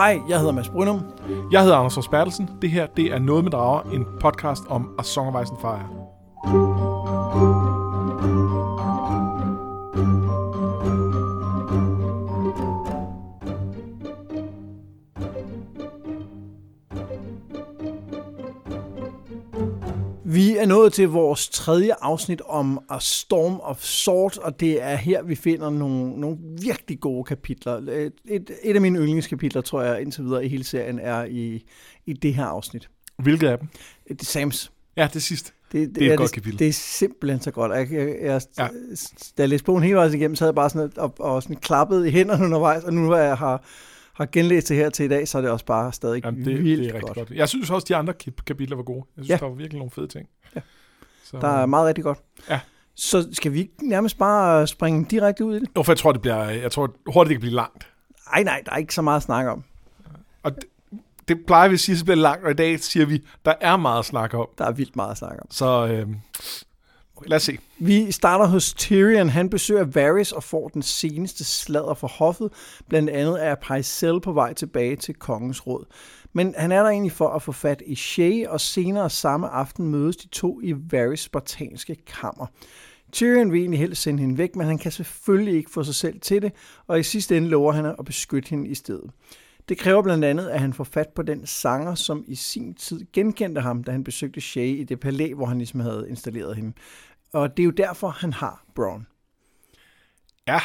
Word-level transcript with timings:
Hej, 0.00 0.20
jeg 0.28 0.38
hedder 0.38 0.52
Mads 0.52 0.68
Brynum. 0.68 1.00
Jeg 1.52 1.62
hedder 1.62 1.76
Anders 1.76 2.08
Bertelsen. 2.08 2.50
Det 2.62 2.70
her, 2.70 2.86
det 2.86 3.04
er 3.12 3.18
Noget 3.18 3.44
med 3.44 3.52
Drager, 3.52 3.80
en 3.80 4.06
podcast 4.20 4.62
om 4.68 4.94
A 4.98 5.02
Song 5.02 5.36
of 5.36 5.42
Ice 5.42 5.52
and 5.52 5.60
Fire. 5.60 6.89
Nået 20.90 20.94
til 20.94 21.08
vores 21.08 21.48
tredje 21.48 21.92
afsnit 22.00 22.40
om 22.46 22.80
A 22.90 22.96
Storm 23.00 23.60
of 23.62 23.82
Swords, 23.82 24.36
og 24.38 24.60
det 24.60 24.82
er 24.82 24.96
her, 24.96 25.22
vi 25.22 25.34
finder 25.34 25.70
nogle, 25.70 26.20
nogle 26.20 26.36
virkelig 26.62 27.00
gode 27.00 27.24
kapitler. 27.24 27.72
Et, 27.76 28.12
et, 28.28 28.50
et 28.62 28.74
af 28.74 28.80
mine 28.80 28.98
yndlingskapitler, 28.98 29.60
tror 29.62 29.82
jeg, 29.82 30.00
indtil 30.02 30.24
videre 30.24 30.44
i 30.44 30.48
hele 30.48 30.64
serien, 30.64 30.98
er 30.98 31.24
i, 31.24 31.64
i 32.06 32.12
det 32.12 32.34
her 32.34 32.44
afsnnit. 32.44 32.88
Hvilket 33.18 33.48
af 33.48 33.58
dem? 33.58 33.68
Det 34.08 34.20
er 34.20 34.24
Sams. 34.24 34.72
Ja, 34.96 35.08
det 35.12 35.22
sidste. 35.22 35.52
Det, 35.72 35.94
Det 35.94 36.02
er 36.02 36.06
et 36.06 36.10
det, 36.10 36.18
godt 36.18 36.32
kapitel. 36.32 36.58
Det 36.58 36.68
er 36.68 36.72
simpelthen 36.72 37.40
så 37.40 37.50
godt. 37.50 37.72
Jeg, 37.72 37.92
jeg, 37.92 38.16
jeg, 38.22 38.40
Ja. 38.58 38.62
ja. 38.64 38.68
Da 39.38 39.42
jeg 39.42 39.48
læste 39.48 39.64
bogen 39.64 39.82
hele 39.82 39.96
vejen 39.96 40.14
igennem, 40.14 40.36
så 40.36 40.44
havde 40.44 40.50
jeg 40.50 40.54
bare 40.54 40.70
sådan, 40.70 40.90
og, 40.96 41.14
og 41.18 41.42
sådan 41.42 41.56
klappet 41.56 42.06
i 42.06 42.10
hænderne 42.10 42.44
undervejs, 42.44 42.84
og 42.84 42.94
nu 42.94 43.06
hvor 43.06 43.16
jeg 43.16 43.36
har, 43.36 43.64
har 44.12 44.26
genlæst 44.32 44.68
det 44.68 44.76
her 44.76 44.90
til 44.90 45.04
i 45.04 45.08
dag, 45.08 45.28
så 45.28 45.38
er 45.38 45.42
det 45.42 45.50
også 45.50 45.64
bare 45.64 45.92
stadig 45.92 46.24
Jamen, 46.24 46.44
det, 46.44 46.64
vildt 46.64 46.78
det 46.78 46.88
er 46.90 46.94
rigtig 46.94 47.00
godt. 47.14 47.14
godt. 47.28 47.30
Jeg 47.30 47.48
synes 47.48 47.70
også, 47.70 47.84
de 47.88 47.96
andre 47.96 48.14
kap- 48.24 48.44
kapitler 48.46 48.76
var 48.76 48.82
gode. 48.82 49.04
Jeg 49.16 49.24
synes, 49.24 49.28
Ja. 49.30 49.36
der 49.36 49.46
var 49.50 49.54
virkelig 49.54 49.78
nogle 49.78 49.90
fede 49.90 50.06
ting. 50.06 50.28
Ja. 50.56 50.60
Så, 51.30 51.38
Der 51.40 51.48
er 51.48 51.66
meget 51.66 51.86
rigtig 51.86 52.04
godt. 52.04 52.18
Ja. 52.48 52.60
Så 52.94 53.28
skal 53.32 53.52
vi 53.52 53.58
ikke 53.58 53.88
nærmest 53.88 54.18
bare 54.18 54.66
springe 54.66 55.04
direkte 55.10 55.44
ud 55.44 55.56
i 55.56 55.60
det? 55.60 55.68
Jo, 55.76 55.82
for 55.82 55.92
jeg 55.92 55.98
tror, 55.98 56.12
det 56.12 56.20
bliver, 56.20 56.44
jeg 56.44 56.72
tror 56.72 56.90
hurtigt, 57.06 57.28
det 57.28 57.34
kan 57.34 57.40
blive 57.40 57.54
langt. 57.54 57.88
Nej, 58.32 58.42
nej, 58.42 58.62
der 58.66 58.72
er 58.72 58.76
ikke 58.76 58.94
så 58.94 59.02
meget 59.02 59.16
at 59.16 59.22
snakke 59.22 59.50
om. 59.50 59.64
Og 60.42 60.54
det, 60.54 60.64
det 61.28 61.46
plejer 61.46 61.68
vi 61.68 61.74
at 61.74 61.80
sige, 61.80 61.98
så 61.98 62.04
bliver 62.04 62.16
det 62.16 62.22
langt, 62.22 62.44
og 62.44 62.50
i 62.50 62.54
dag 62.54 62.80
siger 62.80 63.06
vi, 63.06 63.24
der 63.44 63.54
er 63.60 63.76
meget 63.76 63.98
at 63.98 64.04
snakke 64.04 64.38
om. 64.38 64.48
Der 64.58 64.64
er 64.64 64.72
vildt 64.72 64.96
meget 64.96 65.10
at 65.10 65.18
snakke 65.18 65.40
om. 65.42 65.46
Så 65.50 65.86
øh, 65.86 66.08
lad 67.26 67.36
os 67.36 67.42
se. 67.42 67.58
Vi 67.78 68.12
starter 68.12 68.46
hos 68.46 68.74
Tyrion. 68.74 69.28
Han 69.28 69.50
besøger 69.50 69.84
Varys 69.84 70.32
og 70.32 70.42
får 70.42 70.68
den 70.68 70.82
seneste 70.82 71.44
sladder 71.44 71.94
for 71.94 72.08
hoffet. 72.08 72.52
Blandt 72.88 73.10
andet 73.10 73.44
er 73.46 73.54
Pycelle 73.54 74.20
på 74.20 74.32
vej 74.32 74.52
tilbage 74.54 74.96
til 74.96 75.14
kongens 75.14 75.66
råd. 75.66 75.84
Men 76.32 76.54
han 76.58 76.72
er 76.72 76.82
der 76.82 76.90
egentlig 76.90 77.12
for 77.12 77.28
at 77.28 77.42
få 77.42 77.52
fat 77.52 77.82
i 77.86 77.94
Shay, 77.94 78.46
og 78.46 78.60
senere 78.60 79.10
samme 79.10 79.48
aften 79.48 79.86
mødes 79.86 80.16
de 80.16 80.28
to 80.28 80.60
i 80.62 80.74
Varys 80.90 81.20
spartanske 81.20 81.96
kammer. 82.06 82.46
Tyrion 83.12 83.52
vil 83.52 83.60
egentlig 83.60 83.80
helst 83.80 84.02
sende 84.02 84.20
hende 84.20 84.38
væk, 84.38 84.56
men 84.56 84.66
han 84.66 84.78
kan 84.78 84.92
selvfølgelig 84.92 85.54
ikke 85.54 85.70
få 85.70 85.84
sig 85.84 85.94
selv 85.94 86.20
til 86.20 86.42
det, 86.42 86.52
og 86.86 87.00
i 87.00 87.02
sidste 87.02 87.36
ende 87.36 87.48
lover 87.48 87.72
han 87.72 87.84
at 87.84 88.04
beskytte 88.06 88.50
hende 88.50 88.68
i 88.68 88.74
stedet. 88.74 89.10
Det 89.68 89.78
kræver 89.78 90.02
blandt 90.02 90.24
andet, 90.24 90.48
at 90.48 90.60
han 90.60 90.72
får 90.72 90.84
fat 90.84 91.08
på 91.08 91.22
den 91.22 91.46
sanger, 91.46 91.94
som 91.94 92.24
i 92.26 92.34
sin 92.34 92.74
tid 92.74 93.00
genkendte 93.12 93.60
ham, 93.60 93.84
da 93.84 93.92
han 93.92 94.04
besøgte 94.04 94.40
Shay 94.40 94.66
i 94.66 94.84
det 94.84 95.00
palæ, 95.00 95.34
hvor 95.34 95.46
han 95.46 95.58
ligesom 95.58 95.80
havde 95.80 96.06
installeret 96.08 96.56
hende. 96.56 96.72
Og 97.32 97.56
det 97.56 97.62
er 97.62 97.64
jo 97.64 97.70
derfor, 97.70 98.08
han 98.08 98.32
har 98.32 98.64
Braun. 98.74 99.06
Ja, 100.48 100.60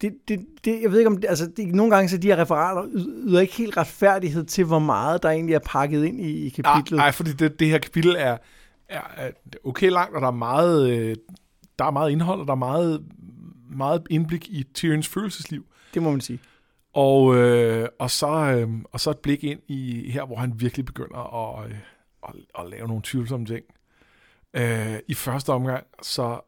det, 0.00 0.14
det, 0.28 0.46
det, 0.64 0.82
jeg 0.82 0.90
ved 0.90 0.98
ikke 0.98 1.10
om 1.10 1.16
det, 1.16 1.28
altså 1.28 1.46
det, 1.56 1.74
nogle 1.74 1.94
gange 1.94 2.08
så 2.08 2.16
de 2.16 2.26
her 2.26 2.36
referater 2.36 2.88
yder 2.94 3.40
ikke 3.40 3.54
helt 3.54 3.76
retfærdighed 3.76 4.44
til, 4.44 4.64
hvor 4.64 4.78
meget 4.78 5.22
der 5.22 5.30
egentlig 5.30 5.54
er 5.54 5.60
pakket 5.66 6.04
ind 6.04 6.20
i, 6.20 6.46
i 6.46 6.48
kapitlet. 6.48 6.98
Nej, 6.98 7.12
fordi 7.12 7.32
det, 7.32 7.60
det 7.60 7.68
her 7.68 7.78
kapitel 7.78 8.14
er, 8.18 8.38
er, 8.88 9.00
er 9.16 9.30
okay 9.64 9.90
langt, 9.90 10.14
og 10.14 10.20
der 10.20 10.28
er 10.28 10.32
meget, 10.32 10.90
øh, 10.90 11.16
der 11.78 11.84
er 11.84 11.90
meget 11.90 12.10
indhold, 12.10 12.40
og 12.40 12.46
der 12.46 12.52
er 12.52 12.56
meget, 12.56 13.04
meget 13.70 14.06
indblik 14.10 14.48
i 14.48 14.62
Tyrions 14.74 15.08
følelsesliv. 15.08 15.66
Det 15.94 16.02
må 16.02 16.10
man 16.10 16.20
sige. 16.20 16.38
Og, 16.92 17.36
øh, 17.36 17.88
og, 17.98 18.10
så, 18.10 18.28
øh, 18.28 18.68
og 18.92 19.00
så 19.00 19.10
et 19.10 19.18
blik 19.18 19.44
ind 19.44 19.60
i 19.68 20.10
her, 20.10 20.26
hvor 20.26 20.36
han 20.36 20.60
virkelig 20.60 20.84
begynder 20.84 21.34
at, 21.58 21.70
øh, 21.70 21.76
at, 22.28 22.34
at 22.58 22.70
lave 22.70 22.86
nogle 22.86 23.02
tvivlsomme 23.04 23.46
ting. 23.46 23.64
Øh, 24.54 24.98
I 25.08 25.14
første 25.14 25.50
omgang, 25.50 25.86
så 26.02 26.40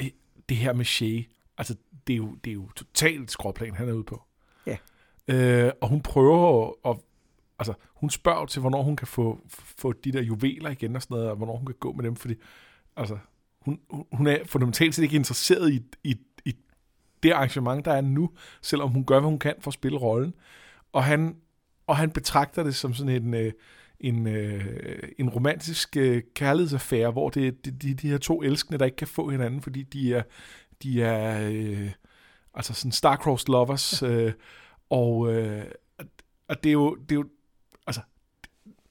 øh, 0.00 0.06
det 0.48 0.56
her 0.56 0.72
med 0.72 0.84
Shay, 0.84 1.28
altså 1.58 1.76
det 2.06 2.12
er 2.12 2.16
jo, 2.16 2.34
det 2.44 2.50
er 2.50 2.54
jo 2.54 2.68
totalt 2.76 3.30
skråplan, 3.30 3.74
han 3.74 3.88
er 3.88 3.92
ude 3.92 4.04
på. 4.04 4.22
Ja. 4.66 4.76
Øh, 5.28 5.72
og 5.80 5.88
hun 5.88 6.02
prøver 6.02 6.72
at, 6.90 6.96
altså, 7.58 7.74
hun 7.94 8.10
spørger 8.10 8.46
til, 8.46 8.60
hvornår 8.60 8.82
hun 8.82 8.96
kan 8.96 9.06
få, 9.06 9.40
få 9.48 9.92
de 9.92 10.12
der 10.12 10.22
juveler 10.22 10.70
igen 10.70 10.96
og 10.96 11.02
sådan 11.02 11.14
noget, 11.14 11.30
og 11.30 11.36
hvornår 11.36 11.56
hun 11.56 11.66
kan 11.66 11.76
gå 11.80 11.92
med 11.92 12.04
dem, 12.04 12.16
fordi 12.16 12.34
altså, 12.96 13.18
hun, 13.60 13.80
hun 14.12 14.26
er 14.26 14.38
fundamentalt 14.46 14.94
set 14.94 15.02
ikke 15.02 15.16
interesseret 15.16 15.72
i, 15.72 15.82
i, 16.04 16.16
i 16.44 16.56
det 17.22 17.32
arrangement, 17.32 17.84
der 17.84 17.92
er 17.92 18.00
nu, 18.00 18.30
selvom 18.62 18.90
hun 18.90 19.04
gør, 19.04 19.20
hvad 19.20 19.30
hun 19.30 19.38
kan 19.38 19.54
for 19.60 19.68
at 19.68 19.74
spille 19.74 19.98
rollen. 19.98 20.34
Og 20.92 21.04
han, 21.04 21.36
og 21.86 21.96
han 21.96 22.10
betragter 22.10 22.62
det 22.62 22.74
som 22.74 22.94
sådan 22.94 23.22
en, 23.22 23.34
øh, 23.34 23.52
en, 24.00 24.26
øh, 24.26 24.98
en 25.18 25.28
romantisk 25.28 25.96
øh, 25.96 26.22
kærlighedsaffære, 26.34 27.10
hvor 27.10 27.28
det 27.28 27.46
er 27.46 27.50
de, 27.64 27.70
de, 27.70 27.94
de 27.94 28.10
her 28.10 28.18
to 28.18 28.42
elskende, 28.42 28.78
der 28.78 28.84
ikke 28.84 28.96
kan 28.96 29.08
få 29.08 29.30
hinanden, 29.30 29.62
fordi 29.62 29.82
de 29.82 30.14
er, 30.14 30.22
de 30.84 31.02
er 31.02 31.48
øh, 31.50 31.90
altså 32.54 32.74
sådan 32.74 32.92
star-crossed 32.92 33.48
lovers, 33.48 34.02
øh, 34.02 34.32
og, 34.90 35.32
øh, 35.32 35.64
og 36.48 36.64
det 36.64 36.68
er 36.68 36.72
jo, 36.72 36.94
det 36.94 37.12
er 37.12 37.16
jo 37.16 37.24
altså, 37.86 38.00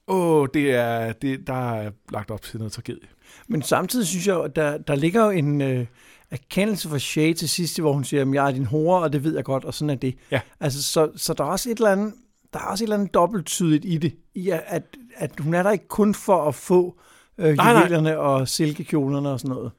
åh, 0.06 0.48
det 0.54 0.70
er, 0.70 1.12
det, 1.12 1.46
der 1.46 1.72
er 1.72 1.90
lagt 2.12 2.30
op 2.30 2.42
til 2.42 2.58
noget 2.58 2.72
tragedie. 2.72 3.08
Men 3.48 3.62
samtidig 3.62 4.06
synes 4.06 4.26
jeg, 4.26 4.44
at 4.44 4.56
der, 4.56 4.78
der 4.78 4.94
ligger 4.94 5.24
jo 5.24 5.30
en 5.30 5.60
øh, 5.60 5.86
erkendelse 6.30 6.88
for 6.88 6.98
Shay 6.98 7.32
til 7.32 7.48
sidst, 7.48 7.80
hvor 7.80 7.92
hun 7.92 8.04
siger, 8.04 8.22
at 8.22 8.34
jeg 8.34 8.46
er 8.46 8.52
din 8.52 8.64
hore, 8.64 9.02
og 9.02 9.12
det 9.12 9.24
ved 9.24 9.34
jeg 9.34 9.44
godt, 9.44 9.64
og 9.64 9.74
sådan 9.74 9.90
er 9.90 9.94
det. 9.94 10.14
Ja. 10.30 10.40
Altså, 10.60 10.82
så, 10.82 11.10
så 11.16 11.34
der 11.34 11.44
er 11.44 11.48
også 11.48 11.70
et 11.70 11.76
eller 11.76 11.90
andet, 11.90 12.14
der 12.52 12.58
er 12.58 12.64
også 12.64 12.84
et 12.84 12.86
eller 12.86 12.96
andet 12.96 13.14
dobbelttydigt 13.14 13.84
i 13.84 13.98
det, 13.98 14.14
i 14.34 14.50
at, 14.50 14.84
at, 15.16 15.30
hun 15.40 15.54
er 15.54 15.62
der 15.62 15.70
ikke 15.70 15.88
kun 15.88 16.14
for 16.14 16.48
at 16.48 16.54
få 16.54 16.98
øh, 17.38 17.54
Nej, 17.54 17.72
nej. 17.72 17.82
juvelerne 17.82 18.18
og 18.18 18.48
silkekjolerne 18.48 19.30
og 19.30 19.40
sådan 19.40 19.56
noget. 19.56 19.72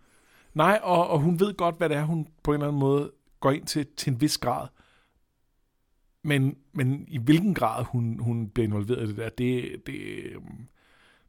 Nej, 0.56 0.80
og, 0.84 1.08
og 1.10 1.20
hun 1.20 1.40
ved 1.40 1.54
godt, 1.54 1.78
hvad 1.78 1.90
det 1.90 1.98
er, 1.98 2.04
hun 2.04 2.28
på 2.44 2.52
en 2.52 2.56
eller 2.56 2.68
anden 2.68 2.80
måde 2.80 3.12
går 3.40 3.52
ind 3.52 3.66
til, 3.66 3.88
til 3.98 4.14
en 4.14 4.22
vis 4.22 4.38
grad. 4.38 4.68
Men, 6.24 6.56
men 6.74 7.06
i 7.08 7.18
hvilken 7.18 7.54
grad 7.54 7.84
hun, 7.84 8.20
hun 8.20 8.50
bliver 8.50 8.68
involveret 8.68 9.04
i 9.04 9.08
det 9.08 9.18
der, 9.18 9.30
det, 9.30 9.82
det, 9.88 9.96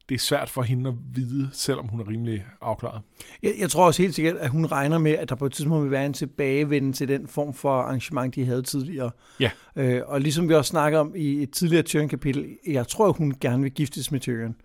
det 0.09 0.15
er 0.15 0.19
svært 0.19 0.51
for 0.51 0.63
hende 0.63 0.91
at 0.91 0.95
vide, 1.15 1.51
selvom 1.53 1.89
hun 1.89 2.01
er 2.01 2.09
rimelig 2.09 2.47
afklaret. 2.61 3.03
Jeg, 3.43 3.55
jeg 3.59 3.71
tror 3.71 3.87
også 3.87 4.03
helt 4.03 4.15
sikkert, 4.15 4.37
at 4.37 4.51
hun 4.51 4.67
regner 4.67 4.99
med, 4.99 5.13
at 5.13 5.29
der 5.29 5.35
på 5.35 5.47
et 5.47 5.53
tidspunkt 5.53 5.83
vil 5.83 5.91
være 5.91 6.07
en 6.07 6.13
tilbagevenden 6.13 6.93
til 6.93 7.09
den 7.09 7.27
form 7.27 7.55
for 7.55 7.73
arrangement, 7.73 8.35
de 8.35 8.45
havde 8.45 8.63
tidligere. 8.63 9.11
Ja. 9.41 9.51
Øh, 9.77 10.03
og 10.07 10.21
ligesom 10.21 10.49
vi 10.49 10.55
også 10.55 10.69
snakker 10.69 10.99
om 10.99 11.13
i 11.17 11.43
et 11.43 11.51
tidligere 11.51 11.83
Tyrion-kapitel, 11.83 12.57
jeg 12.67 12.89
tror, 12.89 13.13
hun 13.13 13.35
gerne 13.41 13.63
vil 13.63 13.73
giftes 13.73 14.13
med 14.13 14.21
Tyrion. 14.21 14.57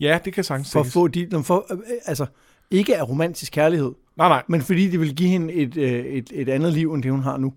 Ja, 0.00 0.18
det 0.24 0.32
kan 0.32 0.44
sagtens 0.44 0.72
For 0.72 0.80
at 0.80 0.86
få 0.86 1.08
de, 1.08 1.44
for, 1.44 1.66
øh, 1.72 1.78
altså, 2.06 2.26
ikke 2.70 2.96
af 2.96 3.08
romantisk 3.08 3.52
kærlighed, 3.52 3.92
Nej, 4.16 4.28
nej. 4.28 4.42
men 4.48 4.60
fordi 4.60 4.90
det 4.90 5.00
vil 5.00 5.16
give 5.16 5.28
hende 5.28 5.54
et, 5.54 5.76
øh, 5.76 6.04
et, 6.04 6.30
et 6.34 6.48
andet 6.48 6.72
liv, 6.72 6.94
end 6.94 7.02
det 7.02 7.10
hun 7.10 7.22
har 7.22 7.36
nu. 7.36 7.54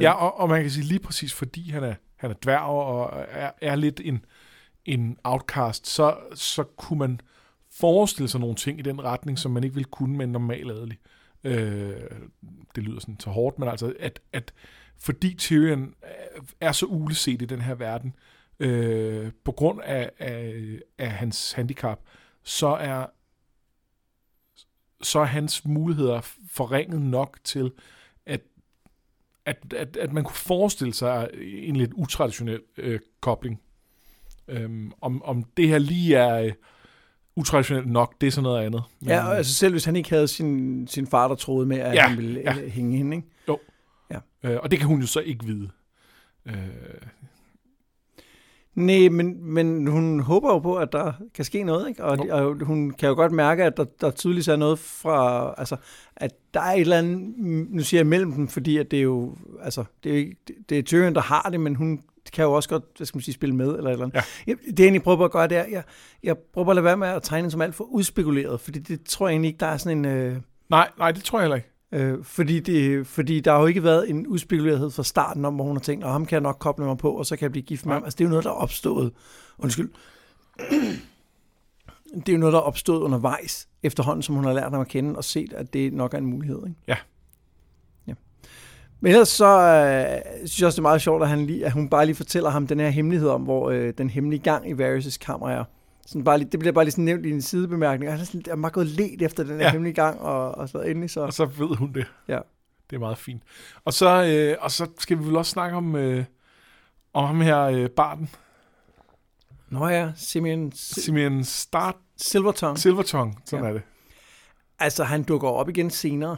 Ja, 0.00 0.12
og, 0.12 0.40
og 0.40 0.48
man 0.48 0.62
kan 0.62 0.70
sige 0.70 0.84
lige 0.84 0.98
præcis, 1.00 1.34
fordi 1.34 1.70
han 1.70 1.84
er, 1.84 1.94
han 2.16 2.30
er 2.30 2.34
dværg 2.42 2.60
og 2.60 3.26
er, 3.30 3.50
er 3.62 3.76
lidt 3.76 4.00
en, 4.04 4.24
en 4.84 5.16
outcast, 5.24 5.86
så, 5.86 6.16
så 6.34 6.62
kunne 6.62 6.98
man 6.98 7.20
forestille 7.70 8.28
sig 8.28 8.40
nogle 8.40 8.54
ting 8.54 8.78
i 8.78 8.82
den 8.82 9.04
retning, 9.04 9.38
som 9.38 9.52
man 9.52 9.64
ikke 9.64 9.74
ville 9.74 9.90
kunne 9.90 10.16
med 10.16 10.24
en 10.26 10.32
normal 10.32 10.70
adelig. 10.70 10.98
Øh, 11.44 12.00
det 12.74 12.82
lyder 12.82 13.00
sådan 13.00 13.20
så 13.20 13.30
hårdt, 13.30 13.58
men 13.58 13.68
altså, 13.68 13.92
at, 14.00 14.20
at 14.32 14.52
fordi 14.98 15.34
Tyrion 15.34 15.94
er 16.60 16.72
så 16.72 16.86
uleset 16.86 17.42
i 17.42 17.44
den 17.44 17.60
her 17.60 17.74
verden, 17.74 18.14
øh, 18.60 19.32
på 19.44 19.52
grund 19.52 19.80
af, 19.84 20.10
af, 20.18 20.54
af 20.98 21.10
hans 21.10 21.52
handicap, 21.52 22.00
så 22.42 22.66
er 22.66 23.06
så 25.02 25.18
er 25.18 25.24
hans 25.24 25.64
muligheder 25.64 26.20
forringet 26.50 27.02
nok 27.02 27.38
til, 27.44 27.72
at, 28.26 28.40
at, 29.46 29.56
at, 29.76 29.96
at 29.96 30.12
man 30.12 30.24
kunne 30.24 30.36
forestille 30.36 30.94
sig 30.94 31.30
en 31.42 31.76
lidt 31.76 31.92
utraditionel 31.94 32.60
øh, 32.76 33.00
kobling. 33.20 33.60
Øhm, 34.48 34.92
om, 35.00 35.22
om 35.22 35.44
det 35.56 35.68
her 35.68 35.78
lige 35.78 36.16
er 36.16 36.40
øh, 36.40 36.52
utraditionelt 37.36 37.90
nok, 37.90 38.14
det 38.20 38.26
er 38.26 38.30
sådan 38.30 38.42
noget 38.42 38.66
andet. 38.66 38.82
Men, 39.00 39.08
Ja, 39.08 39.32
altså 39.32 39.54
selv 39.54 39.72
hvis 39.72 39.84
han 39.84 39.96
ikke 39.96 40.10
havde 40.10 40.28
sin, 40.28 40.86
sin 40.88 41.06
far, 41.06 41.28
der 41.28 41.34
troede 41.34 41.66
med, 41.66 41.78
at 41.78 41.94
Ja, 41.94 42.02
han 42.08 42.18
ville 42.18 42.40
ja. 42.40 42.54
ja. 42.54 42.68
hænge 42.68 42.96
hende, 42.96 43.16
ikke? 43.16 43.28
øh, 44.44 44.56
og 44.62 44.70
det 44.70 44.78
kan 44.78 44.88
hun 44.88 45.00
jo 45.00 45.06
så 45.06 45.20
ikke 45.20 45.44
vide. 45.44 45.70
Øh, 46.46 46.54
Nej, 48.74 49.08
men, 49.08 49.52
men 49.54 49.86
hun 49.86 50.20
håber 50.20 50.52
jo 50.52 50.58
på, 50.58 50.74
at 50.76 50.92
der 50.92 51.12
kan 51.34 51.44
ske 51.44 51.62
noget, 51.62 51.88
ikke? 51.88 52.04
Og, 52.04 52.18
og 52.30 52.56
hun 52.62 52.90
kan 52.90 53.08
jo 53.08 53.14
godt 53.14 53.32
mærke, 53.32 53.64
at 53.64 53.76
der, 53.76 53.84
der 54.00 54.10
tydeligvis 54.10 54.48
er 54.48 54.56
noget 54.56 54.78
fra, 54.78 55.54
altså, 55.58 55.76
at 56.16 56.30
der 56.54 56.60
er 56.60 56.72
et 56.72 56.80
eller 56.80 56.98
andet, 56.98 57.34
nu 57.70 57.82
siger 57.82 57.98
jeg 57.98 58.06
mellem 58.06 58.32
dem, 58.32 58.48
fordi 58.48 58.76
at 58.78 58.90
det 58.90 58.98
er 58.98 59.02
jo, 59.02 59.36
altså, 59.62 59.84
det 60.04 60.12
er, 60.12 60.16
ikke- 60.16 60.36
det, 60.68 60.78
er 60.78 60.82
Tyrion, 60.82 61.14
der 61.14 61.20
har 61.20 61.48
det, 61.50 61.60
men 61.60 61.74
hun 61.74 62.00
kan 62.32 62.44
jo 62.44 62.52
også 62.52 62.68
godt, 62.68 62.84
hvad 62.96 63.06
skal 63.06 63.16
man 63.16 63.22
sige, 63.22 63.34
spille 63.34 63.54
med, 63.54 63.66
eller 63.76 63.90
et 63.90 63.92
eller 63.92 64.04
andet. 64.04 64.14
Ja. 64.16 64.22
Jeg, 64.46 64.56
det 64.66 64.78
jeg 64.78 64.84
egentlig 64.84 65.02
prøver 65.02 65.24
at 65.24 65.30
gøre, 65.32 65.48
det 65.48 65.56
er, 65.56 65.64
jeg, 65.70 65.82
jeg 66.22 66.36
prøver 66.54 66.68
at 66.70 66.76
lade 66.76 66.84
være 66.84 66.96
med 66.96 67.08
at 67.08 67.22
tegne 67.22 67.50
som 67.50 67.60
alt 67.60 67.74
for 67.74 67.84
udspekuleret, 67.84 68.60
fordi 68.60 68.78
det 68.78 69.04
tror 69.04 69.28
jeg 69.28 69.32
egentlig 69.32 69.48
ikke, 69.48 69.60
der 69.60 69.66
er 69.66 69.76
sådan 69.76 69.98
en, 69.98 70.04
øh, 70.04 70.36
nej, 70.70 70.88
nej, 70.98 71.12
det 71.12 71.24
tror 71.24 71.38
jeg 71.38 71.44
heller 71.44 71.56
ikke. 71.56 71.70
Øh, 71.94 72.24
fordi, 72.24 72.60
det, 72.60 73.06
fordi 73.06 73.40
der 73.40 73.52
har 73.52 73.60
jo 73.60 73.66
ikke 73.66 73.82
været 73.82 74.10
en 74.10 74.26
udspekulerhed 74.26 74.90
fra 74.90 75.02
starten 75.02 75.44
om, 75.44 75.54
hvor 75.54 75.64
hun 75.64 75.76
har 75.76 75.80
tænkt, 75.80 76.04
at 76.04 76.10
ham 76.10 76.26
kan 76.26 76.34
jeg 76.34 76.42
nok 76.42 76.56
koble 76.58 76.84
mig 76.84 76.98
på, 76.98 77.10
og 77.10 77.26
så 77.26 77.36
kan 77.36 77.42
jeg 77.42 77.50
blive 77.50 77.62
gift 77.62 77.86
med 77.86 77.94
ham. 77.94 78.04
Altså 78.04 78.16
det 78.16 78.24
er 78.24 78.28
jo 78.28 78.30
noget, 78.30 78.44
der 78.44 78.50
er 78.50 78.54
opstået. 78.54 79.12
Undskyld. 79.58 79.90
det 82.14 82.28
er 82.28 82.32
jo 82.32 82.38
noget, 82.38 82.52
der 82.52 82.58
er 82.58 82.62
opstået 82.62 83.00
undervejs, 83.00 83.68
efterhånden 83.82 84.22
som 84.22 84.34
hun 84.34 84.44
har 84.44 84.52
lært 84.52 84.72
ham 84.72 84.80
at 84.80 84.88
kende, 84.88 85.16
og 85.16 85.24
set, 85.24 85.52
at 85.52 85.72
det 85.72 85.92
nok 85.92 86.14
er 86.14 86.18
en 86.18 86.26
mulighed. 86.26 86.58
Ikke? 86.66 86.80
Ja. 86.88 86.96
ja. 88.06 88.14
Men 89.00 89.12
ellers 89.12 89.28
så 89.28 89.58
øh, 89.58 90.38
synes 90.38 90.60
jeg 90.60 90.66
også, 90.66 90.76
det 90.76 90.78
er 90.78 90.82
meget 90.82 91.02
sjovt, 91.02 91.22
at, 91.22 91.28
han 91.28 91.46
lige, 91.46 91.66
at 91.66 91.72
hun 91.72 91.88
bare 91.88 92.06
lige 92.06 92.16
fortæller 92.16 92.50
ham 92.50 92.66
den 92.66 92.80
her 92.80 92.88
hemmelighed 92.88 93.28
om, 93.28 93.42
hvor 93.42 93.70
øh, 93.70 93.92
den 93.98 94.10
hemmelige 94.10 94.42
gang 94.42 94.70
i 94.70 94.72
Varys' 94.72 95.18
kammer 95.18 95.48
er. 95.48 95.64
Sådan 96.06 96.24
bare 96.24 96.38
lige, 96.38 96.48
det 96.50 96.60
bliver 96.60 96.72
bare 96.72 96.84
lige 96.84 96.92
sådan 96.92 97.04
nævnt 97.04 97.26
i 97.26 97.30
en 97.30 97.42
sidebemærkning. 97.42 98.10
Han 98.12 98.20
er, 98.20 98.24
sådan, 98.24 98.42
jeg 98.46 98.52
er 98.52 98.56
bare 98.56 98.70
gået 98.70 98.86
let 98.86 99.22
efter 99.22 99.44
den 99.44 99.56
her 99.56 99.64
Ja. 99.64 99.70
hemmelige 99.72 99.94
gang, 99.94 100.20
og, 100.20 100.54
og 100.54 100.68
så 100.68 100.78
endelig 100.80 101.10
så... 101.10 101.20
Og 101.20 101.32
så 101.32 101.44
ved 101.44 101.76
hun 101.76 101.92
det. 101.92 102.06
Ja. 102.28 102.38
Det 102.90 102.96
er 102.96 103.00
meget 103.00 103.18
fint. 103.18 103.42
Og 103.84 103.92
så, 103.92 104.24
øh, 104.24 104.56
og 104.60 104.70
så 104.70 104.86
skal 104.98 105.18
vi 105.18 105.24
vel 105.24 105.36
også 105.36 105.50
snakke 105.50 105.76
om, 105.76 105.96
øh, 105.96 106.24
om 107.12 107.26
ham 107.26 107.40
her, 107.40 107.60
øh, 107.60 107.90
Barten. 107.90 108.30
Nå 109.70 109.88
ja, 109.88 110.12
Simeon 110.16 110.72
Simeon 110.74 111.44
Start 111.44 111.96
Silvertongue. 112.16 112.78
Silvertongue, 112.78 113.34
sådan 113.44 113.64
ja. 113.64 113.68
er 113.70 113.74
det. 113.74 113.82
Altså, 114.78 115.04
han 115.04 115.22
dukker 115.22 115.48
op 115.48 115.68
igen 115.68 115.90
senere. 115.90 116.36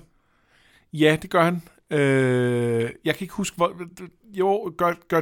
Ja, 0.92 1.16
det 1.22 1.30
gør 1.30 1.42
han. 1.44 1.62
Øh, 1.90 2.90
jeg 3.04 3.14
kan 3.14 3.24
ikke 3.24 3.34
huske, 3.34 3.56
hvor... 3.56 3.72
Jo, 4.24 4.74
gør, 4.78 4.94
gør, 5.08 5.20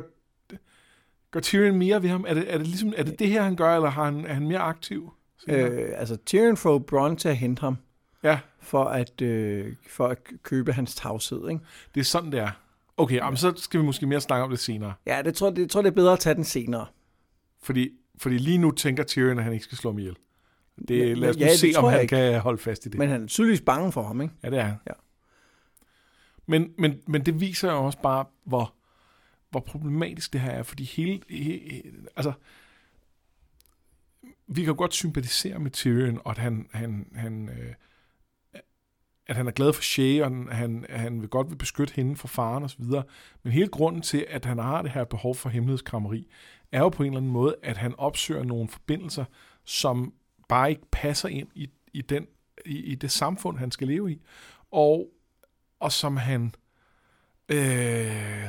gør 1.35 1.41
Tyrion 1.41 1.79
mere 1.79 2.03
ved 2.03 2.09
ham? 2.11 2.25
Er 2.29 2.35
det, 2.35 2.53
er 2.55 2.59
det, 2.59 2.67
ligesom, 2.67 2.93
er 2.97 3.03
det 3.03 3.19
det 3.19 3.29
her, 3.29 3.43
han 3.43 3.57
gør, 3.57 3.77
eller 3.77 3.91
har 3.91 4.05
han, 4.05 4.27
er 4.27 4.35
han 4.35 4.49
mere 4.49 4.59
aktiv? 4.59 5.13
Øh, 5.49 5.89
altså, 5.97 6.17
Tyrion 6.27 6.57
får 6.57 6.79
Bronn 6.79 7.17
til 7.17 7.29
at 7.29 7.37
hente 7.37 7.61
ham, 7.61 7.77
Ja, 8.23 8.39
for 8.61 8.85
at, 8.85 9.21
øh, 9.23 9.73
for 9.89 10.07
at 10.07 10.19
købe 10.43 10.73
hans 10.73 10.95
tavshed, 10.95 11.49
ikke? 11.49 11.61
det 11.95 12.01
er 12.01 12.05
sådan, 12.05 12.33
det 12.33 12.41
er. 12.41 12.51
Okay, 12.97 13.17
jamen, 13.17 13.37
så 13.37 13.53
skal 13.57 13.81
vi 13.81 13.85
måske 13.85 14.07
mere 14.07 14.21
snakke 14.21 14.45
om 14.45 14.51
det 14.51 14.59
senere. 14.59 14.93
Ja, 15.07 15.23
det 15.25 15.35
tror, 15.35 15.51
det 15.51 15.71
tror 15.71 15.83
det 15.83 15.89
er 15.91 15.95
bedre 15.95 16.13
at 16.13 16.19
tage 16.19 16.35
den 16.35 16.45
senere. 16.45 16.87
Fordi, 17.63 17.91
fordi 18.19 18.39
lige 18.39 18.59
nu 18.59 18.71
tænker 18.71 19.05
Tyrion, 19.05 19.39
at 19.39 19.45
han 19.45 19.53
ikke 19.53 19.65
skal 19.65 19.79
slå 19.79 19.91
ham 19.91 19.99
ihjel. 19.99 20.17
Det, 20.89 21.09
Men- 21.09 21.19
lad 21.19 21.31
os 21.31 21.37
ja, 21.37 21.57
se, 21.57 21.73
om 21.77 21.85
han 21.85 22.01
ikke. 22.03 22.17
kan 22.17 22.41
holde 22.41 22.59
fast 22.59 22.87
i 22.87 22.89
det. 22.89 22.99
Men 22.99 23.09
han 23.09 23.23
er 23.23 23.27
tydeligvis 23.27 23.61
bange 23.61 23.93
for 23.93 24.03
ham, 24.03 24.21
ikke? 24.21 24.35
Ja, 24.45 24.51
det 24.51 24.59
er 24.59 24.63
han. 24.63 24.77
Ja. 24.87 24.93
Men, 26.47 26.71
men, 26.79 26.95
men 27.07 27.27
det 27.27 27.41
viser 27.41 27.73
jo 27.73 27.85
også 27.85 27.99
bare, 28.03 28.25
hvor, 28.45 28.74
hvor 29.55 29.61
problematisk 29.61 30.33
det 30.33 30.41
her 30.41 30.51
er, 30.51 30.62
fordi 30.62 30.85
hele, 30.85 31.21
he, 31.31 31.43
he, 31.43 31.83
altså, 32.17 32.33
vi 34.47 34.61
kan 34.61 34.71
jo 34.71 34.79
godt 34.79 34.95
sympatisere 34.95 35.59
med 35.59 35.71
Tyrion, 35.71 36.21
og 36.25 36.31
at 36.31 36.39
han, 36.39 36.69
han, 36.73 37.06
han, 37.15 37.49
øh, 37.49 37.75
at 39.27 39.37
han 39.37 39.47
er 39.47 39.51
glad 39.51 39.73
for 39.73 39.83
Shay, 39.83 40.21
og 40.21 40.27
han, 40.27 40.49
han, 40.53 40.87
han 40.89 41.21
vil 41.21 41.29
godt 41.29 41.51
vil 41.51 41.56
beskytte 41.56 41.95
hende 41.95 42.17
fra 42.17 42.29
faren 42.29 42.65
osv. 42.65 42.85
Men 43.43 43.53
hele 43.53 43.69
grunden 43.69 44.03
til, 44.03 44.27
at 44.29 44.45
han 44.45 44.59
har 44.59 44.83
det 44.83 44.91
her 44.91 45.05
behov 45.05 45.35
for 45.35 45.49
hemmelighedskrammeri, 45.49 46.29
er 46.73 46.79
jo 46.79 46.89
på 46.89 47.03
en 47.03 47.06
eller 47.06 47.21
anden 47.21 47.33
måde, 47.33 47.56
at 47.62 47.77
han 47.77 47.95
opsøger 47.99 48.45
nogle 48.45 48.69
forbindelser, 48.69 49.25
som 49.65 50.15
bare 50.49 50.71
ikke 50.71 50.87
passer 50.93 51.29
ind 51.29 51.49
i, 51.55 51.71
i, 51.93 52.03
den, 52.03 52.27
i, 52.67 52.79
i 52.79 52.95
det 52.95 53.11
samfund, 53.11 53.59
han 53.59 53.71
skal 53.71 53.87
leve 53.87 54.12
i. 54.12 54.21
Og, 54.71 55.09
og 55.81 55.93
som 55.93 56.17
han, 56.17 56.55
øh, 57.49 58.45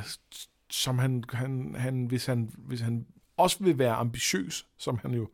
som 0.70 0.98
han, 0.98 1.24
han, 1.32 1.74
han, 1.78 2.04
hvis 2.04 2.26
han, 2.26 2.50
hvis 2.58 2.80
han 2.80 3.06
også 3.36 3.56
vil 3.64 3.78
være 3.78 3.94
ambitiøs, 3.94 4.66
som 4.78 4.98
han 5.02 5.14
jo 5.14 5.28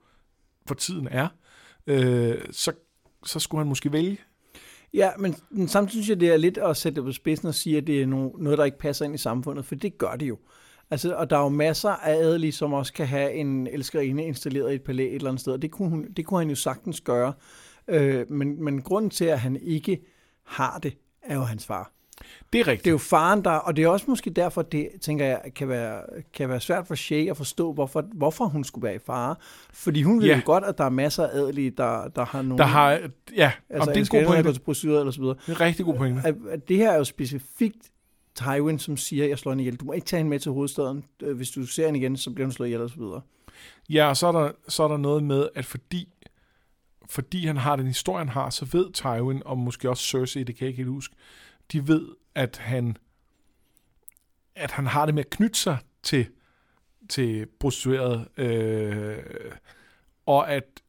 for 0.67 0.75
tiden 0.75 1.09
er, 1.11 1.29
øh, 1.87 2.39
så, 2.51 2.73
så 3.25 3.41
skulle 3.41 3.61
han 3.61 3.69
måske 3.69 3.93
vælge. 3.93 4.19
Ja, 4.95 5.11
men, 5.19 5.35
men 5.51 5.69
samtidig 5.69 6.05
synes 6.05 6.09
jeg, 6.09 6.21
det 6.21 6.33
er 6.33 6.37
lidt 6.37 6.59
at 6.59 6.77
sætte 6.77 6.97
det 6.97 7.05
på 7.05 7.13
spidsen 7.13 7.49
og 7.49 7.55
sige, 7.55 7.77
at 7.77 7.87
det 7.87 8.03
er 8.03 8.07
no, 8.07 8.31
noget, 8.39 8.59
der 8.59 8.65
ikke 8.65 8.79
passer 8.79 9.05
ind 9.05 9.15
i 9.15 9.19
samfundet, 9.19 9.65
for 9.65 9.75
det 9.75 9.99
gør 9.99 10.17
det 10.17 10.29
jo. 10.29 10.39
Altså, 10.91 11.15
og 11.15 11.31
der 11.31 11.37
er 11.37 11.43
jo 11.43 11.49
masser 11.49 11.91
af 11.91 12.15
adelige, 12.15 12.53
som 12.53 12.73
også 12.73 12.93
kan 12.93 13.07
have 13.07 13.33
en 13.33 13.67
elskerinde 13.67 14.25
installeret 14.25 14.73
i 14.73 14.75
et 14.75 14.83
palæ 14.83 15.09
et 15.09 15.15
eller 15.15 15.29
andet 15.29 15.41
sted, 15.41 15.53
og 15.53 15.63
det 15.63 15.71
kunne, 15.71 15.89
hun, 15.89 16.13
det 16.13 16.27
kunne 16.27 16.41
han 16.41 16.49
jo 16.49 16.55
sagtens 16.55 17.01
gøre. 17.01 17.33
Øh, 17.89 18.31
men, 18.31 18.65
men 18.65 18.83
grunden 18.83 19.11
til, 19.11 19.25
at 19.25 19.41
han 19.41 19.57
ikke 19.57 20.01
har 20.45 20.79
det, 20.79 20.97
er 21.23 21.35
jo 21.35 21.43
hans 21.43 21.67
far. 21.67 21.93
Det 22.53 22.61
er 22.61 22.67
rigtigt. 22.69 22.85
Det 22.85 22.91
er 22.91 22.93
jo 22.93 22.99
faren, 22.99 23.45
der, 23.45 23.51
og 23.51 23.77
det 23.77 23.85
er 23.85 23.89
også 23.89 24.07
måske 24.09 24.31
derfor, 24.31 24.63
det, 24.63 24.89
tænker 25.01 25.25
jeg, 25.27 25.41
kan 25.57 25.69
være, 25.69 26.01
kan 26.35 26.49
være 26.49 26.61
svært 26.61 26.87
for 26.87 26.95
Shay 26.95 27.31
at 27.31 27.37
forstå, 27.37 27.73
hvorfor, 27.73 28.05
hvorfor 28.15 28.45
hun 28.45 28.65
skulle 28.65 28.85
være 28.85 28.95
i 28.95 28.99
fare. 29.07 29.35
Fordi 29.73 30.03
hun 30.03 30.21
ved 30.21 30.27
Ja. 30.29 30.37
jo 30.37 30.43
godt, 30.45 30.65
at 30.65 30.79
der 30.79 30.85
er 30.85 30.91
masser 30.91 31.27
af 31.27 31.37
adelige, 31.37 31.71
der, 31.71 32.09
der 32.09 32.25
har 32.25 32.43
nogle... 32.43 32.59
der 32.59 32.65
har, 32.65 32.91
ja, 32.91 32.97
altså, 32.97 33.11
altså, 33.37 33.53
det 33.71 33.79
er 33.79 33.81
en 33.81 33.87
god 33.91 33.99
elskerinder, 33.99 34.29
der 34.29 34.43
pointe. 34.43 34.53
til 34.53 34.61
prostitueret 34.65 35.01
eller 35.01 35.13
så 35.13 35.21
videre. 35.21 35.37
Det 35.47 35.49
er 35.49 35.53
en 35.55 35.61
rigtig 35.61 35.85
god 35.85 35.95
pointe. 35.95 36.23
At, 36.25 36.35
at 36.51 36.69
det 36.69 36.77
her 36.77 36.91
er 36.93 36.97
jo 36.97 37.05
specifikt 37.05 37.91
Tywin, 38.35 38.79
som 38.79 38.97
siger, 38.97 39.27
jeg 39.27 39.39
slår 39.39 39.53
hende 39.53 39.63
ihjel. 39.63 39.77
Du 39.77 39.85
må 39.85 39.93
ikke 39.93 40.05
tage 40.05 40.19
hende 40.19 40.31
med 40.31 40.39
til 40.39 40.53
hovedstaden. 40.53 41.05
Øh, 41.23 41.37
Hvis 41.37 41.51
du 41.51 41.67
ser 41.67 41.87
hende 41.87 41.99
igen, 42.01 42.17
så 42.17 42.31
bliver 42.31 42.47
hun 42.47 42.53
slået 42.53 42.69
ihjel 42.69 42.81
og 42.81 42.91
så 42.91 42.97
videre. 42.97 43.21
Ja, 43.91 44.09
og 44.09 44.17
så 44.17 44.27
er, 44.27 44.33
der, 44.33 44.51
så 44.69 44.83
er 44.83 44.89
der 44.89 44.97
noget 44.97 45.25
med, 45.25 45.49
at 45.55 45.65
fordi, 45.65 46.09
fordi 47.11 47.47
han 47.47 47.57
har 47.57 47.77
den 47.77 47.87
historie, 47.87 48.19
han 48.19 48.29
har, 48.29 48.51
så 48.51 48.65
ved 48.73 48.93
Tywin, 48.93 49.43
og 49.45 49.59
måske 49.59 49.91
også 49.91 50.05
Cersei, 50.05 50.43
det 50.43 50.57
kan 50.57 50.65
jeg 50.65 50.69
ikke 50.69 50.77
helt 50.77 50.89
huske, 50.91 51.15
de 51.73 51.89
ved, 51.89 52.09
at 52.35 52.57
han, 52.57 52.97
at 54.55 54.71
han 54.71 54.87
har 54.87 55.07
det 55.07 55.15
med 55.15 55.25
at 55.25 55.31
knytte 55.31 55.59
sig 55.59 55.79
til, 56.03 56.27
til 57.09 57.47
prostitueret, 57.61 58.29
øh, 58.37 59.19
og 60.27 60.53
at, 60.53 60.83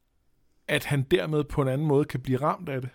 at 0.67 0.85
han 0.85 1.03
dermed 1.03 1.43
på 1.43 1.61
en 1.61 1.67
anden 1.67 1.87
måde 1.87 2.05
kan 2.05 2.19
blive 2.19 2.41
ramt 2.41 2.69
af 2.69 2.81
det. 2.81 2.89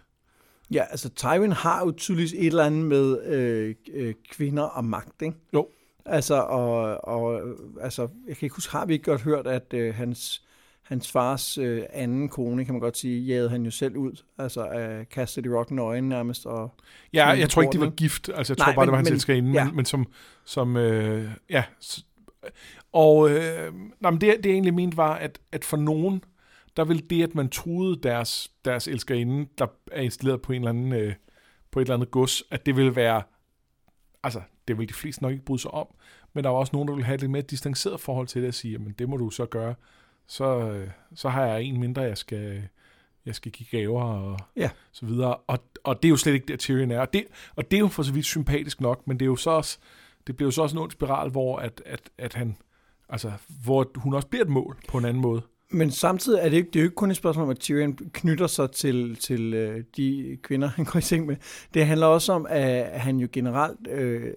Ja, 0.71 0.85
altså 0.91 1.09
Tywin 1.09 1.53
har 1.53 1.85
jo 1.85 1.93
tydeligvis 1.97 2.33
et 2.33 2.47
eller 2.47 2.65
andet 2.65 2.85
med 2.85 3.23
øh, 3.25 3.75
øh, 3.93 4.15
kvinder 4.31 4.63
og 4.63 4.85
magt, 4.85 5.23
ikke? 5.23 5.37
Jo. 5.55 5.69
Altså, 6.05 6.35
og, 6.35 7.05
og 7.05 7.43
altså, 7.81 8.03
jeg 8.03 8.37
kan 8.37 8.47
ikke 8.47 8.55
huske, 8.55 8.73
har 8.73 8.87
vi 8.87 8.93
ikke 8.93 9.05
godt 9.05 9.23
hørt, 9.23 9.47
at 9.47 9.75
øh, 9.75 9.95
hans, 9.95 10.48
hans 10.89 11.11
fars 11.11 11.59
øh, 11.59 11.83
anden 11.93 12.29
kone, 12.29 12.65
kan 12.65 12.75
man 12.75 12.81
godt 12.81 12.97
sige, 12.97 13.21
jagede 13.25 13.49
han 13.51 13.65
jo 13.65 13.71
selv 13.71 13.97
ud. 13.97 14.23
Altså, 14.39 14.69
øh, 14.71 15.07
kastede 15.11 15.49
de 15.49 15.55
rock 15.57 15.71
nøgen 15.71 16.09
nærmest. 16.09 16.47
Og, 16.47 16.75
Ja, 17.13 17.29
jeg 17.29 17.51
tror 17.51 17.63
ikke, 17.63 17.73
de 17.73 17.81
var 17.81 17.91
gift. 17.91 18.31
Altså, 18.35 18.53
jeg 18.53 18.57
Nej, 18.59 18.65
tror 18.65 18.73
bare, 18.75 18.87
men- 18.87 18.89
det 18.89 18.93
var 18.93 18.97
hans 18.97 19.11
elskerinde, 19.11 19.53
ja. 19.53 19.65
men, 19.65 19.77
men 19.77 19.85
som, 19.85 20.07
som 20.45 20.77
øh, 20.77 21.31
ja. 21.51 21.65
Og 22.93 23.31
øh, 23.31 23.75
nej, 24.01 24.11
men 24.11 24.21
det, 24.21 24.37
det 24.37 24.47
jeg 24.47 24.53
egentlig 24.53 24.75
mente 24.75 24.97
var, 24.97 25.15
at, 25.15 25.39
at 25.53 25.65
for 25.65 25.77
nogen, 25.77 26.25
der 26.77 26.85
vil 26.85 27.11
det, 27.11 27.23
at 27.23 27.35
man 27.35 27.49
truede 27.49 27.97
deres, 28.03 28.51
deres 28.65 28.89
elskerinde, 28.89 29.49
der 29.59 29.67
er 29.93 30.01
installeret 30.03 30.43
på 30.43 30.53
en 30.53 30.61
eller 30.61 30.71
anden, 30.71 30.93
øh, 30.93 31.15
på 31.71 31.81
et 31.81 31.85
eller 31.85 31.95
andet 31.95 32.11
gods, 32.11 32.43
at 32.51 32.67
det 32.67 32.77
vil 32.77 32.97
være, 32.97 33.23
altså, 34.23 34.41
det 34.69 34.79
vil 34.79 34.89
de 34.89 34.95
fleste 34.95 35.23
nok 35.23 35.33
ikke 35.33 35.45
bryde 35.45 35.63
sig 35.63 35.71
om, 35.71 35.87
men 36.35 36.45
der 36.45 36.51
er 36.51 36.55
også 36.55 36.71
nogen, 36.73 36.89
der 36.89 36.95
vil 36.95 37.05
have 37.05 37.15
et 37.15 37.21
lidt 37.21 37.31
mere 37.33 37.43
distanceret 37.43 38.01
forhold 38.01 38.27
til 38.27 38.43
det, 38.43 38.49
og 38.49 38.55
sige, 38.55 38.73
jamen, 38.73 38.95
det 38.99 39.09
må 39.09 39.17
du 39.17 39.31
så 39.31 39.47
gøre. 39.47 39.75
Så, 40.29 40.59
øh, 40.71 40.89
så 41.15 41.29
har 41.29 41.47
jeg 41.47 41.63
en 41.63 41.81
mindre, 41.81 42.03
jeg 42.03 42.19
skal, 42.19 42.63
jeg 43.27 43.35
skal 43.35 43.53
give 43.53 43.81
gaver 43.81 44.03
og 44.03 44.39
Ja. 44.57 44.71
så 44.93 45.07
videre. 45.07 45.35
Og, 45.37 45.59
og 45.85 46.03
det 46.03 46.09
er 46.09 46.11
jo 46.11 46.17
slet 46.17 46.33
ikke 46.35 46.47
der, 46.49 46.57
Tyrion 46.57 46.91
er. 46.91 47.01
Og 47.01 47.13
det, 47.13 47.25
og 47.57 47.71
det 47.71 47.77
er 47.77 47.81
jo 47.81 47.89
for 47.89 48.03
så 48.03 48.13
vidt 48.13 48.27
sympatisk 48.27 48.81
nok, 48.81 49.07
men 49.07 49.19
det 49.19 49.25
er 49.25 49.29
jo 49.29 49.37
så 49.37 49.51
også, 49.51 49.79
det 50.27 50.37
bliver 50.37 50.47
jo 50.47 50.51
så 50.51 50.63
også 50.63 50.77
en 50.77 50.83
ond 50.83 50.91
spiral, 50.91 51.31
hvor 51.31 51.57
at, 51.59 51.83
at, 51.87 52.01
at 52.19 52.35
han, 52.35 52.57
altså, 53.09 53.33
hvor 53.65 53.91
hun 53.97 54.15
også 54.15 54.29
bliver 54.29 54.45
et 54.45 54.51
mål 54.51 54.79
på 54.89 54.99
en 54.99 55.05
anden 55.05 55.23
måde. 55.23 55.43
Men 55.71 55.91
samtidig 55.91 56.41
er 56.41 56.49
det, 56.49 56.57
ikke, 56.57 56.67
det 56.67 56.77
er 56.77 56.81
jo 56.81 56.87
ikke 56.87 56.95
kun 56.95 57.11
et 57.11 57.17
spørgsmål 57.17 57.45
om, 57.45 57.51
at 57.51 57.59
Tyrion 57.59 57.97
knytter 58.13 58.47
sig 58.47 58.71
til, 58.71 59.17
til 59.17 59.55
øh, 59.55 59.85
de 59.97 60.39
kvinder, 60.43 60.69
han 60.69 60.85
går 60.85 60.99
i 60.99 61.03
seng 61.03 61.27
med. 61.27 61.37
Det 61.75 61.87
handler 61.87 62.07
også 62.07 62.33
om, 62.33 62.47
at 62.51 63.01
han 63.01 63.17
jo 63.19 63.29
generelt 63.33 63.87
øh, 63.89 64.33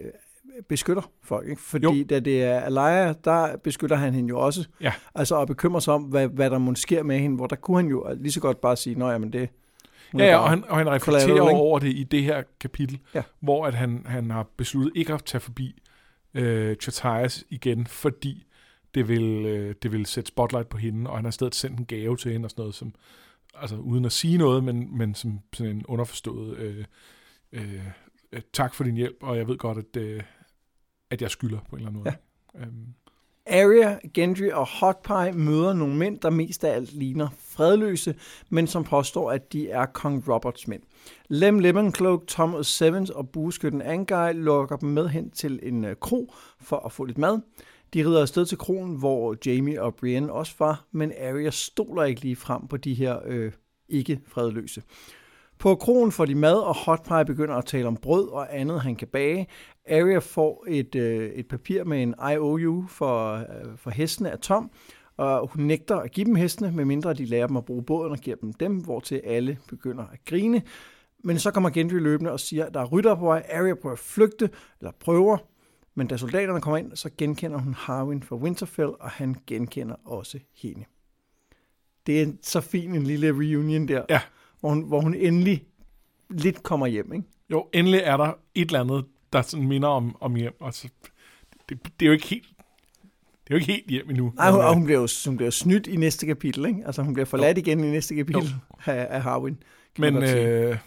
beskytter 0.69 1.11
folk. 1.23 1.47
Ikke? 1.49 1.61
Fordi 1.61 1.97
Jo. 1.99 2.05
da 2.09 2.19
det 2.19 2.43
er 2.43 2.59
Alaya, 2.59 3.13
der 3.23 3.57
beskytter 3.57 3.95
han 3.95 4.13
hende 4.13 4.29
jo 4.29 4.39
også. 4.39 4.67
Ja. 4.81 4.93
Altså 5.15 5.41
at 5.41 5.47
bekymre 5.47 5.81
sig 5.81 5.93
om, 5.93 6.03
hvad, 6.03 6.27
hvad 6.27 6.49
der 6.49 6.57
måske 6.57 6.81
sker 6.81 7.03
med 7.03 7.19
hende, 7.19 7.35
hvor 7.35 7.47
der 7.47 7.55
kunne 7.55 7.77
han 7.77 7.87
jo 7.87 8.07
lige 8.17 8.31
så 8.31 8.39
godt 8.39 8.61
bare 8.61 8.75
sige, 8.75 8.95
nå 8.95 9.17
men 9.17 9.33
det... 9.33 9.49
Ja, 10.17 10.25
ja 10.25 10.37
og 10.37 10.49
han, 10.49 10.63
og 10.69 10.77
han 10.77 10.89
reflekterer 10.89 11.49
ikke? 11.49 11.61
over 11.61 11.79
det 11.79 11.87
i 11.87 12.03
det 12.03 12.23
her 12.23 12.43
kapitel, 12.59 12.99
Ja. 13.15 13.21
hvor 13.39 13.65
at 13.65 13.73
han, 13.73 14.01
han 14.05 14.31
har 14.31 14.47
besluttet 14.57 14.91
ikke 14.95 15.13
at 15.13 15.23
tage 15.25 15.41
forbi 15.41 15.81
øh, 16.33 16.75
Chartias 16.75 17.43
igen, 17.49 17.87
fordi 17.87 18.45
det 18.95 19.07
vil, 19.07 19.45
øh, 19.45 19.75
det 19.83 19.91
vil 19.91 20.05
sætte 20.05 20.27
spotlight 20.27 20.69
på 20.69 20.77
hende, 20.77 21.09
og 21.09 21.15
han 21.17 21.25
har 21.25 21.31
stadig 21.31 21.53
sendt 21.53 21.79
en 21.79 21.85
gave 21.85 22.17
til 22.17 22.31
hende 22.31 22.45
og 22.45 22.49
sådan 22.49 22.61
noget, 22.61 22.75
som, 22.75 22.93
altså 23.55 23.75
uden 23.75 24.05
at 24.05 24.11
sige 24.11 24.37
noget, 24.37 24.63
men, 24.63 24.97
men 24.97 25.15
som 25.15 25.39
sådan 25.53 25.75
en 25.75 25.85
underforstået 25.85 26.57
øh, 26.57 26.85
øh, 27.51 27.81
tak 28.53 28.73
for 28.73 28.83
din 28.83 28.95
hjælp, 28.95 29.17
og 29.21 29.37
jeg 29.37 29.47
ved 29.47 29.57
godt, 29.57 29.77
at, 29.77 29.97
øh, 30.01 30.21
at 31.11 31.21
jeg 31.21 31.31
skylder 31.31 31.59
på 31.69 31.75
en 31.75 31.79
eller 31.79 31.89
anden 31.89 32.03
måde. 32.03 32.15
Ja. 32.55 32.65
Øhm, 32.65 32.93
Arya, 33.47 33.99
Gendry 34.13 34.49
og 34.49 34.67
Hot 34.67 35.01
Pie 35.03 35.31
møder 35.31 35.73
nogle 35.73 35.95
mænd, 35.95 36.19
der 36.19 36.29
mest 36.29 36.63
af 36.63 36.75
alt 36.75 36.93
ligner 36.93 37.27
fredløse, 37.39 38.15
men 38.49 38.67
som 38.67 38.83
påstår, 38.83 39.31
at 39.31 39.53
de 39.53 39.69
er 39.69 39.85
kong 39.85 40.29
Roberts 40.29 40.67
mænd. 40.67 40.81
Lem 41.27 41.59
Lemoncloak, 41.59 42.27
Thomas 42.27 42.67
Sevens 42.67 43.09
og 43.09 43.29
bueskytten 43.29 43.81
Anguy 43.81 44.33
lokker 44.33 44.77
dem 44.77 44.89
med 44.89 45.07
hen 45.07 45.31
til 45.31 45.59
en 45.63 45.85
øh, 45.85 45.95
kro 45.95 46.33
for 46.59 46.77
at 46.77 46.91
få 46.91 47.05
lidt 47.05 47.17
mad. 47.17 47.39
De 47.93 48.05
rider 48.05 48.21
afsted 48.21 48.45
til 48.45 48.57
kronen, 48.57 48.95
hvor 48.95 49.35
Jamie 49.45 49.81
og 49.81 49.95
Brienne 49.95 50.31
også 50.31 50.53
var, 50.59 50.85
men 50.91 51.11
Arya 51.21 51.49
stoler 51.49 52.03
ikke 52.03 52.21
lige 52.21 52.35
frem 52.35 52.67
på 52.67 52.77
de 52.77 52.93
her 52.93 53.19
øh, 53.25 53.51
ikke 53.89 54.19
fredløse. 54.27 54.81
På 55.61 55.75
kronen 55.75 56.11
får 56.11 56.25
de 56.25 56.35
mad, 56.35 56.55
og 56.55 56.75
Hot 56.75 57.03
Pie 57.07 57.25
begynder 57.25 57.55
at 57.55 57.65
tale 57.65 57.87
om 57.87 57.95
brød 57.95 58.27
og 58.27 58.59
andet, 58.59 58.81
han 58.81 58.95
kan 58.95 59.07
bage. 59.07 59.47
Arya 59.89 60.19
får 60.19 60.65
et, 60.67 60.95
øh, 60.95 61.29
et 61.29 61.47
papir 61.47 61.83
med 61.83 62.03
en 62.03 62.15
IOU 62.33 62.87
for, 62.87 63.33
øh, 63.33 63.77
for 63.77 63.89
hestene 63.89 64.31
af 64.31 64.39
Tom, 64.39 64.71
og 65.17 65.47
hun 65.47 65.63
nægter 65.63 65.95
at 65.95 66.11
give 66.11 66.25
dem 66.25 66.35
hestene, 66.35 66.71
medmindre 66.71 67.13
de 67.13 67.25
lærer 67.25 67.47
dem 67.47 67.57
at 67.57 67.65
bruge 67.65 67.83
båden 67.83 68.11
og 68.11 68.17
giver 68.17 68.35
dem 68.35 68.53
dem, 68.53 68.75
hvortil 68.75 69.21
alle 69.23 69.57
begynder 69.69 70.03
at 70.03 70.19
grine. 70.25 70.61
Men 71.23 71.39
så 71.39 71.51
kommer 71.51 71.69
Gendry 71.69 71.95
løbende 71.95 72.31
og 72.31 72.39
siger, 72.39 72.65
at 72.65 72.73
der 72.73 72.79
er 72.79 72.85
rytter 72.85 73.15
på 73.15 73.25
vej. 73.25 73.45
Arya 73.53 73.73
prøver 73.73 73.93
at 73.93 73.99
flygte, 73.99 74.49
eller 74.79 74.91
prøver, 74.99 75.37
men 75.95 76.07
da 76.07 76.17
soldaterne 76.17 76.61
kommer 76.61 76.77
ind, 76.77 76.95
så 76.95 77.09
genkender 77.17 77.57
hun 77.57 77.73
Harwin 77.73 78.23
fra 78.23 78.35
Winterfell, 78.35 78.89
og 78.99 79.09
han 79.09 79.35
genkender 79.47 79.95
også 80.05 80.39
hende. 80.55 80.83
Det 82.05 82.21
er 82.21 82.27
så 82.41 82.61
fin 82.61 82.95
en 82.95 83.03
lille 83.03 83.31
reunion 83.31 83.87
der, 83.87 84.03
Ja 84.09 84.21
hvor, 84.61 84.69
hun, 84.69 84.83
hvor 84.83 85.01
hun 85.01 85.13
endelig 85.13 85.63
lidt 86.29 86.63
kommer 86.63 86.87
hjem, 86.87 87.13
ikke? 87.13 87.25
Jo, 87.49 87.67
endelig 87.73 88.01
er 88.03 88.17
der 88.17 88.33
et 88.55 88.65
eller 88.65 88.79
andet, 88.79 89.05
der 89.33 89.41
sådan 89.41 89.67
minder 89.67 89.87
om, 89.87 90.15
om 90.19 90.35
hjem. 90.35 90.55
Altså, 90.61 90.87
det, 91.69 91.83
det, 91.83 92.05
er 92.05 92.05
jo 92.05 92.11
ikke 92.11 92.27
helt... 92.27 92.47
Det 93.43 93.53
er 93.53 93.55
jo 93.55 93.55
ikke 93.55 93.71
helt 93.71 93.89
hjem 93.89 94.09
endnu. 94.09 94.33
Nej, 94.35 94.49
og 94.49 94.59
øh, 94.59 94.73
hun 94.73 94.83
bliver 94.83 94.99
jo 94.99 95.07
hun 95.25 95.37
bliver 95.37 95.47
jo 95.47 95.51
snydt 95.51 95.87
i 95.87 95.95
næste 95.95 96.25
kapitel, 96.25 96.65
ikke? 96.65 96.83
Altså 96.85 97.03
hun 97.03 97.13
bliver 97.13 97.25
forladt 97.25 97.57
igen 97.57 97.83
i 97.83 97.91
næste 97.91 98.15
kapitel 98.15 98.55
af, 98.85 99.07
af 99.09 99.21
Harwin. 99.21 99.57
Men, 99.97 100.23
øh, 100.23 100.77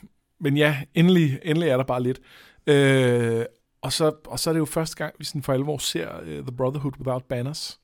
men 0.41 0.57
ja, 0.57 0.83
endelig, 0.95 1.39
endelig 1.43 1.69
er 1.69 1.77
der 1.77 1.85
bare 1.85 2.03
lidt. 2.03 2.21
Øh, 2.67 3.45
og, 3.83 3.93
så, 3.93 4.15
og 4.27 4.39
så 4.39 4.51
er 4.51 4.55
det 4.55 4.59
jo 4.59 4.65
første 4.65 4.97
gang, 4.97 5.15
vi 5.19 5.25
sådan 5.25 5.43
for 5.43 5.53
alvor 5.53 5.79
ser 5.79 6.21
uh, 6.21 6.27
The 6.27 6.57
Brotherhood 6.57 6.93
Without 6.99 7.25
Banners. 7.25 7.81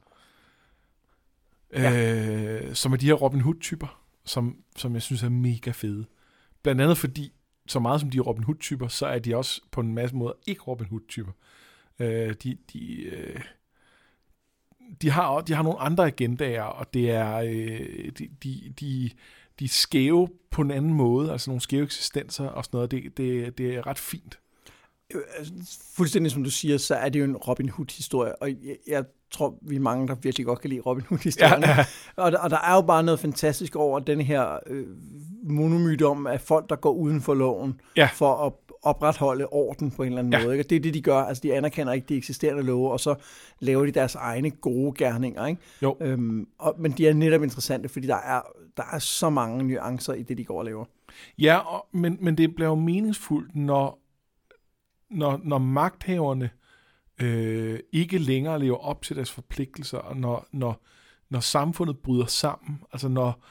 Øh, 1.72 2.74
som 2.74 2.92
er 2.92 2.96
de 2.96 3.06
her 3.06 3.14
Robin 3.14 3.40
Hood-typer, 3.40 3.99
som, 4.24 4.56
som 4.76 4.94
jeg 4.94 5.02
synes 5.02 5.22
er 5.22 5.28
mega 5.28 5.70
fede. 5.70 6.04
Blandt 6.62 6.80
andet 6.80 6.98
fordi, 6.98 7.32
så 7.66 7.80
meget 7.80 8.00
som 8.00 8.10
de 8.10 8.18
er 8.18 8.22
Robin 8.22 8.44
Hood-typer, 8.44 8.88
så 8.88 9.06
er 9.06 9.18
de 9.18 9.36
også 9.36 9.60
på 9.70 9.80
en 9.80 9.94
masse 9.94 10.16
måder 10.16 10.32
ikke 10.46 10.62
Robin 10.62 10.86
Hood-typer. 10.86 11.32
Øh, 11.98 12.34
de, 12.42 12.56
de, 12.72 13.02
øh, 13.02 13.40
de, 15.02 15.10
har, 15.10 15.40
de 15.40 15.54
har 15.54 15.62
nogle 15.62 15.78
andre 15.78 16.06
agendaer, 16.06 16.62
og 16.62 16.94
det 16.94 17.10
er 17.10 17.36
øh, 17.36 18.12
de, 18.18 18.28
de, 18.42 18.74
de, 18.80 19.10
de 19.58 19.64
er 19.64 19.68
skæve 19.68 20.28
på 20.50 20.62
en 20.62 20.70
anden 20.70 20.94
måde, 20.94 21.32
altså 21.32 21.50
nogle 21.50 21.60
skæve 21.60 21.84
eksistenser 21.84 22.46
og 22.46 22.64
sådan 22.64 22.76
noget. 22.76 22.90
Det, 22.90 23.16
det, 23.16 23.58
det 23.58 23.74
er 23.74 23.86
ret 23.86 23.98
fint. 23.98 24.38
Øh, 25.14 25.22
altså, 25.36 25.52
fuldstændig 25.96 26.32
som 26.32 26.44
du 26.44 26.50
siger, 26.50 26.78
så 26.78 26.94
er 26.94 27.08
det 27.08 27.20
jo 27.20 27.24
en 27.24 27.36
Robin 27.36 27.68
Hood-historie, 27.68 28.42
og 28.42 28.48
jeg, 28.48 28.76
jeg 28.86 29.04
tror, 29.30 29.54
vi 29.62 29.76
er 29.76 29.80
mange, 29.80 30.08
der 30.08 30.14
virkelig 30.14 30.46
godt 30.46 30.60
kan 30.60 30.70
lide 30.70 30.80
Robin 30.80 31.04
Hood-historien. 31.08 31.62
Ja, 31.62 31.70
ja. 31.70 31.84
Og, 32.16 32.32
der, 32.32 32.38
og 32.38 32.50
der 32.50 32.58
er 32.58 32.74
jo 32.74 32.80
bare 32.80 33.02
noget 33.02 33.20
fantastisk 33.20 33.76
over 33.76 33.98
den 33.98 34.20
her 34.20 34.58
øh, 34.66 34.86
monomyte 35.42 36.06
om, 36.06 36.26
at 36.26 36.40
folk, 36.40 36.68
der 36.70 36.76
går 36.76 36.92
uden 36.92 37.20
for 37.20 37.34
loven, 37.34 37.80
Ja. 37.96 38.08
for 38.14 38.34
at 38.46 38.52
opretholde 38.82 39.46
orden 39.46 39.90
på 39.90 40.02
en 40.02 40.08
eller 40.08 40.18
anden 40.18 40.32
Ja. 40.32 40.42
måde. 40.44 40.54
Ikke? 40.54 40.66
Og 40.66 40.70
det 40.70 40.76
er 40.76 40.80
det, 40.80 40.94
de 40.94 41.02
gør. 41.02 41.16
Altså, 41.18 41.40
de 41.40 41.54
anerkender 41.54 41.92
ikke 41.92 42.06
de 42.08 42.16
eksisterende 42.16 42.62
love, 42.62 42.92
og 42.92 43.00
så 43.00 43.14
laver 43.60 43.86
de 43.86 43.92
deres 43.92 44.14
egne 44.14 44.50
gode 44.50 44.92
gerninger. 44.98 45.46
Ikke? 45.46 45.60
Jo. 45.82 45.96
Øhm, 46.00 46.46
og, 46.58 46.74
men 46.78 46.92
de 46.92 47.08
er 47.08 47.14
netop 47.14 47.42
interessante, 47.42 47.88
fordi 47.88 48.06
der 48.06 48.16
er, 48.16 48.40
der 48.76 48.82
er 48.92 48.98
så 48.98 49.30
mange 49.30 49.62
nuancer 49.64 50.12
i 50.12 50.22
det, 50.22 50.38
de 50.38 50.44
går 50.44 50.58
og 50.58 50.64
laver. 50.64 50.84
Ja, 51.38 51.56
og, 51.56 51.86
men, 51.92 52.18
men 52.20 52.38
det 52.38 52.54
bliver 52.54 52.68
jo 52.68 52.74
meningsfuldt, 52.74 53.56
når, 53.56 53.98
når, 55.10 55.40
når 55.44 55.58
magthaverne 55.58 56.50
øh, 57.22 57.80
ikke 57.92 58.18
længere 58.18 58.58
lever 58.58 58.76
op 58.76 59.02
til 59.02 59.16
deres 59.16 59.30
forpligtelser, 59.30 60.14
når, 60.14 60.46
når, 60.52 60.84
når 61.30 61.40
samfundet 61.40 61.98
bryder 61.98 62.26
sammen, 62.26 62.80
altså 62.92 63.08
når, 63.08 63.44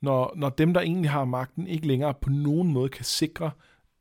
når, 0.00 0.32
når 0.36 0.48
dem, 0.48 0.74
der 0.74 0.80
egentlig 0.80 1.10
har 1.10 1.24
magten, 1.24 1.66
ikke 1.66 1.86
længere 1.86 2.14
på 2.14 2.30
nogen 2.30 2.72
måde 2.72 2.88
kan 2.88 3.04
sikre, 3.04 3.50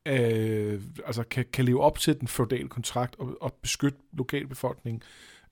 øh, 0.06 0.82
altså 1.06 1.24
kan, 1.24 1.46
kan 1.54 1.66
leve 1.66 1.82
op 1.82 2.00
til 2.00 2.20
den 2.20 2.28
feudale 2.28 2.70
kontrakt 2.70 3.16
og, 3.20 3.38
og 3.42 3.54
beskytte 3.54 4.00
lokalbefolkningen, 4.14 5.02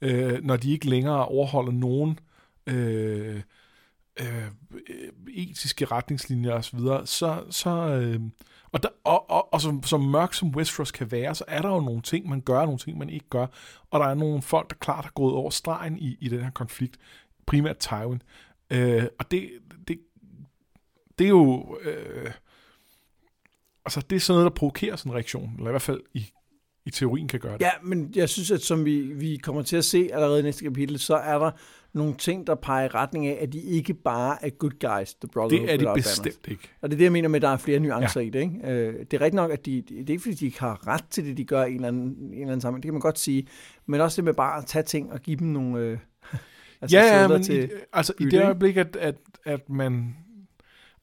øh, 0.01 0.43
når 0.43 0.58
de 0.58 0.72
ikke 0.72 0.89
længere 0.89 1.25
overholder 1.25 1.72
nogen 1.72 2.20
øh, 2.67 3.41
øh, 4.20 4.48
etiske 5.34 5.86
retningslinjer 5.86 6.53
osv., 6.53 6.79
så, 7.05 7.43
så 7.50 7.70
øh, 7.70 8.20
og, 8.74 8.84
der, 8.84 8.89
og, 9.03 9.30
og, 9.30 9.53
og 9.53 9.62
som, 9.62 9.84
som 9.84 10.01
mørk 10.01 10.34
som 10.34 10.56
Westeros 10.56 10.92
kan 10.92 11.12
være, 11.12 11.36
så 11.36 11.44
er 11.48 11.62
der 11.62 11.70
jo 11.70 11.80
nogle 11.80 12.01
ting, 12.01 12.30
man 12.30 12.42
gør, 12.42 12.60
og 12.60 12.65
nogle 12.65 12.80
ting, 12.80 12.98
man 12.98 13.10
ikke 13.10 13.30
gør, 13.30 13.48
og 13.92 14.00
der 14.00 14.06
er 14.06 14.13
nogle 14.13 14.42
folk, 14.42 14.70
der 14.70 14.75
klart 14.75 15.06
har 15.06 15.12
gået 15.12 15.34
over 15.34 15.50
stregen 15.50 16.00
i, 16.00 16.18
i 16.20 16.30
den 16.30 16.44
her 16.44 16.51
konflikt, 16.51 16.98
primært 17.46 17.77
Tywin. 17.77 18.22
Øh, 18.70 19.03
og 19.20 19.32
det, 19.32 19.50
det, 19.88 20.00
det 21.20 21.25
er 21.25 21.30
jo... 21.30 21.77
Øh, 21.82 22.32
altså, 23.86 24.01
det 24.01 24.15
er 24.15 24.20
sådan 24.20 24.38
noget, 24.38 24.51
der 24.51 24.60
provokerer 24.60 24.96
sådan 24.96 25.12
en 25.12 25.15
reaktion, 25.15 25.53
eller 25.58 25.70
i 25.70 25.72
hvert 25.72 25.82
fald 25.82 26.01
i, 26.13 26.32
i 26.86 26.90
teorien 26.92 27.28
kan 27.28 27.40
gøre 27.40 27.54
det. 27.54 27.62
Ja, 27.62 27.72
men 27.84 28.12
jeg 28.16 28.30
synes, 28.30 28.52
at 28.52 28.62
som 28.62 28.86
vi, 28.86 29.02
vi 29.02 29.38
kommer 29.38 29.62
til 29.62 29.78
at 29.78 29.86
se 29.86 30.10
allerede 30.13 30.40
i 30.40 30.44
næste 30.44 30.63
kapitel, 30.63 31.00
så 31.00 31.16
er 31.16 31.40
der 31.40 31.52
nogle 31.94 32.16
ting, 32.16 32.48
der 32.48 32.56
peger 32.56 32.86
i 32.86 32.88
retning 32.88 33.28
af, 33.28 33.38
at 33.42 33.54
de 33.54 33.60
ikke 33.60 33.94
bare 33.94 34.46
er 34.46 34.50
good 34.50 34.72
guys, 34.72 35.13
The 35.13 35.28
Brotherhood 35.34 35.68
det 35.68 35.74
er 35.74 35.78
de 35.78 35.86
Without 35.86 35.96
Banners. 35.96 36.20
bestemt 36.20 36.48
ikke. 36.48 36.70
Og 36.82 36.90
det 36.90 36.96
er 36.96 36.98
det, 36.98 37.04
jeg 37.04 37.12
mener 37.12 37.30
med, 37.30 37.36
at 37.36 37.42
der 37.42 37.50
er 37.50 37.58
flere 37.58 37.80
nuancer 37.80 38.22
ja. 38.22 38.28
i 38.28 38.30
det. 38.30 38.40
Ikke? 38.40 38.72
Øh, 38.72 39.00
det 39.00 39.13
er 39.13 39.22
rigtigt 39.22 39.34
nok, 39.34 39.52
at 39.52 39.66
de, 39.66 39.82
det 39.82 40.10
er 40.10 40.12
ikke, 40.12 40.22
fordi 40.22 40.36
de 40.36 40.46
ikke 40.46 40.60
har 40.60 40.88
ret 40.88 41.06
til 41.10 41.25
det, 41.25 41.38
de 41.38 41.46
gør 41.46 41.66
i 41.66 41.70
en 41.70 41.75
eller 41.75 41.88
anden, 41.88 42.10
en 42.10 42.34
eller 42.34 42.42
anden 42.42 42.62
sammenhæng. 42.62 42.84
Det 42.84 42.88
kan 42.88 42.94
man 42.94 43.02
godt 43.02 43.20
sige. 43.20 43.48
Men 43.86 44.02
også 44.02 44.16
det 44.16 44.24
med 44.24 44.34
bare 44.34 44.58
at 44.58 44.66
tage 44.66 44.84
ting 44.84 45.12
og 45.12 45.20
give 45.20 45.38
dem 45.38 45.48
nogle... 45.48 45.80
Øh, 45.80 45.98
altså 46.82 46.98
ja, 46.98 47.22
ja, 47.22 47.28
men 47.28 47.44
til, 47.44 47.63
i, 47.63 47.68
altså 47.94 48.13
i 48.13 48.24
bytte, 48.24 48.32
det 48.32 48.34
ikke? 48.34 48.46
øjeblik, 48.46 48.78
at, 48.78 48.96
at, 48.96 49.16
at 49.46 49.70
man... 49.70 50.16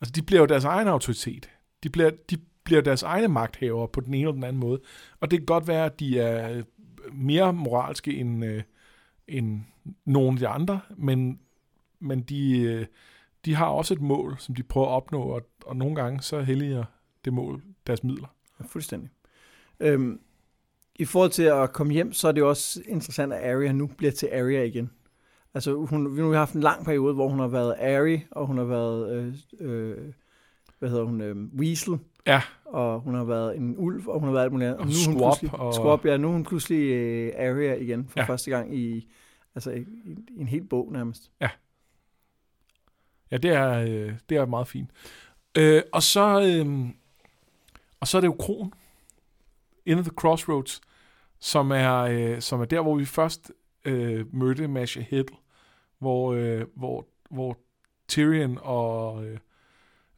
Altså, 0.01 0.13
de 0.13 0.23
bliver 0.23 0.41
jo 0.41 0.47
deres 0.47 0.65
egen 0.65 0.89
autoritet. 0.89 1.51
De 1.83 1.89
bliver, 1.89 2.11
de 2.31 2.37
bliver 2.71 2.83
deres 2.83 3.03
egne 3.03 3.29
magthavere 3.29 3.89
på 3.89 4.01
den 4.01 4.15
ene 4.15 4.23
eller 4.23 4.33
den 4.33 4.45
anden 4.45 4.61
måde. 4.61 4.81
Og 5.21 5.31
det 5.31 5.39
kan 5.39 5.47
godt 5.47 5.69
være, 5.69 5.85
at 5.85 6.01
de 6.01 6.21
er 6.21 6.57
øh, 6.57 6.63
mere 7.13 7.53
moralske 7.53 8.15
end, 8.15 8.45
øh, 8.45 8.63
end 9.29 9.61
nogle 10.05 10.33
af 10.33 10.39
de 10.39 10.49
andre, 10.49 10.81
men, 10.97 11.41
men 12.01 12.21
de, 12.21 12.61
øh, 12.61 12.87
de 13.45 13.55
har 13.55 13.67
også 13.67 13.95
et 13.95 14.01
mål, 14.01 14.37
som 14.39 14.55
de 14.55 14.63
prøver 14.63 14.87
at 14.87 14.91
opnå, 14.91 15.23
og, 15.23 15.43
og 15.67 15.77
nogle 15.77 15.95
gange 15.95 16.23
så 16.23 16.41
helliger 16.41 16.85
det 17.25 17.33
mål 17.33 17.63
deres 17.87 18.05
midler. 18.05 18.35
Ja, 18.61 18.65
fuldstændig. 18.65 19.11
Øhm, 19.81 20.21
I 20.95 21.05
forhold 21.05 21.31
til 21.31 21.43
at 21.43 21.73
komme 21.73 21.93
hjem, 21.93 22.13
så 22.13 22.29
er 22.29 22.33
det 22.33 22.41
jo 22.41 22.49
også 22.49 22.83
interessant, 22.89 23.33
at 23.33 23.55
Arya 23.55 23.73
nu 23.73 23.87
bliver 23.87 24.13
til 24.13 24.29
Arya 24.33 24.63
igen. 24.63 24.91
Altså, 25.55 25.75
hun, 25.75 26.17
vi 26.17 26.21
nu 26.23 26.31
har 26.31 26.39
haft 26.39 26.55
en 26.55 26.61
lang 26.61 26.85
periode, 26.85 27.15
hvor 27.15 27.29
hun 27.29 27.39
har 27.39 27.49
været 27.49 27.75
Arya, 27.79 28.21
og 28.31 28.47
hun 28.47 28.59
har 28.59 28.65
været, 28.65 29.13
øh, 29.13 29.35
øh, 29.61 30.13
hvad 30.81 30.91
hedder 30.91 31.05
hun, 31.05 31.21
øh, 31.21 31.37
Weasel, 31.59 31.99
Ja, 32.27 32.43
og 32.65 33.01
hun 33.01 33.15
har 33.15 33.25
været 33.25 33.57
en 33.57 33.75
ulv, 33.79 34.09
og 34.09 34.19
hun 34.21 34.27
har 34.29 34.33
været 34.33 34.45
alt 34.45 34.53
muligt 34.53 34.69
andet. 34.69 34.81
Og 34.81 34.87
nu 34.87 34.93
hun 35.07 35.15
Squab, 35.19 35.39
pludselig- 35.39 35.53
og- 35.61 35.75
Squab, 35.75 36.05
ja, 36.07 36.17
nu 36.17 36.29
er 36.29 36.33
hun 36.33 36.45
pludselig 36.45 36.91
øh, 36.91 37.33
Arya 37.39 37.75
igen, 37.75 38.09
for 38.09 38.21
Ja. 38.21 38.23
ja. 38.23 38.29
første 38.33 38.51
gang 38.51 38.77
i, 38.77 39.09
altså, 39.55 39.71
i, 39.71 39.81
i 40.37 40.41
en 40.41 40.49
hel 40.49 40.65
bog 40.65 40.93
nærmest. 40.93 41.31
Ja, 43.31 43.37
det 43.37 43.51
er, 43.51 43.71
øh, 43.79 44.13
det 44.29 44.37
er 44.37 44.47
meget 44.47 44.69
fint. 44.69 44.91
Øh, 45.59 45.83
og 45.93 46.03
så 46.03 46.43
øh, 46.43 46.89
og 48.01 48.09
så 48.09 48.17
er 48.17 48.21
det 48.21 48.29
jo 48.29 48.37
Kron, 48.41 48.73
In 49.87 49.97
the 49.97 50.11
Crossroads, 50.17 50.81
som 51.39 51.71
er, 51.71 51.95
øh, 51.97 52.41
som 52.41 52.61
er 52.61 52.65
der, 52.65 52.81
hvor 52.81 52.95
vi 52.97 53.05
først 53.05 53.53
øh, 53.85 54.35
mødte 54.35 54.69
Masha 54.69 55.01
Hiddle, 55.01 55.37
hvor, 55.99 56.33
øh, 56.33 56.65
hvor, 56.77 57.07
hvor 57.31 57.59
Tyrion 58.09 58.59
og 58.63 59.25
øh, 59.25 59.39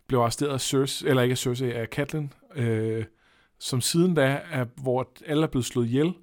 blev 0.06 0.18
arresteret 0.21 0.50
af 0.52 0.61
Cersei, 0.61 1.09
eller 1.09 1.23
ikke 1.23 1.32
af 1.32 1.38
Cersei, 1.38 1.71
af 1.73 1.87
Catelyn, 1.87 2.28
øh, 2.54 3.04
som 3.59 3.80
siden 3.80 4.14
da 4.14 4.40
er, 4.50 4.64
hvor 4.76 5.11
alle 5.26 5.42
er 5.42 5.47
blevet 5.47 5.64
slået 5.66 5.87
ihjel, 5.87 6.14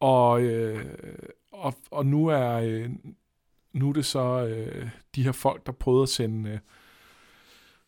og, 0.00 0.42
øh, 0.42 0.84
og, 1.52 1.74
og 1.90 2.06
nu 2.06 2.26
er 2.26 2.50
øh, 2.50 2.90
nu 3.72 3.88
er 3.88 3.92
det 3.92 4.04
så 4.04 4.46
øh, 4.46 4.88
de 5.14 5.22
her 5.22 5.32
folk, 5.32 5.66
der 5.66 5.72
prøvede 5.72 6.02
at 6.02 6.08
sende, 6.08 6.50
øh, 6.50 6.58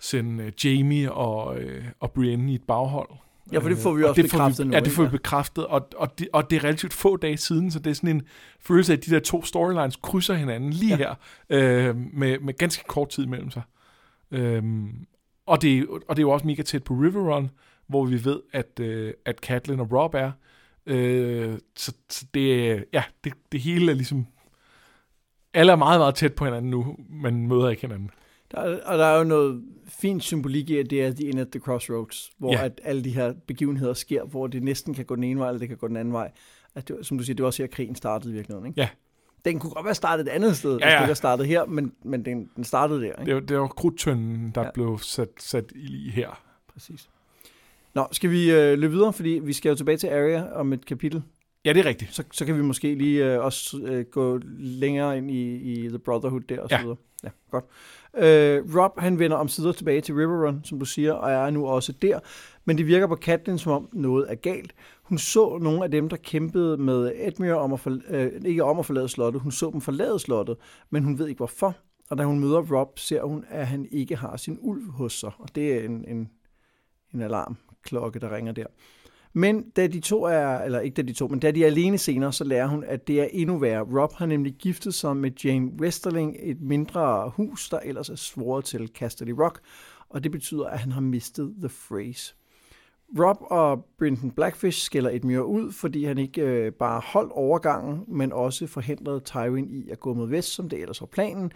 sende 0.00 0.44
øh, 0.44 0.52
Jamie 0.64 1.12
og, 1.12 1.58
øh, 1.60 1.84
og 2.00 2.12
Brienne 2.12 2.52
i 2.52 2.54
et 2.54 2.62
baghold. 2.68 3.10
Ja, 3.52 3.58
for 3.58 3.68
det 3.68 3.78
får 3.78 3.92
vi 3.92 4.00
Øh, 4.00 4.04
og 4.04 4.10
også 4.10 4.22
får 4.22 4.26
bekræftet 4.38 4.66
vi, 4.66 4.70
nu, 4.70 4.76
Ja, 4.76 4.80
det 4.80 4.92
får 4.92 5.02
vi 5.02 5.06
Ja. 5.06 5.10
bekræftet, 5.10 5.66
og, 5.66 5.88
og, 5.96 6.18
det, 6.18 6.28
og 6.32 6.50
det 6.50 6.56
er 6.56 6.64
relativt 6.64 6.92
få 6.92 7.16
dage 7.16 7.36
siden, 7.36 7.70
så 7.70 7.78
det 7.78 7.90
er 7.90 7.94
sådan 7.94 8.16
en 8.16 8.22
følelse 8.60 8.92
af, 8.92 8.96
at 8.96 9.06
de 9.06 9.10
der 9.10 9.20
to 9.20 9.44
storylines 9.44 9.96
krydser 9.96 10.34
hinanden 10.34 10.70
lige 10.70 10.96
Ja. 10.96 10.96
her, 10.96 11.14
øh, 11.50 11.96
med, 11.96 12.38
med 12.38 12.58
ganske 12.58 12.84
kort 12.88 13.08
tid 13.08 13.26
mellem 13.26 13.50
sig. 13.50 13.62
Øhm, 14.30 15.06
og, 15.50 15.62
det, 15.62 15.88
og 15.88 16.16
det 16.16 16.18
er 16.18 16.26
jo 16.26 16.30
også 16.30 16.46
mega 16.46 16.62
tæt 16.62 16.84
på 16.84 16.94
River 16.94 17.34
Run, 17.34 17.50
hvor 17.86 18.04
vi 18.04 18.24
ved, 18.24 18.40
at, 18.52 18.80
øh, 18.80 19.14
at 19.24 19.38
Catelyn 19.38 19.80
og 19.80 19.92
Rob 19.92 20.14
er. 20.14 20.30
Øh, 20.86 21.58
så, 21.76 21.92
så 22.10 22.26
det, 22.34 22.84
ja, 22.92 23.02
det, 23.24 23.32
det 23.52 23.60
hele 23.60 23.90
er 23.90 23.94
ligesom... 23.94 24.26
Alle 25.54 25.72
er 25.72 25.76
meget, 25.76 26.00
meget 26.00 26.14
tæt 26.14 26.34
på 26.34 26.44
hinanden 26.44 26.70
nu, 26.70 26.96
men 27.10 27.48
møder 27.48 27.68
ikke 27.68 27.82
hinanden. 27.82 28.10
Der, 28.52 28.58
er- 28.60 28.80
og 28.84 28.98
der 28.98 29.04
er 29.04 29.18
jo 29.18 29.24
noget 29.24 29.62
fint 29.88 30.22
symbolik 30.22 30.70
i, 30.70 30.78
at 30.78 30.90
det 30.90 31.02
er 31.02 31.12
The 31.12 31.28
End 31.28 31.40
at 31.40 31.48
the 31.48 31.60
Crossroads, 31.60 32.30
hvor 32.38 32.52
Ja. 32.52 32.58
ja. 32.58 32.64
at 32.64 32.80
alle 32.84 33.04
de 33.04 33.10
her 33.10 33.34
begivenheder 33.46 33.94
sker, 33.94 34.24
hvor 34.24 34.46
det 34.46 34.62
næsten 34.62 34.94
kan 34.94 35.04
gå 35.04 35.14
den 35.16 35.24
ene 35.24 35.40
vej, 35.40 35.48
eller 35.48 35.58
det 35.58 35.68
kan 35.68 35.76
gå 35.76 35.88
den 35.88 35.96
anden 35.96 36.12
vej. 36.14 36.30
At 36.74 36.88
det, 36.88 36.96
som 37.06 37.18
du 37.18 37.24
siger, 37.24 37.34
det 37.34 37.42
var 37.42 37.46
også 37.46 37.62
her, 37.62 37.68
krigen 37.68 37.94
startede 37.94 38.32
i 38.32 38.34
virkeligheden. 38.34 38.66
Ikke? 38.68 38.80
Ja. 38.80 38.88
Den 39.44 39.58
kunne 39.58 39.70
godt 39.72 39.84
være 39.84 39.94
startet 39.94 40.26
et 40.26 40.30
andet 40.30 40.56
sted, 40.56 40.70
Ja, 40.70 40.76
hvis 40.76 40.82
den 40.84 40.90
ja. 40.92 41.00
ikke 41.00 41.08
var 41.08 41.14
startet 41.14 41.46
her, 41.46 41.64
men, 41.64 41.92
men 42.04 42.24
den, 42.24 42.50
den 42.56 42.64
startede 42.64 43.00
der. 43.00 43.20
Ikke? 43.20 43.34
Det 43.36 43.48
det 43.48 43.58
var 43.60 43.66
krudtønden, 43.66 44.52
der 44.54 44.62
ja. 44.62 44.70
Blev 44.74 44.98
sat, 45.02 45.28
sat 45.38 45.72
i 45.74 46.10
her. 46.10 46.42
Præcis. 46.72 47.08
Nå, 47.94 48.06
skal 48.12 48.30
vi 48.30 48.50
øh, 48.52 48.78
løbe 48.78 48.92
videre, 48.92 49.12
fordi 49.12 49.40
vi 49.42 49.52
skal 49.52 49.68
jo 49.68 49.74
tilbage 49.74 49.96
til 49.96 50.06
Arya 50.06 50.52
om 50.54 50.72
et 50.72 50.86
kapitel. 50.86 51.22
Ja, 51.64 51.72
det 51.72 51.80
er 51.80 51.84
rigtigt. 51.88 52.14
Så, 52.14 52.24
så 52.32 52.44
kan 52.46 52.56
vi 52.56 52.62
måske 52.62 52.94
lige 52.94 53.24
øh, 53.34 53.44
også 53.44 53.78
øh, 53.84 54.04
gå 54.04 54.40
længere 54.58 55.18
ind 55.18 55.30
i, 55.30 55.54
i 55.56 55.88
The 55.88 55.98
Brotherhood 55.98 56.40
der 56.40 56.60
og 56.60 56.68
så 56.68 56.74
Ja. 56.76 56.80
videre. 56.82 56.96
Ja, 57.24 57.28
godt. 57.50 57.64
Øh, 58.16 58.76
Rob, 58.78 58.98
han 59.00 59.18
vender 59.18 59.36
om 59.36 59.48
sider 59.48 59.72
tilbage 59.72 60.00
til 60.00 60.14
Riverrun, 60.14 60.60
som 60.64 60.78
du 60.78 60.84
siger, 60.84 61.12
og 61.12 61.30
er 61.30 61.50
nu 61.50 61.66
også 61.66 61.92
der. 61.92 62.18
Men 62.70 62.78
det 62.78 62.86
virker 62.86 63.06
på 63.06 63.14
Katlin, 63.14 63.58
som 63.58 63.72
om 63.72 63.88
noget 63.92 64.30
er 64.30 64.34
galt. 64.34 64.74
Hun 65.02 65.18
så 65.18 65.58
nogle 65.58 65.84
af 65.84 65.90
dem, 65.90 66.08
der 66.08 66.16
kæmpede 66.16 66.76
med 66.76 67.12
Edmure 67.14 67.58
om 67.58 67.72
at 67.72 67.80
for, 67.80 67.98
øh, 68.08 68.32
ikke 68.44 68.64
om 68.64 68.78
at 68.78 68.86
forlade 68.86 69.08
slottet. 69.08 69.42
Hun 69.42 69.52
så 69.52 69.70
dem 69.72 69.80
forlade 69.80 70.18
slottet, 70.18 70.56
men 70.90 71.04
hun 71.04 71.18
ved 71.18 71.28
ikke 71.28 71.38
hvorfor. 71.38 71.76
Og 72.10 72.18
da 72.18 72.24
hun 72.24 72.40
møder 72.40 72.76
Rob, 72.76 72.98
ser 72.98 73.22
hun, 73.22 73.44
at 73.48 73.66
han 73.66 73.88
ikke 73.90 74.16
har 74.16 74.36
sin 74.36 74.58
ulv 74.60 74.90
hos 74.90 75.12
sig. 75.12 75.30
Og 75.38 75.54
det 75.54 75.74
er 75.74 75.84
en, 75.84 76.04
en, 76.08 76.30
en 77.14 77.22
alarmklokke, 77.22 78.18
der 78.18 78.34
ringer 78.36 78.52
der. 78.52 78.66
Men 79.32 79.70
da 79.70 79.86
de 79.86 80.00
to 80.00 80.24
er, 80.24 80.58
eller 80.58 80.80
ikke 80.80 80.94
da 80.94 81.02
de 81.02 81.12
to, 81.12 81.28
men 81.28 81.38
da 81.38 81.50
de 81.50 81.62
er 81.62 81.66
alene 81.66 81.98
senere, 81.98 82.32
så 82.32 82.44
lærer 82.44 82.66
hun, 82.66 82.84
at 82.84 83.08
det 83.08 83.20
er 83.20 83.28
endnu 83.32 83.58
værre. 83.58 84.00
Rob 84.00 84.12
har 84.12 84.26
nemlig 84.26 84.52
giftet 84.52 84.94
sig 84.94 85.16
med 85.16 85.30
Jane 85.44 85.70
Westerling, 85.80 86.36
et 86.40 86.60
mindre 86.60 87.30
hus, 87.36 87.68
der 87.70 87.78
ellers 87.78 88.08
er 88.08 88.16
svoret 88.16 88.64
til 88.64 88.88
Casterly 88.88 89.30
Rock, 89.30 89.60
og 90.08 90.24
det 90.24 90.32
betyder, 90.32 90.64
at 90.64 90.78
han 90.78 90.92
har 90.92 91.00
mistet 91.00 91.54
The 91.60 91.70
Phrase. 91.88 92.34
Rob 93.18 93.36
og 93.40 93.84
Brenton 93.98 94.30
Blackfish 94.30 94.84
skælder 94.84 95.10
et 95.10 95.24
mere 95.24 95.46
ud, 95.46 95.72
fordi 95.72 96.04
han 96.04 96.18
ikke 96.18 96.42
øh, 96.42 96.72
bare 96.72 97.00
holdt 97.04 97.32
overgangen, 97.32 98.04
men 98.08 98.32
også 98.32 98.66
forhindrede 98.66 99.20
Tywin 99.20 99.70
i 99.70 99.90
at 99.90 100.00
gå 100.00 100.14
mod 100.14 100.28
vest, 100.28 100.48
som 100.54 100.68
det 100.68 100.80
ellers 100.80 101.00
var 101.00 101.06
planen. 101.06 101.52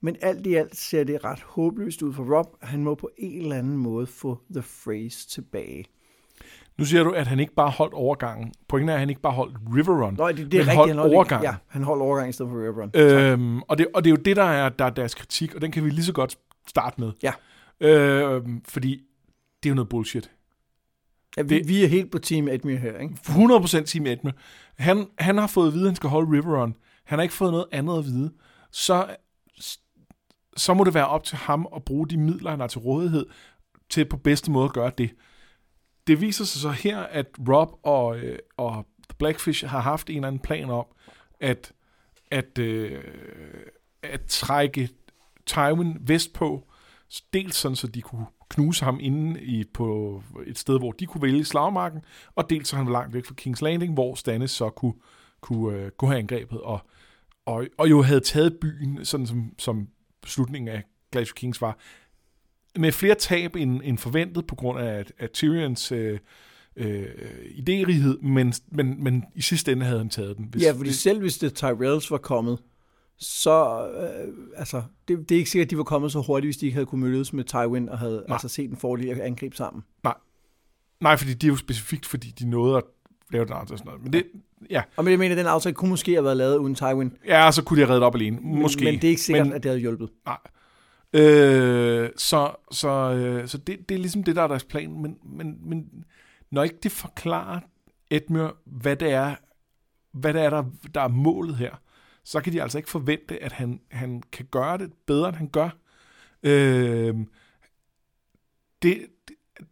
Men 0.00 0.16
alt 0.22 0.46
i 0.46 0.54
alt 0.54 0.76
ser 0.76 1.04
det 1.04 1.24
ret 1.24 1.40
håbløst 1.40 2.02
ud 2.02 2.12
for 2.12 2.36
Rob. 2.36 2.46
Han 2.62 2.84
må 2.84 2.94
på 2.94 3.10
en 3.18 3.42
eller 3.42 3.56
anden 3.56 3.76
måde 3.76 4.06
få 4.06 4.38
The 4.50 4.62
Phrase 4.84 5.28
tilbage. 5.28 5.84
Nu 6.78 6.84
siger 6.84 7.04
du, 7.04 7.10
at 7.10 7.26
han 7.26 7.40
ikke 7.40 7.54
bare 7.54 7.70
holdt 7.70 7.94
overgangen. 7.94 8.52
Pointen 8.68 8.88
er, 8.88 8.92
at 8.92 8.98
han 8.98 9.08
ikke 9.08 9.20
bare 9.20 9.32
holdt 9.32 9.56
River 9.74 10.04
Run. 10.06 10.14
Nå, 10.14 10.28
det, 10.28 10.36
det 10.36 10.44
er 10.44 10.46
men 10.46 10.58
rigtigt. 10.58 10.76
holdt 10.76 10.90
han 10.90 10.98
holdt 10.98 11.14
overgangen. 11.14 11.44
Ja, 11.44 11.54
han 11.66 11.82
holdt 11.82 12.02
overgang 12.02 12.28
i 12.28 12.32
stedet 12.32 12.50
for 12.50 12.58
River 12.58 12.82
Run. 12.82 12.90
Øhm, 12.94 13.62
og, 13.62 13.78
det, 13.78 13.86
og 13.94 14.04
det 14.04 14.10
er 14.10 14.12
jo 14.12 14.22
det, 14.24 14.36
der 14.36 14.42
er, 14.42 14.68
der 14.68 14.84
er 14.84 14.90
deres 14.90 15.14
kritik, 15.14 15.54
og 15.54 15.62
den 15.62 15.70
kan 15.70 15.84
vi 15.84 15.90
lige 15.90 16.04
så 16.04 16.12
godt 16.12 16.38
starte 16.66 17.00
med. 17.00 17.12
Ja. 17.22 17.32
Øhm, 17.80 18.62
fordi 18.68 19.02
det 19.62 19.68
er 19.68 19.70
jo 19.70 19.74
noget 19.74 19.88
bullshit. 19.88 20.30
Ja, 21.38 21.42
vi, 21.42 21.54
det- 21.58 21.68
vi 21.68 21.84
er 21.84 21.88
helt 21.88 22.10
på 22.12 22.18
team 22.18 22.48
Edmure 22.48 22.76
her, 22.76 22.98
ikke? 22.98 23.14
100% 23.14 23.84
Team 23.84 24.06
Edmund. 24.06 24.34
Han, 24.78 25.06
han 25.18 25.38
har 25.38 25.46
fået 25.46 25.66
at 25.68 25.72
vide, 25.72 25.84
at 25.84 25.88
han 25.88 25.96
skal 25.96 26.10
holde 26.10 26.32
River 26.32 26.62
Run. 26.62 26.74
Han 27.04 27.18
har 27.18 27.22
ikke 27.22 27.34
fået 27.34 27.52
noget 27.52 27.66
andet 27.72 27.98
at 27.98 28.04
vide. 28.04 28.32
Så, 28.72 29.16
så 30.56 30.74
må 30.74 30.84
det 30.84 30.94
være 30.94 31.08
op 31.08 31.24
til 31.24 31.36
ham 31.36 31.68
at 31.76 31.84
bruge 31.84 32.08
de 32.08 32.16
midler, 32.16 32.50
han 32.50 32.60
har 32.60 32.66
til 32.66 32.78
rådighed, 32.80 33.26
til 33.90 34.04
på 34.04 34.16
bedste 34.16 34.50
måde 34.50 34.64
at 34.64 34.72
gøre 34.72 34.90
det. 34.98 35.10
Det 36.06 36.20
viser 36.20 36.44
sig 36.44 36.60
så 36.60 36.70
her, 36.70 36.98
at 36.98 37.26
Rob 37.48 37.68
og, 37.82 38.18
øh, 38.18 38.38
og 38.56 38.86
Blackfish 39.18 39.66
har 39.66 39.80
haft 39.80 40.10
en 40.10 40.16
eller 40.16 40.28
anden 40.28 40.42
plan 40.42 40.70
om, 40.70 40.86
at, 41.40 41.72
at, 42.30 42.58
øh, 42.58 43.04
at 44.02 44.20
trække 44.28 44.88
Tywin 45.46 45.96
vestpå, 46.00 46.67
dels 47.32 47.56
sådan, 47.56 47.76
så 47.76 47.86
de 47.86 48.02
kunne 48.02 48.26
knuse 48.50 48.84
ham 48.84 48.98
inde 49.00 49.42
i, 49.42 49.64
på 49.74 50.22
et 50.46 50.58
sted, 50.58 50.78
hvor 50.78 50.92
de 50.92 51.06
kunne 51.06 51.22
vælge 51.22 51.44
slagmarken, 51.44 52.00
og 52.34 52.50
dels 52.50 52.68
så 52.68 52.76
han 52.76 52.86
var 52.86 52.92
langt 52.92 53.14
væk 53.14 53.24
fra 53.24 53.34
King's 53.40 53.64
Landing, 53.64 53.94
hvor 53.94 54.14
Stannis 54.14 54.50
så 54.50 54.70
kunne, 54.70 54.94
kunne, 55.40 55.76
øh, 55.76 55.90
kunne 55.90 56.10
have 56.10 56.18
angrebet, 56.18 56.60
og, 56.60 56.80
og, 57.46 57.66
og 57.78 57.90
jo 57.90 58.02
havde 58.02 58.20
taget 58.20 58.58
byen, 58.60 59.04
sådan 59.04 59.26
som, 59.26 59.52
som 59.58 59.88
slutningen 60.26 60.68
af 60.68 60.82
Glacier 61.12 61.34
Kings 61.34 61.60
var, 61.60 61.78
med 62.78 62.92
flere 62.92 63.14
tab 63.14 63.56
end, 63.56 63.80
end 63.84 63.98
forventet 63.98 64.46
på 64.46 64.54
grund 64.54 64.78
af, 64.78 65.04
af 65.18 65.30
Tyrions 65.30 65.92
øh, 65.92 66.18
øh, 66.76 67.06
idérighed, 67.58 68.20
men, 68.22 68.52
men, 68.72 69.04
men 69.04 69.24
i 69.34 69.42
sidste 69.42 69.72
ende 69.72 69.86
havde 69.86 69.98
han 69.98 70.08
taget 70.08 70.36
den. 70.36 70.46
Hvis, 70.50 70.62
Ja, 70.62 70.72
fordi 70.72 70.92
selv 70.92 71.20
hvis 71.20 71.38
det 71.38 71.54
Tyrells 71.54 72.10
var 72.10 72.18
kommet, 72.18 72.58
så 73.18 73.88
øh, 73.88 74.34
altså, 74.56 74.82
det, 75.08 75.28
det 75.28 75.34
er 75.34 75.38
ikke 75.38 75.50
sikkert, 75.50 75.66
at 75.66 75.70
de 75.70 75.76
var 75.78 75.84
kommet 75.84 76.12
så 76.12 76.20
hurtigt, 76.20 76.46
hvis 76.46 76.56
de 76.56 76.66
ikke 76.66 76.74
havde 76.74 76.86
kunne 76.86 77.00
mødes 77.00 77.32
med 77.32 77.44
Tywin 77.44 77.88
og 77.88 77.98
havde 77.98 78.24
Nej. 78.28 78.34
altså, 78.34 78.48
set 78.48 78.70
en 78.70 78.76
fordel 78.76 79.08
at 79.08 79.20
angribe 79.20 79.56
sammen. 79.56 79.82
Nej, 81.00 81.16
fordi 81.16 81.34
det 81.34 81.44
er 81.44 81.48
jo 81.48 81.56
specifikt, 81.56 82.06
fordi 82.06 82.28
de 82.28 82.50
nåede 82.50 82.76
at 82.76 82.82
lave 83.30 83.44
den 83.44 83.52
aftale 83.52 83.74
og 83.74 83.78
sådan 83.78 83.88
noget. 83.88 84.02
Men 84.02 84.12
det, 84.12 84.26
ja, 84.70 84.82
Og 84.96 85.04
men 85.04 85.10
jeg 85.10 85.18
mener, 85.18 85.34
at 85.34 85.38
den 85.38 85.46
aftale 85.46 85.74
kunne 85.74 85.88
måske 85.90 86.12
have 86.12 86.24
været 86.24 86.36
lavet 86.36 86.56
uden 86.56 86.74
Tywin. 86.74 87.12
ja, 87.26 87.50
så 87.50 87.64
kunne 87.64 87.80
de 87.80 87.86
have 87.86 87.90
reddet 87.90 88.06
op 88.06 88.14
alene. 88.14 88.38
Måske. 88.40 88.84
Men, 88.84 88.92
men 88.92 89.00
det 89.00 89.08
er 89.08 89.10
ikke 89.10 89.22
sikkert, 89.22 89.46
men, 89.46 89.54
at 89.54 89.62
det 89.62 89.68
havde 89.68 89.80
hjulpet. 89.80 90.10
Nej. 90.26 90.38
Øh, 91.12 92.10
så 92.16 92.50
så, 92.72 92.88
øh, 92.88 93.48
så 93.48 93.58
det, 93.58 93.88
det 93.88 93.94
er 93.94 93.98
ligesom 93.98 94.24
det, 94.24 94.36
der 94.36 94.42
er 94.42 94.46
deres 94.48 94.64
plan. 94.64 95.02
Men, 95.02 95.16
men, 95.24 95.58
men 95.62 96.04
når 96.50 96.62
ikke 96.62 96.78
det 96.82 96.92
forklarer 96.92 97.60
Edmure, 98.10 98.52
hvad 98.64 98.96
det 98.96 99.12
er, 99.12 99.34
hvad 100.12 100.34
det 100.34 100.42
er 100.42 100.50
der, 100.50 100.64
der 100.94 101.00
er 101.00 101.08
målet 101.08 101.56
her, 101.56 101.74
så 102.28 102.40
kan 102.40 102.52
de 102.52 102.62
altså 102.62 102.78
ikke 102.78 102.90
forvente, 102.90 103.42
at 103.42 103.52
han, 103.52 103.80
han 103.90 104.22
kan 104.32 104.46
gøre 104.50 104.78
det 104.78 104.92
bedre, 105.06 105.28
end 105.28 105.36
han 105.36 105.48
gør. 105.48 105.70
Øh, 106.42 107.14
det, 108.82 109.06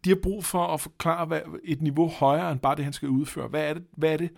de 0.05 0.09
har 0.09 0.17
brug 0.23 0.45
for 0.45 0.67
at 0.67 0.81
forklare 0.81 1.25
hvad, 1.25 1.41
et 1.63 1.81
niveau 1.81 2.07
højere 2.07 2.51
end 2.51 2.59
bare 2.59 2.75
det, 2.75 2.83
han 2.83 2.93
skal 2.93 3.09
udføre. 3.09 3.47
Hvad 3.47 3.69
er 3.69 3.73
det, 3.73 3.83
hvad 3.91 4.13
er 4.13 4.17
det, 4.17 4.29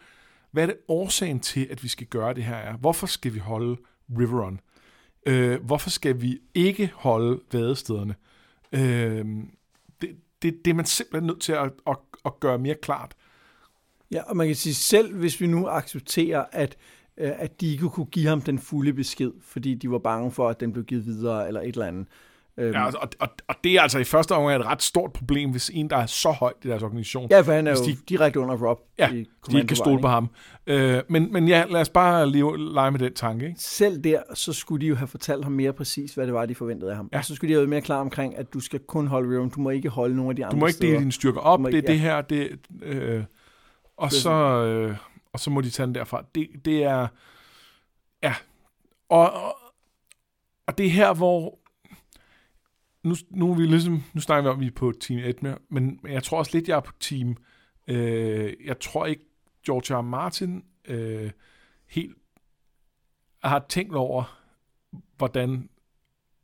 hvad 0.51 0.63
er 0.63 0.67
det 0.67 0.77
årsagen 0.87 1.39
til, 1.39 1.67
at 1.71 1.83
vi 1.83 1.87
skal 1.87 2.07
gøre 2.07 2.33
det 2.33 2.43
her 2.43 2.55
er? 2.55 2.77
Hvorfor 2.77 3.07
skal 3.07 3.33
vi 3.33 3.39
holde 3.39 3.77
Riveron? 4.19 4.59
Øh, 5.25 5.63
hvorfor 5.63 5.89
skal 5.89 6.21
vi 6.21 6.39
ikke 6.53 6.91
holde 6.95 7.41
vadestederne? 7.51 8.15
Øh, 8.71 9.25
det, 10.01 10.17
det, 10.41 10.65
det 10.65 10.71
er 10.71 10.75
man 10.75 10.85
simpelthen 10.85 11.27
nødt 11.27 11.41
til 11.41 11.51
at, 11.51 11.71
at, 11.87 11.97
at 12.25 12.39
gøre 12.39 12.59
mere 12.59 12.75
klart. 12.81 13.15
Ja, 14.11 14.21
og 14.23 14.37
man 14.37 14.47
kan 14.47 14.55
sige 14.55 14.73
selv, 14.73 15.15
hvis 15.15 15.41
vi 15.41 15.47
nu 15.47 15.67
accepterer, 15.67 16.45
at, 16.51 16.77
at 17.19 17.61
de 17.61 17.71
ikke 17.71 17.89
kunne 17.89 18.05
give 18.05 18.27
ham 18.27 18.41
den 18.41 18.59
fulde 18.59 18.93
besked, 18.93 19.31
fordi 19.41 19.73
de 19.75 19.91
var 19.91 19.97
bange 19.99 20.31
for, 20.31 20.49
at 20.49 20.59
den 20.59 20.73
blev 20.73 20.85
givet 20.85 21.05
videre 21.05 21.47
eller 21.47 21.61
et 21.61 21.67
eller 21.67 21.85
andet. 21.85 22.05
Øhm, 22.57 22.73
Ja, 22.73 22.85
og, 22.85 22.93
og, 23.19 23.27
og 23.47 23.55
det 23.63 23.73
er 23.73 23.81
altså 23.81 23.99
i 23.99 24.03
første 24.03 24.31
omgang 24.31 24.61
et 24.61 24.65
ret 24.67 24.81
stort 24.83 25.13
problem, 25.13 25.51
hvis 25.51 25.71
en, 25.73 25.89
der 25.89 25.97
er 25.97 26.05
så 26.05 26.31
højt 26.31 26.53
i 26.63 26.67
deres 26.67 26.83
organisation, 26.83 27.27
ja, 27.31 27.41
for 27.41 27.51
han 27.53 27.67
er 27.67 27.71
jo 27.71 27.77
hvis 27.85 27.95
de- 27.97 28.01
direkte 28.09 28.39
under 28.39 28.55
Rob 28.67 28.77
Ja, 28.99 29.09
i 29.11 29.25
de 29.51 29.57
ikke 29.57 29.67
kan 29.67 29.77
stole 29.77 30.01
på 30.01 30.07
ham. 30.07 30.29
Øh, 30.67 31.01
men, 31.09 31.33
men 31.33 31.47
ja, 31.47 31.63
lad 31.69 31.81
os 31.81 31.89
bare 31.89 32.29
leve, 32.29 32.73
lege 32.73 32.91
med 32.91 32.99
den 32.99 33.13
tanke. 33.13 33.45
Ikke? 33.47 33.59
Selv 33.59 34.03
der, 34.03 34.21
så 34.33 34.53
skulle 34.53 34.81
de 34.81 34.87
jo 34.87 34.95
have 34.95 35.07
fortalt 35.07 35.43
ham 35.43 35.51
mere 35.53 35.73
præcis, 35.73 36.13
hvad 36.13 36.25
det 36.25 36.33
var, 36.33 36.45
de 36.45 36.55
forventede 36.55 36.91
af 36.91 36.97
ham. 36.97 37.09
Ja. 37.13 37.17
Og 37.17 37.25
så 37.25 37.35
skulle 37.35 37.49
de 37.49 37.53
have 37.53 37.59
været 37.59 37.69
mere 37.69 37.81
klar 37.81 37.99
omkring, 37.99 38.37
at 38.37 38.53
du 38.53 38.59
skal 38.59 38.79
kun 38.79 39.07
holde 39.07 39.29
Riven, 39.35 39.49
du 39.49 39.59
må 39.61 39.69
ikke 39.69 39.89
holde 39.89 40.15
nogle 40.15 40.29
af 40.29 40.35
de 40.35 40.45
andre 40.45 40.55
Du 40.55 40.59
må 40.59 40.67
ikke 40.67 40.79
dele 40.81 40.99
dine 40.99 41.11
styrker 41.11 41.39
op, 41.39 41.59
det 41.59 41.73
er 41.73 41.77
ikke- 41.77 41.87
det 41.87 41.99
her, 41.99 42.21
det, 42.21 42.59
øh, 42.83 43.23
og, 43.97 44.09
Det 44.09 44.17
så, 44.17 44.31
øh, 44.65 44.95
og 45.33 45.39
så 45.39 45.49
må 45.49 45.61
de 45.61 45.69
tage 45.69 45.87
den 45.87 45.95
derfra. 45.95 46.25
Det, 46.35 46.65
det 46.65 46.83
er, 46.83 47.07
ja, 48.23 48.35
og, 49.09 49.31
og, 49.31 49.55
og 50.67 50.77
det 50.77 50.85
er 50.85 50.89
her, 50.89 51.13
hvor, 51.13 51.59
nu, 53.03 53.15
nu, 53.29 53.51
er 53.51 53.55
vi 53.55 53.65
ligesom, 53.65 54.03
nu 54.13 54.21
snakker 54.21 54.41
vi 54.43 54.49
om, 54.49 54.55
at 54.55 54.61
vi 54.61 54.67
er 54.67 54.75
på 54.75 54.93
Team 55.01 55.19
Edmure, 55.19 55.57
men 55.69 55.99
men 56.03 56.11
jeg 56.11 56.23
tror 56.23 56.37
også 56.37 56.57
lidt, 56.57 56.67
jeg 56.67 56.75
er 56.75 56.79
på 56.81 56.93
Team, 56.99 57.37
øh, 57.87 58.53
jeg 58.65 58.79
tror 58.79 59.05
ikke, 59.05 59.23
George 59.65 59.97
R. 59.97 60.01
Martin 60.01 60.63
øh, 60.85 61.31
helt 61.87 62.17
har 63.43 63.65
tænkt 63.69 63.95
over, 63.95 64.39
hvordan, 65.17 65.69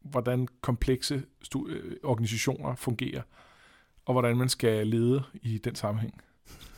hvordan 0.02 0.48
komplekse 0.62 1.26
stu- 1.44 1.70
øh, 1.70 1.98
organisationer 2.04 2.76
fungerer 2.76 3.22
og 4.06 4.14
hvordan 4.14 4.38
man 4.38 4.50
skal 4.50 4.88
lede 4.88 5.24
i 5.34 5.58
den 5.58 5.76
sammenhæng. 5.76 6.22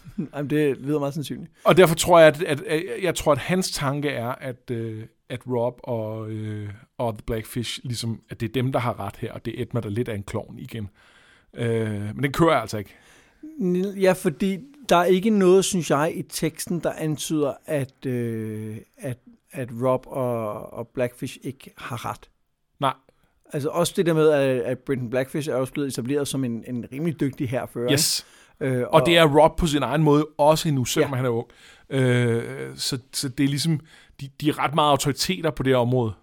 Jamen, 0.36 0.50
det 0.50 0.78
lyder 0.78 1.00
meget 1.00 1.14
sandsynligt. 1.14 1.52
Og 1.64 1.78
derfor 1.78 1.96
tror 1.96 2.20
jeg, 2.20 2.28
at, 2.28 2.44
at, 2.44 2.62
at 2.62 2.84
jeg 3.02 3.16
tror, 3.16 3.32
at 3.32 3.38
hans 3.38 3.72
tanke 3.72 4.10
er, 4.10 4.30
at, 4.30 4.72
øh, 4.72 5.04
at 5.30 5.42
Rob 5.48 5.80
og, 5.84 6.30
øh, 6.32 6.70
og 6.98 7.14
The 7.14 7.24
Blackfish, 7.26 7.80
ligesom, 7.84 8.22
at 8.30 8.40
det 8.40 8.50
er 8.50 8.54
dem, 8.54 8.72
der 8.72 8.80
har 8.80 9.00
ret 9.00 9.16
her, 9.18 9.34
og 9.34 9.46
det 9.46 9.60
er 9.60 9.62
Edmund, 9.62 9.84
der 9.84 9.90
lidt 9.90 10.10
er 10.10 10.14
en 10.14 10.24
klovn 10.24 10.60
igen. 10.60 10.90
Øh, 11.54 11.92
men 11.92 12.24
den 12.24 12.32
kører 12.32 12.52
jeg 12.52 12.62
altså 12.62 12.78
ikke. 12.78 12.96
Ja, 14.02 14.12
fordi 14.12 14.60
der 14.90 14.96
er 14.96 15.06
ikke 15.06 15.30
noget, 15.30 15.66
synes 15.66 15.90
jeg, 15.90 16.12
i 16.16 16.22
teksten, 16.22 16.80
der 16.80 16.92
antyder, 16.92 17.54
at, 17.66 18.06
øh, 18.06 18.78
at, 18.98 19.18
at 19.52 19.70
Rob 19.84 20.08
og, 20.08 20.74
og 20.74 20.88
Blackfish 20.88 21.38
ikke 21.44 21.74
har 21.78 22.06
ret. 22.06 22.30
Nej, 22.80 22.94
Altså 23.54 23.70
også 23.70 23.94
det 23.96 24.06
der 24.06 24.14
med, 24.14 24.30
at, 24.30 24.62
at 24.62 24.80
Brenton 24.80 25.10
Blackfish 25.10 25.50
er 25.50 25.56
også 25.56 25.74
blevet 25.74 25.88
etableret 25.88 26.28
som 26.28 26.44
en, 26.44 26.64
en 26.68 26.86
rimelig 26.92 27.20
dygtig 27.20 27.50
herfører. 27.50 27.92
yes. 27.92 28.20
ikke? 28.20 28.37
Øh, 28.60 28.84
Og 28.90 29.06
det 29.06 29.18
er 29.18 29.40
Rob 29.40 29.58
på 29.58 29.68
sin 29.68 29.84
egen 29.84 30.04
måde 30.04 30.28
også 30.38 30.68
endnu, 30.68 30.86
selvom 30.86 31.12
ja. 31.12 31.16
han 31.16 31.26
er 31.26 31.30
ung. 31.30 31.48
Øh, 31.90 32.78
så, 32.78 33.00
så 33.14 33.30
det 33.30 33.44
er 33.44 33.48
ligesom, 33.48 33.80
de, 34.22 34.30
de 34.42 34.50
er 34.50 34.60
ret 34.60 34.76
meget 34.76 34.92
autoriteter 34.92 35.52
på 35.52 35.64
det 35.64 35.74
her 35.74 35.78
område. 35.78 36.14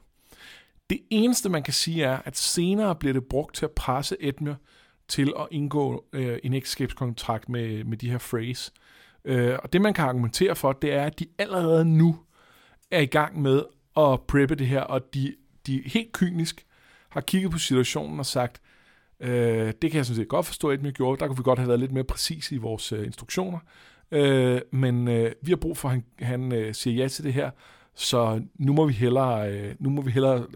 Det 0.91 1.01
eneste, 1.11 1.49
man 1.49 1.63
kan 1.63 1.73
sige, 1.73 2.05
er, 2.05 2.19
at 2.25 2.37
senere 2.37 2.95
bliver 2.95 3.13
det 3.13 3.25
brugt 3.25 3.55
til 3.55 3.65
at 3.65 3.71
presse 3.71 4.17
Edmure 4.21 4.57
til 5.09 5.33
at 5.39 5.47
indgå 5.51 6.05
øh, 6.13 6.39
en 6.45 6.55
ægteskabskontrakt 6.55 7.49
med, 7.49 7.85
med 7.85 7.97
de 7.97 8.11
her 8.11 8.19
phrase. 8.19 8.73
Øh, 9.25 9.59
og 9.63 9.73
det, 9.73 9.81
man 9.81 9.95
kan 9.95 10.05
argumentere 10.05 10.57
for, 10.57 10.73
det 10.73 10.93
er, 10.93 11.05
at 11.05 11.19
de 11.19 11.27
allerede 11.39 11.85
nu 11.85 12.17
er 12.91 13.01
i 13.01 13.07
gang 13.07 13.43
med 13.43 13.63
at 13.97 14.21
preppe 14.21 14.55
det 14.55 14.67
her, 14.67 14.81
og 14.81 15.15
de, 15.15 15.35
de 15.67 15.83
helt 15.87 16.13
kynisk 16.13 16.67
har 17.09 17.21
kigget 17.21 17.51
på 17.51 17.59
situationen 17.59 18.19
og 18.19 18.27
sagt, 18.27 18.61
Øh, 19.21 19.73
det 19.83 19.91
kan 19.91 19.95
jeg 19.95 20.07
sådan 20.07 20.17
set 20.17 20.29
godt 20.29 20.47
forstå, 20.47 20.71
at 20.71 20.85
vi 20.85 20.91
gjorde. 20.91 21.21
Der 21.21 21.27
kunne 21.27 21.37
vi 21.37 21.43
godt 21.43 21.59
have 21.59 21.69
været 21.69 21.81
lidt 21.81 21.93
mere 21.93 22.05
præcise 22.05 22.55
i 22.55 22.59
vores 22.59 22.93
øh, 22.93 23.07
instruktioner. 23.07 23.59
Øh, 24.11 24.61
men 24.71 25.09
øh, 25.09 25.33
vi 25.43 25.51
har 25.51 25.57
brug 25.57 25.77
for, 25.77 25.89
at 25.89 25.95
han, 25.95 26.05
han 26.19 26.53
øh, 26.53 26.75
siger 26.75 27.03
ja 27.03 27.09
til 27.09 27.25
det 27.25 27.33
her, 27.33 27.51
så 27.95 28.43
nu 28.55 28.73
må 28.73 28.87
vi 28.87 28.93
hellere, 28.93 29.53
øh, 29.53 29.75
nu 29.79 29.91
må 29.91 30.03
vi 30.03 30.11
hellere 30.11 30.47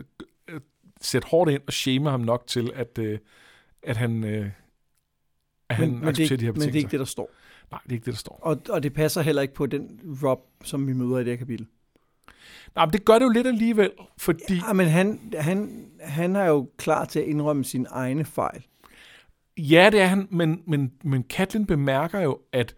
øh, 0.49 0.61
sætte 1.01 1.29
hårdt 1.29 1.51
ind 1.51 1.63
og 1.67 1.73
shame 1.73 2.11
ham 2.11 2.21
nok 2.21 2.47
til, 2.47 2.71
at, 2.75 2.99
øh, 2.99 3.19
at 3.83 3.97
han, 3.97 4.25
øh, 4.25 4.51
at 5.69 5.77
han 5.77 5.89
men, 5.89 5.99
men, 5.99 6.03
det, 6.03 6.09
accepterer 6.09 6.39
de 6.39 6.45
her 6.45 6.53
men 6.53 6.61
det 6.61 6.67
er 6.67 6.67
betingelser. 6.67 6.79
ikke 6.79 6.91
det, 6.91 6.99
der 6.99 7.05
står. 7.05 7.31
Nej, 7.71 7.81
det 7.85 7.91
er 7.91 7.95
ikke 7.95 8.05
det, 8.05 8.13
der 8.13 8.19
står. 8.19 8.39
Og, 8.43 8.61
og 8.69 8.83
det 8.83 8.93
passer 8.95 9.23
heller 9.23 9.43
ikke 9.43 9.55
på 9.55 9.67
den 9.67 10.01
Rob, 10.23 10.41
som 10.65 10.87
vi 10.87 10.93
møder 10.93 11.19
i 11.19 11.25
det 11.25 11.31
her 11.33 11.37
kapitel. 11.37 11.67
Nej, 12.75 12.87
men 12.87 12.93
det 12.93 13.05
gør 13.05 13.19
det 13.19 13.25
jo 13.25 13.31
lidt 13.31 13.47
alligevel, 13.47 13.91
fordi... 14.19 14.55
Ja, 14.55 14.73
men 14.73 14.89
han, 14.89 15.33
han, 15.39 15.87
han 16.01 16.37
er 16.37 16.45
jo 16.45 16.71
klar 16.77 17.05
til 17.05 17.19
at 17.19 17.27
indrømme 17.27 17.65
sin 17.65 17.87
egne 17.91 18.25
fejl. 18.25 18.65
Ja, 19.59 19.91
det 19.93 20.01
er 20.01 20.07
han, 20.07 20.29
men, 20.31 20.63
men, 20.67 20.93
men 21.05 21.23
Katlin 21.23 21.67
bemærker 21.67 22.21
jo, 22.21 22.39
at 22.53 22.75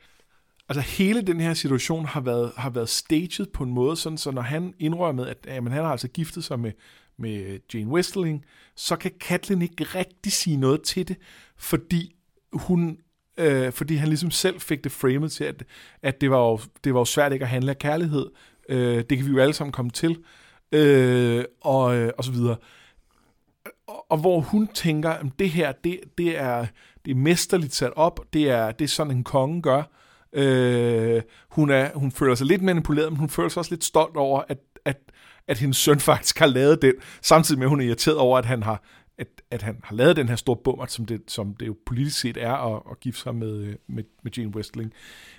altså, 0.69 0.81
hele 0.81 1.23
den 1.23 1.41
her 1.41 1.55
situation 1.55 2.05
har 2.05 2.21
været, 2.21 2.53
har 2.57 2.71
været 2.71 2.89
staged 2.89 3.47
på 3.53 3.65
en 3.65 3.73
måde, 3.73 3.97
sådan, 3.97 4.19
så 4.19 4.31
når 4.31 4.43
han 4.43 4.75
indrømmer, 4.79 5.25
at 5.25 5.37
jamen, 5.47 5.73
han 5.73 5.85
har 5.85 5.91
altså 5.91 6.09
giftet 6.09 6.45
sig 6.45 6.61
med, 6.61 6.73
med 7.19 7.59
Jane 7.75 7.91
Westling, 7.91 8.45
så 8.77 8.97
kan 8.97 9.11
Katlin 9.21 9.63
ikke 9.63 9.85
rigtig 9.85 10.33
sige 10.33 10.57
noget 10.57 10.83
til 10.83 11.09
det, 11.09 11.17
fordi 11.57 12.17
hun 12.53 12.99
øh, 13.41 13.73
fordi 13.73 13.95
han 13.95 14.09
ligesom 14.09 14.31
selv 14.31 14.61
fik 14.61 14.85
det 14.85 14.93
framed 14.93 15.29
til, 15.29 15.45
at, 15.45 15.65
at 16.03 16.21
det, 16.21 16.31
var 16.31 16.39
jo, 16.39 16.61
det 16.85 16.95
var 16.95 17.01
jo 17.01 17.05
svært 17.05 17.33
ikke 17.33 17.43
at 17.43 17.49
handle 17.49 17.71
af 17.71 17.79
kærlighed. 17.79 18.27
Øh, 18.71 19.05
det 19.11 19.19
kan 19.19 19.27
vi 19.27 19.31
jo 19.31 19.39
alle 19.39 19.55
sammen 19.55 19.73
komme 19.73 19.91
til. 19.91 20.19
Øh, 20.73 21.45
og, 21.61 21.97
øh, 21.97 22.13
og 22.19 22.25
så 22.25 22.33
videre. 22.33 22.57
Og, 23.87 24.11
og 24.11 24.19
hvor 24.19 24.41
hun 24.41 24.67
tænker, 24.67 25.11
at 25.11 25.27
det 25.39 25.51
her, 25.51 25.73
det, 25.73 26.01
det, 26.19 26.39
er, 26.39 26.67
det 27.05 27.11
er 27.11 27.15
mesterligt 27.15 27.75
sat 27.75 27.93
op, 27.97 28.21
det 28.33 28.51
er, 28.51 28.71
det 28.71 28.85
er 28.85 28.89
sådan, 28.89 29.17
en 29.17 29.25
konge 29.25 29.63
gør. 29.63 29.83
Øh, 30.33 31.23
hun, 31.49 31.71
er, 31.71 31.91
hun 31.95 32.13
føler 32.13 32.35
sig 32.35 32.47
lidt 32.47 32.63
manipuleret, 32.63 33.13
men 33.13 33.19
hun 33.19 33.29
føler 33.29 33.49
sig 33.49 33.61
også 33.61 33.73
lidt 33.73 33.85
stolt 33.85 34.17
over, 34.17 34.43
at, 34.49 34.59
at, 34.85 34.97
at 35.49 35.59
hendes 35.59 35.77
søn 35.77 36.01
faktisk 36.11 36.39
har 36.39 36.47
lavet 36.47 36.83
den, 36.83 36.95
samtidig 37.23 37.59
med, 37.59 37.67
at 37.67 37.71
hun 37.71 37.81
er 37.81 37.85
irriteret 37.85 38.19
over, 38.19 38.39
at 38.39 38.45
han 38.45 38.63
har, 38.63 38.83
at, 39.19 39.29
at 39.51 39.63
han 39.63 39.81
har 39.85 39.97
lavet 39.97 40.17
den 40.17 40.29
her 40.29 40.37
store 40.37 40.57
bummer, 40.57 40.87
som 40.87 41.07
det, 41.07 41.23
som 41.29 41.55
det 41.55 41.67
jo 41.67 41.77
politisk 41.87 42.21
set 42.21 42.37
er 42.37 42.53
at, 42.53 42.83
at 42.91 43.01
gifte 43.01 43.21
sig 43.21 43.35
med, 43.35 43.77
med, 43.87 44.05
med 44.23 44.33
Jane 44.37 44.57
Westling. 44.57 44.93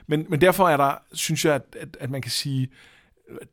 Men, 0.07 0.25
men 0.29 0.41
derfor 0.41 0.69
er 0.69 0.77
der, 0.77 0.93
synes 1.13 1.45
jeg, 1.45 1.55
at, 1.55 1.75
at, 1.79 1.97
at 1.99 2.09
man 2.09 2.21
kan 2.21 2.31
sige, 2.31 2.69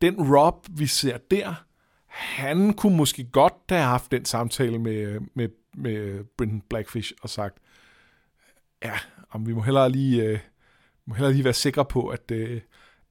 den 0.01 0.35
Rob, 0.35 0.67
vi 0.69 0.87
ser 0.87 1.17
der, 1.17 1.65
han 2.09 2.73
kunne 2.73 2.97
måske 2.97 3.23
godt 3.23 3.53
have 3.69 3.81
haft 3.81 4.11
den 4.11 4.25
samtale 4.25 4.79
med, 4.79 5.19
med, 5.33 5.49
med 5.77 6.23
Brendan 6.37 6.61
Blackfish 6.69 7.13
og 7.21 7.29
sagt, 7.29 7.57
ja, 8.83 8.93
om 9.31 9.47
vi 9.47 9.53
må 9.53 9.61
hellere 9.61 9.89
lige, 9.89 10.23
øh, 10.23 10.39
må 11.05 11.13
hellere 11.13 11.33
lige 11.33 11.43
være 11.43 11.53
sikre 11.53 11.85
på, 11.85 12.07
at, 12.07 12.31
øh, 12.31 12.61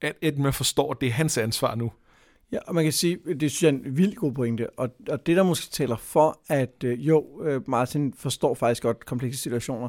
at 0.01 0.17
Edmund 0.23 0.53
forstår, 0.53 0.93
at 0.93 1.01
det 1.01 1.07
er 1.07 1.13
hans 1.13 1.39
ansvar 1.39 1.75
nu. 1.75 1.93
Ja, 2.53 2.59
og 2.67 2.75
man 2.75 2.85
kan 2.85 2.93
sige, 2.93 3.19
det 3.35 3.51
synes 3.51 3.63
jeg 3.63 3.69
er 3.69 3.73
en 3.73 3.97
vild 3.97 4.15
god 4.15 4.33
pointe, 4.33 4.71
og, 4.71 4.89
og 5.09 5.27
det 5.27 5.37
der 5.37 5.43
måske 5.43 5.71
taler 5.71 5.97
for, 5.97 6.41
at 6.49 6.85
øh, 6.85 7.07
jo, 7.09 7.43
øh, 7.45 7.69
Martin 7.69 8.13
forstår 8.13 8.55
faktisk 8.55 8.83
godt 8.83 9.07
komplekse 9.07 9.41
situationer, 9.41 9.89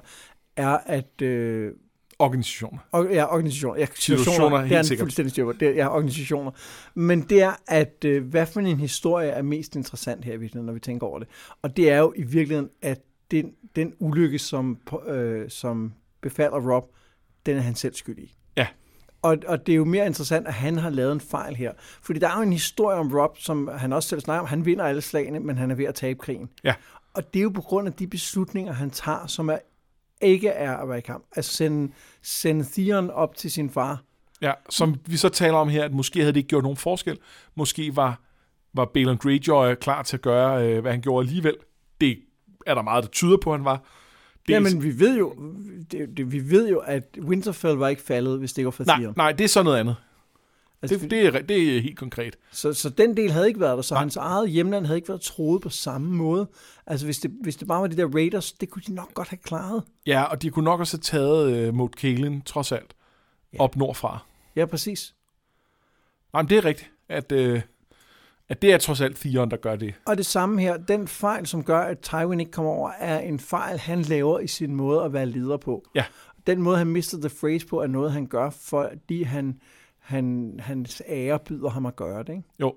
er 0.55 0.77
at... 0.85 1.21
Øh, 1.21 1.73
organisationer. 2.19 2.79
Og, 2.91 3.07
ja, 3.11 3.33
organisationer. 3.33 3.79
Ja, 3.79 3.85
situationer, 3.85 4.23
situationer 4.23 4.57
det 4.57 4.71
er 4.71 4.75
helt 4.75 4.85
sikkert. 4.85 5.03
fuldstændig 5.03 5.31
styr 5.31 5.45
på. 5.45 5.51
Det 5.51 5.67
er, 5.67 5.71
ja, 5.71 5.95
organisationer. 5.95 6.51
Men 6.95 7.21
det 7.21 7.41
er, 7.41 7.53
at 7.67 8.05
øh, 8.05 8.25
hvad 8.25 8.45
for 8.45 8.59
en 8.59 8.79
historie 8.79 9.29
er 9.29 9.41
mest 9.41 9.75
interessant 9.75 10.25
her 10.25 10.33
i 10.33 10.37
virkeligheden, 10.37 10.65
når 10.65 10.73
vi 10.73 10.79
tænker 10.79 11.07
over 11.07 11.19
det. 11.19 11.27
Og 11.61 11.77
det 11.77 11.91
er 11.91 11.97
jo 11.97 12.13
i 12.15 12.23
virkeligheden, 12.23 12.69
at 12.81 13.01
den, 13.31 13.51
den 13.75 13.93
ulykke, 13.99 14.39
som, 14.39 14.77
øh, 15.07 15.49
som 15.49 15.93
befalder 16.21 16.71
Rob, 16.73 16.83
den 17.45 17.57
er 17.57 17.61
han 17.61 17.75
selv 17.75 17.93
skyld 17.93 18.17
i. 18.17 18.35
Ja. 18.57 18.67
Og, 19.21 19.37
og 19.47 19.65
det 19.65 19.71
er 19.71 19.77
jo 19.77 19.85
mere 19.85 20.05
interessant, 20.05 20.47
at 20.47 20.53
han 20.53 20.77
har 20.77 20.89
lavet 20.89 21.11
en 21.11 21.21
fejl 21.21 21.55
her. 21.55 21.71
Fordi 22.01 22.19
der 22.19 22.27
er 22.29 22.35
jo 22.37 22.41
en 22.41 22.53
historie 22.53 22.97
om 22.97 23.13
Rob, 23.13 23.37
som 23.37 23.69
han 23.77 23.93
også 23.93 24.09
selv 24.09 24.21
snakker 24.21 24.41
om. 24.41 24.47
Han 24.47 24.65
vinder 24.65 24.85
alle 24.85 25.01
slagene, 25.01 25.39
men 25.39 25.57
han 25.57 25.71
er 25.71 25.75
ved 25.75 25.85
at 25.85 25.95
tabe 25.95 26.19
krigen. 26.19 26.49
Ja. 26.63 26.73
Og 27.13 27.33
det 27.33 27.39
er 27.39 27.43
jo 27.43 27.49
på 27.49 27.61
grund 27.61 27.87
af 27.87 27.93
de 27.93 28.07
beslutninger, 28.07 28.73
han 28.73 28.89
tager, 28.89 29.27
som 29.27 29.49
er 29.49 29.57
ikke 30.21 30.49
er 30.49 30.99
kamp. 30.99 31.25
Altså 31.35 31.53
sende, 31.53 31.91
sende 32.21 32.65
Theon 32.73 33.09
op 33.09 33.35
til 33.35 33.51
sin 33.51 33.69
far. 33.69 34.03
Ja, 34.41 34.51
som 34.69 34.95
vi 35.05 35.17
så 35.17 35.29
taler 35.29 35.57
om 35.57 35.69
her, 35.69 35.83
at 35.83 35.93
måske 35.93 36.19
havde 36.19 36.33
det 36.33 36.37
ikke 36.37 36.47
gjort 36.47 36.63
nogen 36.63 36.77
forskel. 36.77 37.17
Måske 37.55 37.95
var, 37.95 38.21
var 38.73 38.85
Balon 38.85 39.17
Greyjoy 39.17 39.75
klar 39.75 40.03
til 40.03 40.17
at 40.17 40.21
gøre, 40.21 40.67
øh, 40.67 40.81
hvad 40.81 40.91
han 40.91 41.01
gjorde 41.01 41.27
alligevel. 41.27 41.55
Det 42.01 42.19
er 42.67 42.75
der 42.75 42.81
meget, 42.81 43.03
der 43.03 43.09
tyder 43.09 43.37
på, 43.37 43.53
at 43.53 43.59
han 43.59 43.65
var. 43.65 43.83
Det 44.47 44.53
Jamen, 44.53 44.83
vi 44.83 44.99
ved 44.99 45.17
jo, 45.17 45.35
det, 45.91 46.17
det, 46.17 46.31
vi 46.31 46.49
ved 46.49 46.69
jo, 46.69 46.77
at 46.77 47.03
Winterfell 47.21 47.75
var 47.75 47.87
ikke 47.87 48.01
faldet, 48.01 48.39
hvis 48.39 48.53
det 48.53 48.57
ikke 48.57 48.65
var 48.65 48.71
for 48.71 48.83
nej, 48.83 48.97
Theon. 48.97 49.13
Nej, 49.17 49.31
det 49.31 49.43
er 49.43 49.47
så 49.47 49.63
noget 49.63 49.77
andet. 49.77 49.95
Altså, 50.81 50.97
det, 50.97 51.11
det, 51.11 51.25
er, 51.25 51.41
det 51.41 51.77
er 51.77 51.81
helt 51.81 51.97
konkret. 51.97 52.35
Så, 52.51 52.73
så 52.73 52.89
den 52.89 53.17
del 53.17 53.31
havde 53.31 53.47
ikke 53.47 53.59
været 53.59 53.75
der, 53.75 53.81
så 53.81 53.93
Nej. 53.93 54.01
hans 54.01 54.15
eget 54.15 54.49
hjemland 54.49 54.85
havde 54.85 54.97
ikke 54.97 55.09
været 55.09 55.21
troet 55.21 55.61
på 55.61 55.69
samme 55.69 56.11
måde. 56.11 56.47
Altså 56.87 57.05
hvis 57.05 57.19
det, 57.19 57.31
hvis 57.41 57.55
det 57.55 57.67
bare 57.67 57.81
var 57.81 57.87
de 57.87 57.97
der 57.97 58.07
Raiders, 58.15 58.51
det 58.51 58.69
kunne 58.69 58.81
de 58.87 58.93
nok 58.93 59.13
godt 59.13 59.27
have 59.27 59.37
klaret. 59.37 59.83
Ja, 60.05 60.23
og 60.23 60.41
de 60.41 60.49
kunne 60.49 60.65
nok 60.65 60.79
også 60.79 60.97
have 60.97 61.01
taget 61.01 61.67
uh, 61.67 61.75
mod 61.75 61.89
Kalen, 61.89 62.41
trods 62.41 62.71
alt, 62.71 62.95
ja. 63.53 63.59
op 63.59 63.75
nordfra. 63.75 64.25
Ja, 64.55 64.65
præcis. 64.65 65.15
Jamen, 66.35 66.49
det 66.49 66.57
er 66.57 66.65
rigtigt, 66.65 66.91
at, 67.09 67.31
uh, 67.31 67.61
at 68.49 68.61
det 68.61 68.73
er 68.73 68.77
trods 68.77 69.01
alt 69.01 69.17
Theon, 69.17 69.51
der 69.51 69.57
gør 69.57 69.75
det. 69.75 69.93
Og 70.05 70.17
det 70.17 70.25
samme 70.25 70.61
her, 70.61 70.77
den 70.77 71.07
fejl, 71.07 71.47
som 71.47 71.63
gør, 71.63 71.79
at 71.79 71.99
Tywin 71.99 72.39
ikke 72.39 72.51
kommer 72.51 72.71
over, 72.71 72.91
er 72.99 73.19
en 73.19 73.39
fejl, 73.39 73.79
han 73.79 74.01
laver 74.01 74.39
i 74.39 74.47
sin 74.47 74.75
måde 74.75 75.03
at 75.03 75.13
være 75.13 75.25
leder 75.25 75.57
på. 75.57 75.83
Ja. 75.95 76.05
Den 76.47 76.61
måde, 76.61 76.77
han 76.77 76.87
mister 76.87 77.17
the 77.17 77.29
phrase 77.39 77.67
på, 77.67 77.81
er 77.81 77.87
noget, 77.87 78.11
han 78.11 78.27
gør, 78.27 78.49
fordi 78.49 79.23
han 79.23 79.59
han, 80.09 80.59
hans 80.63 81.01
ære 81.07 81.39
byder 81.39 81.69
ham 81.69 81.85
at 81.85 81.95
gøre 81.95 82.23
det, 82.23 82.29
ikke? 82.29 82.43
Jo. 82.59 82.75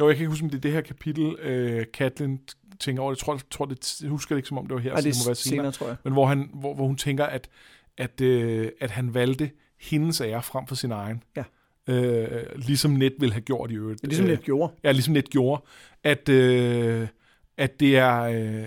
Jo, 0.00 0.08
jeg 0.08 0.16
kan 0.16 0.22
ikke 0.22 0.30
huske, 0.30 0.44
om 0.44 0.50
det 0.50 0.56
er 0.56 0.60
det 0.60 0.72
her 0.72 0.80
kapitel, 0.80 1.38
øh, 1.38 1.86
Katlin 1.94 2.40
tænker 2.80 3.02
over. 3.02 3.12
Jeg 3.12 3.18
tror, 3.18 3.34
jeg, 3.34 3.40
tror 3.50 3.64
det, 3.64 4.02
jeg 4.02 4.10
husker 4.10 4.34
det 4.34 4.38
ikke, 4.38 4.48
som 4.48 4.58
om 4.58 4.66
det 4.66 4.74
var 4.74 4.80
her. 4.80 4.90
Ej, 4.90 4.96
det, 4.96 5.04
det 5.04 5.16
må 5.24 5.28
være 5.28 5.34
senere, 5.34 5.56
senere, 5.56 5.72
tror 5.72 5.86
jeg. 5.86 5.96
Men 6.04 6.12
hvor, 6.12 6.26
han, 6.26 6.50
hvor, 6.54 6.74
hvor 6.74 6.86
hun 6.86 6.96
tænker, 6.96 7.24
at, 7.26 7.48
at, 7.96 8.20
øh, 8.20 8.68
at 8.80 8.90
han 8.90 9.14
valgte 9.14 9.50
hendes 9.80 10.20
ære 10.20 10.42
frem 10.42 10.66
for 10.66 10.74
sin 10.74 10.92
egen. 10.92 11.22
Ja. 11.36 11.44
Øh, 11.88 12.42
ligesom 12.56 12.90
Net 12.90 13.12
ville 13.18 13.32
have 13.32 13.42
gjort 13.42 13.70
i 13.70 13.74
øvrigt. 13.74 14.02
Ja, 14.02 14.08
ligesom 14.08 14.26
Net 14.26 14.42
gjorde. 14.42 14.72
Ja, 14.84 14.92
ligesom 14.92 15.14
Net 15.14 15.30
gjorde. 15.30 15.62
At, 16.04 16.28
øh, 16.28 17.08
at 17.56 17.80
det 17.80 17.96
er, 17.98 18.20
øh, 18.20 18.66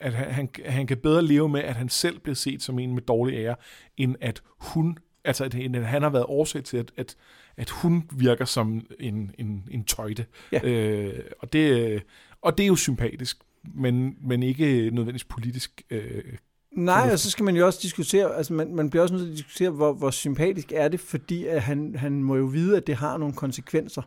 at 0.00 0.12
han, 0.12 0.30
han, 0.32 0.48
han 0.64 0.86
kan 0.86 0.96
bedre 0.96 1.22
leve 1.22 1.48
med, 1.48 1.60
at 1.60 1.74
han 1.74 1.88
selv 1.88 2.18
bliver 2.18 2.36
set 2.36 2.62
som 2.62 2.78
en 2.78 2.94
med 2.94 3.02
dårlig 3.02 3.34
ære, 3.34 3.56
end 3.96 4.16
at 4.20 4.42
hun 4.58 4.98
altså 5.28 5.44
at, 5.44 5.54
at 5.54 5.86
han 5.86 6.02
har 6.02 6.10
været 6.10 6.24
årsag 6.28 6.64
til, 6.64 6.76
at, 6.76 6.92
at, 6.96 7.16
at 7.56 7.70
hun 7.70 8.10
virker 8.12 8.44
som 8.44 8.86
en, 9.00 9.34
en, 9.38 9.64
en 9.70 9.84
tøjte. 9.84 10.26
Ja. 10.52 10.60
Øh, 10.62 11.24
og, 11.38 11.52
det, 11.52 12.02
og 12.42 12.58
det 12.58 12.64
er 12.64 12.68
jo 12.68 12.76
sympatisk, 12.76 13.38
men, 13.74 14.16
men 14.20 14.42
ikke 14.42 14.66
nødvendigvis 14.66 15.24
politisk 15.24 15.82
øh, 15.90 16.24
Nej, 16.72 17.10
og 17.12 17.18
så 17.18 17.30
skal 17.30 17.44
man 17.44 17.56
jo 17.56 17.66
også 17.66 17.78
diskutere, 17.82 18.36
altså 18.36 18.52
man, 18.52 18.74
man 18.74 18.90
bliver 18.90 19.02
også 19.02 19.14
nødt 19.14 19.24
til 19.24 19.30
at 19.30 19.36
diskutere, 19.36 19.70
hvor, 19.70 19.92
hvor 19.92 20.10
sympatisk 20.10 20.72
er 20.72 20.88
det, 20.88 21.00
fordi 21.00 21.46
at 21.46 21.62
han, 21.62 21.94
han 21.94 22.22
må 22.22 22.36
jo 22.36 22.44
vide, 22.44 22.76
at 22.76 22.86
det 22.86 22.94
har 22.94 23.16
nogle 23.16 23.34
konsekvenser. 23.34 24.02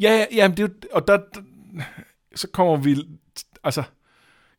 Ja, 0.00 0.26
ja, 0.34 0.48
det 0.48 0.58
er 0.58 0.62
jo, 0.62 0.68
og 0.92 1.08
der, 1.08 1.16
der, 1.16 1.40
så 2.34 2.48
kommer 2.48 2.76
vi, 2.76 2.96
altså, 3.64 3.82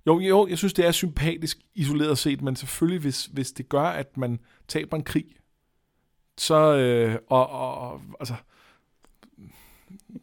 jo, 0.08 0.20
jo, 0.20 0.48
jeg 0.48 0.58
synes, 0.58 0.74
det 0.74 0.86
er 0.86 0.92
sympatisk 0.92 1.58
isoleret 1.76 2.18
set, 2.18 2.42
men 2.42 2.56
selvfølgelig, 2.56 3.02
hvis, 3.02 3.26
hvis 3.26 3.52
det 3.52 3.70
gør, 3.70 3.84
at 3.84 4.18
man 4.18 4.40
taber 4.68 4.98
en 4.98 5.04
krig, 5.04 5.26
så, 6.38 6.76
øh, 6.76 7.16
og, 7.28 7.50
og, 7.50 8.02
altså, 8.20 8.34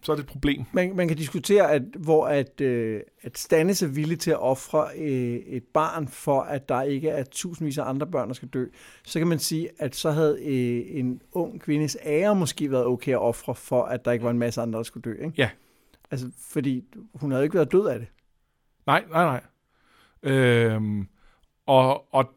så 0.02 0.12
er 0.12 0.16
det 0.16 0.22
et 0.22 0.28
problem. 0.28 0.64
Man, 0.72 0.96
man 0.96 1.08
kan 1.08 1.16
diskutere, 1.16 1.70
at, 1.70 1.82
hvor 1.82 2.26
at, 2.26 2.60
øh, 2.60 3.00
at 3.22 3.38
Stannis 3.38 3.82
er 3.82 3.86
villig 3.86 4.20
til 4.20 4.30
at 4.30 4.40
ofre 4.40 4.88
øh, 4.96 5.36
et 5.36 5.64
barn 5.64 6.08
for, 6.08 6.40
at 6.40 6.68
der 6.68 6.82
ikke 6.82 7.08
er 7.08 7.24
tusindvis 7.24 7.78
af 7.78 7.88
andre 7.88 8.06
børn, 8.06 8.28
der 8.28 8.34
skal 8.34 8.48
dø, 8.48 8.66
så 9.04 9.18
kan 9.18 9.28
man 9.28 9.38
sige, 9.38 9.68
at 9.78 9.96
så 9.96 10.10
havde 10.10 10.38
øh, 10.42 10.98
en 10.98 11.22
ung 11.32 11.60
kvindes 11.60 11.96
ære 12.04 12.34
måske 12.34 12.70
været 12.70 12.86
okay 12.86 13.12
at 13.12 13.18
ofre 13.18 13.54
for, 13.54 13.82
at 13.82 14.04
der 14.04 14.12
ikke 14.12 14.24
var 14.24 14.30
en 14.30 14.38
masse 14.38 14.60
andre, 14.60 14.76
der 14.76 14.82
skulle 14.82 15.10
dø. 15.10 15.24
Ikke? 15.24 15.34
Ja. 15.38 15.50
Altså, 16.10 16.30
fordi 16.38 16.84
hun 17.14 17.30
havde 17.30 17.44
ikke 17.44 17.54
været 17.54 17.72
død 17.72 17.86
af 17.86 17.98
det. 17.98 18.08
Nej, 18.86 19.04
nej, 19.10 19.24
nej. 19.24 19.42
Øhm, 20.22 21.08
og, 21.66 22.14
og 22.14 22.34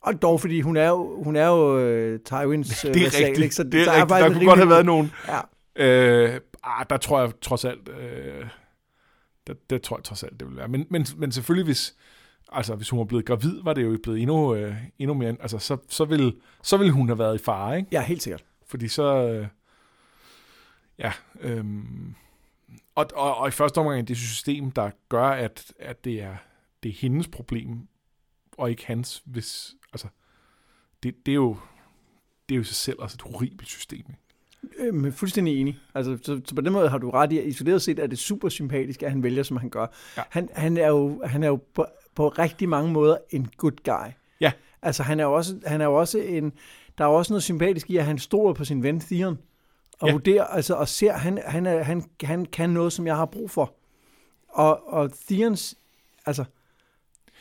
og 0.00 0.22
dog, 0.22 0.40
fordi 0.40 0.60
hun 0.60 0.76
er 0.76 0.88
jo, 0.88 1.22
hun 1.22 1.36
er 1.36 1.46
jo 1.46 1.76
uh, 1.76 2.20
Tywins 2.20 2.84
uh, 2.84 2.90
det 2.94 3.00
er 3.00 3.04
vasal, 3.04 3.24
rigtigt. 3.24 3.44
ikke? 3.44 3.54
Så 3.54 3.62
det, 3.62 3.72
det 3.72 3.80
er 3.80 3.92
rigtigt. 3.92 4.08
Der 4.10 4.32
kunne 4.32 4.44
godt 4.44 4.58
have 4.58 4.70
været 4.70 4.86
nogen. 4.86 5.12
Ja. 5.28 5.40
Øh, 5.76 6.40
ah, 6.62 6.86
der 6.90 6.96
tror 6.96 7.20
jeg 7.20 7.32
trods 7.40 7.64
alt, 7.64 7.88
øh, 7.88 8.46
der, 9.46 9.54
der 9.70 9.78
tror 9.78 9.96
jeg 9.96 10.04
trods 10.04 10.22
alt, 10.22 10.40
det 10.40 10.48
vil 10.48 10.56
være. 10.56 10.68
Men, 10.68 10.86
men, 10.90 11.06
men 11.16 11.32
selvfølgelig, 11.32 11.64
hvis, 11.64 11.94
altså, 12.52 12.74
hvis 12.74 12.90
hun 12.90 12.98
var 12.98 13.04
blevet 13.04 13.24
gravid, 13.24 13.60
var 13.62 13.72
det 13.72 13.82
jo 13.82 13.98
blevet 14.02 14.20
endnu, 14.20 14.54
øh, 14.54 14.74
endnu 14.98 15.14
mere, 15.14 15.36
altså, 15.40 15.58
så, 15.58 15.76
så, 15.88 16.04
ville, 16.04 16.32
så 16.62 16.76
ville 16.76 16.92
hun 16.92 17.08
have 17.08 17.18
været 17.18 17.40
i 17.40 17.44
fare, 17.44 17.78
ikke? 17.78 17.88
Ja, 17.92 18.02
helt 18.02 18.22
sikkert. 18.22 18.44
Fordi 18.66 18.88
så, 18.88 19.28
øh, 19.28 19.46
ja, 20.98 21.12
øh, 21.40 21.64
og, 22.94 23.06
og, 23.14 23.36
og 23.36 23.48
i 23.48 23.50
første 23.50 23.78
omgang 23.78 24.08
det 24.08 24.16
system, 24.16 24.70
der 24.70 24.90
gør, 25.08 25.26
at, 25.26 25.72
at 25.78 26.04
det 26.04 26.22
er 26.22 26.36
det 26.82 26.88
er 26.88 26.94
hendes 26.94 27.28
problem, 27.28 27.88
og 28.58 28.70
ikke 28.70 28.86
hans, 28.86 29.22
hvis, 29.26 29.74
altså, 29.92 30.06
det, 31.02 31.26
det 31.26 31.32
er 31.32 31.36
jo, 31.36 31.56
det 32.48 32.54
er 32.54 32.56
jo 32.56 32.62
i 32.62 32.64
sig 32.64 32.76
selv 32.76 32.96
også 32.98 33.14
et 33.14 33.32
horribelt 33.32 33.68
system. 33.68 33.98
Ikke? 33.98 34.14
Øhm, 34.78 35.12
fuldstændig 35.12 35.60
enig. 35.60 35.78
Altså, 35.94 36.18
så, 36.22 36.40
så, 36.44 36.54
på 36.54 36.60
den 36.60 36.72
måde 36.72 36.88
har 36.88 36.98
du 36.98 37.10
ret 37.10 37.32
i, 37.32 37.38
at 37.38 37.46
isoleret 37.46 37.82
set 37.82 37.98
er 37.98 38.06
det 38.06 38.18
super 38.18 38.48
sympatisk, 38.48 39.02
at 39.02 39.10
han 39.10 39.22
vælger, 39.22 39.42
som 39.42 39.56
han 39.56 39.70
gør. 39.70 39.86
Ja. 40.16 40.22
Han, 40.28 40.48
han 40.52 40.76
er 40.76 40.88
jo, 40.88 41.22
han 41.24 41.42
er 41.42 41.48
jo 41.48 41.56
på, 41.74 41.86
på 42.14 42.28
rigtig 42.28 42.68
mange 42.68 42.92
måder 42.92 43.16
en 43.30 43.50
good 43.56 43.76
guy. 43.84 44.12
Ja. 44.40 44.52
Altså, 44.82 45.02
han 45.02 45.20
er 45.20 45.24
jo 45.24 45.32
også, 45.32 45.60
han 45.66 45.80
er 45.80 45.84
jo 45.84 45.94
også 45.94 46.18
en... 46.18 46.52
Der 46.98 47.04
er 47.04 47.08
også 47.08 47.32
noget 47.32 47.42
sympatisk 47.42 47.90
i, 47.90 47.96
at 47.96 48.04
han 48.04 48.18
stoler 48.18 48.54
på 48.54 48.64
sin 48.64 48.82
ven 48.82 49.00
Theon. 49.00 49.38
Og 50.00 50.08
Ja. 50.08 50.12
vurderer, 50.12 50.44
altså, 50.44 50.74
og 50.74 50.88
ser, 50.88 51.12
han, 51.12 51.42
han, 51.46 51.66
er, 51.66 51.82
han, 51.82 52.04
han 52.22 52.46
kan 52.46 52.70
noget, 52.70 52.92
som 52.92 53.06
jeg 53.06 53.16
har 53.16 53.26
brug 53.26 53.50
for. 53.50 53.74
Og, 54.48 54.88
og 54.92 55.10
Theons, 55.28 55.74
altså, 56.26 56.44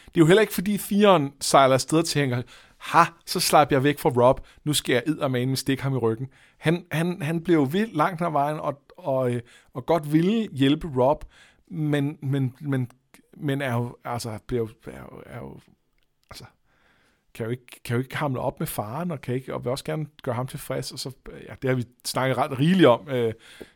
det 0.07 0.17
er 0.17 0.21
jo 0.21 0.25
heller 0.25 0.41
ikke, 0.41 0.53
fordi 0.53 0.77
Theon 0.77 1.33
sejler 1.41 1.73
afsted 1.73 1.97
og 1.99 2.05
tænker, 2.05 2.41
ha, 2.77 3.03
så 3.25 3.39
slap 3.39 3.71
jeg 3.71 3.83
væk 3.83 3.99
fra 3.99 4.09
Rob, 4.09 4.47
nu 4.63 4.73
skal 4.73 4.93
jeg 4.93 5.03
eddermame 5.07 5.55
stikke 5.55 5.83
ham 5.83 5.93
i 5.93 5.97
ryggen. 5.97 6.27
Han, 6.57 6.85
han, 6.91 7.21
han 7.21 7.43
blev 7.43 7.57
jo 7.57 7.69
langt 7.93 8.21
af 8.21 8.33
vejen, 8.33 8.59
og, 8.59 8.81
og, 8.97 9.33
øh, 9.33 9.41
og 9.73 9.85
godt 9.85 10.13
ville 10.13 10.47
hjælpe 10.51 10.87
Rob, 10.97 11.25
men, 11.67 12.17
men, 12.21 12.55
men, 12.59 12.91
men 13.37 13.61
er 13.61 13.73
jo, 13.73 13.97
altså, 14.05 14.39
bliver 14.47 14.61
jo, 14.61 14.69
er 14.91 14.99
jo, 14.99 15.21
er 15.25 15.37
jo 15.37 15.59
altså, 16.29 16.45
kan 17.33 17.45
jo, 17.45 17.51
ikke, 17.51 17.83
kan 17.85 17.95
jo 17.95 18.03
ikke 18.03 18.17
hamle 18.17 18.39
op 18.39 18.59
med 18.59 18.67
faren, 18.67 19.11
og, 19.11 19.21
kan 19.21 19.35
ikke, 19.35 19.53
og 19.53 19.63
vil 19.63 19.71
også 19.71 19.83
gerne 19.83 20.05
gøre 20.23 20.35
ham 20.35 20.47
tilfreds, 20.47 20.91
og 20.91 20.99
så, 20.99 21.11
ja, 21.47 21.53
det 21.61 21.69
har 21.69 21.75
vi 21.75 21.85
snakket 22.05 22.37
ret 22.37 22.59
rigeligt 22.59 22.87
om 22.87 23.09
øh, 23.09 23.33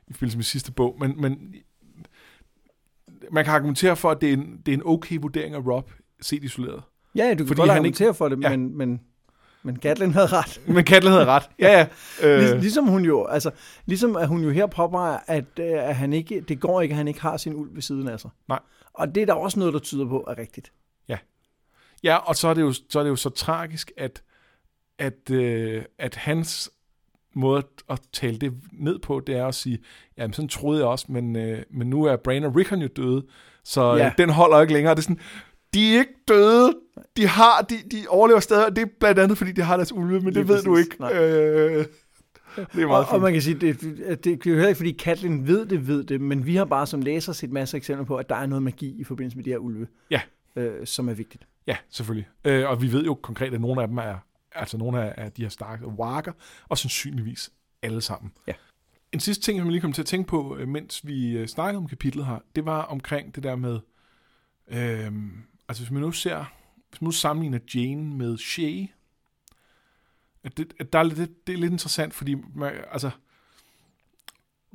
i 0.07 0.13
forbindelse 0.13 0.37
med 0.37 0.43
sidste 0.43 0.71
bog, 0.71 0.97
men, 0.99 1.21
men 1.21 1.55
man 3.31 3.45
kan 3.45 3.53
argumentere 3.53 3.95
for, 3.95 4.11
at 4.11 4.21
det 4.21 4.29
er 4.29 4.33
en, 4.33 4.61
det 4.65 4.71
er 4.71 4.77
en 4.77 4.85
okay 4.85 5.17
vurdering 5.21 5.55
af 5.55 5.67
Rob, 5.67 5.91
set 6.21 6.43
isoleret. 6.43 6.83
ja, 7.15 7.29
du 7.31 7.37
kan 7.37 7.47
Fordi 7.47 7.57
godt 7.59 7.69
han 7.69 7.77
argumentere 7.77 8.13
for 8.13 8.29
det, 8.29 8.43
Ja. 8.43 8.49
men, 8.49 8.77
men, 8.77 9.01
men 9.63 9.79
Gatlin 9.79 10.13
havde 10.13 10.27
ret. 10.27 10.61
Men 10.75 10.83
Katlin 10.85 11.11
havde 11.11 11.25
ret. 11.25 11.49
Ja, 11.59 11.69
ja. 11.79 11.87
Lig, 12.41 12.53
Øh, 12.53 12.59
ligesom 12.61 12.87
hun 12.87 13.05
jo, 13.05 13.25
altså, 13.25 13.51
ligesom 13.85 14.15
at 14.15 14.27
hun 14.27 14.43
jo 14.43 14.49
her 14.49 14.65
påpeger, 14.67 15.17
at, 15.27 15.45
øh, 15.59 15.65
at 15.89 15.95
han 15.95 16.13
ikke, 16.13 16.41
det 16.41 16.59
går 16.59 16.81
ikke, 16.81 16.93
at 16.93 16.97
han 16.97 17.07
ikke 17.07 17.21
har 17.21 17.37
sin 17.37 17.55
ulv 17.55 17.75
ved 17.75 17.81
siden 17.81 18.07
af 18.07 18.19
sig. 18.19 18.29
Nej. 18.49 18.59
Og 18.93 19.15
det 19.15 19.21
er 19.21 19.25
der 19.25 19.33
også 19.33 19.59
noget, 19.59 19.73
der 19.73 19.79
tyder 19.79 20.07
på 20.07 20.25
er 20.27 20.37
rigtigt. 20.37 20.71
ja, 22.03 22.15
og 22.15 22.35
så 22.35 22.47
er 22.47 22.53
det 22.53 22.61
jo 22.61 22.73
så, 22.89 22.99
er 22.99 23.03
det 23.03 23.09
jo 23.09 23.15
så 23.15 23.29
tragisk, 23.29 23.91
at, 23.97 24.23
at, 24.99 25.29
øh, 25.31 25.83
at 25.99 26.15
hans 26.15 26.71
måde 27.35 27.63
at- 27.89 27.99
tale 28.13 28.37
det 28.37 28.53
ned 28.71 28.99
på, 28.99 29.19
det 29.27 29.35
er 29.37 29.45
at 29.47 29.55
sige, 29.55 29.79
jamen 30.17 30.33
sådan 30.33 30.49
troede 30.49 30.79
jeg 30.79 30.87
også, 30.87 31.05
men, 31.09 31.35
øh, 31.35 31.63
men 31.69 31.89
nu 31.89 32.03
er 32.03 32.15
Bran 32.15 32.43
og 32.43 32.55
Rickon 32.55 32.81
jo 32.81 32.87
døde, 32.95 33.25
så 33.63 33.81
ja. 33.81 33.95
Ja. 33.97 34.05
øh, 34.05 34.11
den 34.17 34.29
holder 34.29 34.61
ikke 34.61 34.73
længere. 34.73 34.95
Det 34.95 34.99
er 34.99 35.03
sådan, 35.03 35.19
de 35.73 35.95
er 35.95 35.99
ikke 35.99 36.13
døde, 36.27 36.73
de 37.17 37.27
har, 37.27 37.61
de, 37.61 37.75
de 37.91 38.05
overlever 38.09 38.39
stadig, 38.39 38.65
og 38.65 38.75
det 38.75 38.81
er 38.81 38.85
blandt 38.99 39.19
andet, 39.19 39.37
fordi 39.37 39.51
de 39.51 39.61
har 39.61 39.77
deres 39.77 39.91
ulve, 39.93 40.19
men 40.19 40.25
det 40.25 40.33
Lige 40.35 40.47
ved 40.47 40.63
du 40.63 40.77
ikke. 40.77 40.95
Nej. 40.99 41.13
Øh, 41.13 41.85
det 42.55 42.81
er 42.83 42.87
meget 42.87 43.05
Og, 43.05 43.13
og 43.13 43.21
man 43.21 43.33
kan 43.33 43.41
sige, 43.41 43.55
det, 43.59 43.81
det, 43.81 44.23
det 44.23 44.31
er 44.31 44.37
jo 44.45 44.53
heller 44.53 44.67
ikke, 44.67 44.77
fordi 44.77 44.91
Katlin 44.91 45.47
ved 45.47 45.65
det, 45.65 45.87
ved 45.87 46.03
det, 46.03 46.21
men 46.21 46.45
vi 46.45 46.55
har 46.55 46.65
bare 46.65 46.87
som 46.87 47.01
læser 47.01 47.33
set 47.33 47.51
masser 47.51 47.75
af 47.75 47.79
eksempler 47.79 48.05
på, 48.05 48.15
at 48.15 48.29
der 48.29 48.35
er 48.35 48.45
noget 48.45 48.63
magi 48.63 48.95
i 48.99 49.03
forbindelse 49.03 49.37
med 49.37 49.43
de 49.45 49.49
her 49.49 49.57
ulve, 49.57 49.87
Ja. 50.11 50.21
øh, 50.55 50.87
som 50.87 51.09
er 51.09 51.13
vigtigt. 51.13 51.47
Ja, 51.67 51.77
selvfølgelig. 51.89 52.27
Øh, 52.45 52.69
og 52.69 52.81
vi 52.81 52.91
ved 52.91 53.03
jo 53.03 53.13
konkret, 53.13 53.53
at 53.53 53.61
nogle 53.61 53.81
af 53.81 53.87
dem 53.87 53.97
er, 53.97 54.15
altså 54.55 54.77
nogle 54.77 55.01
af, 55.03 55.25
af 55.25 55.31
de 55.31 55.41
her 55.41 55.49
starke 55.49 55.87
warker, 55.87 56.31
og 56.69 56.77
sandsynligvis 56.77 57.51
alle 57.81 58.01
sammen. 58.01 58.31
Ja. 58.47 58.53
En 59.11 59.19
sidste 59.19 59.43
ting, 59.43 59.59
som 59.59 59.65
jeg 59.67 59.71
lige 59.71 59.81
kom 59.81 59.93
til 59.93 60.01
at 60.01 60.05
tænke 60.05 60.27
på, 60.27 60.57
øh, 60.59 60.67
mens 60.67 61.07
vi 61.07 61.37
øh, 61.37 61.47
snakkede 61.47 61.77
om 61.77 61.87
kapitlet 61.87 62.25
her, 62.25 62.37
det 62.55 62.65
var 62.65 62.81
omkring 62.81 63.35
det 63.35 63.43
der 63.43 63.55
med, 63.55 63.79
øh, 64.71 65.11
altså 65.71 65.83
hvis 65.83 65.91
man 65.91 66.01
nu 66.01 66.11
ser, 66.11 66.45
hvis 66.89 67.01
man 67.01 67.07
nu 67.07 67.11
sammenligner 67.11 67.59
Jane 67.75 68.17
med 68.17 68.37
Shay, 68.37 68.87
at 70.43 70.57
det, 70.57 70.73
at 70.79 70.93
der 70.93 70.99
er 70.99 71.03
lidt, 71.03 71.47
det, 71.47 71.53
er 71.53 71.57
lidt 71.57 71.71
interessant, 71.71 72.13
fordi 72.13 72.35
man, 72.55 72.73
altså, 72.91 73.11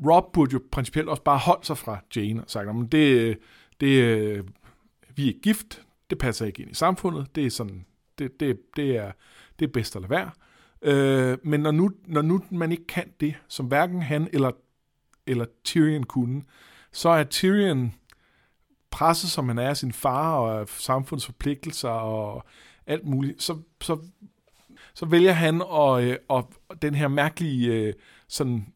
Rob 0.06 0.32
burde 0.32 0.52
jo 0.52 0.62
principielt 0.70 1.08
også 1.08 1.22
bare 1.22 1.38
holde 1.38 1.66
sig 1.66 1.78
fra 1.78 1.98
Jane 2.16 2.44
og 2.44 2.50
sagt, 2.50 2.66
men 2.66 2.86
det, 2.86 3.38
det, 3.80 4.44
vi 5.16 5.28
er 5.28 5.40
gift, 5.42 5.82
det 6.10 6.18
passer 6.18 6.46
ikke 6.46 6.62
ind 6.62 6.70
i 6.70 6.74
samfundet, 6.74 7.34
det 7.34 7.46
er 7.46 7.50
sådan, 7.50 7.86
det, 8.18 8.40
det, 8.40 8.60
det, 8.76 8.96
er, 8.96 9.12
det 9.58 9.64
er 9.68 9.72
bedst 9.72 9.96
at 9.96 10.02
lade 10.02 10.10
være. 10.10 10.30
Øh, 10.82 11.38
men 11.42 11.60
når 11.60 11.70
nu, 11.70 11.90
når 12.06 12.22
nu 12.22 12.42
man 12.50 12.72
ikke 12.72 12.86
kan 12.86 13.12
det, 13.20 13.34
som 13.48 13.66
hverken 13.66 14.02
han 14.02 14.28
eller, 14.32 14.50
eller 15.26 15.46
Tyrion 15.64 16.04
kunne, 16.04 16.42
så 16.92 17.08
er 17.08 17.24
Tyrion 17.24 17.94
presset, 18.96 19.30
som 19.30 19.48
han 19.48 19.58
er 19.58 19.68
af 19.68 19.76
sin 19.76 19.92
far 19.92 20.36
og 20.36 20.60
af 20.60 20.68
samfundets 20.68 21.26
forpligtelser 21.26 21.88
og 21.88 22.44
alt 22.86 23.06
muligt, 23.06 23.42
så, 23.42 23.58
så, 23.80 23.98
så 24.94 25.06
vælger 25.06 25.32
han 25.32 25.62
og, 25.62 26.04
øh, 26.04 26.16
og 26.28 26.52
den 26.82 26.94
her 26.94 27.08
mærkelige 27.08 27.72
øh, 27.72 27.94
sådan 28.28 28.66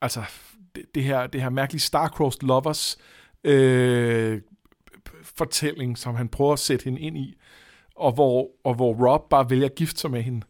altså 0.00 0.22
det, 0.74 0.94
det 0.94 1.04
her 1.04 1.26
det 1.26 1.42
her 1.42 1.50
mærkelige 1.50 1.80
Starcrossed 1.80 2.42
lovers 2.42 2.98
øh, 3.44 4.40
fortælling, 5.22 5.98
som 5.98 6.14
han 6.14 6.28
prøver 6.28 6.52
at 6.52 6.58
sætte 6.58 6.84
hende 6.84 7.00
ind 7.00 7.16
i, 7.18 7.34
og 7.96 8.12
hvor, 8.12 8.50
og 8.64 8.74
hvor 8.74 9.08
Rob 9.08 9.28
bare 9.30 9.50
vælger 9.50 9.66
at 9.66 9.74
gifte 9.74 10.00
sig 10.00 10.10
med 10.10 10.22
hende. 10.22 10.46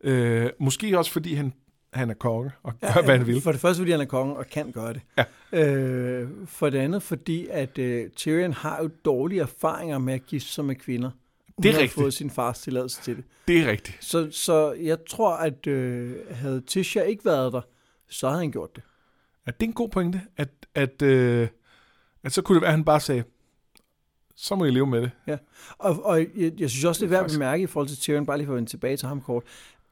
Øh, 0.00 0.50
måske 0.60 0.98
også 0.98 1.10
fordi 1.12 1.34
han, 1.34 1.52
han 1.94 2.10
er 2.10 2.14
konge 2.14 2.50
og 2.62 2.72
gør, 2.80 3.02
hvad 3.04 3.18
han 3.18 3.26
vil. 3.26 3.40
For 3.40 3.52
det 3.52 3.60
første, 3.60 3.80
fordi 3.80 3.90
han 3.90 4.00
er 4.00 4.04
konge 4.04 4.36
og 4.36 4.46
kan 4.46 4.72
gøre 4.72 4.92
det. 4.92 5.02
Ja. 5.18 5.24
Øh, 5.72 6.28
for 6.46 6.70
det 6.70 6.78
andet, 6.78 7.02
fordi 7.02 7.46
at 7.50 7.78
øh, 7.78 8.10
Tyrion 8.10 8.52
har 8.52 8.82
jo 8.82 8.90
dårlige 9.04 9.40
erfaringer 9.40 9.98
med 9.98 10.14
at 10.14 10.26
gifte 10.26 10.48
sig 10.48 10.64
med 10.64 10.74
kvinder. 10.74 11.10
Det 11.62 11.68
er 11.68 11.72
Hun 11.72 11.74
har 11.74 11.80
rigtigt. 11.82 11.92
fået 12.02 12.14
sin 12.14 12.30
fars 12.30 12.60
tilladelse 12.60 13.02
til 13.02 13.16
det. 13.16 13.24
Det 13.48 13.58
er 13.60 13.70
rigtigt. 13.70 14.04
Så, 14.04 14.28
så 14.30 14.72
jeg 14.72 14.98
tror, 15.08 15.36
at 15.36 15.66
øh, 15.66 16.12
havde 16.30 16.60
Tisha 16.60 17.00
ikke 17.00 17.24
været 17.24 17.52
der, 17.52 17.60
så 18.08 18.28
havde 18.28 18.40
han 18.40 18.50
gjort 18.50 18.76
det. 18.76 18.82
Ja, 19.46 19.50
det 19.50 19.62
er 19.62 19.68
en 19.68 19.72
god 19.72 19.88
pointe, 19.88 20.20
at, 20.36 20.48
at, 20.74 21.02
øh, 21.02 21.48
at 22.24 22.32
så 22.32 22.42
kunne 22.42 22.54
det 22.54 22.62
være, 22.62 22.70
at 22.70 22.76
han 22.76 22.84
bare 22.84 23.00
sagde, 23.00 23.24
så 24.36 24.54
må 24.54 24.64
I 24.64 24.70
leve 24.70 24.86
med 24.86 25.00
det. 25.26 25.38
Og, 25.78 26.04
og 26.04 26.20
jeg, 26.36 26.52
jeg 26.58 26.70
synes 26.70 26.84
også, 26.84 27.00
det 27.00 27.06
er 27.06 27.10
værd 27.10 27.24
at 27.24 27.30
bemærke 27.32 27.62
i 27.62 27.66
forhold 27.66 27.88
til 27.88 27.98
Tyrion, 27.98 28.26
bare 28.26 28.36
lige 28.38 28.46
for 28.46 28.52
at 28.52 28.56
vende 28.56 28.70
tilbage 28.70 28.96
til 28.96 29.08
ham 29.08 29.20
kort. 29.20 29.42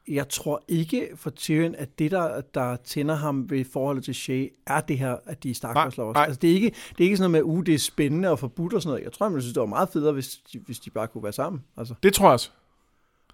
Jeg 0.09 0.29
tror 0.29 0.63
ikke 0.69 1.09
for 1.17 1.31
Tyrion, 1.31 1.75
at 1.75 1.99
det, 1.99 2.11
der, 2.11 2.41
der 2.41 2.77
tænder 2.77 3.15
ham 3.15 3.51
ved 3.51 3.65
forholdet 3.65 4.05
til 4.05 4.15
Shay, 4.15 4.53
er 4.67 4.81
det 4.81 4.99
her, 4.99 5.17
at 5.27 5.43
de 5.43 5.51
er 5.51 5.73
Nej, 5.75 5.91
lovers. 5.97 6.15
nej. 6.15 6.25
Altså, 6.25 6.39
det, 6.41 6.51
er 6.51 6.55
ikke, 6.55 6.71
det 6.71 7.01
er 7.01 7.05
ikke 7.05 7.17
sådan 7.17 7.31
noget 7.31 7.47
med, 7.47 7.53
at 7.55 7.59
uh, 7.59 7.67
det 7.67 7.75
er 7.75 7.79
spændende 7.79 8.31
og 8.31 8.39
forbudt 8.39 8.75
og 8.75 8.83
sådan 8.83 8.91
noget. 8.93 9.05
Jeg 9.05 9.13
tror, 9.13 9.29
man 9.29 9.41
synes, 9.41 9.55
det 9.55 9.61
var 9.61 9.67
meget 9.67 9.89
federe, 9.89 10.13
hvis 10.13 10.37
de, 10.53 10.59
hvis 10.59 10.79
de 10.79 10.91
bare 10.91 11.09
kunne 11.09 11.25
være 11.25 11.33
sammen. 11.33 11.63
Altså, 11.77 11.95
Det 12.03 12.15
tror 12.15 12.27
jeg 12.27 12.33
også. 12.33 12.51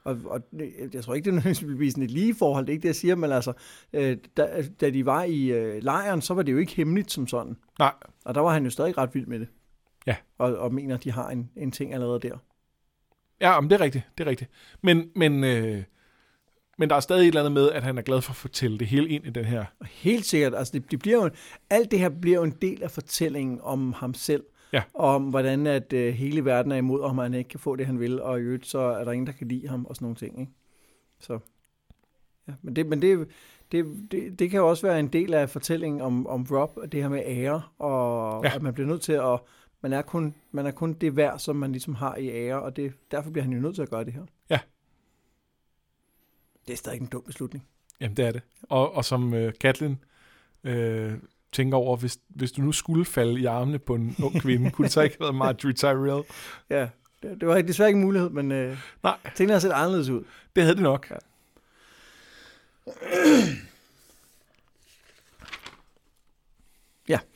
og, 0.04 0.18
og 0.24 0.40
jeg 0.92 1.04
tror 1.04 1.14
ikke, 1.14 1.24
det 1.24 1.30
er 1.30 1.34
nødvendigvis 1.40 1.68
vil 1.68 1.76
blive 1.76 1.90
sådan 1.90 2.02
et 2.04 2.10
lige 2.10 2.34
forhold. 2.34 2.66
Det 2.66 2.72
er 2.72 2.74
ikke 2.74 2.82
det, 2.82 2.88
jeg 2.88 2.96
siger, 2.96 3.14
men 3.14 3.32
altså, 3.32 3.52
øh, 3.92 4.16
da, 4.36 4.64
da 4.80 4.90
de 4.90 5.06
var 5.06 5.22
i 5.24 5.44
øh, 5.46 5.82
lejren, 5.82 6.22
så 6.22 6.34
var 6.34 6.42
det 6.42 6.52
jo 6.52 6.58
ikke 6.58 6.72
hemmeligt 6.74 7.12
som 7.12 7.26
sådan. 7.26 7.56
Nej, 7.78 7.92
Og 8.24 8.34
der 8.34 8.40
var 8.40 8.50
han 8.52 8.64
jo 8.64 8.70
stadig 8.70 8.98
ret 8.98 9.14
vild 9.14 9.26
med 9.26 9.38
det. 9.40 9.48
Ja. 10.06 10.16
Og, 10.38 10.56
og 10.58 10.74
mener, 10.74 10.94
at 10.94 11.04
de 11.04 11.12
har 11.12 11.30
en, 11.30 11.50
en 11.56 11.70
ting 11.72 11.94
allerede 11.94 12.20
der. 12.20 12.36
ja, 13.40 13.60
men 13.60 13.70
det 13.70 13.80
er 13.80 13.84
rigtigt. 13.84 14.04
Det 14.18 14.26
er 14.26 14.30
rigtigt. 14.30 14.50
Men, 14.82 15.10
men, 15.16 15.44
øh, 15.44 15.82
men 16.78 16.90
der 16.90 16.96
er 16.96 17.00
stadig 17.00 17.22
et 17.22 17.26
eller 17.26 17.40
andet 17.40 17.52
med, 17.52 17.70
at 17.70 17.82
han 17.82 17.98
er 17.98 18.02
glad 18.02 18.22
for 18.22 18.30
at 18.32 18.36
fortælle 18.36 18.78
det 18.78 18.86
hele 18.86 19.08
ind 19.08 19.26
i 19.26 19.30
den 19.30 19.44
her. 19.44 19.64
Helt 19.90 20.24
sikkert, 20.24 20.54
altså 20.54 20.72
det, 20.72 20.90
det 20.90 20.98
bliver 20.98 21.16
jo, 21.16 21.30
alt 21.70 21.90
det 21.90 21.98
her 21.98 22.08
bliver 22.08 22.36
jo 22.36 22.44
en 22.44 22.56
del 22.62 22.82
af 22.82 22.90
fortællingen 22.90 23.60
om 23.62 23.92
ham 23.92 24.14
selv. 24.14 24.44
Ja. 24.72 24.82
Om 24.94 25.22
hvordan 25.22 25.66
at 25.66 25.92
øh, 25.92 26.14
hele 26.14 26.44
verden 26.44 26.72
er 26.72 26.76
imod 26.76 27.00
og 27.00 27.22
han 27.22 27.34
ikke 27.34 27.48
kan 27.48 27.60
få 27.60 27.76
det, 27.76 27.86
han 27.86 28.00
vil, 28.00 28.22
og 28.22 28.38
i 28.38 28.42
øvrigt 28.42 28.66
så 28.66 28.78
er 28.78 29.04
der 29.04 29.12
ingen, 29.12 29.26
der 29.26 29.32
kan 29.32 29.48
lide 29.48 29.68
ham, 29.68 29.86
og 29.86 29.96
sådan 29.96 30.04
nogle 30.04 30.16
ting. 30.16 30.40
Ikke? 30.40 30.52
Så, 31.20 31.38
ja, 32.48 32.52
men 32.62 32.76
det, 32.76 32.86
men 32.86 33.02
det, 33.02 33.28
det, 33.72 33.86
det, 34.10 34.38
det 34.38 34.50
kan 34.50 34.60
jo 34.60 34.68
også 34.68 34.86
være 34.86 35.00
en 35.00 35.08
del 35.08 35.34
af 35.34 35.50
fortællingen 35.50 36.00
om, 36.00 36.26
om 36.26 36.46
Rob, 36.50 36.76
og 36.76 36.92
det 36.92 37.02
her 37.02 37.08
med 37.08 37.22
ære, 37.26 37.62
og 37.78 38.44
ja. 38.44 38.54
at 38.54 38.62
man 38.62 38.74
bliver 38.74 38.86
nødt 38.88 39.02
til 39.02 39.12
at, 39.12 39.40
man 39.82 39.92
er, 39.92 40.02
kun, 40.02 40.34
man 40.52 40.66
er 40.66 40.70
kun 40.70 40.92
det 40.92 41.16
værd, 41.16 41.38
som 41.38 41.56
man 41.56 41.72
ligesom 41.72 41.94
har 41.94 42.16
i 42.16 42.28
ære, 42.28 42.62
og 42.62 42.76
det, 42.76 42.92
derfor 43.10 43.30
bliver 43.30 43.44
han 43.44 43.52
jo 43.52 43.60
nødt 43.60 43.74
til 43.74 43.82
at 43.82 43.90
gøre 43.90 44.04
det 44.04 44.12
her. 44.12 44.22
Ja. 44.50 44.58
Det 46.68 46.74
er 46.74 46.76
stadig 46.76 47.00
en 47.00 47.06
dum 47.06 47.22
beslutning. 47.22 47.64
Jamen, 48.00 48.16
det 48.16 48.26
er 48.26 48.32
det. 48.32 48.42
Og, 48.62 48.94
og 48.94 49.04
som 49.04 49.34
øh, 49.34 49.52
Katlin 49.60 49.98
øh, 50.64 51.12
tænker 51.52 51.76
over, 51.76 51.96
hvis, 51.96 52.18
hvis 52.28 52.52
du 52.52 52.62
nu 52.62 52.72
skulle 52.72 53.04
falde 53.04 53.40
i 53.40 53.44
armene 53.44 53.78
på 53.78 53.94
en 53.94 54.16
ung 54.22 54.40
kvinde, 54.40 54.70
kunne 54.70 54.84
det 54.84 54.92
så 54.92 55.00
ikke 55.00 55.16
have 55.20 55.24
været 55.24 55.34
Marjorie 55.34 55.74
Tyrell? 55.74 56.22
Ja, 56.70 56.88
det, 57.22 57.40
det 57.40 57.48
var 57.48 57.62
desværre 57.62 57.88
ikke 57.88 57.98
en 57.98 58.04
mulighed, 58.04 58.30
men 58.30 58.52
øh, 58.52 58.78
Nej, 59.02 59.16
tingene 59.36 59.52
har 59.52 59.60
set 59.60 59.70
anderledes 59.70 60.08
ud. 60.08 60.24
det 60.56 60.62
havde 60.62 60.74
det 60.74 60.82
nok. 60.82 61.12
Ja. 67.08 67.18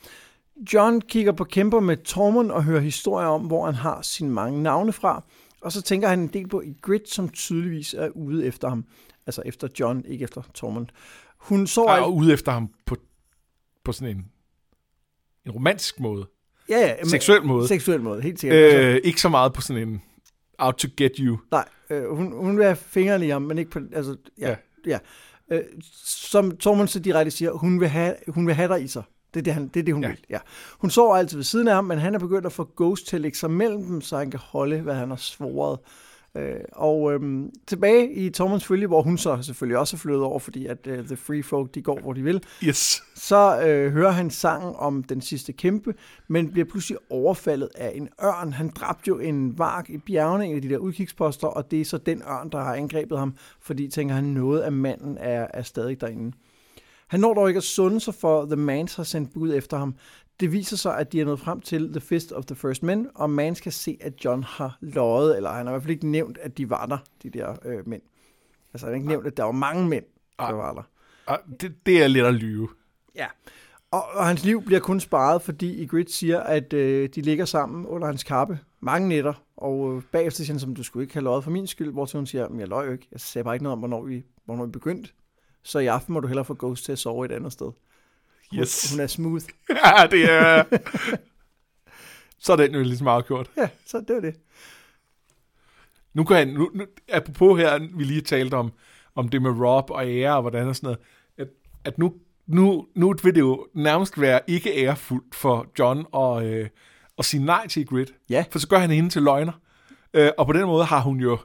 John 0.73 1.01
kigger 1.01 1.31
på 1.31 1.43
kæmper 1.43 1.79
med 1.79 1.97
Tormund 1.97 2.51
og 2.51 2.63
hører 2.63 2.81
historier 2.81 3.27
om, 3.27 3.41
hvor 3.41 3.65
han 3.65 3.75
har 3.75 4.01
sine 4.01 4.29
mange 4.29 4.63
navne 4.63 4.93
fra. 4.93 5.23
Og 5.61 5.71
så 5.71 5.81
tænker 5.81 6.07
han 6.07 6.19
en 6.19 6.27
del 6.27 6.47
på 6.47 6.61
Ygritte, 6.65 7.11
som 7.11 7.29
tydeligvis 7.29 7.93
er 7.93 8.09
ude 8.09 8.45
efter 8.45 8.69
ham. 8.69 8.85
Altså 9.27 9.41
efter 9.45 9.67
John, 9.79 10.05
ikke 10.05 10.23
efter 10.23 10.41
Tormund. 10.53 10.87
Hun 11.37 11.67
så 11.67 11.81
Og 11.83 11.97
er 11.97 12.05
ude 12.05 12.33
efter 12.33 12.51
ham 12.51 12.69
på, 12.85 12.95
på 13.83 13.91
sådan 13.91 14.17
en, 14.17 14.25
en 15.45 15.51
romantisk 15.51 15.99
måde. 15.99 16.27
Ja, 16.69 16.79
ja. 16.79 16.95
men- 16.99 17.09
Seksuel 17.09 17.43
måde. 17.43 17.67
Seksuel 17.67 18.01
måde, 18.01 18.21
helt 18.21 18.39
sikkert. 18.39 18.59
Altså, 18.59 18.79
Øh, 18.79 19.01
ikke 19.03 19.21
så 19.21 19.29
meget 19.29 19.53
på 19.53 19.61
sådan 19.61 19.87
en 19.87 20.01
out 20.57 20.75
to 20.75 20.87
get 20.97 21.11
you. 21.19 21.37
Nej, 21.51 21.65
øh, 21.89 22.15
hun, 22.15 22.31
hun 22.31 22.57
vil 22.57 22.65
have 22.65 22.75
fingrene 22.75 23.25
i 23.25 23.29
ham, 23.29 23.41
men 23.41 23.57
ikke 23.57 23.71
på... 23.71 23.79
Altså, 23.93 24.15
ja. 24.39 24.49
Ja. 24.49 24.55
ja. 24.87 25.57
Øh, 25.57 25.63
som 26.05 26.57
Tormund 26.57 26.87
så 26.87 26.99
direkte 26.99 27.31
siger, 27.31 27.51
hun 27.51 27.79
vil 27.79 27.87
have, 27.87 28.15
hun 28.27 28.47
vil 28.47 28.55
have 28.55 28.73
dig 28.73 28.83
i 28.83 28.87
sig. 28.87 29.03
Det 29.33 29.39
er 29.39 29.43
det, 29.43 29.53
han, 29.53 29.67
det, 29.67 29.79
er 29.79 29.83
det 29.83 29.93
hun 29.93 30.03
ja. 30.03 30.09
vil. 30.09 30.17
Ja. 30.29 30.37
Hun 30.77 30.89
sover 30.89 31.15
altid 31.15 31.37
ved 31.37 31.43
siden 31.43 31.67
af 31.67 31.75
ham, 31.75 31.85
men 31.85 31.97
han 31.97 32.15
er 32.15 32.19
begyndt 32.19 32.45
at 32.45 32.51
få 32.51 32.69
Ghost 32.77 33.07
til 33.07 33.15
at 33.17 33.21
lægge 33.21 33.37
sig 33.37 33.51
mellem 33.51 33.83
dem, 33.83 34.01
så 34.01 34.17
han 34.17 34.31
kan 34.31 34.39
holde, 34.43 34.81
hvad 34.81 34.95
han 34.95 35.09
har 35.09 35.15
svoret. 35.15 35.79
Øh, 36.37 36.55
og 36.71 37.13
øhm, 37.13 37.51
tilbage 37.67 38.13
i 38.13 38.29
Tormunds 38.29 38.65
følge, 38.65 38.87
hvor 38.87 39.01
hun 39.01 39.17
så 39.17 39.41
selvfølgelig 39.41 39.77
også 39.77 39.95
er 39.95 39.99
flyttet 39.99 40.23
over, 40.23 40.39
fordi 40.39 40.65
at 40.65 40.87
uh, 40.87 40.93
The 40.93 41.15
Free 41.17 41.43
Folk, 41.43 41.75
de 41.75 41.81
går, 41.81 41.99
hvor 42.01 42.13
de 42.13 42.23
vil, 42.23 42.43
Yes. 42.63 43.03
så 43.15 43.61
øh, 43.65 43.91
hører 43.91 44.11
han 44.11 44.29
sangen 44.29 44.73
om 44.77 45.03
den 45.03 45.21
sidste 45.21 45.53
kæmpe, 45.53 45.93
men 46.27 46.51
bliver 46.51 46.65
pludselig 46.65 46.97
overfaldet 47.09 47.69
af 47.75 47.91
en 47.95 48.09
ørn. 48.23 48.53
Han 48.53 48.69
dræbte 48.69 49.07
jo 49.07 49.19
en 49.19 49.57
vark 49.57 49.89
i 49.89 49.97
bjergene, 49.97 50.45
en 50.45 50.55
af 50.55 50.61
de 50.61 50.69
der 50.69 50.77
udkigsposter, 50.77 51.47
og 51.47 51.71
det 51.71 51.81
er 51.81 51.85
så 51.85 51.97
den 51.97 52.21
ørn, 52.21 52.49
der 52.49 52.59
har 52.63 52.75
angrebet 52.75 53.19
ham, 53.19 53.35
fordi 53.61 53.87
tænker 53.87 54.15
han, 54.15 54.23
noget 54.23 54.61
af 54.61 54.71
manden 54.71 55.17
er, 55.19 55.47
er 55.53 55.61
stadig 55.61 56.01
derinde. 56.01 56.31
Han 57.07 57.19
når 57.19 57.33
dog 57.33 57.47
ikke 57.47 57.57
at 57.57 57.63
sunde 57.63 57.99
sig 57.99 58.13
for 58.13 58.45
The 58.45 58.55
Mans 58.55 58.95
har 58.95 59.03
sendt 59.03 59.33
bud 59.33 59.53
efter 59.53 59.77
ham. 59.77 59.95
Det 60.39 60.51
viser 60.51 60.77
sig, 60.77 60.97
at 60.97 61.11
de 61.13 61.21
er 61.21 61.25
nået 61.25 61.39
frem 61.39 61.61
til 61.61 61.91
The 61.91 62.01
Fist 62.01 62.31
of 62.31 62.45
the 62.45 62.55
First 62.55 62.83
Men, 62.83 63.09
og 63.15 63.29
Mans 63.29 63.61
kan 63.61 63.71
se, 63.71 63.97
at 64.01 64.25
John 64.25 64.43
har 64.43 64.77
løjet, 64.81 65.37
eller 65.37 65.51
han 65.51 65.65
har 65.65 65.71
i 65.71 65.73
hvert 65.73 65.83
fald 65.83 65.91
ikke 65.91 66.07
nævnt, 66.07 66.37
at 66.37 66.57
de 66.57 66.69
var 66.69 66.85
der, 66.85 66.97
de 67.23 67.29
der 67.29 67.55
øh, 67.65 67.87
mænd. 67.87 68.01
Altså 68.73 68.85
han 68.85 68.93
har 68.93 68.95
ikke 68.95 69.07
nævnt, 69.07 69.27
at 69.27 69.37
der 69.37 69.43
var 69.43 69.51
mange 69.51 69.87
mænd, 69.87 70.05
der 70.39 70.45
Ej. 70.45 70.51
var 70.51 70.73
der. 70.73 70.83
Ah, 71.27 71.39
Det, 71.61 71.75
det 71.85 72.03
er 72.03 72.07
lidt 72.07 72.25
at 72.25 72.33
lyve. 72.33 72.69
Ja. 73.15 73.27
Og, 73.91 74.03
og 74.13 74.25
hans 74.27 74.43
liv 74.43 74.63
bliver 74.63 74.79
kun 74.79 74.99
sparet, 74.99 75.41
fordi 75.41 75.85
Ygritte 75.85 76.13
siger, 76.13 76.39
at 76.39 76.73
øh, 76.73 77.09
de 77.15 77.21
ligger 77.21 77.45
sammen 77.45 77.85
under 77.85 78.07
hans 78.07 78.23
kappe 78.23 78.59
mange 78.79 79.07
nætter, 79.07 79.33
og 79.57 79.95
øh, 79.95 80.01
bagefter 80.11 80.43
siger 80.43 80.53
han, 80.53 80.59
som 80.59 80.75
du 80.75 80.83
skulle 80.83 81.03
ikke 81.03 81.13
have 81.13 81.23
løjet 81.23 81.43
for 81.43 81.51
min 81.51 81.67
skyld, 81.67 81.91
hvor 81.91 82.17
hun 82.17 82.25
siger, 82.25 82.49
men 82.49 82.59
jeg 82.59 82.67
løj 82.67 82.85
jo 82.85 82.91
ikke, 82.91 83.07
jeg 83.11 83.19
sagde 83.19 83.43
bare 83.43 83.55
ikke 83.55 83.63
noget 83.63 83.73
om, 83.73 83.79
hvornår 83.79 84.01
vi, 84.01 84.23
hvornår 84.45 84.65
vi 84.65 84.71
begyndte. 84.71 85.09
Så 85.63 85.79
i 85.79 85.85
aften 85.85 86.13
må 86.13 86.19
du 86.19 86.27
hellere 86.27 86.45
få 86.45 86.55
Ghost 86.59 86.85
til 86.85 86.91
at 86.91 86.99
sove 86.99 87.25
et 87.25 87.31
andet 87.31 87.51
sted. 87.51 87.71
Hun, 88.51 88.59
Yes. 88.59 88.91
hun 88.91 88.99
er 88.99 89.07
smooth. 89.07 89.45
Ja, 89.85 90.07
det 90.11 90.31
er... 90.31 90.63
så 92.39 92.51
er 92.53 92.57
den 92.57 92.73
jo 92.75 92.81
ligesom 92.83 93.07
afgjort. 93.07 93.49
Ja, 93.57 93.69
så 93.85 94.03
det 94.07 94.15
var 94.15 94.21
det. 94.21 94.35
Nu 96.13 96.23
kan 96.23 96.37
han, 96.37 96.47
nu, 96.47 96.71
nu, 96.73 96.85
apropos 97.09 97.59
her, 97.61 97.79
vi 97.97 98.03
lige 98.03 98.21
talte 98.21 98.55
om, 98.55 98.71
om 99.15 99.29
det 99.29 99.41
med 99.41 99.51
Rob 99.51 99.89
og 99.91 100.07
ære 100.07 100.35
og 100.35 100.41
hvordan 100.41 100.67
og 100.67 100.75
sådan 100.75 100.87
noget, 100.87 100.99
at, 101.37 101.47
at 101.85 101.97
nu, 101.97 102.13
nu, 102.47 102.87
nu 102.95 103.15
vil 103.23 103.35
det 103.35 103.41
jo 103.41 103.67
nærmest 103.73 104.21
være 104.21 104.39
ikke 104.47 104.83
ærefuldt 104.85 105.35
for 105.35 105.67
John 105.79 106.05
at, 106.15 106.45
øh, 106.53 106.69
at 107.17 107.25
sige 107.25 107.45
nej 107.45 107.67
til 107.67 107.85
Grid. 107.87 108.05
Ja. 108.29 108.45
For 108.51 108.59
så 108.59 108.67
gør 108.67 108.77
han 108.77 108.89
hende 108.91 109.09
til 109.09 109.21
løgner. 109.21 109.53
Øh, 110.13 110.29
og 110.37 110.45
på 110.45 110.53
den 110.53 110.65
måde 110.65 110.85
har 110.85 110.99
hun 111.01 111.19
jo, 111.19 111.37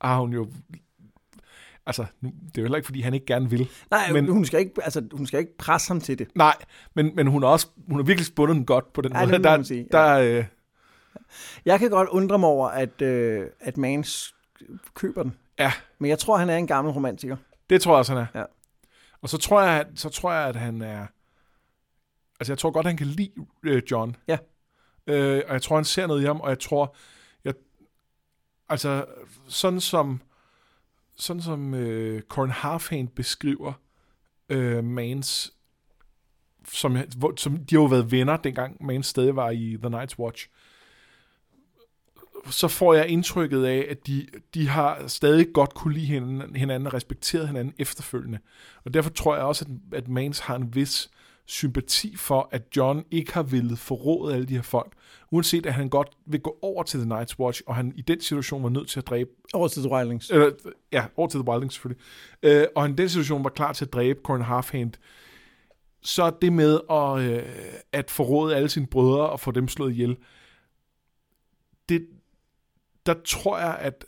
har 0.00 0.20
hun 0.20 0.32
jo 0.32 0.50
altså, 1.90 2.06
nu, 2.20 2.28
det 2.28 2.58
er 2.58 2.62
jo 2.62 2.64
heller 2.64 2.76
ikke, 2.76 2.86
fordi 2.86 3.00
han 3.00 3.14
ikke 3.14 3.26
gerne 3.26 3.50
vil. 3.50 3.68
Nej, 3.90 4.12
Men- 4.12 4.28
hun, 4.28 4.44
skal 4.44 4.60
ikke, 4.60 4.72
altså, 4.82 5.02
hun 5.12 5.26
skal 5.26 5.40
ikke 5.40 5.56
presse 5.56 5.88
ham 5.88 6.00
til 6.00 6.18
det. 6.18 6.28
Nej, 6.34 6.54
men, 6.94 7.16
men 7.16 7.26
hun 7.26 7.42
har 7.42 7.50
også 7.50 7.66
hun 7.88 7.98
har 7.98 8.04
virkelig 8.04 8.26
spundet 8.26 8.56
den 8.56 8.66
godt 8.66 8.92
på 8.92 9.00
den 9.00 9.12
Ja, 9.12 9.20
måde. 9.20 9.32
det 9.32 9.44
der, 9.44 9.62
sige, 9.62 9.86
der, 9.92 10.18
øh, 10.18 10.44
Jeg 11.64 11.78
kan 11.78 11.90
godt 11.90 12.08
undre 12.08 12.38
mig 12.38 12.48
over, 12.48 12.68
at, 12.68 13.02
øh, 13.02 13.46
at 13.60 13.76
Mans 13.76 14.34
køber 14.94 15.22
den. 15.22 15.36
Ja. 15.58 15.72
Men 15.98 16.08
jeg 16.10 16.18
tror, 16.18 16.36
han 16.36 16.48
er 16.50 16.56
en 16.56 16.66
gammel 16.66 16.92
romantiker. 16.94 17.36
Det 17.70 17.82
tror 17.82 17.92
jeg 17.92 17.98
også, 17.98 18.14
han 18.14 18.26
er. 18.34 18.40
Ja. 18.40 18.44
Og 19.22 19.28
så 19.28 19.38
tror 19.38 19.62
jeg, 19.62 19.86
så 19.94 20.08
tror 20.08 20.32
jeg, 20.32 20.48
at 20.48 20.56
han 20.56 20.82
er... 20.82 21.06
Altså, 22.40 22.52
jeg 22.52 22.58
tror 22.58 22.70
godt, 22.70 22.86
han 22.86 22.96
kan 22.96 23.06
lide 23.06 23.30
øh, 23.62 23.82
John. 23.90 24.16
Ja. 24.28 24.38
Øh, 25.06 25.42
og 25.46 25.52
jeg 25.52 25.62
tror, 25.62 25.76
han 25.76 25.84
ser 25.84 26.06
noget 26.06 26.22
i 26.22 26.24
ham, 26.24 26.40
og 26.40 26.48
jeg 26.48 26.58
tror... 26.58 26.94
Jeg, 27.44 27.54
altså, 28.68 29.04
sådan 29.48 29.80
som... 29.80 30.20
Sådan 31.20 31.42
som 31.42 31.74
øh, 31.74 32.22
Corin 32.22 32.50
Halfhane 32.50 33.08
beskriver 33.08 33.72
øh, 34.48 34.84
Mans... 34.84 35.52
Som, 36.72 36.96
hvor, 37.16 37.34
som, 37.36 37.56
de 37.56 37.74
har 37.74 37.82
jo 37.82 37.86
været 37.86 38.12
venner, 38.12 38.36
dengang 38.36 38.84
Mans 38.84 39.06
stadig 39.06 39.36
var 39.36 39.50
i 39.50 39.78
The 39.82 39.96
Night's 39.96 40.18
Watch. 40.18 40.48
Så 42.46 42.68
får 42.68 42.94
jeg 42.94 43.08
indtrykket 43.08 43.64
af, 43.64 43.86
at 43.90 44.06
de, 44.06 44.26
de 44.54 44.68
har 44.68 45.06
stadig 45.06 45.46
godt 45.54 45.74
kunne 45.74 45.94
lide 45.94 46.06
hinanden, 46.06 46.56
hinanden 46.56 46.86
og 46.86 46.94
respekteret 46.94 47.46
hinanden 47.46 47.74
efterfølgende. 47.78 48.38
Og 48.84 48.94
derfor 48.94 49.10
tror 49.10 49.36
jeg 49.36 49.44
også, 49.44 49.64
at, 49.64 49.98
at 49.98 50.08
Mans 50.08 50.38
har 50.38 50.56
en 50.56 50.74
vis 50.74 51.10
sympati 51.50 52.16
for, 52.16 52.48
at 52.52 52.62
John 52.76 53.04
ikke 53.10 53.34
har 53.34 53.42
ville 53.42 53.76
forråde 53.76 54.34
alle 54.34 54.46
de 54.46 54.54
her 54.54 54.62
folk. 54.62 54.92
Uanset 55.30 55.66
at 55.66 55.74
han 55.74 55.88
godt 55.88 56.08
vil 56.26 56.40
gå 56.40 56.58
over 56.62 56.82
til 56.82 57.00
The 57.00 57.14
Night's 57.14 57.38
Watch, 57.38 57.62
og 57.66 57.74
han 57.74 57.92
i 57.96 58.02
den 58.02 58.20
situation 58.20 58.62
var 58.62 58.68
nødt 58.68 58.88
til 58.88 58.98
at 58.98 59.06
dræbe 59.06 59.30
Over 59.52 59.68
til 59.68 59.82
The 59.82 59.90
Wildlings. 59.92 60.30
eller, 60.30 60.50
ja, 60.92 61.06
over 61.16 61.28
til 61.28 61.40
The 61.40 61.48
Wildlings 61.48 61.74
selvfølgelig, 61.74 62.02
øh, 62.42 62.66
og 62.76 62.82
han 62.82 62.92
i 62.92 62.94
den 62.94 63.08
situation 63.08 63.44
var 63.44 63.50
klar 63.50 63.72
til 63.72 63.84
at 63.84 63.92
dræbe 63.92 64.20
Corin 64.22 64.42
Halfhand, 64.42 64.92
så 66.02 66.32
det 66.42 66.52
med 66.52 66.80
at, 66.90 67.18
øh, 67.18 67.82
at 67.92 68.10
forråde 68.10 68.56
alle 68.56 68.68
sine 68.68 68.86
brødre 68.86 69.30
og 69.30 69.40
få 69.40 69.50
dem 69.50 69.68
slået 69.68 69.92
ihjel, 69.92 70.16
det, 71.88 72.06
der 73.06 73.14
tror 73.24 73.58
jeg, 73.58 73.78
at, 73.80 74.04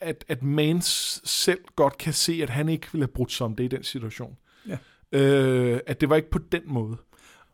at, 0.00 0.24
at 0.28 0.42
Mans 0.42 1.20
selv 1.24 1.60
godt 1.76 1.98
kan 1.98 2.12
se, 2.12 2.40
at 2.42 2.50
han 2.50 2.68
ikke 2.68 2.86
ville 2.92 3.04
have 3.04 3.12
brudt 3.12 3.32
sig 3.32 3.44
om 3.44 3.56
det 3.56 3.64
i 3.64 3.68
den 3.68 3.82
situation. 3.82 4.36
Ja. 4.68 4.78
Øh, 5.12 5.80
at 5.86 6.00
det 6.00 6.08
var 6.08 6.16
ikke 6.16 6.30
på 6.30 6.38
den 6.52 6.62
måde. 6.66 6.96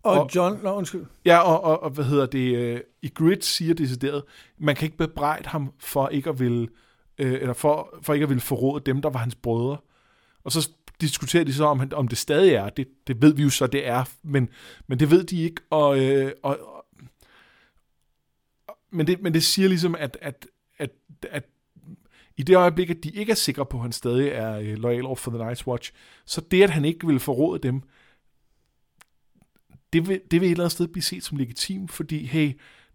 Og, 0.03 0.13
Og- 0.21 0.31
John, 0.35 0.61
nå, 0.63 0.73
undskyld. 0.75 1.05
Ja, 1.25 1.39
og, 1.39 1.65
og, 1.65 1.83
og 1.83 1.91
hvad 1.91 2.05
hedder 2.05 2.27
det, 2.27 2.57
øh, 2.57 2.81
i 3.03 3.09
Grid 3.09 3.41
siger 3.41 3.75
decideret, 3.75 4.23
man 4.59 4.77
kan 4.77 4.87
ikke 4.87 4.97
bebrejde 4.99 5.49
ham 5.49 5.73
for 5.79 6.09
ikke 6.09 6.31
at 6.31 6.41
ville, 6.41 6.69
øh, 7.19 7.33
eller 7.33 7.53
for, 7.53 7.99
for 8.03 8.15
ikke 8.15 8.23
at 8.25 8.29
ville 8.29 8.41
forråde 8.41 8.83
dem, 8.87 9.03
der 9.03 9.11
var 9.11 9.19
hans 9.21 9.35
brødre. 9.35 9.77
Og 10.45 10.53
så 10.53 10.71
diskuterer 11.01 11.45
de 11.45 11.55
så, 11.55 11.65
om, 11.65 11.79
han, 11.79 11.95
om 11.95 12.09
det 12.09 12.19
stadig 12.19 12.53
er. 12.55 12.69
Det, 12.69 12.89
det 13.07 13.23
ved 13.23 13.35
vi 13.35 13.43
jo 13.43 13.51
så, 13.51 13.67
det 13.67 13.87
er, 13.87 14.05
men, 14.23 14.49
men 14.87 15.01
det 15.01 15.11
ved 15.11 15.25
de 15.25 15.43
ikke. 15.43 15.63
Og, 15.71 16.05
øh, 16.05 16.33
og, 16.43 16.59
og, 16.61 16.85
men, 18.93 19.07
det, 19.07 19.23
men 19.23 19.35
det 19.35 19.45
siger 19.45 19.69
ligesom, 19.69 19.95
at, 19.99 20.19
at, 20.21 20.47
at, 20.79 20.91
at 21.31 21.45
i 22.37 22.43
det 22.43 22.57
øjeblik, 22.57 22.91
at 22.91 23.05
de 23.05 23.11
ikke 23.11 23.31
er 23.31 23.37
sikre 23.37 23.67
på, 23.67 23.77
at 23.77 23.83
han 23.83 23.93
stadig 23.93 24.29
er 24.29 24.59
øh, 24.59 24.77
lojal 24.77 25.05
over 25.05 25.17
for 25.17 25.31
The 25.31 25.51
Night's 25.51 25.67
Watch, 25.67 25.93
så 26.25 26.41
det, 26.41 26.63
at 26.63 26.71
han 26.71 26.85
ikke 26.85 27.07
vil 27.07 27.21
forråde 27.21 27.59
dem, 27.63 27.83
det 29.93 30.09
vil, 30.09 30.21
det 30.31 30.41
vil 30.41 30.47
et 30.47 30.51
eller 30.51 30.65
andet 30.65 30.73
sted 30.73 30.89
blive 30.89 31.03
set 31.03 31.25
som 31.25 31.39
legitimt, 31.39 31.93
fordi 31.93 32.27
hey, 32.27 32.53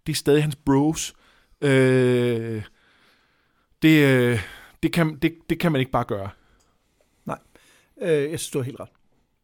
det 0.07 0.13
er 0.13 0.15
stadig 0.15 0.43
hans 0.43 0.55
bros. 0.55 1.13
Øh, 1.61 2.63
det, 3.81 4.05
øh, 4.05 4.39
det, 4.83 4.93
kan, 4.93 5.15
det, 5.15 5.35
det 5.49 5.59
kan 5.59 5.71
man 5.71 5.79
ikke 5.79 5.91
bare 5.91 6.03
gøre. 6.03 6.29
Øh, 8.01 8.31
jeg 8.31 8.39
synes, 8.39 8.49
du 8.49 8.59
har 8.59 8.63
helt 8.63 8.79
ret. 8.79 8.89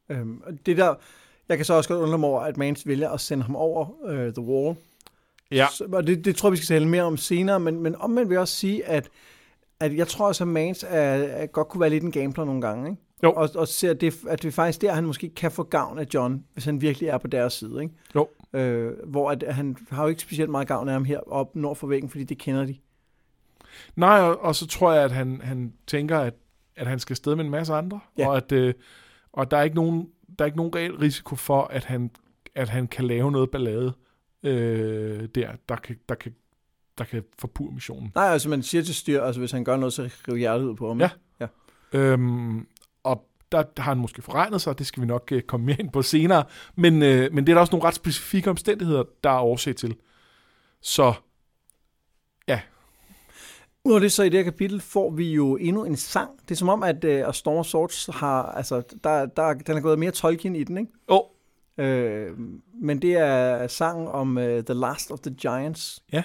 Øhm, 0.10 0.42
og 0.46 0.66
det 0.66 0.78
der, 0.78 0.96
jeg 1.50 1.58
kan 1.58 1.66
så 1.66 1.74
også 1.74 1.90
godt 1.90 2.02
undre 2.02 2.18
mig 2.18 2.30
over, 2.30 2.42
at 2.42 2.58
Mans 2.58 2.88
vælger 2.88 3.10
at 3.10 3.22
sende 3.22 3.44
ham 3.44 3.56
over 3.56 4.06
øh, 4.06 4.34
The 4.34 4.42
Wall. 4.42 4.78
Ja. 5.52 5.68
Så, 5.74 5.86
og 5.92 6.08
det, 6.08 6.26
det 6.26 6.36
tror 6.36 6.50
jeg, 6.50 6.52
vi 6.52 6.58
skal 6.58 6.68
tale 6.68 6.88
mere 6.88 7.04
om 7.04 7.18
senere, 7.18 7.60
men, 7.60 7.80
men 7.80 7.96
omvendt 7.96 8.30
vil 8.30 8.36
jeg 8.36 8.42
også 8.42 8.56
sige, 8.56 8.86
at, 8.86 9.10
at 9.80 9.98
jeg 9.98 10.08
tror 10.08 10.28
også, 10.28 10.44
at 10.44 10.48
Mans 10.48 10.84
er, 10.84 10.90
er, 10.90 11.46
godt 11.46 11.68
kunne 11.68 11.82
være 11.82 11.90
lidt 11.90 12.04
en 12.04 12.12
gambler 12.12 12.46
nogle 12.46 12.62
gange. 12.62 12.90
Ikke? 12.90 13.02
Jo. 13.24 13.34
Og, 13.34 13.50
og 13.56 13.68
ser, 13.68 13.92
at 13.92 14.02
det, 14.02 14.14
at 14.30 14.42
det 14.42 14.48
er 14.48 14.52
faktisk 14.52 14.82
der, 14.82 14.94
han 14.94 15.06
måske 15.06 15.30
kan 15.30 15.52
få 15.52 15.64
gavn 15.64 16.00
af 16.00 16.08
John, 16.14 16.46
hvis 16.54 16.66
han 16.66 16.82
virkelig 16.82 17.10
er 17.10 17.18
på 17.18 17.28
deres 17.28 17.54
side. 17.54 17.82
Ikke? 17.84 17.94
Jo. 18.16 18.28
Øh, 18.54 18.94
hvor 19.06 19.32
at, 19.32 19.44
han 19.48 19.78
har 19.90 20.04
jo 20.04 20.10
ikke 20.10 20.22
specielt 20.22 20.50
meget 20.52 20.68
gavn 20.68 20.88
af 20.88 20.94
ham 20.94 21.06
her 21.06 21.20
op 21.20 21.56
nord 21.56 21.76
for 21.76 21.88
væggen, 21.88 22.10
fordi 22.10 22.24
det 22.24 22.38
kender 22.38 22.66
de. 22.66 22.76
Nej, 23.96 24.20
og, 24.20 24.42
og 24.42 24.56
så 24.56 24.68
tror 24.68 24.94
jeg, 24.94 25.04
at 25.04 25.12
han, 25.12 25.42
han 25.44 25.74
tænker, 25.88 26.20
at, 26.20 26.34
at 26.76 26.88
han 26.88 27.00
skal 27.00 27.14
afsted 27.14 27.36
med 27.36 27.46
en 27.46 27.52
masse 27.52 27.74
andre, 27.74 28.00
Ja. 28.18 28.28
og 28.30 28.38
at 28.38 28.52
øh, 28.52 28.74
og 29.34 29.52
der 29.52 29.58
er 29.58 29.64
ikke 29.64 29.76
nogen 29.76 30.10
der 30.40 30.44
er 30.44 30.46
ikke 30.46 30.58
nogen 30.58 30.76
reel 30.76 30.96
risiko 30.96 31.36
for, 31.36 31.64
at 31.64 31.86
han, 31.86 32.12
at 32.56 32.70
han 32.70 32.88
kan 32.88 33.06
lave 33.06 33.32
noget 33.32 33.52
ballade 33.52 33.94
øh, 34.44 35.28
der, 35.36 35.52
der 35.70 35.76
kan, 35.76 35.96
der 36.10 36.16
kan, 36.16 36.36
der 36.98 37.04
kan 37.04 37.24
forpure 37.40 37.74
missionen. 37.74 38.12
Nej, 38.16 38.26
altså 38.26 38.50
man 38.50 38.64
siger 38.64 38.84
til 38.84 38.96
styr, 38.96 39.22
altså 39.22 39.40
hvis 39.40 39.52
han 39.52 39.64
gør 39.64 39.78
noget, 39.78 39.94
så 39.94 40.10
river 40.28 40.38
hjertet 40.38 40.66
ud 40.66 40.76
på 40.76 40.88
ham. 40.88 41.02
Ja. 41.02 41.10
Øhm, 41.94 42.68
og 43.04 43.28
der 43.52 43.64
har 43.78 43.92
han 43.92 43.98
måske 43.98 44.22
forregnet 44.22 44.62
sig, 44.62 44.80
det 44.80 44.88
skal 44.88 45.02
vi 45.02 45.08
nok 45.08 45.30
øh, 45.32 45.42
komme 45.42 45.66
mere 45.66 45.80
ind 45.80 45.92
på 45.92 46.02
senere, 46.02 46.44
men, 46.76 47.04
øh, 47.04 47.34
men 47.34 47.46
det 47.46 47.52
er 47.52 47.56
der 47.56 47.62
også 47.62 47.72
nogle 47.72 47.88
ret 47.88 47.96
specifikke 47.96 48.50
omstændigheder, 48.50 49.04
der 49.24 49.30
er 49.30 49.40
årsag 49.40 49.76
til. 49.76 49.96
Så 50.82 51.14
Udover 53.88 54.00
det, 54.00 54.12
så 54.12 54.24
i 54.24 54.30
det 54.30 54.38
her 54.38 54.44
kapitel 54.44 54.82
får 54.82 55.12
vi 55.12 55.34
jo 55.34 55.56
endnu 55.56 55.84
en 55.84 55.96
sang. 55.96 56.30
Det 56.42 56.52
er 56.52 56.56
som 56.56 56.70
om, 56.70 56.84
at 56.84 57.04
uh, 57.04 57.34
Storm 57.34 57.58
of 57.58 57.66
Swords 57.66 58.10
har, 58.14 58.44
altså, 58.44 58.82
der, 59.04 59.26
der, 59.26 59.54
den 59.54 59.78
er 59.78 59.82
gået 59.82 60.00
mere 60.00 60.12
Tolkien 60.12 60.56
i 60.56 60.64
den, 60.64 60.78
ikke? 60.78 60.92
Åh. 61.08 61.22
Øh, 61.78 62.32
men 62.82 63.02
det 63.02 63.14
er 63.14 63.68
sangen 63.68 64.08
om 64.08 64.38
uh, 64.38 64.44
The 64.44 64.74
Last 64.74 65.12
of 65.12 65.20
the 65.20 65.36
Giants. 65.36 66.04
Ja. 66.14 66.24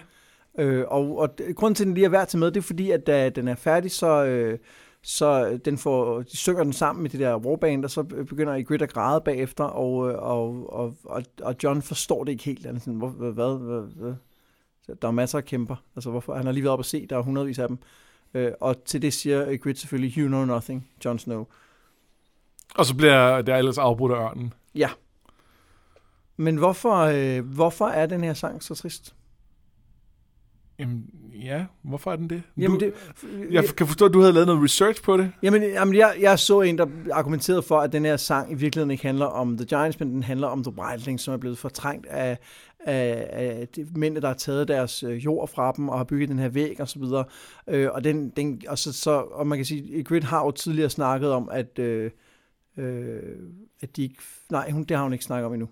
Øh, 0.58 0.84
og, 0.88 1.18
og 1.18 1.30
grunden 1.54 1.74
til, 1.74 1.84
at 1.84 1.86
den 1.86 1.94
lige 1.94 2.04
er 2.04 2.08
værd 2.08 2.28
til 2.28 2.38
med, 2.38 2.50
det 2.50 2.56
er 2.56 2.62
fordi, 2.62 2.90
at 2.90 3.06
da 3.06 3.28
den 3.28 3.48
er 3.48 3.54
færdig, 3.54 3.90
så, 3.90 4.24
øh, 4.24 4.58
så 5.02 5.58
den 5.64 5.78
får, 5.78 6.22
de 6.22 6.36
synger 6.36 6.62
den 6.62 6.72
sammen 6.72 7.02
med 7.02 7.10
det 7.10 7.20
der 7.20 7.36
warband, 7.36 7.84
og 7.84 7.90
så 7.90 8.02
begynder 8.02 8.60
Ygritte 8.60 8.82
at 8.82 8.92
græde 8.92 9.20
bagefter, 9.20 9.64
og, 9.64 10.10
øh, 10.10 10.18
og, 10.18 10.72
og, 10.72 10.94
og, 11.04 11.22
og 11.42 11.56
John 11.62 11.82
forstår 11.82 12.24
det 12.24 12.32
ikke 12.32 12.44
helt. 12.44 12.66
Han 12.66 12.76
er 12.76 12.80
sådan, 12.80 12.94
hvor, 12.94 13.08
hvad, 13.08 13.32
hvad, 13.32 13.58
hvad, 13.58 13.82
hvad? 13.96 14.14
Der 15.02 15.08
er 15.08 15.12
masser 15.12 15.38
af 15.38 15.44
kæmper. 15.44 15.76
Altså, 15.96 16.10
hvorfor? 16.10 16.34
Han 16.34 16.46
har 16.46 16.52
lige 16.52 16.64
været 16.64 16.72
op 16.72 16.78
og 16.78 16.84
se, 16.84 17.06
der 17.06 17.16
er 17.16 17.22
hundredvis 17.22 17.58
af 17.58 17.68
dem. 17.68 17.78
Øh, 18.34 18.52
og 18.60 18.84
til 18.84 19.02
det 19.02 19.12
siger 19.12 19.52
Ygritte 19.52 19.80
selvfølgelig, 19.80 20.14
you 20.18 20.28
know 20.28 20.44
nothing, 20.44 20.88
Jon 21.04 21.18
Snow. 21.18 21.46
Og 22.74 22.86
så 22.86 22.96
bliver 22.96 23.42
der 23.42 23.56
ellers 23.56 23.78
afbrudt 23.78 24.12
af 24.12 24.16
ørnen. 24.16 24.54
Ja. 24.74 24.90
Men 26.36 26.56
hvorfor, 26.56 26.96
øh, 26.96 27.46
hvorfor 27.46 27.86
er 27.86 28.06
den 28.06 28.24
her 28.24 28.34
sang 28.34 28.62
så 28.62 28.74
trist? 28.74 29.14
Jamen, 30.78 31.04
ja, 31.44 31.64
hvorfor 31.82 32.12
er 32.12 32.16
den 32.16 32.30
det? 32.30 32.42
Jamen, 32.56 32.80
du, 32.80 32.86
det 32.86 32.94
jeg 33.50 33.64
kan 33.64 33.86
forstå, 33.86 34.04
at 34.04 34.12
du 34.12 34.20
havde 34.20 34.32
lavet 34.32 34.46
noget 34.46 34.64
research 34.64 35.02
på 35.02 35.16
det. 35.16 35.32
Jamen, 35.42 35.62
jamen 35.62 35.94
jeg, 35.94 36.16
jeg 36.20 36.38
så 36.38 36.60
en, 36.60 36.78
der 36.78 36.86
argumenterede 37.12 37.62
for, 37.62 37.80
at 37.80 37.92
den 37.92 38.04
her 38.04 38.16
sang 38.16 38.52
i 38.52 38.54
virkeligheden 38.54 38.90
ikke 38.90 39.06
handler 39.06 39.26
om 39.26 39.56
The 39.56 39.66
Giants, 39.66 40.00
men 40.00 40.10
den 40.10 40.22
handler 40.22 40.46
om 40.46 40.64
The 40.64 40.74
Wildlings, 40.78 41.22
som 41.22 41.34
er 41.34 41.38
blevet 41.38 41.58
fortrængt 41.58 42.06
af, 42.06 42.38
af, 42.80 43.28
af 43.32 43.68
de 43.68 43.86
mænd, 43.94 44.16
der 44.16 44.26
har 44.26 44.34
taget 44.34 44.68
deres 44.68 45.02
øh, 45.02 45.24
jord 45.24 45.48
fra 45.48 45.72
dem 45.76 45.88
og 45.88 45.98
har 45.98 46.04
bygget 46.04 46.28
den 46.28 46.38
her 46.38 46.48
væg 46.48 46.80
og 46.80 46.88
så 46.88 46.98
videre. 46.98 47.24
Øh, 47.68 47.88
og, 47.92 48.04
den, 48.04 48.30
den, 48.30 48.62
og, 48.68 48.78
så, 48.78 48.92
så, 48.92 49.10
og 49.10 49.46
man 49.46 49.58
kan 49.58 49.64
sige, 49.64 50.04
Grid 50.04 50.22
har 50.22 50.44
jo 50.44 50.50
tidligere 50.50 50.90
snakket 50.90 51.30
om, 51.30 51.48
at, 51.52 51.78
øh, 51.78 52.10
øh, 52.76 53.22
at 53.80 53.96
de 53.96 54.02
ikke... 54.02 54.16
Nej, 54.50 54.70
hun, 54.70 54.84
det 54.84 54.96
har 54.96 55.04
hun 55.04 55.12
ikke 55.12 55.24
snakket 55.24 55.46
om 55.46 55.52
endnu. 55.52 55.68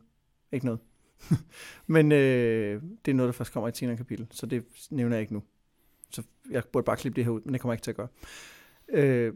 Ikke 0.53 0.67
noget. 0.67 0.81
Men 1.87 2.13
øh, 2.13 2.83
det 3.05 3.11
er 3.11 3.15
noget, 3.15 3.29
der 3.29 3.33
først 3.33 3.53
kommer 3.53 3.69
i 3.69 3.71
et 3.71 3.77
senere 3.77 3.97
kapitel, 3.97 4.27
så 4.31 4.47
det 4.47 4.65
nævner 4.91 5.17
jeg 5.17 5.21
ikke 5.21 5.33
nu. 5.33 5.43
Så 6.11 6.23
jeg 6.51 6.63
burde 6.73 6.85
bare 6.85 6.97
klippe 6.97 7.17
det 7.17 7.25
her 7.25 7.31
ud, 7.31 7.41
men 7.45 7.53
det 7.53 7.61
kommer 7.61 7.73
jeg 7.73 7.77
ikke 7.77 7.85
til 7.85 7.91
at 7.91 7.97
gøre. 7.97 8.09
Øh, 8.89 9.33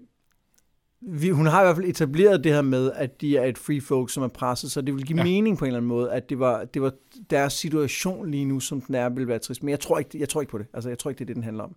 vi, 1.06 1.30
hun 1.30 1.46
har 1.46 1.60
i 1.60 1.64
hvert 1.64 1.76
fald 1.76 1.88
etableret 1.88 2.44
det 2.44 2.52
her 2.52 2.62
med, 2.62 2.92
at 2.92 3.20
de 3.20 3.36
er 3.36 3.44
et 3.44 3.58
free 3.58 3.80
folk, 3.80 4.10
som 4.10 4.22
er 4.22 4.28
presset, 4.28 4.72
så 4.72 4.80
det 4.80 4.94
vil 4.94 5.06
give 5.06 5.18
ja. 5.18 5.24
mening 5.24 5.58
på 5.58 5.64
en 5.64 5.66
eller 5.66 5.78
anden 5.78 5.88
måde, 5.88 6.12
at 6.12 6.30
det 6.30 6.38
var, 6.38 6.64
det 6.64 6.82
var 6.82 6.92
deres 7.30 7.52
situation 7.52 8.30
lige 8.30 8.44
nu, 8.44 8.60
som 8.60 8.80
den 8.80 8.94
er, 8.94 9.08
vil 9.08 9.28
være 9.28 9.38
trist. 9.38 9.62
Men 9.62 9.70
jeg 9.70 9.80
tror 9.80 9.98
ikke, 9.98 10.18
jeg 10.18 10.28
tror 10.28 10.40
ikke 10.40 10.50
på 10.50 10.58
det. 10.58 10.66
Altså, 10.74 10.88
jeg 10.88 10.98
tror 10.98 11.10
ikke, 11.10 11.18
det 11.18 11.24
er 11.24 11.26
det, 11.26 11.36
den 11.36 11.44
handler 11.44 11.64
om. 11.64 11.76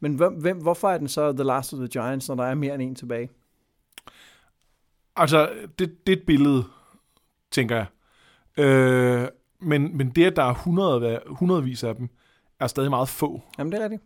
Men 0.00 0.14
hvem, 0.14 0.32
hvem, 0.32 0.56
hvorfor 0.56 0.90
er 0.90 0.98
den 0.98 1.08
så 1.08 1.32
The 1.32 1.44
Last 1.44 1.72
of 1.72 1.78
the 1.78 1.88
Giants, 1.88 2.28
når 2.28 2.34
der 2.34 2.44
er 2.44 2.54
mere 2.54 2.74
end 2.74 2.82
en 2.82 2.94
tilbage? 2.94 3.30
Altså, 5.16 5.50
det, 5.78 6.06
det 6.06 6.12
er 6.12 6.16
et 6.16 6.26
billede, 6.26 6.64
tænker 7.50 7.76
jeg. 7.76 7.86
Øh, 8.56 9.28
men, 9.60 9.96
men 9.96 10.10
det, 10.10 10.24
at 10.24 10.36
der 10.36 10.42
er 10.42 10.54
hundrede, 10.54 11.20
hundredvis 11.26 11.84
af 11.84 11.94
dem, 11.94 12.08
er 12.60 12.66
stadig 12.66 12.90
meget 12.90 13.08
få. 13.08 13.42
Jamen, 13.58 13.72
det 13.72 13.78
er 13.80 13.84
rigtigt. 13.84 14.02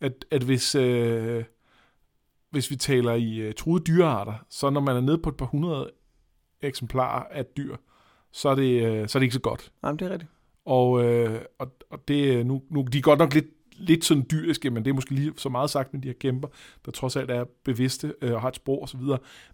At, 0.00 0.24
at 0.30 0.42
hvis, 0.42 0.74
øh, 0.74 1.44
hvis 2.50 2.70
vi 2.70 2.76
taler 2.76 3.12
i 3.12 3.48
uh, 3.48 3.54
truede 3.54 3.84
dyrearter, 3.84 4.34
så 4.48 4.70
når 4.70 4.80
man 4.80 4.96
er 4.96 5.00
nede 5.00 5.18
på 5.18 5.28
et 5.28 5.36
par 5.36 5.46
hundrede 5.46 5.90
eksemplarer 6.62 7.24
af 7.30 7.46
dyr, 7.46 7.76
så 8.32 8.48
er 8.48 8.54
det, 8.54 9.02
uh, 9.02 9.08
så 9.08 9.18
er 9.18 9.20
det 9.20 9.22
ikke 9.22 9.34
så 9.34 9.40
godt. 9.40 9.72
Jamen, 9.84 9.98
det 9.98 10.06
er 10.06 10.10
rigtigt. 10.10 10.30
Og, 10.64 11.04
øh, 11.04 11.40
og, 11.58 11.72
og 11.90 12.08
det, 12.08 12.46
nu, 12.46 12.62
nu, 12.70 12.82
de 12.92 12.98
er 12.98 13.02
godt 13.02 13.18
nok 13.18 13.34
lidt 13.34 13.46
lidt 13.82 14.04
sådan 14.04 14.26
dyriske, 14.30 14.70
men 14.70 14.84
det 14.84 14.90
er 14.90 14.94
måske 14.94 15.14
lige 15.14 15.32
så 15.36 15.48
meget 15.48 15.70
sagt 15.70 15.92
med 15.92 16.02
de 16.02 16.08
her 16.08 16.14
kæmper, 16.20 16.48
der 16.84 16.92
trods 16.92 17.16
alt 17.16 17.30
er 17.30 17.44
bevidste 17.64 18.14
øh, 18.22 18.34
og 18.34 18.40
har 18.40 18.48
et 18.48 18.56
sprog 18.56 18.82
osv. 18.82 19.00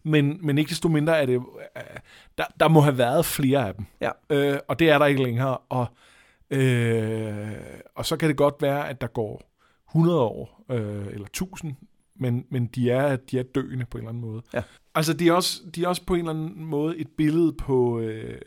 Men, 0.02 0.38
men 0.42 0.58
ikke 0.58 0.68
desto 0.68 0.88
mindre 0.88 1.18
er 1.18 1.26
det, 1.26 1.34
øh, 1.34 1.82
der, 2.38 2.44
der 2.60 2.68
må 2.68 2.80
have 2.80 2.98
været 2.98 3.26
flere 3.26 3.68
af 3.68 3.74
dem. 3.74 3.84
Ja. 4.00 4.10
Øh, 4.30 4.58
og 4.68 4.78
det 4.78 4.90
er 4.90 4.98
der 4.98 5.06
ikke 5.06 5.22
længere. 5.22 5.56
Og, 5.56 5.86
øh, 6.50 7.52
og 7.94 8.06
så 8.06 8.16
kan 8.16 8.28
det 8.28 8.36
godt 8.36 8.54
være, 8.60 8.88
at 8.88 9.00
der 9.00 9.06
går 9.06 9.42
100 9.90 10.20
år, 10.20 10.64
øh, 10.70 11.06
eller 11.06 11.26
1000, 11.26 11.74
men, 12.16 12.44
men 12.50 12.66
de, 12.66 12.90
er, 12.90 13.16
de 13.16 13.38
er 13.38 13.42
døende 13.42 13.84
på 13.90 13.98
en 13.98 14.02
eller 14.02 14.08
anden 14.08 14.30
måde. 14.30 14.42
Ja. 14.54 14.62
Altså, 14.94 15.12
de 15.12 15.28
er, 15.28 15.32
også, 15.32 15.60
de 15.74 15.84
er 15.84 15.88
også 15.88 16.04
på 16.06 16.14
en 16.14 16.20
eller 16.20 16.30
anden 16.30 16.64
måde 16.64 16.96
et 16.96 17.08
billede 17.16 17.52
på, 17.52 18.00
øh, 18.00 18.40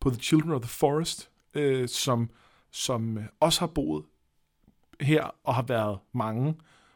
på 0.00 0.10
The 0.10 0.20
Children 0.20 0.52
of 0.52 0.60
the 0.60 0.68
Forest, 0.68 1.30
øh, 1.54 1.88
som, 1.88 2.30
som 2.70 3.18
også 3.40 3.60
har 3.60 3.66
boet 3.66 4.04
her 5.00 5.34
og 5.44 5.54
har 5.54 5.62
været 5.62 5.98
mange, 6.12 6.54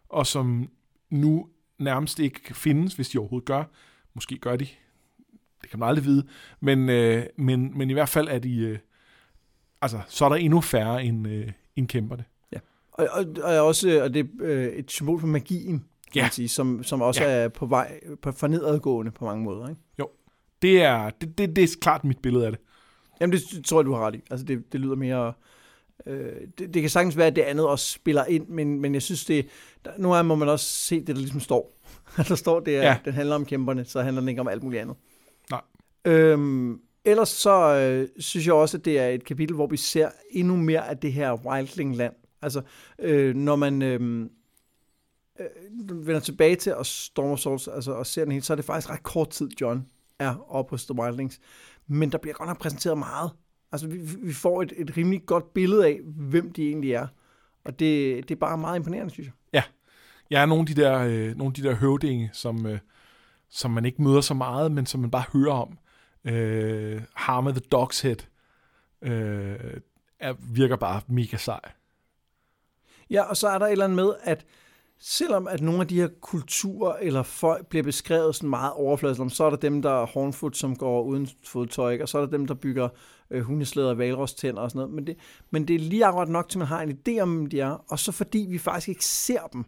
og 0.08 0.26
som 0.26 0.70
nu 1.10 1.48
nærmest 1.78 2.18
ikke 2.18 2.54
findes, 2.54 2.94
hvis 2.94 3.08
de 3.08 3.18
overhovedet 3.18 3.46
gør. 3.46 3.64
Måske 4.14 4.38
gør 4.38 4.56
de. 4.56 4.66
Det 5.62 5.70
kan 5.70 5.78
man 5.78 5.88
aldrig 5.88 6.04
vide. 6.04 6.26
Men, 6.60 6.88
øh, 6.88 7.26
men, 7.36 7.78
men 7.78 7.90
i 7.90 7.92
hvert 7.92 8.08
fald 8.08 8.28
er 8.28 8.38
de... 8.38 8.58
Øh, 8.58 8.78
altså, 9.82 10.00
så 10.08 10.24
er 10.24 10.28
der 10.28 10.36
endnu 10.36 10.60
færre 10.60 11.04
end, 11.04 11.28
øh, 11.28 11.52
end 11.76 11.88
kæmperne. 11.88 12.24
Ja. 12.52 12.58
Og, 12.92 13.08
og, 13.12 13.24
og 13.42 13.66
også 13.66 14.02
og 14.02 14.14
det 14.14 14.20
er 14.20 14.28
øh, 14.40 14.66
et 14.66 14.90
symbol 14.90 15.20
for 15.20 15.26
magien, 15.26 15.78
kan 16.12 16.20
ja. 16.20 16.22
man 16.22 16.30
sige, 16.30 16.48
som, 16.48 16.82
som 16.82 17.02
også 17.02 17.24
ja. 17.24 17.30
er 17.30 17.48
på 17.48 17.66
vej 17.66 18.00
på, 18.22 18.32
for 18.32 18.46
nedadgående 18.46 19.12
på 19.12 19.24
mange 19.24 19.44
måder. 19.44 19.68
Ikke? 19.68 19.80
Jo. 19.98 20.10
Det 20.62 20.82
er, 20.82 21.10
det, 21.10 21.38
det, 21.38 21.56
det 21.56 21.64
er 21.64 21.68
klart 21.80 22.04
mit 22.04 22.18
billede 22.18 22.46
af 22.46 22.52
det. 22.52 22.60
Jamen, 23.20 23.32
det 23.32 23.64
tror 23.64 23.80
jeg, 23.80 23.86
du 23.86 23.92
har 23.92 24.06
ret 24.06 24.14
i. 24.14 24.20
Altså, 24.30 24.46
det, 24.46 24.72
det 24.72 24.80
lyder 24.80 24.96
mere 24.96 25.32
Øh, 26.06 26.36
det, 26.58 26.74
det 26.74 26.82
kan 26.82 26.90
sagtens 26.90 27.16
være, 27.16 27.26
at 27.26 27.36
det 27.36 27.42
andet 27.42 27.66
også 27.66 27.90
spiller 27.92 28.24
ind, 28.24 28.48
men, 28.48 28.80
men 28.80 28.94
jeg 28.94 29.02
synes, 29.02 29.24
det, 29.24 29.46
der, 29.84 29.90
nu 29.98 30.12
er, 30.12 30.22
må 30.22 30.34
man 30.34 30.48
også 30.48 30.66
se 30.66 31.00
det, 31.00 31.06
der 31.06 31.14
ligesom 31.14 31.40
står. 31.40 31.72
der 32.28 32.34
står, 32.34 32.60
det 32.60 32.76
er, 32.76 32.82
ja. 32.82 32.98
den 33.04 33.12
handler 33.12 33.34
om 33.34 33.46
kæmperne, 33.46 33.84
så 33.84 34.02
handler 34.02 34.20
den 34.20 34.28
ikke 34.28 34.40
om 34.40 34.48
alt 34.48 34.62
muligt 34.62 34.82
andet. 34.82 34.96
Nej. 35.50 35.60
Øhm, 36.04 36.80
ellers 37.04 37.28
så 37.28 37.74
øh, 37.74 38.08
synes 38.18 38.46
jeg 38.46 38.54
også, 38.54 38.76
at 38.76 38.84
det 38.84 38.98
er 38.98 39.08
et 39.08 39.24
kapitel, 39.24 39.54
hvor 39.54 39.66
vi 39.66 39.76
ser 39.76 40.10
endnu 40.30 40.56
mere 40.56 40.88
af 40.88 40.98
det 40.98 41.12
her 41.12 41.32
Wildling-land. 41.46 42.14
Altså, 42.42 42.62
øh, 42.98 43.34
når 43.34 43.56
man 43.56 43.82
øh, 43.82 44.28
øh, 45.40 46.06
vender 46.06 46.20
tilbage 46.20 46.56
til 46.56 46.74
og 46.74 46.86
Storm 46.86 47.30
of 47.30 47.38
Souls, 47.38 47.68
altså, 47.68 47.92
og 47.92 48.06
ser 48.06 48.24
den 48.24 48.32
helt, 48.32 48.44
så 48.44 48.52
er 48.52 48.56
det 48.56 48.64
faktisk 48.64 48.90
ret 48.90 49.02
kort 49.02 49.30
tid, 49.30 49.48
John 49.60 49.86
er 50.18 50.52
oppe 50.54 50.70
hos 50.70 50.86
The 50.86 50.94
Wildlings. 50.98 51.40
Men 51.86 52.12
der 52.12 52.18
bliver 52.18 52.34
godt 52.34 52.48
nok 52.48 52.58
præsenteret 52.58 52.98
meget 52.98 53.30
Altså, 53.72 53.88
vi, 53.88 53.98
vi 54.22 54.32
får 54.32 54.62
et, 54.62 54.72
et 54.76 54.96
rimelig 54.96 55.26
godt 55.26 55.54
billede 55.54 55.86
af, 55.86 56.00
hvem 56.04 56.52
de 56.52 56.68
egentlig 56.68 56.92
er. 56.92 57.06
Og 57.64 57.78
det, 57.78 58.28
det 58.28 58.34
er 58.34 58.38
bare 58.38 58.58
meget 58.58 58.76
imponerende, 58.76 59.10
synes 59.10 59.26
jeg. 59.26 59.34
Ja. 59.52 59.62
Jeg 60.30 60.42
er 60.42 60.46
nogle 60.46 60.60
af 60.60 60.66
de 60.66 60.82
der, 60.82 60.98
øh, 60.98 61.36
nogle 61.36 61.50
af 61.50 61.54
de 61.54 61.62
der 61.62 61.74
høvdinge, 61.74 62.30
som, 62.32 62.66
øh, 62.66 62.78
som 63.50 63.70
man 63.70 63.84
ikke 63.84 64.02
møder 64.02 64.20
så 64.20 64.34
meget, 64.34 64.72
men 64.72 64.86
som 64.86 65.00
man 65.00 65.10
bare 65.10 65.24
hører 65.32 65.52
om. 65.52 65.78
Øh, 66.24 67.02
Harma 67.14 67.50
the 67.50 67.60
Dog's 67.74 68.02
Head 68.02 68.16
øh, 69.02 69.80
er, 70.20 70.34
virker 70.54 70.76
bare 70.76 71.00
mega 71.06 71.36
sej. 71.36 71.60
Ja, 73.10 73.22
og 73.22 73.36
så 73.36 73.48
er 73.48 73.58
der 73.58 73.66
et 73.66 73.72
eller 73.72 73.84
andet 73.84 73.96
med, 73.96 74.12
at 74.22 74.46
selvom 74.98 75.48
at 75.48 75.60
nogle 75.60 75.80
af 75.80 75.88
de 75.88 76.00
her 76.00 76.08
kulturer 76.20 76.96
eller 77.00 77.22
folk 77.22 77.66
bliver 77.66 77.82
beskrevet 77.82 78.34
sådan 78.34 78.50
meget 78.50 78.72
overfladisk, 78.72 79.36
så 79.36 79.44
er 79.44 79.50
der 79.50 79.56
dem, 79.56 79.82
der 79.82 80.02
er 80.02 80.06
hornfoot, 80.06 80.56
som 80.56 80.76
går 80.76 81.02
uden 81.02 81.28
fodtøj, 81.44 81.98
og 82.02 82.08
så 82.08 82.18
er 82.18 82.22
der 82.22 82.30
dem, 82.30 82.46
der 82.46 82.54
bygger 82.54 82.88
øh, 83.30 83.42
hundeslæder 83.42 83.90
og 83.90 83.98
valrostænder 83.98 84.62
og 84.62 84.70
sådan 84.70 84.78
noget. 84.78 84.94
Men 84.94 85.06
det, 85.06 85.16
men 85.50 85.68
det 85.68 85.76
er 85.76 85.80
lige 85.80 86.04
akkurat 86.04 86.28
nok 86.28 86.48
til, 86.48 86.58
man 86.58 86.68
har 86.68 86.82
en 86.82 86.98
idé 86.98 87.20
om, 87.20 87.36
hvem 87.36 87.46
de 87.46 87.60
er. 87.60 87.84
Og 87.88 87.98
så 87.98 88.12
fordi 88.12 88.46
vi 88.50 88.58
faktisk 88.58 88.88
ikke 88.88 89.04
ser 89.04 89.40
dem, 89.52 89.64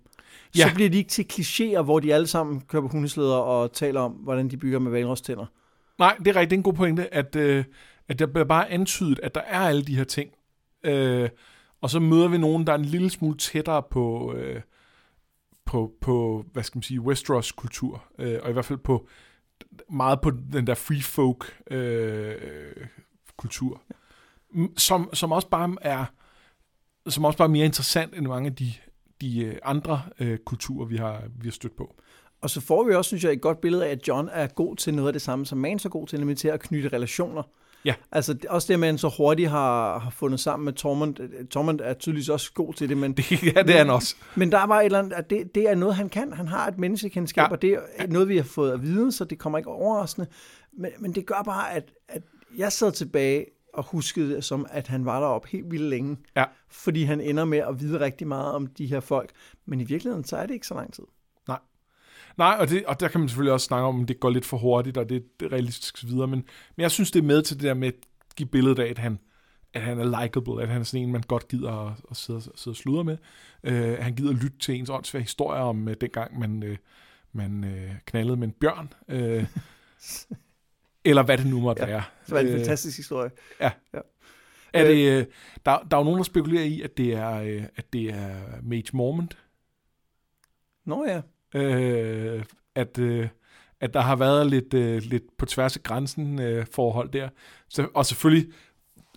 ja. 0.57 0.69
så 0.69 0.75
bliver 0.75 0.91
de 0.91 0.99
ikke 0.99 1.11
til 1.11 1.27
klichéer, 1.33 1.83
hvor 1.83 2.01
de 2.01 2.15
alle 2.15 2.27
sammen 2.27 2.61
kører 2.61 2.83
på 2.83 2.89
hundeslæder 2.89 3.35
og 3.35 3.73
taler 3.73 4.01
om, 4.01 4.13
hvordan 4.13 4.49
de 4.49 4.57
bygger 4.57 4.79
med 4.79 4.91
valrostænder. 4.91 5.47
Nej, 5.99 6.17
det 6.19 6.27
er 6.27 6.37
rigtigt. 6.37 6.51
Det 6.51 6.57
er 6.57 6.59
en 6.59 6.63
god 6.63 6.73
pointe, 6.73 7.15
at, 7.15 7.37
øh, 7.37 7.65
at 8.09 8.19
der 8.19 8.27
bliver 8.27 8.45
bare 8.45 8.71
antydet, 8.71 9.21
at 9.23 9.35
der 9.35 9.41
er 9.41 9.61
alle 9.61 9.83
de 9.83 9.97
her 9.97 10.05
ting. 10.05 10.31
Øh, 10.85 11.29
og 11.81 11.91
så 11.91 12.01
møder 12.01 12.29
vi 12.29 12.39
nogen, 12.39 12.67
der 12.67 12.73
er 12.73 12.79
en 12.79 12.85
lille 12.85 13.11
smule 13.11 13.37
tættere 13.37 13.83
på... 13.91 14.35
Øh, 14.37 14.61
på, 15.67 15.93
på 16.01 16.45
hvad 16.53 16.63
skal 16.63 16.79
man 16.79 16.83
sige, 16.83 17.01
Westeros 17.01 17.53
kultur, 17.53 18.05
øh, 18.19 18.39
og 18.43 18.51
i 18.51 18.53
hvert 18.53 18.65
fald 18.65 18.79
på 18.79 19.09
meget 19.91 20.21
på 20.21 20.31
den 20.53 20.67
der 20.67 20.75
free 20.75 21.03
folk 21.03 21.59
øh, 21.71 22.37
kultur, 23.41 23.81
som, 24.77 25.11
som 25.15 25.33
også 25.33 25.49
bare 25.49 25.77
er 25.81 26.05
som 27.09 27.25
også 27.25 27.39
bare 27.39 27.49
er 27.49 27.53
mere 27.53 27.65
interessant 27.65 28.15
end 28.15 28.27
mange 28.27 28.47
af 28.47 28.57
de, 28.57 28.73
de 29.21 29.45
øh, 29.45 29.57
andre 29.63 30.03
øh, 30.21 30.39
kulturer, 30.39 30.87
vi 30.87 30.97
har, 30.97 31.23
vi 31.41 31.49
har 31.49 31.53
stødt 31.53 31.77
på. 31.77 31.95
Og 32.41 32.51
så 32.51 32.61
får 32.61 32.85
vi 32.85 32.95
også, 32.95 33.09
synes 33.09 33.25
jeg, 33.25 33.33
et 33.33 33.41
godt 33.41 33.61
billede 33.61 33.87
af, 33.87 33.91
at 33.91 34.09
John 34.09 34.29
er 34.33 34.47
god 34.47 34.77
til 34.77 34.95
noget 34.95 35.09
af 35.09 35.13
det 35.13 35.23
samme, 35.23 35.47
som 35.47 35.59
man 35.59 35.81
er 35.85 35.89
god 35.89 36.07
til, 36.07 36.19
nemlig 36.19 36.39
til 36.39 36.49
at 36.49 36.61
knytte 36.61 36.89
relationer. 36.89 37.43
Ja. 37.85 37.95
Altså 38.13 38.37
også 38.49 38.73
det, 38.73 38.81
man 38.81 38.99
så 38.99 39.09
hurtigt 39.17 39.51
har, 39.51 39.99
har 39.99 40.11
fundet 40.11 40.41
sammen 40.41 40.65
med 40.65 40.73
Tormund. 40.73 41.47
Tormund 41.49 41.81
er 41.81 41.95
tydeligvis 41.95 42.29
også 42.29 42.53
god 42.53 42.75
til 42.75 42.89
det, 42.89 42.97
men... 42.97 43.13
Det, 43.13 43.43
ja, 43.43 43.63
det 43.63 43.75
er 43.75 43.79
han 43.79 43.91
også. 43.91 44.17
Men 44.35 44.53
der 44.53 44.67
var 44.67 44.81
et 44.81 44.85
eller 44.85 44.99
andet, 44.99 45.13
at 45.13 45.31
det, 45.31 45.55
det 45.55 45.71
er 45.71 45.75
noget, 45.75 45.95
han 45.95 46.09
kan. 46.09 46.33
Han 46.33 46.49
har 46.49 46.69
et 46.69 46.79
menneskekendskab, 46.79 47.43
ja. 47.43 47.49
og 47.49 47.63
det 47.63 47.79
er 47.97 48.07
noget, 48.07 48.29
vi 48.29 48.37
har 48.37 48.45
fået 48.45 48.73
at 48.73 48.83
vide, 48.83 49.13
så 49.13 49.25
det 49.25 49.39
kommer 49.39 49.59
ikke 49.59 49.71
overraskende. 49.71 50.27
Men, 50.73 50.91
men 50.99 51.15
det 51.15 51.27
gør 51.27 51.43
bare, 51.45 51.73
at, 51.73 51.93
at 52.09 52.23
jeg 52.59 52.73
sad 52.73 52.93
tilbage 52.93 53.47
og 53.75 53.85
huskede 53.85 54.35
det 54.35 54.45
som, 54.45 54.67
at 54.71 54.87
han 54.87 55.05
var 55.05 55.21
deroppe 55.21 55.49
helt 55.49 55.71
vildt 55.71 55.89
længe. 55.89 56.17
Ja. 56.37 56.45
Fordi 56.69 57.03
han 57.03 57.21
ender 57.21 57.45
med 57.45 57.59
at 57.59 57.81
vide 57.81 58.01
rigtig 58.01 58.27
meget 58.27 58.53
om 58.53 58.67
de 58.67 58.87
her 58.87 59.01
folk. 59.01 59.31
Men 59.67 59.81
i 59.81 59.85
virkeligheden, 59.85 60.25
så 60.25 60.37
er 60.37 60.47
det 60.47 60.55
ikke 60.55 60.67
så 60.67 60.75
lang 60.75 60.93
tid. 60.93 61.05
Nej. 61.49 61.59
Nej, 62.39 62.57
og, 62.61 62.69
det, 62.69 62.87
og 62.87 63.01
der 63.01 63.09
kan 63.09 63.21
man 63.21 63.29
selvfølgelig 63.29 63.53
også 63.53 63.67
snakke 63.67 63.87
om, 63.87 64.03
at 64.03 64.09
det 64.09 64.21
går 64.21 64.31
lidt 64.31 64.45
for 64.45 64.57
hurtigt, 64.57 64.97
og 64.97 65.09
det, 65.09 65.41
det 65.41 65.47
er 65.47 65.53
realistisk 65.53 66.05
videre. 66.05 66.27
Men, 66.27 66.45
men 66.77 66.83
jeg 66.83 66.91
synes, 66.91 67.11
det 67.11 67.19
er 67.19 67.25
med 67.25 67.43
til 67.43 67.57
det 67.57 67.65
der 67.65 67.75
med 67.75 67.89
at 67.89 67.95
give 68.37 68.49
billedet 68.49 68.79
af, 68.79 68.91
at 68.91 68.99
han, 68.99 69.19
at 69.75 69.83
han 69.83 69.99
er 69.99 70.23
likable, 70.23 70.63
at 70.63 70.69
han 70.69 70.81
er 70.81 70.85
sådan 70.85 71.07
en, 71.07 71.13
man 71.13 71.23
godt 71.29 71.49
gider 71.49 71.87
at, 71.87 71.93
at 72.11 72.17
sidde, 72.17 72.41
sidde 72.41 72.73
og 72.73 72.77
sludre 72.77 73.05
med. 73.05 73.17
Uh, 73.69 74.05
han 74.05 74.15
gider 74.15 74.33
lytte 74.33 74.59
til 74.59 74.75
ens 74.75 74.91
åndsvær 74.91 75.21
historier 75.21 75.63
om 75.63 75.87
uh, 75.87 75.93
dengang, 76.01 76.39
man, 76.39 76.63
uh, 76.63 76.77
man 77.33 77.65
øh, 77.65 77.91
knaldede 78.07 78.37
med 78.37 78.49
en 78.49 78.55
bjørn. 78.61 78.93
Øh, 79.09 79.47
eller 81.05 81.23
hvad 81.23 81.39
det 81.39 81.47
nu 81.47 81.61
måtte 81.61 81.83
Ja, 81.83 81.89
være. 81.89 82.03
Det 82.27 82.35
var 82.35 82.41
en 82.41 82.47
Øh, 82.47 82.53
fantastisk 82.53 82.97
historie. 82.97 83.31
Er 84.73 84.85
det, 84.85 85.19
øh, 85.19 85.27
der, 85.67 85.79
der 85.91 85.97
er 85.97 86.01
jo 86.01 86.05
nogen, 86.05 86.19
der 86.19 86.25
spekulerer 86.25 86.65
i, 86.65 86.81
at 86.81 86.97
det 86.97 87.13
er, 87.15 87.43
øh, 87.43 87.63
at 87.77 87.93
det 87.93 88.11
er 88.11 88.35
Mage 88.63 88.91
Mormont. 88.93 89.39
Nå 90.87 91.07
ja. 91.07 91.21
Øh, 91.61 92.45
at, 92.75 92.99
øh, 92.99 93.29
at 93.81 93.95
der 93.95 94.01
har 94.01 94.17
været 94.17 94.47
lidt, 94.47 94.75
øh, 94.75 95.03
lidt 95.03 95.23
på 95.39 95.47
tværs 95.47 95.77
af 95.77 95.83
grænsen 95.83 96.41
øh, 96.41 96.67
forhold 96.73 97.11
der. 97.11 97.29
Så, 97.69 97.89
og 97.95 98.07
selvfølgelig 98.07 98.53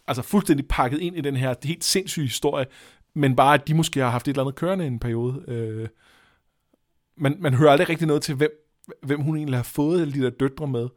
altså 0.07 0.21
fuldstændig 0.21 0.67
pakket 0.67 0.99
ind 0.99 1.17
i 1.17 1.21
den 1.21 1.36
her 1.36 1.55
helt 1.63 1.84
sindssyge 1.84 2.25
historie, 2.25 2.65
men 3.13 3.36
bare 3.36 3.53
at 3.53 3.67
de 3.67 3.73
måske 3.73 3.99
har 3.99 4.09
haft 4.09 4.27
et 4.27 4.31
eller 4.31 4.43
andet 4.43 4.55
kørende 4.55 4.84
i 4.86 4.88
en 4.88 4.99
periode. 4.99 5.43
Øh, 5.47 5.88
man, 7.17 7.38
man 7.39 7.53
hører 7.53 7.71
aldrig 7.71 7.89
rigtig 7.89 8.07
noget 8.07 8.23
til, 8.23 8.36
hvem, 8.36 8.51
hvem 9.03 9.21
hun 9.21 9.38
egentlig 9.38 9.57
har 9.57 9.63
fået 9.63 10.01
alle 10.01 10.13
de 10.13 10.21
der 10.21 10.29
døtre 10.29 10.67
med. 10.67 10.88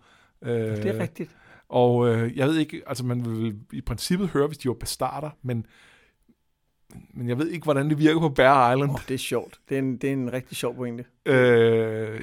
Øh, 0.42 0.50
Det 0.52 0.86
er 0.86 0.98
rigtigt. 0.98 1.30
Og 1.68 2.08
øh, 2.08 2.36
jeg 2.36 2.46
ved 2.48 2.56
ikke, 2.58 2.82
altså 2.86 3.04
man 3.04 3.24
vil 3.24 3.54
i 3.72 3.80
princippet 3.80 4.28
høre, 4.28 4.46
hvis 4.46 4.58
de 4.58 4.68
var 4.68 4.74
bastarder, 4.74 5.30
men, 5.42 5.66
men 7.14 7.28
jeg 7.28 7.38
ved 7.38 7.48
ikke, 7.48 7.64
hvordan 7.64 7.88
det 7.90 7.98
virker 7.98 8.20
på 8.20 8.28
Bear 8.28 8.74
Island. 8.74 8.90
Oh, 8.90 8.98
det 9.08 9.14
er 9.14 9.18
sjovt. 9.18 9.60
Det 9.68 9.74
er 9.74 9.78
en, 9.78 9.96
det 9.96 10.08
er 10.08 10.12
en 10.12 10.32
rigtig 10.32 10.56
sjov 10.56 10.74
pointe. 10.76 11.04
Øh, 11.26 11.34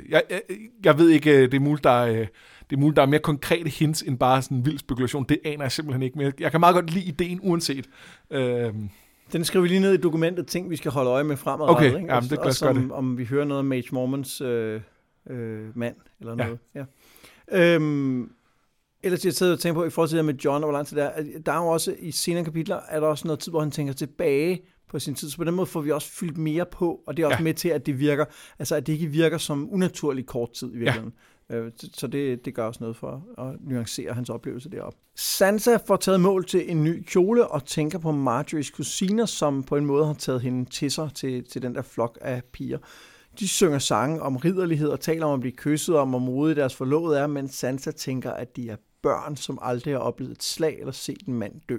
jeg, 0.09 0.23
jeg, 0.29 0.41
jeg 0.85 0.97
ved 0.97 1.09
ikke, 1.09 1.31
øh, 1.37 1.41
det 1.41 1.53
er 1.53 1.59
muligt, 1.59 1.83
der 1.83 1.89
er, 1.89 2.11
øh, 2.11 2.27
det 2.69 2.75
er 2.75 2.79
muligt, 2.79 2.95
der 2.95 3.01
er 3.01 3.07
mere 3.07 3.19
konkrete 3.19 3.69
hints 3.69 4.01
end 4.01 4.17
bare 4.19 4.41
sådan 4.41 4.57
en 4.57 4.65
vild 4.65 4.77
spekulation. 4.79 5.25
Det 5.29 5.39
aner 5.45 5.63
jeg 5.63 5.71
simpelthen 5.71 6.01
ikke, 6.03 6.17
men 6.17 6.33
jeg- 6.39 6.51
kan 6.51 6.59
meget 6.59 6.73
godt 6.75 6.93
lide 6.93 7.05
ideen 7.05 7.39
uanset. 7.43 7.89
Øh, 8.31 8.73
Den 9.33 9.43
skriver 9.43 9.61
vi 9.63 9.67
lige 9.67 9.79
ned 9.79 9.93
i 9.93 9.97
dokumentet, 9.97 10.47
ting 10.47 10.69
vi 10.69 10.75
skal 10.75 10.91
holde 10.91 11.09
øje 11.09 11.23
med 11.23 11.37
fremadrettet. 11.37 11.75
Okay, 11.77 11.85
ikke? 11.85 11.97
jamen, 11.97 12.09
Også- 12.11 12.29
det- 12.29 12.37
lad 12.37 12.45
os 12.45 12.61
også 12.61 12.67
om, 12.69 12.75
det. 12.81 12.91
om 12.91 13.17
vi 13.17 13.25
hører 13.25 13.45
noget 13.45 13.59
om 13.59 13.65
Mage 13.65 13.87
Mormons 13.91 14.41
øh, 14.41 14.81
øh, 15.29 15.77
mand, 15.77 15.95
eller 16.19 16.35
Ja. 16.37 16.43
noget. 16.43 16.59
Ja. 16.75 16.83
Øhm, 17.51 18.31
ellers 19.03 19.25
jeg 19.25 19.33
sidder 19.33 19.53
og 19.53 19.59
tænker 19.59 19.81
på, 19.81 19.85
i 19.85 19.89
forhold 19.89 20.09
til 20.09 20.17
det 20.17 20.25
med 20.25 20.33
John, 20.33 20.63
og 20.63 20.69
hvor 20.69 20.71
lang 20.77 20.87
tid 20.87 20.97
det 20.97 21.03
er, 21.05 21.11
der 21.45 21.51
er 21.51 21.57
jo 21.57 21.67
også 21.67 21.95
i 21.99 22.11
senere 22.11 22.43
kapitler, 22.43 22.79
er 22.89 22.99
der 22.99 23.07
også 23.07 23.27
noget 23.27 23.39
tid, 23.39 23.51
hvor 23.51 23.59
han 23.59 23.71
tænker 23.71 23.93
tilbage 23.93 24.61
på 24.89 24.99
sin 24.99 25.15
tid, 25.15 25.29
så 25.29 25.37
på 25.37 25.43
den 25.43 25.53
måde 25.53 25.67
får 25.67 25.81
vi 25.81 25.91
også 25.91 26.11
fyldt 26.11 26.37
mere 26.37 26.65
på, 26.65 27.01
og 27.07 27.17
det 27.17 27.23
er 27.23 27.27
også 27.27 27.35
Ja. 27.35 27.39
ja. 27.39 27.43
med 27.43 27.53
til, 27.53 27.69
at 27.69 27.85
det 27.85 27.99
virker, 27.99 28.25
altså 28.59 28.75
at 28.75 28.87
det 28.87 28.93
ikke 28.93 29.07
virker 29.07 29.37
som 29.37 29.73
unaturlig 29.73 30.25
kort 30.25 30.51
tid 30.51 30.67
i 30.73 30.77
virkeligheden. 30.77 31.13
Øh, 31.51 31.71
så- 31.77 31.89
Så 31.93 32.07
det, 32.07 32.45
det 32.45 32.55
gør 32.55 32.65
også 32.67 32.77
noget 32.81 32.95
for 32.97 33.23
at 33.37 33.55
nuancere 33.61 34.13
hans 34.13 34.29
oplevelse 34.29 34.69
deroppe. 34.69 34.97
Sansa 35.15 35.77
får 35.87 35.95
taget 35.95 36.19
mål 36.21 36.45
til 36.45 36.71
en 36.71 36.83
ny 36.83 37.03
kjole 37.07 37.47
og 37.47 37.65
tænker 37.65 37.99
på 37.99 38.11
Marjories 38.11 38.69
kusiner, 38.69 39.25
som 39.25 39.63
på 39.63 39.75
en 39.77 39.85
måde 39.85 40.05
har 40.05 40.13
taget 40.13 40.41
hende 40.41 40.69
til 40.69 40.91
sig 40.91 41.09
til, 41.15 41.43
til 41.43 41.61
den 41.61 41.75
der 41.75 41.81
flok 41.81 42.17
af 42.21 42.41
piger. 42.53 42.77
De 43.39 43.47
synger 43.47 43.79
sange 43.79 44.21
om 44.21 44.37
ridderlighed 44.37 44.89
og 44.89 44.99
taler 44.99 45.25
om 45.25 45.33
at 45.33 45.39
blive 45.39 45.55
kysset 45.55 45.95
om, 45.95 46.09
hvor 46.09 46.19
modige 46.19 46.55
deres 46.55 46.75
forlovede 46.75 47.19
er, 47.19 47.27
men 47.27 47.47
Sansa 47.47 47.91
tænker, 47.91 48.31
at 48.31 48.55
de 48.55 48.69
er 48.69 48.75
børn, 49.01 49.35
som 49.35 49.59
aldrig 49.61 49.93
har 49.93 49.99
oplevet 49.99 50.31
et 50.31 50.43
slag 50.43 50.79
eller 50.79 50.91
set 50.91 51.21
en 51.27 51.33
mand 51.33 51.61
dø. 51.69 51.77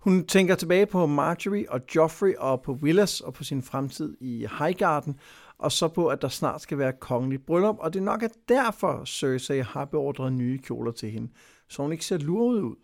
Hun 0.00 0.26
tænker 0.26 0.54
tilbage 0.54 0.86
på 0.86 1.06
Marjorie 1.06 1.72
og 1.72 1.80
Joffrey 1.96 2.34
og 2.38 2.62
på 2.62 2.72
Willis 2.72 3.20
og 3.20 3.34
på 3.34 3.44
sin 3.44 3.62
fremtid 3.62 4.16
i 4.20 4.46
Highgarden, 4.58 5.18
og 5.58 5.72
så 5.72 5.88
på, 5.88 6.06
at 6.06 6.22
der 6.22 6.28
snart 6.28 6.60
skal 6.62 6.78
være 6.78 6.92
kongeligt 6.92 7.46
bryllup, 7.46 7.76
og 7.78 7.94
det 7.94 8.02
nok 8.02 8.22
er 8.22 8.28
derfor, 8.48 9.04
Cersei 9.04 9.60
har 9.60 9.84
beordret 9.84 10.32
nye 10.32 10.58
kjoler 10.58 10.92
til 10.92 11.10
hende, 11.10 11.32
så 11.68 11.82
hun 11.82 11.92
ikke 11.92 12.04
ser 12.04 12.18
luret 12.18 12.60
ud. 12.60 12.76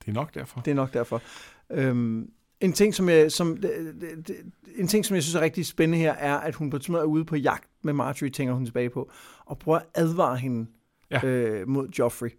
det 0.00 0.08
er 0.08 0.12
nok 0.12 0.34
derfor. 0.34 0.60
Det 0.60 0.70
er 0.70 0.74
nok 0.74 0.92
derfor. 0.94 1.22
Øhm, 1.70 2.30
en 2.60 2.72
ting, 2.72 2.94
som 2.94 3.08
jeg, 3.08 3.32
som, 3.32 3.56
det, 3.56 3.94
det, 4.00 4.28
det, 4.28 4.36
en 4.76 4.88
ting, 4.88 5.04
som 5.06 5.14
jeg 5.14 5.22
synes 5.22 5.34
er 5.34 5.40
rigtig 5.40 5.66
spændende 5.66 5.98
her, 5.98 6.12
er, 6.12 6.34
at 6.36 6.54
hun 6.54 6.70
på 6.70 6.76
et 6.76 6.88
er 6.88 7.02
ude 7.02 7.24
på 7.24 7.36
jagt 7.36 7.68
med 7.82 7.92
Marjorie, 7.92 8.30
tænker 8.30 8.54
hun 8.54 8.64
tilbage 8.64 8.90
på, 8.90 9.10
og 9.46 9.58
prøver 9.58 9.78
at 9.78 9.84
advare 9.94 10.36
hende 10.36 10.66
Ja. 11.10 11.24
øh, 11.26 11.68
mod 11.68 11.88
Joffrey. 11.98 12.30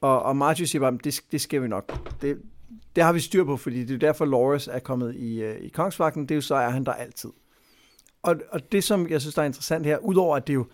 Og, 0.00 0.22
og 0.22 0.36
Marjorie 0.36 0.66
siger 0.66 0.80
bare, 0.80 0.98
det, 1.04 1.20
det 1.32 1.40
skal 1.40 1.62
vi 1.62 1.68
nok. 1.68 2.10
Det, 2.20 2.42
det 2.96 3.04
har 3.04 3.12
vi 3.12 3.20
styr 3.20 3.44
på, 3.44 3.56
fordi 3.56 3.84
det 3.84 3.94
er 3.94 3.98
derfor, 3.98 4.24
Loras 4.24 4.68
er 4.68 4.78
kommet 4.78 5.16
i, 5.16 5.42
øh, 5.42 5.56
i 5.60 5.68
kongsvagten. 5.68 6.22
Det 6.22 6.30
er 6.30 6.34
jo 6.36 6.40
så, 6.40 6.54
er 6.54 6.68
han 6.70 6.84
der 6.84 6.92
altid. 6.92 7.30
Og, 8.22 8.36
og 8.50 8.72
det, 8.72 8.84
som 8.84 9.08
jeg 9.08 9.20
synes, 9.20 9.34
der 9.34 9.42
er 9.42 9.46
interessant 9.46 9.86
her, 9.86 9.98
udover 9.98 10.36
at 10.36 10.46
det 10.46 10.54
jo, 10.54 10.66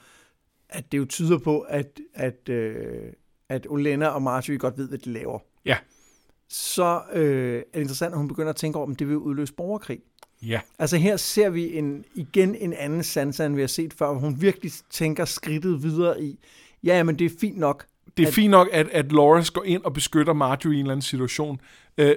at 0.68 0.92
det 0.92 0.98
jo 0.98 1.04
tyder 1.04 1.38
på, 1.38 1.60
at, 1.60 2.00
at, 2.14 2.48
øh, 2.48 3.12
at 3.48 3.66
Olenna 3.70 4.06
og 4.08 4.22
Marjorie 4.22 4.58
godt 4.58 4.78
ved, 4.78 4.88
hvad 4.88 4.98
de 4.98 5.12
laver 5.12 5.38
Ja. 5.64 5.76
Så 6.48 7.00
øh, 7.12 7.54
er 7.58 7.62
det 7.74 7.80
interessant, 7.80 8.12
at 8.12 8.18
hun 8.18 8.28
begynder 8.28 8.50
at 8.50 8.56
tænke 8.56 8.78
over, 8.78 8.86
om 8.86 8.96
det 8.96 9.08
vil 9.08 9.16
udløse 9.16 9.52
borgerkrig. 9.52 10.00
Ja, 10.42 10.60
Altså 10.78 10.96
her 10.96 11.16
ser 11.16 11.50
vi 11.50 11.76
en, 11.78 12.04
igen 12.14 12.54
en 12.54 12.72
anden 12.72 13.02
Sansa, 13.04 13.46
end 13.46 13.54
vi 13.54 13.60
har 13.60 13.68
set 13.68 13.92
før, 13.94 14.10
hvor 14.12 14.20
hun 14.20 14.40
virkelig 14.40 14.72
tænker 14.90 15.24
skridtet 15.24 15.82
videre 15.82 16.22
i, 16.22 16.38
ja, 16.84 17.02
men 17.02 17.18
det 17.18 17.24
er 17.24 17.36
fint 17.40 17.58
nok. 17.58 17.86
det 18.16 18.22
er 18.22 18.26
At- 18.28 18.34
fint 18.34 18.50
nok, 18.50 18.68
at, 18.72 18.88
at 18.88 19.12
Loras 19.12 19.50
går 19.50 19.64
ind 19.64 19.82
og 19.84 19.92
beskytter 19.92 20.32
Marjorie 20.32 20.76
i 20.76 20.80
en 20.80 20.84
eller 20.86 20.92
anden 20.92 21.02
situation. 21.02 21.60
Øh, 21.98 22.14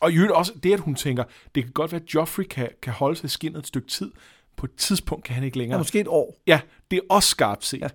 og 0.00 0.12
i 0.12 0.14
øvrigt 0.14 0.32
også 0.32 0.52
det, 0.62 0.72
at 0.72 0.80
hun 0.80 0.94
tænker, 0.94 1.24
det 1.54 1.62
kan 1.64 1.72
godt 1.72 1.92
være, 1.92 2.00
at 2.00 2.14
Joffrey 2.14 2.44
kan, 2.44 2.68
kan 2.82 2.92
holde 2.92 3.16
sig 3.16 3.30
skinnet 3.30 3.58
et 3.58 3.66
stykke 3.66 3.88
tid. 3.88 4.10
På 4.56 4.66
et 4.66 4.74
tidspunkt 4.76 5.24
kan 5.24 5.34
han 5.34 5.44
ikke 5.44 5.58
Ja, 5.58 5.62
længere. 5.62 5.78
måske 5.80 6.00
et 6.00 6.08
år. 6.08 6.36
Ja, 6.46 6.60
det 6.90 6.96
er 6.96 7.00
også 7.10 7.28
skarpt 7.28 7.64
set. 7.64 7.80
Ja. 7.80 7.88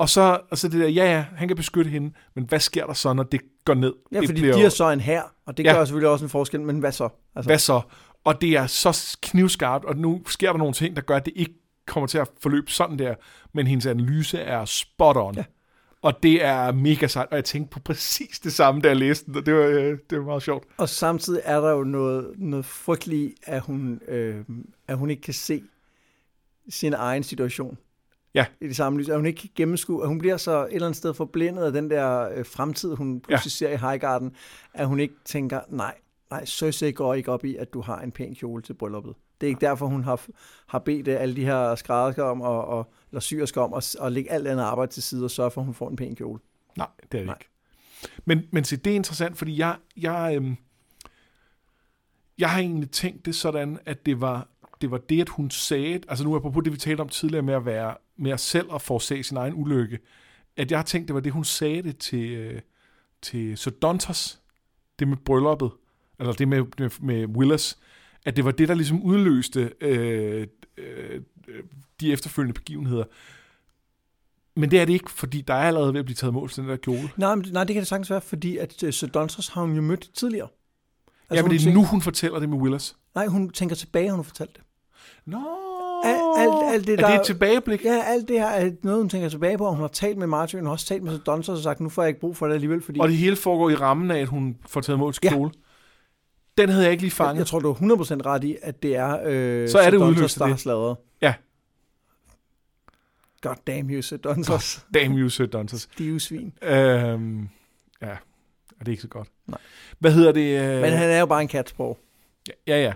Og 0.00 0.08
så 0.08 0.40
og 0.50 0.58
så 0.58 0.68
det 0.68 0.80
der, 0.80 0.88
ja 0.88 1.04
ja, 1.04 1.24
han 1.36 1.48
kan 1.48 1.56
beskytte 1.56 1.90
hende, 1.90 2.12
men 2.34 2.44
hvad 2.44 2.60
sker 2.60 2.86
der 2.86 2.92
så, 2.92 3.12
når 3.12 3.22
det 3.22 3.40
går 3.64 3.74
ned? 3.74 3.94
Ja, 4.12 4.20
det 4.20 4.28
fordi 4.28 4.40
bliver 4.40 4.56
de 4.56 4.64
er 4.64 4.68
så 4.68 4.90
en 4.90 5.00
her, 5.00 5.22
og 5.46 5.56
det 5.56 5.64
Ja. 5.64 5.72
gør 5.72 5.84
selvfølgelig 5.84 6.08
også 6.08 6.24
en 6.24 6.28
forskel, 6.28 6.60
men 6.60 6.78
hvad 6.78 6.92
så? 6.92 7.08
Altså, 7.34 7.48
Hvad 7.48 7.58
så? 7.58 7.80
Og 8.24 8.40
det 8.40 8.50
er 8.56 8.66
så 8.66 9.18
knivskarpt, 9.22 9.84
og 9.84 9.96
nu 9.96 10.22
sker 10.26 10.50
der 10.52 10.58
nogle 10.58 10.72
ting, 10.74 10.96
der 10.96 11.02
gør, 11.02 11.16
at 11.16 11.24
det 11.26 11.32
ikke 11.36 11.54
kommer 11.86 12.06
til 12.06 12.18
at 12.18 12.28
forløbe 12.42 12.70
sådan 12.70 12.98
der, 12.98 13.14
men 13.54 13.66
hendes 13.66 13.86
analyse 13.86 14.38
er 14.38 14.64
spot 14.64 15.16
on. 15.16 15.34
Ja. 15.34 15.44
Og 16.02 16.22
det 16.22 16.44
er 16.44 16.72
mega 16.72 17.06
sejt, 17.06 17.28
og 17.30 17.36
jeg 17.36 17.44
tænkte 17.44 17.70
på 17.72 17.80
præcis 17.80 18.40
det 18.40 18.52
samme, 18.52 18.80
da 18.80 18.88
jeg 18.88 18.96
læste 18.96 19.26
den, 19.26 19.36
og 19.36 19.46
det 19.46 19.54
var, 19.54 19.60
øh, 19.60 19.98
det 20.10 20.18
var 20.18 20.24
meget 20.24 20.42
sjovt. 20.42 20.64
Og 20.76 20.88
samtidig 20.88 21.40
er 21.44 21.60
der 21.60 21.70
jo 21.70 21.84
noget, 21.84 22.34
noget 22.38 22.64
frygteligt, 22.64 23.34
at 23.42 23.60
hun, 23.60 24.00
øh, 24.08 24.36
at 24.88 24.96
hun 24.98 25.10
ikke 25.10 25.22
kan 25.22 25.34
se 25.34 25.62
sin 26.68 26.92
egen 26.94 27.22
situation. 27.22 27.78
Ja. 28.34 28.46
I 28.60 28.68
det 28.68 28.76
samme 28.76 28.98
lys. 28.98 29.08
At 29.08 29.16
hun 29.16 29.26
ikke 29.26 29.40
kan 29.40 29.50
gennemskue, 29.54 30.02
at 30.02 30.08
hun 30.08 30.18
bliver 30.18 30.36
så 30.36 30.66
et 30.66 30.74
eller 30.74 30.86
andet 30.86 30.96
sted 30.96 31.14
forblændet 31.14 31.62
af 31.62 31.72
den 31.72 31.90
der 31.90 32.28
øh, 32.34 32.46
fremtid, 32.46 32.94
hun 32.94 33.20
pludselig 33.20 33.52
ser 33.52 33.70
i 33.70 33.76
Highgarden, 33.76 34.32
at 34.74 34.86
hun 34.86 35.00
ikke 35.00 35.14
tænker, 35.24 35.60
nej, 35.68 35.94
nej, 36.30 36.44
Cersei 36.44 36.92
går 36.92 37.14
ikke 37.14 37.32
op 37.32 37.44
i, 37.44 37.56
at 37.56 37.72
du 37.72 37.80
har 37.80 38.00
en 38.00 38.12
pæn 38.12 38.34
kjole 38.34 38.62
til 38.62 38.74
brylluppet. 38.74 39.14
Det 39.40 39.46
er 39.46 39.48
ikke 39.48 39.60
derfor, 39.60 39.86
hun 39.86 40.04
har, 40.04 40.20
har 40.66 40.78
bedt 40.78 41.08
øh, 41.08 41.20
alle 41.20 41.36
de 41.36 41.44
her 41.44 41.74
skræddersker 41.74 42.22
om, 42.22 42.40
og, 42.40 42.64
og, 42.64 42.92
eller 43.10 43.20
syersker 43.20 43.60
om 43.60 43.74
at, 43.74 43.96
at 44.02 44.12
lægge 44.12 44.30
alt 44.30 44.46
andet 44.46 44.62
arbejde 44.62 44.92
til 44.92 45.02
side 45.02 45.24
og 45.24 45.30
sørge 45.30 45.50
for, 45.50 45.60
at 45.60 45.64
hun 45.64 45.74
får 45.74 45.90
en 45.90 45.96
pæn 45.96 46.16
kjole. 46.16 46.40
Nej, 46.76 46.86
det 46.96 47.04
er 47.14 47.18
det 47.18 47.26
Nej. 47.26 47.36
ikke. 47.40 47.50
Men, 48.24 48.42
men 48.50 48.64
se, 48.64 48.76
det 48.76 48.90
er 48.90 48.96
interessant, 48.96 49.38
fordi 49.38 49.58
jeg, 49.58 49.76
jeg, 49.96 50.32
øhm, 50.36 50.56
jeg 52.38 52.50
har 52.50 52.60
egentlig 52.60 52.90
tænkt 52.90 53.26
det 53.26 53.34
sådan, 53.34 53.78
at 53.86 54.06
det 54.06 54.20
var, 54.20 54.48
det 54.80 54.90
var 54.90 54.98
det, 54.98 55.20
at 55.20 55.28
hun 55.28 55.50
sagde, 55.50 56.00
altså 56.08 56.24
nu 56.24 56.36
apropos 56.36 56.64
det, 56.64 56.72
vi 56.72 56.78
talte 56.78 57.00
om 57.00 57.08
tidligere 57.08 57.42
med 57.42 57.54
at 57.54 57.64
være 57.64 57.94
med 58.20 58.30
at 58.30 58.40
selv 58.40 58.74
at 58.74 58.82
forårsage 58.82 59.22
sin 59.22 59.36
egen 59.36 59.54
ulykke, 59.54 59.98
at 60.56 60.70
jeg 60.70 60.78
har 60.78 60.84
tænkt, 60.84 61.08
det 61.08 61.14
var 61.14 61.20
det, 61.20 61.32
hun 61.32 61.44
sagde 61.44 61.82
det 61.82 61.98
til, 61.98 62.30
øh, 62.30 62.60
til 63.22 63.58
Sodontos, 63.58 64.40
det 64.98 65.08
med 65.08 65.16
brylluppet, 65.16 65.70
eller 66.18 66.32
det 66.32 66.48
med, 66.48 66.64
med, 66.78 66.90
med 67.00 67.26
Willis, 67.26 67.78
at 68.24 68.36
det 68.36 68.44
var 68.44 68.50
det, 68.50 68.68
der 68.68 68.74
ligesom 68.74 69.02
udløste 69.02 69.72
øh, 69.80 70.46
øh, 70.76 71.20
øh, 71.48 71.62
de 72.00 72.12
efterfølgende 72.12 72.54
begivenheder. 72.54 73.04
Men 74.56 74.70
det 74.70 74.80
er 74.80 74.84
det 74.84 74.92
ikke, 74.92 75.10
fordi 75.10 75.40
der 75.40 75.54
er 75.54 75.62
allerede 75.68 75.92
ved 75.92 76.00
at 76.00 76.04
blive 76.04 76.16
taget 76.16 76.34
mål 76.34 76.48
til 76.50 76.62
den 76.62 76.70
der 76.70 76.76
kjole. 76.76 77.10
Nej, 77.16 77.34
men, 77.34 77.46
nej, 77.52 77.64
det 77.64 77.74
kan 77.74 77.80
det 77.80 77.88
sagtens 77.88 78.10
være, 78.10 78.20
fordi 78.20 78.56
at 78.56 78.82
uh, 78.82 78.90
Sir 78.90 79.08
Dontos 79.08 79.48
har 79.48 79.62
hun 79.62 79.74
jo 79.74 79.82
mødt 79.82 80.10
tidligere. 80.14 80.48
Altså, 81.30 81.34
ja, 81.34 81.42
men 81.42 81.50
det 81.50 81.56
er 81.56 81.60
tænker, 81.60 81.80
nu, 81.80 81.86
hun 81.86 82.02
fortæller 82.02 82.38
det 82.38 82.48
med 82.48 82.58
Willis. 82.58 82.96
Nej, 83.14 83.26
hun 83.26 83.50
tænker 83.50 83.76
tilbage, 83.76 84.10
hun 84.10 84.18
har 84.18 84.22
fortalt 84.22 84.56
det. 84.56 84.62
Nå, 85.24 85.38
Al- 86.04 86.42
alt- 86.42 86.74
alt 86.74 86.86
det, 86.86 86.92
er 86.92 86.96
der- 86.96 87.10
det 87.10 87.20
et 87.20 87.26
tilbageblik? 87.26 87.84
Ja, 87.84 88.02
alt 88.06 88.28
det 88.28 88.38
her 88.40 88.46
er 88.46 88.70
noget, 88.82 88.98
hun 88.98 89.08
tænker 89.08 89.28
tilbage 89.28 89.58
på, 89.58 89.64
og 89.66 89.72
hun 89.72 89.80
har 89.80 89.88
talt 89.88 90.18
med 90.18 90.26
Martin, 90.26 90.58
hun 90.58 90.66
har 90.66 90.72
også 90.72 90.86
talt 90.86 91.02
med 91.02 91.18
Dontos 91.18 91.48
og 91.58 91.62
sagt, 91.62 91.80
nu 91.80 91.88
får 91.88 92.02
jeg 92.02 92.08
ikke 92.08 92.20
brug 92.20 92.36
for 92.36 92.46
det 92.46 92.54
alligevel, 92.54 92.82
fordi 92.82 93.00
Og 93.00 93.08
det 93.08 93.16
hele 93.16 93.36
foregår 93.36 93.70
i 93.70 93.74
rammen 93.74 94.10
af, 94.10 94.18
at 94.20 94.26
hun 94.28 94.56
får 94.68 94.80
taget 94.80 94.98
mål 94.98 95.12
til 95.12 95.20
Ja. 95.24 95.48
Den 96.58 96.68
havde 96.68 96.84
jeg 96.84 96.92
ikke 96.92 97.02
lige 97.02 97.12
jeg, 97.18 97.26
fanget. 97.26 97.38
jeg 97.38 97.46
tror, 97.46 97.58
du 97.58 97.70
er 97.70 97.74
100% 97.74 98.26
ret 98.26 98.44
i, 98.44 98.56
at 98.62 98.82
det 98.82 98.96
er 98.96 99.18
øh, 99.24 99.68
Så 99.68 99.78
er 99.78 99.90
det 99.90 99.96
udløst 99.98 100.38
der 100.38 100.44
det. 100.44 100.52
har 100.52 100.58
sladret. 100.58 100.96
Ja. 101.22 101.34
God 103.42 103.54
damn 103.66 103.90
you, 103.90 104.02
Sir 104.02 104.16
Dontos. 104.16 104.86
Damn 104.94 105.18
you, 105.18 105.28
Sir 105.28 105.46
Dantas. 105.46 105.80
Stive 105.92 106.20
svin. 106.20 106.52
Øhm, 106.62 107.48
ja, 108.02 108.16
det 108.78 108.86
er 108.86 108.90
ikke 108.90 109.02
så 109.02 109.08
godt. 109.08 109.28
Nej. 109.46 109.58
Hvad 109.98 110.12
hedder 110.12 110.32
det? 110.32 110.60
Øh, 110.60 110.80
Men 110.80 110.92
han 110.92 111.10
er 111.10 111.20
jo 111.20 111.26
bare 111.26 111.42
en 111.42 111.48
katsprog. 111.48 111.98
Ja, 112.66 112.82
ja. 112.82 112.92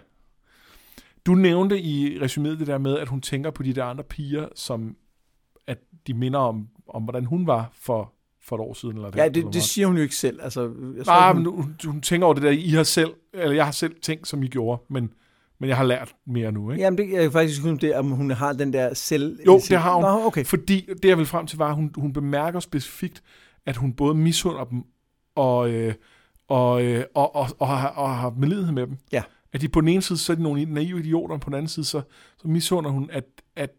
Du 1.26 1.34
nævnte 1.34 1.80
i 1.80 2.18
resuméet 2.18 2.58
det 2.58 2.66
der 2.66 2.78
med, 2.78 2.98
at 2.98 3.08
hun 3.08 3.20
tænker 3.20 3.50
på 3.50 3.62
de 3.62 3.72
der 3.72 3.84
andre 3.84 4.04
piger, 4.04 4.48
som 4.54 4.96
at 5.66 5.78
de 6.06 6.14
minder 6.14 6.38
om, 6.38 6.68
om 6.88 7.02
hvordan 7.02 7.24
hun 7.24 7.46
var 7.46 7.70
for, 7.80 8.12
for 8.42 8.56
et 8.56 8.60
år 8.60 8.74
siden. 8.74 8.96
Eller 8.96 9.10
Ja, 9.16 9.24
eller 9.24 9.42
det, 9.42 9.54
det 9.54 9.62
siger 9.62 9.86
hun 9.86 9.96
jo 9.96 10.02
ikke 10.02 10.16
selv. 10.16 10.40
Altså, 10.42 10.60
jeg 10.96 11.04
tror, 11.04 11.12
Nej, 11.12 11.32
hun, 11.32 11.42
men 11.42 11.52
hun, 11.52 11.76
hun 11.84 12.00
tænker 12.00 12.26
over 12.26 12.34
det 12.34 12.42
der, 12.42 12.50
I 12.50 12.68
har 12.68 12.82
selv, 12.82 13.10
eller 13.32 13.54
jeg 13.54 13.64
har 13.64 13.72
selv 13.72 13.94
tænkt, 14.02 14.28
som 14.28 14.42
I 14.42 14.48
gjorde, 14.48 14.82
men, 14.90 15.10
Men 15.58 15.68
jeg 15.68 15.76
har 15.76 15.84
lært 15.84 16.14
mere 16.26 16.52
nu, 16.52 16.70
ikke? 16.70 16.82
Jamen, 16.82 16.98
det, 16.98 17.10
jeg 17.12 17.22
kan 17.22 17.32
faktisk 17.32 17.62
huske, 17.62 17.86
det, 17.86 17.94
om 17.96 18.10
hun 18.10 18.30
har 18.30 18.52
den 18.52 18.72
der 18.72 18.94
selv... 18.94 19.38
Jo, 19.46 19.60
det 19.68 19.78
har 19.78 19.94
hun. 19.94 20.02
Nå, 20.02 20.26
okay. 20.26 20.44
Fordi 20.44 20.88
det, 21.02 21.08
jeg 21.08 21.18
vil 21.18 21.26
frem 21.26 21.46
til, 21.46 21.58
var, 21.58 21.68
at 21.68 21.74
hun, 21.74 21.92
hun 21.96 22.12
bemærker 22.12 22.60
specifikt, 22.60 23.22
at 23.66 23.76
hun 23.76 23.92
både 23.92 24.14
misunder 24.14 24.64
dem 24.64 24.82
og, 25.36 25.70
øh, 25.70 25.94
og, 26.48 26.84
øh, 26.84 27.04
og, 27.14 27.36
og, 27.36 27.46
og, 27.58 27.68
har, 27.68 27.88
og 27.88 28.16
har 28.16 28.30
medlidenhed 28.30 28.72
med 28.72 28.86
dem. 28.86 28.96
Ja. 29.12 29.22
At 29.54 29.60
de 29.60 29.68
på 29.68 29.80
den 29.80 29.88
ene 29.88 30.02
side, 30.02 30.18
så 30.18 30.32
er 30.32 30.36
de 30.36 30.42
nogle 30.42 30.64
naive 30.64 30.98
idioter, 30.98 31.34
og 31.34 31.40
på 31.40 31.50
den 31.50 31.54
anden 31.54 31.68
side, 31.68 31.86
så, 31.86 32.02
så 32.38 32.48
misunder 32.48 32.90
hun, 32.90 33.10
at, 33.12 33.24
at, 33.56 33.70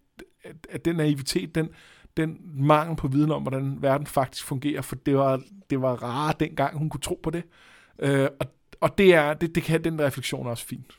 at, 0.44 0.56
at 0.70 0.86
den 0.86 0.96
naivitet, 0.96 1.56
den, 1.56 1.70
den 2.18 2.38
mangel 2.54 2.96
på 2.96 3.08
viden 3.08 3.32
om, 3.32 3.42
hvordan 3.42 3.78
verden 3.82 4.08
faktisk 4.08 4.46
fungerer, 4.46 4.82
for 4.82 4.96
det 4.96 5.18
var, 5.18 5.42
det 5.70 5.82
var 5.82 6.04
rare 6.04 6.34
dengang, 6.40 6.78
hun 6.78 6.90
kunne 6.90 7.02
tro 7.02 7.20
på 7.24 7.30
det. 7.30 7.44
Øh, 8.00 8.28
og, 8.40 8.48
og 8.82 8.98
det, 8.98 9.14
er, 9.14 9.34
det, 9.34 9.56
det 9.56 9.64
kan 9.64 9.84
den 9.84 10.02
refleksion 10.02 10.48
også 10.48 10.66
fint. 10.66 10.92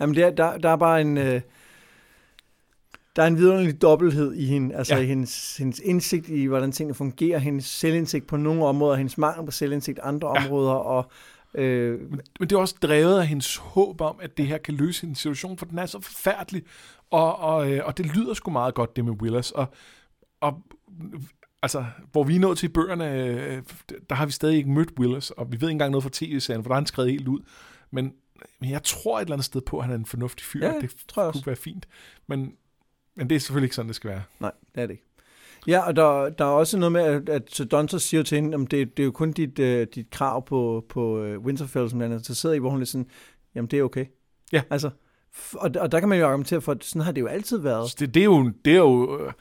Jamen, 0.00 0.14
det 0.14 0.24
er, 0.24 0.30
der, 0.30 0.58
der 0.58 0.68
er 0.70 0.76
bare 0.76 1.00
en... 1.00 1.18
Øh, 1.18 1.40
der 3.16 3.22
er 3.22 3.26
en 3.26 3.36
vidunderlig 3.36 3.82
dobbelthed 3.82 4.34
i 4.34 4.44
hende, 4.44 4.74
altså 4.74 4.94
Ja. 4.94 5.00
ja. 5.00 5.06
hendes, 5.06 5.56
hendes 5.56 5.78
indsigt 5.84 6.28
i, 6.28 6.44
hvordan 6.44 6.72
tingene 6.72 6.94
fungerer, 6.94 7.38
hendes 7.38 7.64
selvindsigt 7.64 8.26
på 8.26 8.36
nogle 8.36 8.64
områder, 8.64 8.96
hendes 8.96 9.18
mangel 9.18 9.44
på 9.46 9.50
selvindsigt 9.50 9.98
andre 10.02 10.28
Ja. 10.28 10.40
ja. 10.40 10.46
områder, 10.46 10.72
og 10.72 11.10
øh, 11.54 12.00
Men, 12.00 12.20
men 12.40 12.48
det 12.50 12.52
er 12.56 12.60
også 12.60 12.76
drevet 12.82 13.18
af 13.20 13.26
hendes 13.26 13.56
håb 13.56 14.00
om, 14.00 14.16
at 14.22 14.36
det 14.36 14.46
her 14.46 14.58
kan 14.58 14.74
løse 14.74 15.00
hendes 15.02 15.18
situation, 15.18 15.58
for 15.58 15.66
den 15.66 15.78
er 15.78 15.86
så 15.86 16.00
forfærdelig, 16.00 16.62
og, 17.10 17.38
og, 17.38 17.72
øh, 17.72 17.80
og 17.84 17.96
det 17.98 18.06
lyder 18.16 18.34
sgu 18.34 18.50
meget 18.50 18.74
godt, 18.74 18.96
det 18.96 19.04
med 19.04 19.12
Willis, 19.12 19.50
og, 19.50 19.66
og 20.40 20.62
altså, 21.62 21.84
hvor 22.12 22.24
vi 22.24 22.36
er 22.36 22.40
nået 22.40 22.58
til 22.58 22.68
bøgerne, 22.68 23.14
øh, 23.16 23.62
der 24.10 24.14
har 24.14 24.26
vi 24.26 24.32
stadig 24.32 24.56
ikke 24.56 24.70
mødt 24.70 24.92
Willis, 24.98 25.30
og 25.30 25.52
vi 25.52 25.60
ved 25.60 25.68
ikke 25.68 25.72
engang 25.72 25.90
noget 25.90 26.02
fra 26.02 26.10
tv-serien, 26.12 26.62
for 26.64 26.68
der 26.68 26.74
er 26.74 26.80
han 26.80 26.86
skrevet 26.86 27.10
helt 27.10 27.28
ud, 27.28 27.40
men, 27.90 28.12
men 28.60 28.70
jeg 28.70 28.82
tror 28.82 29.18
et 29.18 29.22
eller 29.22 29.34
andet 29.34 29.44
sted 29.44 29.60
på, 29.60 29.78
at 29.78 29.84
han 29.84 29.92
er 29.92 29.98
en 29.98 30.06
fornuftig 30.06 30.46
fyr, 30.46 30.66
Ja, 30.66 30.80
det 30.80 30.94
tror 31.08 31.22
jeg 31.22 31.32
kunne 31.32 31.38
også. 31.38 31.44
være 31.44 31.56
fint, 31.56 31.88
men, 32.26 32.54
men 33.14 33.30
det 33.30 33.36
er 33.36 33.40
selvfølgelig 33.40 33.66
ikke 33.66 33.76
sådan, 33.76 33.88
det 33.88 33.96
skal 33.96 34.10
være. 34.10 34.22
nej, 34.40 34.52
det 34.74 34.82
er 34.82 34.86
det 34.86 34.92
ikke. 34.94 35.04
Ja, 35.66 35.80
og 35.80 35.96
der, 35.96 36.28
der 36.28 36.44
er 36.44 36.48
også 36.48 36.78
noget 36.78 36.92
med, 36.92 37.00
at, 37.00 37.28
at 37.28 37.42
Sir 37.48 37.64
Donter 37.64 37.98
siger 37.98 38.22
til 38.22 38.36
hende, 38.36 38.58
at 38.62 38.70
det, 38.70 38.96
det 38.96 39.02
er 39.02 39.04
jo 39.04 39.10
kun 39.10 39.32
dit, 39.32 39.58
uh, 39.58 39.82
dit 39.94 40.10
krav 40.10 40.46
på, 40.46 40.84
på 40.88 41.24
uh, 41.24 41.44
Winterfell, 41.44 41.90
som 41.90 42.00
han 42.00 42.12
er 42.12 42.16
interesseret 42.16 42.54
i, 42.54 42.58
hvor 42.58 42.70
hun 42.70 42.80
er 42.80 42.84
sådan, 42.84 43.06
jamen 43.54 43.70
det 43.70 43.78
er 43.78 43.82
okay. 43.82 44.06
Ja. 44.52 44.62
Altså, 44.70 44.90
og, 45.52 45.70
og 45.80 45.92
der 45.92 46.00
kan 46.00 46.08
man 46.08 46.18
jo 46.18 46.26
argumentere 46.26 46.60
for, 46.60 46.72
at 46.72 46.84
sådan 46.84 47.02
har 47.02 47.12
det 47.12 47.20
jo 47.20 47.26
altid 47.26 47.58
været. 47.58 47.90
Så 47.90 47.96
det, 47.98 48.14
det, 48.14 48.20
er 48.20 48.24
jo, 48.24 48.52
det, 48.64 48.72
er 48.72 48.78
jo, 48.78 49.18
øh, 49.20 49.32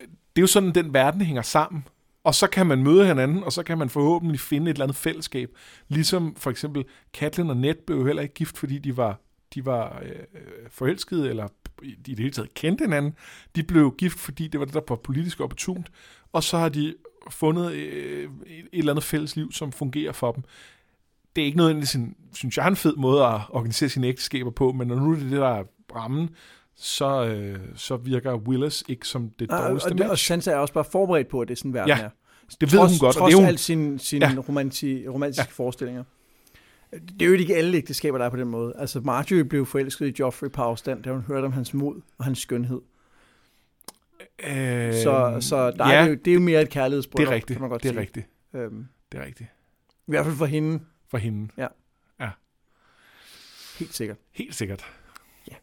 det 0.00 0.06
er 0.36 0.40
jo 0.40 0.46
sådan, 0.46 0.74
den 0.74 0.94
verden 0.94 1.20
hænger 1.20 1.42
sammen. 1.42 1.86
Og 2.24 2.34
så 2.34 2.46
kan 2.46 2.66
man 2.66 2.82
møde 2.82 3.06
hinanden, 3.06 3.44
og 3.44 3.52
så 3.52 3.62
kan 3.62 3.78
man 3.78 3.90
forhåbentlig 3.90 4.40
finde 4.40 4.70
et 4.70 4.74
eller 4.74 4.84
andet 4.84 4.96
fællesskab. 4.96 5.50
Ligesom 5.88 6.34
for 6.36 6.50
eksempel 6.50 6.84
Katlin 7.12 7.50
og 7.50 7.56
Ned 7.56 7.74
blev 7.86 7.98
jo 7.98 8.06
heller 8.06 8.22
ikke 8.22 8.34
gift, 8.34 8.58
fordi 8.58 8.78
de 8.78 8.96
var, 8.96 9.20
de 9.54 9.66
var 9.66 10.02
øh, 10.04 10.40
forelskede, 10.70 11.30
eller 11.30 11.48
i 11.82 11.94
det 12.06 12.18
hele 12.18 12.30
taget 12.30 12.54
kendte 12.54 12.84
hinanden. 12.84 13.14
De 13.56 13.62
blev 13.62 13.94
gift, 13.98 14.18
fordi 14.18 14.48
det 14.48 14.60
var 14.60 14.66
det, 14.66 14.74
der 14.74 14.80
var 14.88 14.96
politisk 14.96 15.40
opportunt. 15.40 15.90
Og 16.32 16.42
så 16.44 16.58
har 16.58 16.68
de 16.68 16.94
fundet 17.30 17.72
øh, 17.72 18.30
et 18.46 18.64
eller 18.72 18.92
andet 18.92 19.04
fælles 19.04 19.36
liv, 19.36 19.52
som 19.52 19.72
fungerer 19.72 20.12
for 20.12 20.32
dem. 20.32 20.42
Det 21.36 21.42
er 21.42 21.46
ikke 21.46 21.58
noget, 21.58 21.88
sådan, 21.88 22.16
synes 22.34 22.56
jeg, 22.56 22.68
en 22.68 22.76
fed 22.76 22.96
måde 22.96 23.24
at 23.24 23.40
organisere 23.50 23.88
sine 23.88 24.06
ægteskaber 24.06 24.50
på, 24.50 24.72
men 24.72 24.88
når 24.88 24.96
nu 24.96 25.10
er 25.10 25.14
det 25.14 25.30
det, 25.30 25.40
der 25.40 25.48
er 25.48 25.64
rammen, 25.94 26.30
så, 26.76 27.24
øh, 27.24 27.58
så 27.76 27.96
virker 27.96 28.34
Willis 28.34 28.84
ikke 28.88 29.08
som 29.08 29.30
det 29.38 29.50
og, 29.50 29.58
dårligste 29.58 29.86
og, 29.86 29.92
og 29.92 30.08
match. 30.08 30.26
Sansa 30.26 30.50
er 30.50 30.56
også 30.56 30.74
bare 30.74 30.84
forberedt 30.84 31.28
på, 31.28 31.40
at 31.40 31.48
det 31.48 31.54
er 31.54 31.58
sådan, 31.58 31.74
verden 31.74 31.88
Ja, 31.88 32.02
er. 32.02 32.10
Det 32.60 32.72
ved 32.72 32.78
trods, 32.78 32.92
hun 32.92 32.98
godt, 32.98 33.16
og 33.16 33.20
trods 33.20 33.30
det 33.30 33.36
er 33.36 33.40
hun, 33.40 33.48
alt 33.48 33.60
sine 33.60 33.98
sin 33.98 34.22
Ja. 34.22 34.30
ja. 34.30 34.40
romanti, 34.40 35.08
romantiske 35.08 35.48
ja. 35.48 35.52
forestillinger. 35.52 36.04
Det 36.94 37.22
er 37.22 37.26
jo 37.26 37.32
ikke 37.32 37.56
alle 37.56 37.76
ægteskaber, 37.76 38.18
der 38.18 38.24
er 38.24 38.30
på 38.30 38.36
den 38.36 38.48
måde. 38.48 38.74
Altså, 38.78 39.00
Marjorie 39.00 39.44
blev 39.44 39.66
forelsket 39.66 40.06
i 40.08 40.14
Joffrey 40.20 40.50
på 40.50 40.62
afstand, 40.62 41.02
da 41.02 41.10
hun 41.12 41.20
hørte 41.20 41.44
om 41.44 41.52
hans 41.52 41.74
mod 41.74 42.00
og 42.18 42.24
hans 42.24 42.38
skønhed. 42.38 42.80
øh, 44.46 44.92
Så, 44.94 45.36
så 45.40 45.70
der 45.70 45.88
ja, 45.88 45.94
er 45.94 46.02
det, 46.04 46.10
jo, 46.10 46.14
det 46.14 46.30
er 46.30 46.34
jo 46.34 46.40
mere 46.40 46.62
et 46.62 46.70
kærlighedsbrød, 46.70 47.26
det 47.26 47.30
er 47.32 47.34
rigtigt, 47.34 47.56
kan 47.56 47.60
man 47.60 47.70
godt 47.70 47.82
det 47.82 47.88
er 47.88 47.92
sige. 47.92 48.00
rigtigt, 48.00 48.26
Øhm, 48.54 48.86
det 49.12 49.20
er 49.20 49.24
rigtigt. 49.24 49.50
I 50.06 50.10
hvert 50.10 50.24
fald 50.24 50.36
for 50.36 50.46
hende, 50.46 50.80
For 51.08 51.18
hende, 51.18 51.48
helt 53.78 53.94
sikkert. 53.94 54.16
helt 54.32 54.54
sikkert. 54.54 54.84
Ja. 55.50 55.54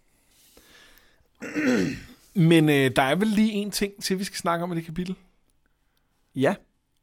Men 2.49 2.69
øh, 2.69 2.91
der 2.95 3.01
er 3.01 3.15
vel 3.15 3.27
lige 3.27 3.51
en 3.51 3.71
ting 3.71 4.03
til, 4.03 4.19
vi 4.19 4.23
skal 4.23 4.38
snakke 4.38 4.63
om 4.63 4.71
i 4.71 4.75
det 4.75 4.86
kapitel. 4.86 5.15
Ja, 6.36 6.55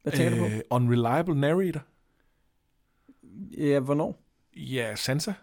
hvad 0.03 0.13
tænker 0.13 0.37
du 0.37 0.37
på? 0.43 0.45
Øh, 0.53 0.59
unreliable 0.69 1.35
narrator. 1.39 1.81
Ja, 3.57 3.79
hvornår? 3.79 4.21
Ja, 4.55 4.95
Sansa. 4.95 5.33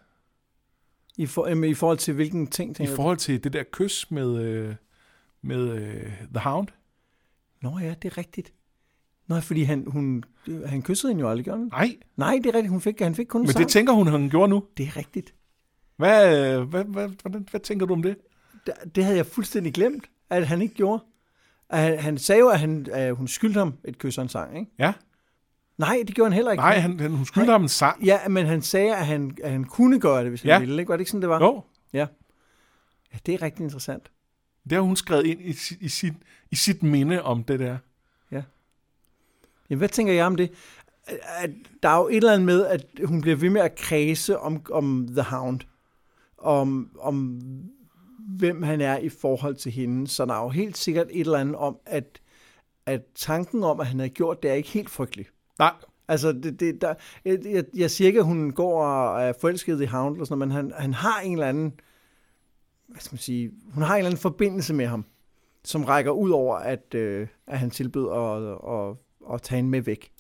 I, 1.17 1.27
for, 1.27 1.47
øhm, 1.47 1.65
I 1.65 1.75
forhold 1.75 1.99
til 1.99 2.15
hvilken 2.15 2.47
ting, 2.47 2.81
I 2.81 2.87
forhold 2.87 3.17
til 3.17 3.45
det 3.45 3.53
der 3.53 3.63
kys 3.73 4.11
med, 4.11 4.43
øh, 4.43 4.75
med 5.43 5.71
øh, 5.73 6.03
The 6.35 6.39
Hound. 6.41 6.69
Nå 7.63 7.79
ja, 7.79 7.95
det 8.03 8.13
er 8.13 8.19
rigtigt. 8.19 8.53
Nå, 9.27 9.41
fordi 9.41 9.63
han, 9.63 9.85
hun, 9.87 10.25
han 10.67 10.83
kyssede 10.83 11.11
hende 11.13 11.21
jo 11.21 11.31
aldrig, 11.31 11.45
gjorde 11.45 11.59
han? 11.59 11.69
Nej, 11.73 11.97
Nej, 12.17 12.39
det 12.45 12.47
er 12.47 12.55
rigtigt. 12.55 12.71
Hun 12.71 12.81
fik, 12.81 13.01
han 13.01 13.15
fik 13.15 13.27
kun 13.27 13.41
en 13.41 13.43
men 13.47 13.53
sang. 13.53 13.65
det 13.65 13.73
tænker 13.73 13.93
hun, 13.93 14.07
han 14.07 14.29
gjorde 14.31 14.49
nu. 14.49 14.65
det 14.77 14.87
er 14.87 14.97
rigtigt. 14.97 15.35
Hvad, 15.97 16.39
øh, 16.59 16.63
hvad, 16.69 16.85
hvad, 16.85 17.09
hvordan, 17.23 17.47
hvad 17.51 17.61
tænker 17.61 17.87
du 17.87 17.93
om 17.93 18.03
det? 18.03 18.17
Det, 18.67 18.75
det 18.95 19.05
havde 19.05 19.17
jeg 19.17 19.27
fuldstændig 19.27 19.75
glemt, 19.75 20.11
at 20.31 20.47
han 20.47 20.63
ikke 20.63 20.75
gjorde. 20.75 21.05
At 21.71 21.79
Han, 21.81 21.99
han 21.99 22.19
sagde 22.19 22.39
jo, 22.41 22.49
at, 22.49 22.61
han, 22.61 22.87
at 22.93 23.17
hun 23.17 23.29
skyldte 23.29 23.59
ham 23.59 23.75
et 23.85 23.99
kys 23.99 24.19
og 24.19 24.23
en 24.23 24.29
sang, 24.29 24.59
ikke? 24.59 24.71
Ja. 24.79 24.93
Nej, 25.79 26.03
det 26.07 26.15
gjorde 26.15 26.31
han 26.31 26.35
heller 26.37 26.51
ikke. 26.53 26.61
Nej, 26.63 26.79
han, 26.79 27.01
han, 27.01 27.11
hun 27.11 27.25
skyldte 27.25 27.53
ham 27.53 27.63
en 27.63 27.69
sang. 27.69 28.05
Ja, 28.05 28.29
men 28.29 28.47
han 28.47 28.63
sagde, 28.63 28.97
at 28.97 29.07
han, 29.07 29.37
at 29.43 29.51
han 29.51 29.65
kunne 29.65 30.01
gøre 30.01 30.21
det, 30.23 30.29
hvis 30.31 30.43
han 30.43 30.49
Ja. 30.49 30.59
ville. 30.59 30.83
Ikke? 30.83 30.89
Var 30.89 30.97
det 30.97 31.01
ikke 31.01 31.11
sådan, 31.11 31.23
det 31.23 31.29
var? 31.31 31.41
Jo, 31.41 31.63
Ja, 31.93 32.07
det 33.27 33.35
er 33.35 33.43
rigtig 33.43 33.65
interessant. 33.65 34.11
det 34.65 34.73
har 34.73 34.81
hun 34.81 34.97
skrevet 34.97 35.27
ind 35.27 35.41
i, 35.41 35.53
si- 35.53 35.77
i, 35.81 35.89
sit, 35.89 36.15
i 36.51 36.57
sit 36.57 36.83
minde 36.83 37.23
om 37.23 37.45
det 37.45 37.61
der. 37.61 37.77
Jamen, 39.71 39.79
hvad 39.79 39.89
tænker 39.89 40.13
jeg 40.13 40.27
om 40.27 40.37
det? 40.37 40.51
At 41.39 41.51
der 41.83 41.89
er 41.89 41.97
jo 41.99 42.09
et 42.09 42.17
eller 42.17 42.33
andet 42.33 42.47
med, 42.47 42.67
at 42.67 42.87
hun 43.05 43.21
bliver 43.21 43.37
ved 43.37 43.51
med 43.51 43.61
at 43.61 43.75
kredse 43.77 44.39
om, 44.39 44.67
om 44.73 45.09
The 45.13 45.23
Hound. 45.23 45.61
Om, 46.39 46.91
om 47.01 47.41
hvem 48.39 48.63
han 48.63 48.81
er 48.81 48.99
i 48.99 49.09
forhold 49.09 49.55
til 49.57 49.73
hende. 49.73 50.09
Så 50.09 50.27
der 50.27 50.35
er 50.35 50.43
jo 50.43 50.49
helt 50.49 50.77
sikkert 50.79 51.07
et 51.11 51.21
eller 51.21 51.39
andet 51.39 51.57
om, 51.57 51.77
at, 51.87 52.21
at 52.87 53.03
tanken 53.15 53.65
om, 53.65 53.81
at 53.81 53.87
han 53.87 53.99
havde 53.99 54.11
gjort 54.11 54.43
det, 54.43 54.51
er 54.51 54.55
ikke 54.55 54.69
helt 54.69 54.91
frygtelig. 54.91 55.27
Nej, 55.59 55.73
Altså, 56.09 56.33
det, 56.33 56.61
det, 56.61 56.81
der, 56.81 56.95
jeg, 57.25 57.65
jeg, 57.75 57.91
siger 57.91 58.09
ikke, 58.09 58.19
at 58.19 58.25
hun 58.25 58.51
går 58.51 58.85
og 58.85 59.23
er 59.23 59.33
forelsket 59.41 59.83
i 59.83 59.85
Hound, 59.85 60.15
eller 60.15 60.25
sådan 60.25 60.39
noget, 60.39 60.49
men 60.49 60.71
han, 60.71 60.83
han 60.83 60.95
har 60.95 61.21
en 61.21 61.33
eller 61.33 61.49
anden, 61.49 61.81
hvad 62.89 63.01
skal 63.01 63.15
man 63.15 63.19
sige, 63.19 63.51
hun 63.75 63.83
har 63.83 63.95
en 63.95 63.99
eller 63.99 64.09
anden 64.09 64.21
forbindelse 64.21 64.75
med 64.75 64.87
ham, 64.87 65.05
som 65.65 65.85
rækker 65.85 66.11
ud 66.11 66.31
over, 66.31 66.57
at, 66.57 66.95
øh, 66.95 67.29
at 67.47 67.59
han 67.59 67.71
tilbød 67.71 68.09
at, 68.13 68.73
at, 68.75 68.97
at 69.35 69.43
tage 69.43 69.57
hende 69.57 69.71
med 69.71 69.81
væk. 69.81 70.11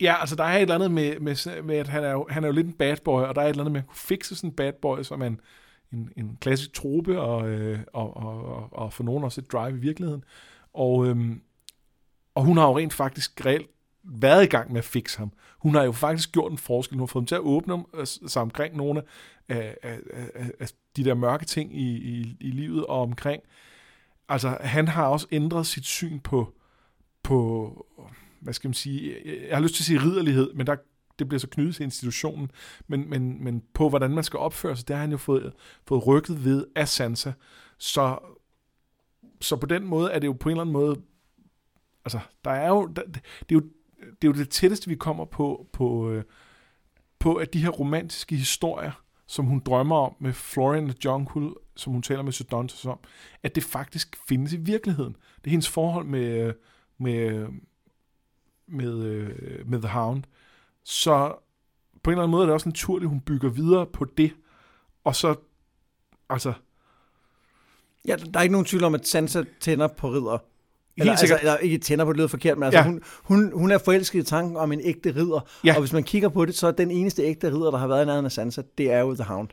Ja, 0.00 0.20
altså 0.20 0.36
der 0.36 0.44
er 0.44 0.56
et 0.56 0.62
eller 0.62 0.74
andet 0.74 0.90
med, 0.90 1.20
med, 1.20 1.62
med 1.62 1.76
at 1.76 1.88
han 1.88 2.04
er, 2.04 2.12
jo, 2.12 2.26
han 2.30 2.44
er 2.44 2.48
jo 2.48 2.54
lidt 2.54 2.66
en 2.66 2.72
bad 2.72 2.96
boy, 3.04 3.22
og 3.22 3.34
der 3.34 3.40
er 3.40 3.46
et 3.46 3.50
eller 3.50 3.62
andet 3.62 3.72
med 3.72 3.80
at 3.80 3.86
kunne 3.86 3.96
fikse 3.96 4.34
sådan 4.34 4.50
en 4.50 4.56
bad 4.56 4.72
boy, 4.72 5.02
som 5.02 5.22
en, 5.22 5.40
en, 5.92 6.12
en 6.16 6.38
klassisk 6.40 6.72
trope, 6.72 7.20
og, 7.20 7.48
øh, 7.48 7.78
og, 7.92 8.16
og, 8.16 8.44
og, 8.44 8.68
og 8.72 8.92
for 8.92 9.04
nogen 9.04 9.24
også 9.24 9.40
et 9.40 9.52
drive 9.52 9.76
i 9.76 9.80
virkeligheden. 9.80 10.24
Og, 10.72 11.06
øhm, 11.06 11.42
og 12.34 12.44
hun 12.44 12.56
har 12.56 12.66
jo 12.66 12.78
rent 12.78 12.92
faktisk 12.92 13.46
reelt 13.46 13.70
været 14.04 14.44
i 14.44 14.46
gang 14.46 14.72
med 14.72 14.78
at 14.78 14.84
fikse 14.84 15.18
ham. 15.18 15.32
Hun 15.58 15.74
har 15.74 15.82
jo 15.82 15.92
faktisk 15.92 16.32
gjort 16.32 16.52
en 16.52 16.58
forskel. 16.58 16.94
Hun 16.94 17.00
har 17.00 17.06
fået 17.06 17.22
ham 17.22 17.26
til 17.26 17.34
at 17.34 17.40
åbne 17.40 17.72
ham, 17.72 17.86
øh, 17.94 18.06
sig 18.06 18.42
omkring 18.42 18.76
nogle 18.76 19.02
af, 19.48 19.76
af, 19.82 19.98
af, 20.34 20.50
af 20.60 20.68
de 20.96 21.04
der 21.04 21.14
mørke 21.14 21.44
ting 21.44 21.76
i, 21.76 21.90
i, 21.90 22.36
i 22.40 22.50
livet 22.50 22.86
og 22.86 23.00
omkring. 23.00 23.42
Altså, 24.28 24.56
han 24.60 24.88
har 24.88 25.06
også 25.06 25.26
ændret 25.30 25.66
sit 25.66 25.84
syn 25.84 26.20
på, 26.20 26.54
på 27.22 27.86
hvad 28.40 28.54
skal 28.54 28.68
man 28.68 28.74
sige, 28.74 29.16
jeg 29.48 29.56
har 29.56 29.62
lyst 29.62 29.74
til 29.74 29.82
at 29.82 29.86
sige 29.86 30.02
ridderlighed, 30.02 30.52
men 30.54 30.66
der, 30.66 30.76
det 31.18 31.28
bliver 31.28 31.38
så 31.38 31.48
knyttet 31.48 31.74
til 31.74 31.84
institutionen, 31.84 32.50
men, 32.86 33.10
men, 33.10 33.44
men 33.44 33.62
på 33.74 33.88
hvordan 33.88 34.10
man 34.10 34.24
skal 34.24 34.38
opføre 34.38 34.76
sig, 34.76 34.88
der 34.88 34.94
har 34.94 35.00
han 35.00 35.10
jo 35.10 35.16
fået, 35.16 35.52
fået 35.86 36.06
rykket 36.06 36.44
ved 36.44 36.66
af 36.76 36.88
Sansa. 36.88 37.32
Så, 37.78 38.18
så 39.40 39.56
på 39.56 39.66
den 39.66 39.84
måde 39.84 40.12
er 40.12 40.18
det 40.18 40.26
jo 40.26 40.32
på 40.32 40.48
en 40.48 40.50
eller 40.50 40.60
anden 40.60 40.72
måde, 40.72 40.96
altså 42.04 42.18
der 42.44 42.50
er 42.50 42.68
jo, 42.68 42.86
der, 42.86 43.02
det, 43.02 43.20
er 43.50 43.54
jo 43.54 43.62
det 44.02 44.28
er 44.28 44.32
jo 44.32 44.32
det 44.32 44.48
tætteste, 44.48 44.88
vi 44.88 44.96
kommer 44.96 45.24
på, 45.24 45.66
på, 45.72 46.10
øh, 46.10 46.24
på 47.18 47.34
at 47.34 47.54
de 47.54 47.62
her 47.62 47.68
romantiske 47.68 48.36
historier, 48.36 49.02
som 49.26 49.44
hun 49.44 49.62
drømmer 49.66 49.96
om 49.96 50.14
med 50.20 50.32
Florian 50.32 50.88
og 50.88 50.94
Jonquil, 51.04 51.50
som 51.76 51.92
hun 51.92 52.02
taler 52.02 52.22
med 52.22 52.32
Sir 52.32 52.90
om, 52.90 52.98
at 53.42 53.54
det 53.54 53.64
faktisk 53.64 54.16
findes 54.28 54.52
i 54.52 54.56
virkeligheden. 54.56 55.16
Det 55.36 55.46
er 55.46 55.50
hendes 55.50 55.68
forhold 55.68 56.06
med, 56.06 56.46
øh, 56.46 56.54
med, 56.98 57.28
øh, 57.28 57.48
med, 58.66 59.64
med 59.64 59.78
The 59.78 59.88
Hound. 59.88 60.24
Så 60.84 61.34
på 62.02 62.10
en 62.10 62.12
eller 62.12 62.22
anden 62.22 62.30
måde 62.30 62.42
er 62.42 62.46
det 62.46 62.54
også 62.54 62.68
naturligt, 62.68 63.06
at 63.06 63.10
hun 63.10 63.20
bygger 63.20 63.50
videre 63.50 63.86
på 63.86 64.04
det. 64.04 64.32
Og 65.04 65.16
så, 65.16 65.34
altså, 66.30 66.52
Ja, 68.04 68.16
der 68.16 68.38
er 68.38 68.42
ikke 68.42 68.52
nogen 68.52 68.64
tvivl 68.64 68.84
om, 68.84 68.94
at 68.94 69.06
Sansa 69.06 69.42
tænder 69.60 69.88
på 69.88 70.10
ridder. 70.10 70.38
Eller, 70.96 71.16
sikkert, 71.16 71.38
altså, 71.38 71.48
eller 71.50 71.58
ikke 71.58 71.78
tænder 71.78 72.04
på 72.04 72.12
det 72.12 72.16
lyder 72.16 72.28
forkert, 72.28 72.58
men 72.58 72.64
altså, 72.64 72.78
Ja. 72.78 72.84
ja. 72.84 72.90
hun, 72.90 73.02
hun, 73.22 73.52
hun 73.54 73.70
er 73.70 73.78
forelsket 73.78 74.18
i 74.18 74.22
tanken 74.22 74.56
om 74.56 74.72
en 74.72 74.80
ægte 74.84 75.14
ridder. 75.16 75.46
Ja. 75.64 75.74
Og 75.74 75.80
hvis 75.80 75.92
man 75.92 76.02
kigger 76.02 76.28
på 76.28 76.44
det, 76.44 76.54
så 76.54 76.66
er 76.66 76.70
den 76.70 76.90
eneste 76.90 77.22
ægte 77.22 77.48
ridder, 77.48 77.70
der 77.70 77.78
har 77.78 77.86
været 77.86 78.02
i 78.02 78.06
nærheden 78.06 78.26
af 78.26 78.32
Sansa, 78.32 78.62
det 78.78 78.92
er 78.92 79.00
jo 79.00 79.14
The 79.14 79.24
Hound. 79.24 79.48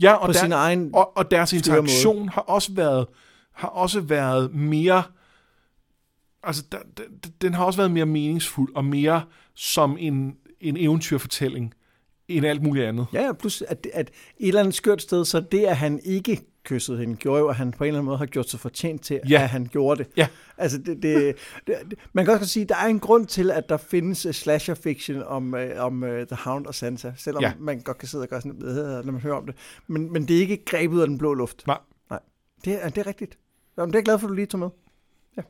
Ja, 0.00 0.12
og, 0.14 0.26
på 0.26 0.32
der, 0.32 0.38
sin 0.38 0.52
egen... 0.52 0.90
og, 0.94 1.16
og 1.16 1.30
deres 1.30 1.52
måde. 1.52 1.58
interaktion 1.58 2.28
har 2.28 2.42
også 2.42 2.72
været 2.72 3.06
har 3.52 3.68
også 3.68 4.00
været 4.00 4.54
mere 4.54 5.02
altså 6.42 6.64
der, 6.72 6.78
der, 6.96 7.02
den 7.42 7.54
har 7.54 7.64
også 7.64 7.76
været 7.76 7.90
mere 7.90 8.06
meningsfuld 8.06 8.74
og 8.74 8.84
mere 8.84 9.22
som 9.54 9.96
en, 10.00 10.36
en 10.60 10.76
eventyrfortælling 10.76 11.74
end 12.28 12.46
alt 12.46 12.62
muligt 12.62 12.86
andet. 12.86 13.06
Ja, 13.12 13.22
ja, 13.22 13.32
plus 13.32 13.62
at, 13.62 13.86
at 13.92 14.10
et 14.38 14.48
eller 14.48 14.60
andet 14.60 14.74
skørt 14.74 15.02
sted, 15.02 15.24
så 15.24 15.40
det, 15.40 15.64
at 15.64 15.76
han 15.76 16.00
ikke 16.04 16.40
kyssede 16.64 16.98
hende, 16.98 17.16
gjorde 17.16 17.40
jo, 17.40 17.48
at 17.48 17.56
han 17.56 17.72
på 17.72 17.84
en 17.84 17.88
eller 17.88 17.98
anden 17.98 18.06
måde 18.06 18.18
har 18.18 18.26
gjort 18.26 18.48
sig 18.50 18.60
fortjent 18.60 19.02
til, 19.02 19.20
Ja. 19.28 19.42
at 19.42 19.48
han 19.48 19.66
gjorde 19.72 20.04
det. 20.04 20.10
Ja. 20.16 20.28
Altså, 20.58 20.78
det, 20.78 21.02
det, 21.02 21.36
det, 21.66 21.76
man 22.12 22.24
kan 22.24 22.34
også 22.34 22.46
sige, 22.46 22.62
at 22.62 22.68
der 22.68 22.76
er 22.76 22.86
en 22.86 23.00
grund 23.00 23.26
til, 23.26 23.50
at 23.50 23.68
der 23.68 23.76
findes 23.76 24.26
uh, 24.26 24.32
slasher 24.32 24.74
fiction 24.74 25.22
om, 25.22 25.54
uh, 25.54 25.60
om 25.78 26.02
uh, 26.02 26.08
The 26.08 26.36
Hound 26.36 26.66
og 26.66 26.74
Sansa, 26.74 27.12
selvom 27.16 27.42
Ja. 27.42 27.52
man 27.58 27.80
godt 27.80 27.98
kan 27.98 28.08
sidde 28.08 28.22
og 28.22 28.28
gøre 28.28 28.40
sådan, 28.40 28.62
øh, 28.62 29.04
når 29.04 29.12
man 29.12 29.20
hører 29.20 29.34
om 29.36 29.46
det. 29.46 29.54
Men, 29.86 30.12
men 30.12 30.28
det 30.28 30.36
er 30.36 30.40
ikke 30.40 30.64
grebet 30.64 31.00
af 31.00 31.06
den 31.06 31.18
blå 31.18 31.34
luft. 31.34 31.66
Nej. 31.66 31.78
Nej. 32.10 32.20
Det 32.64 32.84
er, 32.84 32.88
det 32.88 32.98
er 32.98 33.06
rigtigt. 33.06 33.38
Jamen, 33.78 33.88
det 33.92 33.94
er 33.94 33.98
jeg 34.00 34.04
glad 34.04 34.18
for, 34.18 34.26
at 34.26 34.30
du 34.30 34.34
lige 34.34 34.46
tog 34.46 34.60
med. 34.60 34.68
Ja. 35.36 35.42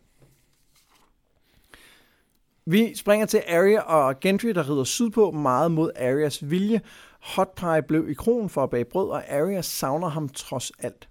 Vi 2.66 2.94
springer 2.94 3.26
til 3.26 3.42
Arya 3.48 3.80
og 3.80 4.20
Gendry, 4.20 4.48
der 4.48 4.70
rider 4.70 4.84
sydpå 4.84 5.30
meget 5.30 5.70
mod 5.70 5.90
Arias 5.96 6.50
vilje. 6.50 6.80
Hotpie 7.22 7.82
blev 7.88 8.10
i 8.10 8.14
kronen 8.14 8.48
for 8.48 8.62
at 8.62 8.70
bage 8.70 8.84
brød, 8.84 9.08
og 9.08 9.22
Arya 9.28 9.60
savner 9.60 10.08
ham 10.08 10.28
trods 10.28 10.72
alt. 10.78 11.08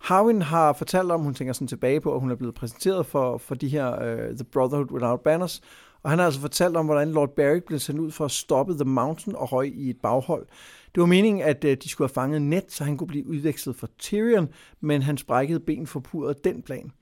Harwin 0.00 0.42
har 0.42 0.72
fortalt 0.72 1.10
om, 1.10 1.20
hun 1.20 1.34
tænker 1.34 1.52
sådan 1.52 1.68
tilbage 1.68 2.00
på, 2.00 2.14
at 2.14 2.20
hun 2.20 2.30
er 2.30 2.34
blevet 2.34 2.54
præsenteret 2.54 3.06
for, 3.06 3.38
for 3.38 3.54
de 3.54 3.68
her 3.68 3.92
uh, 3.92 4.36
The 4.36 4.44
Brotherhood 4.44 4.92
Without 4.92 5.20
Banners, 5.20 5.60
og 6.02 6.10
han 6.10 6.18
har 6.18 6.26
altså 6.26 6.40
fortalt 6.40 6.76
om, 6.76 6.86
hvordan 6.86 7.12
Lord 7.12 7.34
Beric 7.36 7.62
blev 7.66 7.78
sendt 7.78 8.00
ud 8.00 8.10
for 8.10 8.24
at 8.24 8.30
stoppe 8.30 8.74
The 8.74 8.84
Mountain 8.84 9.36
og 9.36 9.52
røg 9.52 9.74
i 9.74 9.90
et 9.90 9.96
baghold. 10.02 10.46
Det 10.94 11.00
var 11.00 11.06
meningen, 11.06 11.42
at 11.42 11.64
uh, 11.64 11.70
de 11.70 11.88
skulle 11.88 12.08
have 12.08 12.14
fanget 12.14 12.42
Ned, 12.42 12.62
så 12.68 12.84
han 12.84 12.96
kunne 12.96 13.08
blive 13.08 13.28
udvekslet 13.28 13.76
for 13.76 13.88
Tyrion, 13.98 14.48
men 14.80 15.02
han 15.02 15.18
brækkede 15.26 15.60
ben 15.60 15.86
forpurrede 15.86 16.38
den 16.44 16.62
plan. 16.62 16.92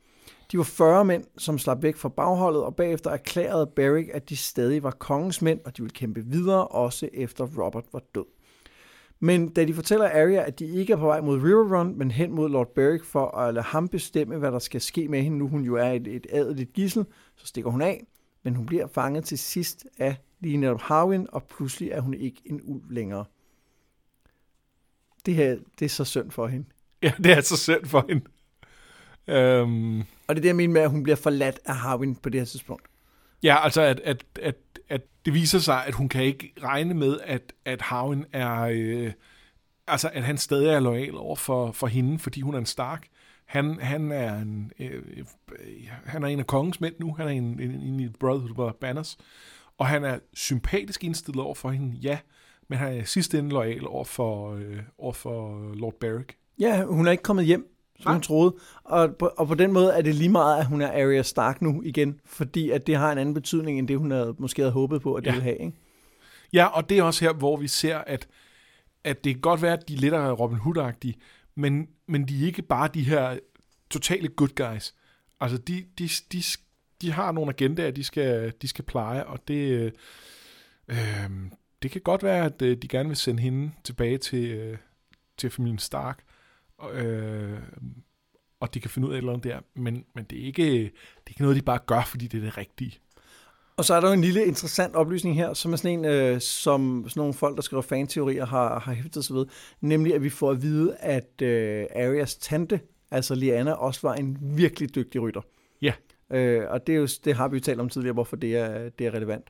De 0.53 0.59
var 0.59 0.65
40 0.65 1.05
mænd, 1.05 1.25
som 1.39 1.59
slap 1.59 1.83
væk 1.83 1.97
fra 1.97 2.09
bagholdet, 2.09 2.63
og 2.63 2.77
bagefter 2.77 3.11
erklærede 3.11 3.71
Beric, 3.77 4.09
at 4.13 4.29
de 4.29 4.37
stadig 4.37 4.83
var 4.83 4.91
kongens 4.91 5.43
mænd, 5.43 5.61
og 5.65 5.77
de 5.77 5.83
ville 5.83 5.95
kæmpe 5.95 6.25
videre, 6.27 6.67
også 6.67 7.09
efter 7.13 7.47
Robert 7.59 7.85
var 7.93 8.03
død. 8.15 8.25
Men 9.21 9.49
da 9.49 9.65
de 9.65 9.75
fortæller 9.75 10.09
Arya, 10.09 10.47
at 10.47 10.59
de 10.59 10.67
ikke 10.67 10.93
er 10.93 10.97
på 10.97 11.07
vej 11.07 11.21
mod 11.21 11.39
River 11.43 11.79
Run, 11.79 11.99
men 11.99 12.11
hen 12.11 12.33
mod 12.33 12.49
Lord 12.49 12.75
Beric 12.75 13.05
for 13.05 13.37
at 13.37 13.55
lade 13.55 13.65
ham 13.65 13.89
bestemme, 13.89 14.37
hvad 14.39 14.53
der 14.53 14.59
skal 14.59 14.81
ske 14.81 15.09
med 15.09 15.23
hende, 15.23 15.39
nu 15.39 15.49
hun 15.49 15.65
jo 15.65 15.75
er 15.75 15.91
et, 15.91 16.07
et 16.09 16.27
adeligt 16.33 16.73
gissel, 16.73 17.07
så 17.37 17.47
stikker 17.47 17.71
hun 17.71 17.83
af, 17.83 18.07
men 18.43 18.55
hun 18.55 18.67
bliver 18.67 18.87
fanget 18.87 19.25
til 19.25 19.39
sidst 19.39 19.87
af 19.99 20.17
lige 20.41 20.57
netop 20.57 20.81
Harwin, 20.81 21.27
og 21.33 21.43
pludselig 21.45 21.91
er 21.91 22.01
hun 22.01 22.15
ikke 22.15 22.43
en 22.45 22.61
ulv 22.65 22.91
længere. 22.91 23.25
Det 25.27 25.35
her, 25.35 25.57
det 25.79 25.85
er 25.85 25.89
så 25.89 26.05
synd 26.05 26.31
for 26.31 26.47
hende. 26.47 26.67
Ja, 27.03 27.13
det 27.19 27.33
er 27.33 27.41
så 27.41 27.57
synd 27.57 27.87
for 27.87 28.05
hende. 28.09 28.25
Øhm, 29.29 30.01
Og 30.01 30.05
det 30.29 30.37
er 30.37 30.41
det, 30.41 30.45
jeg 30.45 30.57
mener 30.57 30.73
med, 30.75 30.81
at 30.81 30.91
hun 30.91 31.03
bliver 31.03 31.17
forladt 31.17 31.61
af 31.65 31.77
Harwin 31.77 32.17
på 32.17 32.29
det 32.29 32.41
her 32.41 32.45
tidspunkt. 32.47 32.89
ja, 33.43 33.65
altså 33.65 33.83
at, 33.83 34.01
at, 34.01 34.25
at, 34.43 34.57
at 34.89 35.03
det 35.29 35.35
viser 35.35 35.59
sig, 35.59 35.87
at 35.87 35.95
hun 35.95 36.09
kan 36.09 36.23
ikke 36.25 36.53
regne 36.63 36.95
med, 36.95 37.19
at, 37.25 37.53
at 37.65 37.83
Harwin 37.83 38.25
er... 38.33 38.61
Øh, 38.73 39.13
altså, 39.87 40.11
at 40.13 40.23
han 40.23 40.39
stadig 40.39 40.69
er 40.69 40.81
lojal 40.81 41.15
over 41.15 41.37
for, 41.37 41.73
for 41.73 41.87
hende, 41.87 42.19
fordi 42.19 42.41
hun 42.41 42.55
er 42.55 42.59
en 42.59 42.67
stark. 42.67 43.07
Han, 43.47 43.81
han, 43.81 44.13
er 44.13 44.35
en, 44.35 44.73
øh, 44.79 45.03
øh, 45.17 45.89
han 46.05 46.23
er 46.23 46.27
en 46.27 46.39
af 46.39 46.47
kongens 46.47 46.81
mænd 46.81 46.95
nu. 46.99 47.15
Han 47.15 47.27
er 47.27 47.31
en, 47.31 47.61
en, 47.61 47.71
en 47.71 48.01
i 48.01 48.09
Brotherhood 48.09 48.69
of 48.69 48.75
Banners. 48.75 49.19
Og 49.79 49.87
han 49.87 50.05
er 50.05 50.19
sympatisk 50.35 51.05
indstillet 51.05 51.45
over 51.45 51.55
for 51.55 51.71
hende, 51.71 51.97
ja. 51.97 52.19
Men 52.69 52.79
han 52.79 52.99
er 52.99 53.05
sidst 53.05 53.35
ende 53.35 53.51
lojal 53.51 53.87
over 53.87 54.05
for, 54.05 54.55
øh, 54.55 54.79
over 54.99 55.13
for 55.13 55.73
Lord 55.75 55.95
Barrick. 56.01 56.37
Ja, 56.61 56.85
hun 56.85 57.07
er 57.07 57.11
ikke 57.11 57.23
kommet 57.23 57.45
hjem, 57.45 57.67
som 58.01 58.13
hun 58.13 58.23
troede. 58.23 58.55
Og 58.85 59.17
på, 59.17 59.31
og 59.39 59.49
på 59.49 59.55
den 59.55 59.73
måde 59.73 59.93
er 59.93 60.03
det 60.03 60.15
lige 60.15 60.29
meget, 60.29 60.61
at 60.61 60.67
hun 60.67 60.81
er 60.83 60.89
Arya 60.93 61.23
Stark 61.23 61.63
nu 61.63 61.83
igen, 61.83 62.21
fordi 62.25 62.71
at 62.71 62.87
det 62.87 62.97
har 62.97 63.13
en 63.13 63.19
anden 63.19 63.35
betydning, 63.35 63.79
end 63.79 63.89
det 63.89 63.99
hun 63.99 64.11
havde, 64.11 64.35
måske 64.39 64.63
havde 64.63 64.73
håbet 64.73 65.03
på, 65.03 65.15
at 65.15 65.25
det 65.25 65.31
Ja. 65.31 65.33
ville 65.33 65.43
have. 65.43 65.59
Ikke? 65.59 65.73
Ja, 66.53 66.67
og 66.67 66.89
det 66.89 66.99
er 66.99 67.03
også 67.03 67.25
her, 67.25 67.33
hvor 67.33 67.57
vi 67.57 67.69
ser, 67.69 67.99
at, 67.99 68.29
at 69.05 69.25
det 69.25 69.35
kan 69.35 69.41
godt 69.41 69.63
være, 69.63 69.73
at 69.73 69.89
de 69.89 69.95
er 69.95 69.99
lidt 69.99 70.15
af 70.15 70.39
Robin 70.39 70.59
Hood-agtige, 70.59 71.15
men, 71.55 71.89
men 72.09 72.29
de 72.29 72.43
er 72.43 72.47
ikke 72.47 72.63
bare 72.63 72.89
de 72.95 73.03
her 73.03 73.39
totale 73.91 74.29
good 74.29 74.49
guys. 74.57 74.95
Altså, 75.41 75.59
de, 75.59 75.85
de, 75.99 76.09
de, 76.33 76.43
de 77.03 77.13
har 77.13 77.33
nogle 77.33 77.49
agendaer, 77.51 77.91
de 77.91 78.05
skal, 78.05 78.53
de 78.63 78.69
skal 78.69 78.85
pleje, 78.85 79.25
og 79.25 79.49
det, 79.49 79.55
øh, 79.55 79.93
øh, 80.89 81.31
det 81.83 81.91
kan 81.91 82.01
godt 82.01 82.23
være, 82.23 82.45
at 82.45 82.63
øh, 82.63 82.77
de 82.83 82.89
gerne 82.89 83.09
vil 83.09 83.17
sende 83.17 83.43
hende 83.43 83.71
tilbage 83.85 84.19
til, 84.19 84.45
øh, 84.51 84.79
til 85.39 85.51
familien 85.51 85.79
Stark, 85.79 86.19
øh, 86.93 87.59
og 88.61 88.75
de 88.75 88.81
kan 88.81 88.91
finde 88.91 89.09
ud 89.09 89.13
af 89.13 89.17
et 89.17 89.19
eller 89.19 89.33
andet 89.33 89.45
der, 89.45 89.61
men, 89.75 90.05
men 90.15 90.25
det, 90.25 90.41
er 90.41 90.47
ikke, 90.47 90.73
det 90.73 90.91
er 91.27 91.31
ikke 91.31 91.43
noget, 91.43 91.57
de 91.57 91.63
bare 91.63 91.79
gør, 91.87 92.03
fordi 92.03 92.27
det 92.27 92.39
er 92.39 92.45
det 92.45 92.59
rigtige. 92.59 92.99
Og 93.77 93.85
så 93.85 93.95
er 93.95 94.01
der 94.01 94.09
jo 94.09 94.15
en 94.15 94.21
lille 94.21 94.47
interessant 94.47 94.95
oplysning 94.95 95.37
her, 95.37 95.55
som 95.55 95.73
er 95.73 95.77
sådan 95.77 95.99
en, 95.99 96.05
øh, 96.05 96.41
som 96.41 97.05
sådan 97.09 97.21
nogle 97.21 97.35
folk, 97.35 97.57
der 97.57 97.63
skriver 97.63 97.83
fanteorier, 97.83 98.47
har, 98.47 98.81
har 98.81 98.93
hæftet 98.93 99.25
sig 99.25 99.37
ved. 99.37 99.47
Nemlig, 99.81 100.15
at 100.15 100.23
vi 100.23 100.31
får 100.31 100.51
at 100.51 100.63
vide, 100.63 100.97
at 100.97 101.43
øh, 101.43 101.87
Arias 101.97 102.37
tante, 102.37 102.81
altså 103.11 103.35
Liana, 103.35 103.73
også 103.73 104.01
var 104.03 104.15
en 104.15 104.39
virkelig 104.41 104.95
dygtig 104.95 105.23
rytter. 105.23 105.41
Ja. 105.83 105.93
Øh, 106.31 106.71
og 106.71 106.87
det, 106.87 106.95
er 106.95 106.99
jo, 106.99 107.09
det 107.25 107.35
har 107.35 107.49
vi 107.49 107.57
jo 107.57 107.61
talt 107.61 107.81
om 107.81 107.89
tidligere, 107.89 108.13
hvorfor 108.13 108.37
det 108.37 108.57
er, 108.57 108.89
det 108.89 109.07
er 109.07 109.15
relevant. 109.15 109.45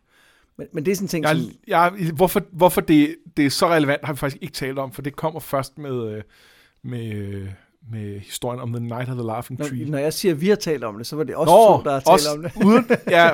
Men, 0.56 0.66
men 0.72 0.84
det 0.84 0.90
er 0.92 0.96
sådan 0.96 1.04
en 1.04 1.08
ting, 1.08 1.24
Jeg, 1.24 1.36
som... 1.36 1.52
jeg, 1.66 2.12
hvorfor 2.14 2.42
hvorfor 2.52 2.80
det, 2.80 3.16
det 3.36 3.46
er 3.46 3.50
så 3.50 3.68
relevant, 3.68 4.04
har 4.04 4.12
vi 4.12 4.16
faktisk 4.16 4.42
ikke 4.42 4.54
talt 4.54 4.78
om, 4.78 4.92
for 4.92 5.02
det 5.02 5.16
kommer 5.16 5.40
først 5.40 5.78
med, 5.78 6.12
øh, 6.12 6.22
med, 6.84 7.12
øh, 7.12 7.48
med 7.90 8.20
historien 8.20 8.60
om 8.60 8.72
The 8.72 8.80
Night 8.84 9.08
of 9.08 9.14
the 9.14 9.26
Laughing 9.26 9.58
Tree. 9.58 9.84
Når, 9.84 9.90
når 9.90 9.98
jeg 9.98 10.12
siger, 10.12 10.34
at 10.34 10.40
vi 10.40 10.48
har 10.48 10.56
talt 10.56 10.84
om 10.84 10.96
det, 10.98 11.06
så 11.06 11.16
var 11.16 11.24
det 11.24 11.34
også 11.36 11.50
Nå, 11.52 11.76
to, 11.76 11.84
der 11.84 11.92
har 11.92 12.00
talt 12.00 12.36
om 12.36 12.42
det. 12.42 12.64
Uden, 12.66 12.84
ja, 13.16 13.30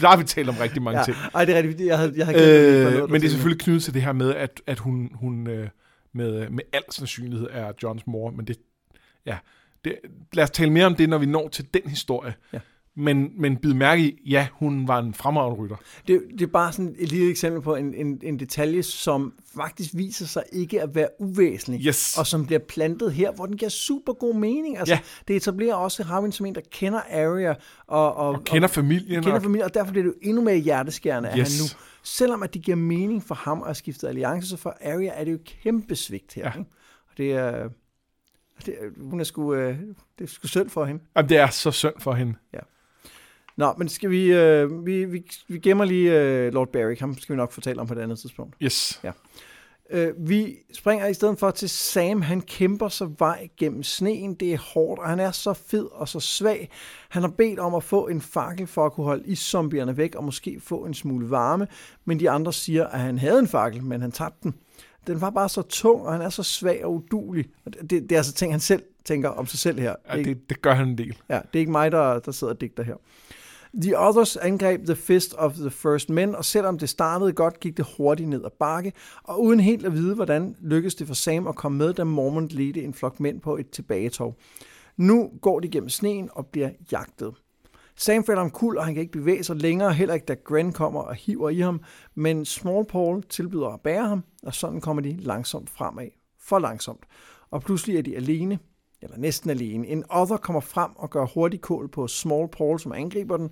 der 0.00 0.08
har 0.08 0.16
vi 0.16 0.24
talt 0.24 0.48
om 0.48 0.54
rigtig 0.60 0.82
mange 0.82 0.98
Ja, 0.98 1.04
ting. 1.04 1.16
ej, 1.34 1.44
det 1.44 1.54
er 1.56 1.62
rigtigt. 1.62 1.88
Jeg 1.88 1.98
havde, 1.98 2.12
jeg 2.16 2.26
havde 2.26 2.38
glemt, 2.38 2.50
at 2.52 2.78
vi 2.80 2.84
var 2.84 2.90
nået 2.90 3.02
Øh, 3.02 3.10
men 3.10 3.20
det 3.20 3.26
er 3.26 3.30
selvfølgelig 3.30 3.60
knyttet 3.60 3.82
til 3.82 3.94
det 3.94 4.02
her 4.02 4.12
med, 4.12 4.34
at, 4.34 4.62
at 4.66 4.78
hun, 4.78 5.10
hun 5.14 5.46
øh, 5.46 5.68
med, 6.12 6.50
med 6.50 6.64
al 6.72 6.82
sandsynlighed 6.90 7.48
er 7.50 7.72
Johns 7.82 8.06
mor, 8.06 8.30
men 8.30 8.46
det, 8.46 8.56
ja, 9.26 9.38
det, 9.84 9.94
lad 10.32 10.44
os 10.44 10.50
tale 10.50 10.70
mere 10.72 10.86
om 10.86 10.94
det, 10.94 11.08
når 11.08 11.18
vi 11.18 11.26
når 11.26 11.48
til 11.48 11.66
den 11.74 11.82
historie. 11.90 12.34
Ja. 12.52 12.58
Men, 12.98 13.30
men 13.36 13.56
bid 13.56 13.74
mærke 13.74 14.02
i, 14.02 14.22
ja, 14.26 14.48
hun 14.52 14.88
var 14.88 14.98
en 14.98 15.14
fremragende 15.14 15.62
rytter. 15.62 15.76
Det, 16.06 16.22
det 16.32 16.42
er 16.42 16.46
bare 16.46 16.72
sådan 16.72 16.94
et 16.98 17.08
lille 17.12 17.30
eksempel 17.30 17.62
på 17.62 17.74
en, 17.74 17.94
en, 17.94 18.20
en 18.22 18.38
detalje, 18.38 18.82
som 18.82 19.32
faktisk 19.56 19.90
viser 19.94 20.26
sig 20.26 20.42
ikke 20.52 20.82
at 20.82 20.94
være 20.94 21.08
uvæsentlig. 21.18 21.86
Yes. 21.86 22.18
Og 22.18 22.26
som 22.26 22.46
bliver 22.46 22.58
plantet 22.58 23.12
her, 23.12 23.32
hvor 23.32 23.46
den 23.46 23.56
giver 23.56 23.68
super 23.68 24.12
god 24.12 24.34
mening. 24.34 24.78
Altså, 24.78 24.94
Ja. 24.94 25.00
Det 25.28 25.36
etablerer 25.36 25.74
også 25.74 26.02
Harwin 26.02 26.32
som 26.32 26.46
en, 26.46 26.54
der 26.54 26.60
kender 26.70 27.00
Arya 27.10 27.54
og, 27.86 28.14
og, 28.16 28.28
Og 28.28 28.44
kender 28.44 28.68
familien. 28.68 29.16
og, 29.18 29.22
kender 29.22 29.36
og, 29.36 29.42
familien, 29.42 29.64
og 29.64 29.74
derfor 29.74 29.90
bliver 29.92 30.04
det 30.04 30.08
jo 30.08 30.28
endnu 30.28 30.42
mere 30.42 30.56
hjerteskærende, 30.56 31.28
at 31.28 31.38
Yes. 31.38 31.58
han 31.58 31.64
nu, 31.64 31.80
selvom 32.02 32.42
at 32.42 32.54
det 32.54 32.62
giver 32.62 32.76
mening 32.76 33.22
for 33.24 33.34
ham 33.34 33.58
at 33.58 33.66
have 33.66 33.74
skiftet 33.74 34.08
alliance, 34.08 34.48
så 34.48 34.56
for 34.56 34.76
Arya 34.84 35.10
er 35.14 35.24
det 35.24 35.32
jo 35.32 35.38
kæmpe 35.62 35.96
svigt 35.96 36.34
her. 36.34 36.42
Ja. 36.44 36.58
Ikke? 36.58 36.70
Og 37.10 37.16
det 37.18 37.32
er, 37.32 37.68
det 38.66 38.74
hun 39.10 39.20
er 39.20 39.24
sgu, 39.24 39.54
øh, 39.54 39.78
det 40.18 40.24
er 40.24 40.28
sgu 40.28 40.46
synd 40.48 40.68
for 40.70 40.84
hende. 40.84 41.02
Jamen, 41.16 41.28
det 41.28 41.36
er 41.36 41.48
så 41.50 41.70
synd 41.70 41.94
for 41.98 42.12
hende. 42.12 42.34
Nå, 43.58 43.74
men 43.78 43.88
skal 43.88 44.10
vi, 44.10 44.32
øh, 44.32 44.86
vi, 44.86 45.04
vi, 45.04 45.24
vi 45.48 45.58
gemmer 45.58 45.84
lige 45.84 46.20
øh, 46.20 46.52
Lord 46.52 46.72
Beric, 46.72 47.00
ham 47.00 47.18
skal 47.18 47.32
vi 47.32 47.36
nok 47.36 47.52
fortælle 47.52 47.80
om 47.80 47.86
på 47.86 47.94
et 47.94 47.98
andet 47.98 48.18
tidspunkt. 48.18 48.56
Yes. 48.62 49.00
Øh, 49.90 50.12
vi 50.18 50.56
springer 50.72 51.06
i 51.06 51.14
stedet 51.14 51.38
for 51.38 51.50
til 51.50 51.68
Sam. 51.68 52.22
Han 52.22 52.40
kæmper 52.40 52.88
sig 52.88 53.08
vej 53.18 53.48
gennem 53.56 53.82
sneen. 53.82 54.34
Det 54.34 54.52
er 54.52 54.58
hårdt, 54.58 55.00
og 55.00 55.08
han 55.08 55.20
er 55.20 55.30
så 55.30 55.52
fed 55.52 55.88
og 55.92 56.08
så 56.08 56.20
svag. 56.20 56.70
Han 57.08 57.22
har 57.22 57.30
bedt 57.30 57.58
om 57.58 57.74
at 57.74 57.82
få 57.82 58.08
en 58.08 58.20
fakkel 58.20 58.66
for 58.66 58.86
at 58.86 58.92
kunne 58.92 59.04
holde 59.04 59.24
iszombierne 59.26 59.96
væk 59.96 60.14
og 60.14 60.24
måske 60.24 60.60
få 60.60 60.84
en 60.84 60.94
smule 60.94 61.30
varme. 61.30 61.66
Men 62.04 62.20
de 62.20 62.30
andre 62.30 62.52
siger, 62.52 62.86
at 62.86 63.00
han 63.00 63.18
havde 63.18 63.38
en 63.38 63.48
fakkel, 63.48 63.82
men 63.84 64.00
han 64.00 64.12
tabte 64.12 64.38
den. 64.42 64.54
Den 65.06 65.20
var 65.20 65.30
bare 65.30 65.48
så 65.48 65.62
tung, 65.62 66.02
og 66.02 66.12
han 66.12 66.22
er 66.22 66.28
så 66.28 66.42
svag 66.42 66.84
og 66.84 66.94
udulig. 66.94 67.46
Det, 67.64 67.90
det, 67.90 68.12
er 68.12 68.16
altså 68.16 68.32
ting, 68.32 68.52
han 68.52 68.60
selv 68.60 68.82
tænker 69.04 69.28
om 69.28 69.46
sig 69.46 69.58
selv 69.58 69.80
her. 69.80 69.94
Ja, 70.10 70.22
det, 70.22 70.50
det 70.50 70.62
gør 70.62 70.74
han 70.74 70.88
en 70.88 70.98
del. 70.98 71.16
Ja, 71.28 71.34
det 71.34 71.54
er 71.54 71.58
ikke 71.58 71.72
mig, 71.72 71.92
der, 71.92 72.18
der 72.18 72.32
sidder 72.32 72.52
og 72.52 72.60
digter 72.60 72.82
her. 72.82 72.94
The 73.82 73.98
Others 73.98 74.36
angreb 74.36 74.86
The 74.86 74.96
Fist 74.96 75.34
of 75.34 75.54
the 75.54 75.70
First 75.70 76.10
Men, 76.10 76.34
og 76.34 76.44
selvom 76.44 76.78
det 76.78 76.88
startede 76.88 77.32
godt, 77.32 77.60
gik 77.60 77.76
det 77.76 77.86
hurtigt 77.96 78.28
ned 78.28 78.44
ad 78.44 78.50
bakke, 78.58 78.92
og 79.24 79.42
uden 79.42 79.60
helt 79.60 79.86
at 79.86 79.92
vide, 79.92 80.14
hvordan 80.14 80.56
lykkedes 80.60 80.94
det 80.94 81.06
for 81.06 81.14
Sam 81.14 81.46
at 81.46 81.54
komme 81.54 81.78
med, 81.78 81.94
da 81.94 82.04
Mormont 82.04 82.52
ledte 82.52 82.82
en 82.82 82.94
flok 82.94 83.20
mænd 83.20 83.40
på 83.40 83.56
et 83.56 83.70
tilbagetog. 83.70 84.36
Nu 84.96 85.30
går 85.42 85.60
de 85.60 85.68
gennem 85.68 85.88
sneen 85.88 86.28
og 86.32 86.46
bliver 86.46 86.70
jagtet. 86.92 87.34
Sam 87.96 88.24
falder 88.24 88.42
om 88.42 88.50
kul, 88.50 88.76
og 88.76 88.84
han 88.84 88.94
kan 88.94 89.00
ikke 89.00 89.12
bevæge 89.12 89.44
sig 89.44 89.56
længere, 89.56 89.92
heller 89.92 90.14
ikke 90.14 90.26
da 90.26 90.34
Gren 90.44 90.72
kommer 90.72 91.00
og 91.00 91.14
hiver 91.14 91.50
i 91.50 91.58
ham, 91.58 91.80
men 92.14 92.44
Small 92.44 92.84
Paul 92.84 93.22
tilbyder 93.22 93.68
at 93.68 93.80
bære 93.80 94.08
ham, 94.08 94.24
og 94.42 94.54
sådan 94.54 94.80
kommer 94.80 95.02
de 95.02 95.16
langsomt 95.20 95.70
fremad. 95.70 96.08
For 96.40 96.58
langsomt. 96.58 97.04
Og 97.50 97.62
pludselig 97.62 97.96
er 97.96 98.02
de 98.02 98.16
alene, 98.16 98.58
eller 99.02 99.16
næsten 99.16 99.50
alene. 99.50 99.86
En 99.86 100.04
other 100.10 100.36
kommer 100.36 100.60
frem 100.60 100.90
og 100.96 101.10
gør 101.10 101.26
hurtig 101.26 101.60
kål 101.60 101.88
på 101.88 102.08
Small 102.08 102.48
Paul, 102.48 102.80
som 102.80 102.92
angriber 102.92 103.36
den, 103.36 103.50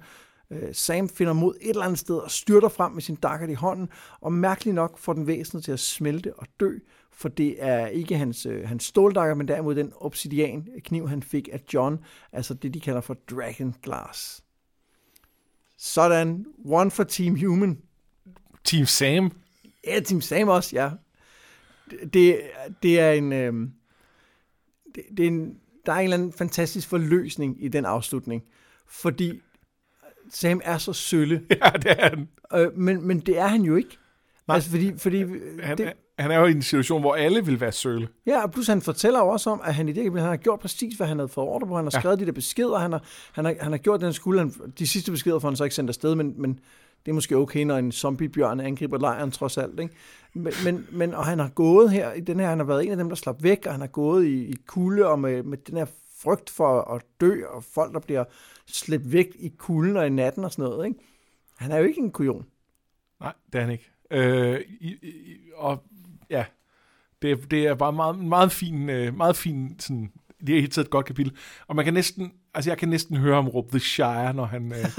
Øh, 0.51 0.75
Sam 0.75 1.09
finder 1.09 1.33
mod 1.33 1.55
et 1.61 1.71
eller 1.71 1.83
andet 1.83 1.99
sted 1.99 2.17
og 2.17 2.31
styrter 2.31 2.69
frem 2.69 2.93
med 2.93 3.03
sin 3.03 3.15
dakkert 3.15 3.51
i 3.51 3.55
hånden, 3.55 3.89
og 4.21 4.33
mærkeligt 4.33 4.75
nok 4.75 4.99
får 4.99 5.13
den 5.13 5.27
væsenet 5.27 5.65
til 5.65 5.73
at 5.73 5.81
smelte 5.81 6.35
og 6.35 6.47
dø, 6.61 6.79
for 7.13 7.29
det 7.29 7.57
er 7.59 7.87
ikke 7.87 8.17
hans, 8.17 8.47
øh, 8.47 8.69
hans 8.69 8.85
ståldakker, 8.85 9.35
men 9.35 9.49
derimod 9.49 9.75
den 9.75 9.93
obsidian 9.97 10.69
kniv, 10.85 11.09
han 11.09 11.23
fik 11.23 11.49
af 11.53 11.61
John, 11.75 11.99
altså 12.33 12.55
det, 12.55 12.75
de 12.75 12.81
kalder 12.81 13.01
for 13.01 13.15
Dragon 13.15 13.75
Glass. 13.83 14.45
Sådan, 15.79 16.47
one 16.65 16.91
for 16.91 17.05
Team 17.05 17.41
Human. 17.41 17.79
Team 18.65 18.87
Sam. 18.87 19.33
Ja, 19.87 20.01
Team 20.01 20.21
Sam 20.21 20.49
også, 20.49 20.77
ja. 20.77 20.91
Det, 21.91 22.15
det, 22.15 22.41
det 22.83 23.01
er 23.01 23.11
en... 23.11 23.33
Øh, 23.33 23.69
det, 24.97 25.03
det 25.17 25.23
er 25.23 25.27
en, 25.29 25.55
der 25.87 25.93
er 25.93 25.97
en 25.97 26.05
eller 26.05 26.17
anden 26.17 26.33
fantastisk 26.33 26.89
forløsning 26.89 27.65
i 27.65 27.69
den 27.69 27.85
afslutning, 27.85 28.43
fordi 28.89 29.41
Sam 30.31 30.61
er 30.65 30.79
så 30.79 30.93
sølle. 30.93 31.43
Ja, 31.51 31.71
det 31.83 31.91
er 31.99 32.09
han. 32.11 32.29
Øh, 32.55 32.79
men, 32.79 33.07
men 33.07 33.21
det 33.21 33.39
er 33.39 33.47
han 33.47 33.63
jo 33.63 33.77
ikke. 33.77 33.99
Nej. 34.49 34.55
Altså, 34.55 34.71
fordi, 34.71 34.99
fordi 34.99 35.25
Han, 35.63 35.79
det, 35.79 35.93
han 36.19 36.31
er 36.31 36.39
jo 36.39 36.47
i 36.47 36.51
en 36.51 36.63
situation, 36.63 37.01
hvor 37.01 37.15
alle 37.15 37.45
vil 37.47 37.61
være 37.61 37.73
søle. 37.73 38.09
Ja, 38.27 38.43
og 38.43 38.53
plus 38.53 38.67
han 38.67 38.83
fortæller 38.83 39.19
jo 39.21 39.29
også 39.29 39.51
om, 39.51 39.61
at 39.65 39.75
han 39.75 39.89
i 39.89 39.93
det 39.93 40.05
han 40.13 40.21
har 40.23 40.37
gjort 40.37 40.61
præcis, 40.61 40.97
hvad 40.97 41.07
han 41.07 41.19
havde 41.19 41.29
fået 41.29 41.49
ordre 41.49 41.67
på. 41.67 41.77
Han 41.77 41.85
har 41.85 41.91
Ja. 41.95 42.01
skrevet 42.01 42.19
de 42.21 42.27
der 42.27 42.33
beskeder, 42.33 42.79
han 42.79 42.93
har, 42.93 43.03
han 43.33 43.45
har, 43.45 43.55
han 43.61 43.73
har 43.73 43.79
gjort 43.79 44.01
den 44.01 44.13
skulle. 44.13 44.41
Han, 44.41 44.53
de 44.79 44.87
sidste 44.87 45.11
beskeder 45.13 45.39
får 45.39 45.49
han 45.49 45.57
så 45.57 45.65
ikke 45.65 45.75
sendt 45.77 45.91
afsted, 45.91 46.15
men, 46.15 46.35
men 46.43 46.59
det 47.07 47.13
er 47.13 47.15
måske 47.15 47.37
okay, 47.37 47.65
når 47.65 47.77
en 47.77 47.93
zombiebjørn 47.93 48.61
angriber 48.61 48.99
lejren 48.99 49.31
trods 49.31 49.59
alt. 49.59 49.81
Ikke? 49.81 49.95
Men, 50.35 50.53
men, 50.65 50.87
men, 50.91 51.15
og 51.15 51.27
han 51.27 51.39
har 51.39 51.49
gået 51.49 51.91
her, 51.91 52.13
i 52.13 52.21
den 52.21 52.41
her, 52.41 52.49
han 52.49 52.59
har 52.59 52.67
været 52.67 52.85
en 52.85 52.91
af 52.91 52.97
dem, 52.97 53.09
der 53.09 53.17
slap 53.17 53.43
væk, 53.43 53.67
og 53.67 53.73
han 53.73 53.81
har 53.81 53.89
gået 53.89 54.27
i, 54.27 54.45
i 54.45 54.55
kulde 54.67 55.07
og 55.07 55.19
med, 55.19 55.43
med 55.43 55.59
den 55.59 55.77
her 55.77 55.87
frygt 56.19 56.51
for 56.51 56.81
at 56.81 57.03
dø, 57.21 57.45
og 57.45 57.65
folk, 57.65 57.93
der 57.93 58.01
bliver 58.01 58.25
slæbt 58.67 59.13
væk 59.13 59.37
i 59.39 59.49
kulden 59.49 59.97
og 59.97 60.07
i 60.07 60.11
natten 60.11 60.45
og 60.45 60.53
sådan 60.53 60.71
noget. 60.71 60.87
Ikke? 60.87 61.01
Han 61.57 61.73
er 61.73 61.79
jo 61.79 61.85
ikke 61.85 62.01
en 62.01 62.11
kujon. 62.11 62.47
Nej, 63.21 63.33
det 63.53 63.59
er 63.59 63.63
han 63.63 63.73
ikke. 63.73 63.91
Øh, 64.11 64.61
i, 64.81 64.89
i, 64.89 65.37
og 65.55 65.83
ja, 66.31 66.45
det, 67.23 67.51
det 67.51 67.67
er 67.67 67.75
bare 67.75 67.93
meget, 67.93 68.19
meget 68.19 68.53
fin, 68.53 68.91
øh, 68.91 69.17
meget 69.17 69.37
fin 69.37 69.77
sådan, 69.79 70.13
det 70.41 70.57
er 70.57 70.61
helt 70.61 70.73
taget 70.73 70.85
et 70.85 70.91
godt 70.91 71.07
kapitel. 71.07 71.33
Og 71.67 71.77
man 71.77 71.85
kan 71.85 71.95
næsten, 71.95 72.33
altså 72.55 72.71
jeg 72.71 72.79
kan 72.79 72.89
næsten 72.89 73.17
høre 73.17 73.35
ham 73.35 73.49
råbe 73.49 73.69
The 73.71 73.81
Shire, 73.81 74.35
når 74.35 74.45
han, 74.45 74.73
øh, 74.73 74.91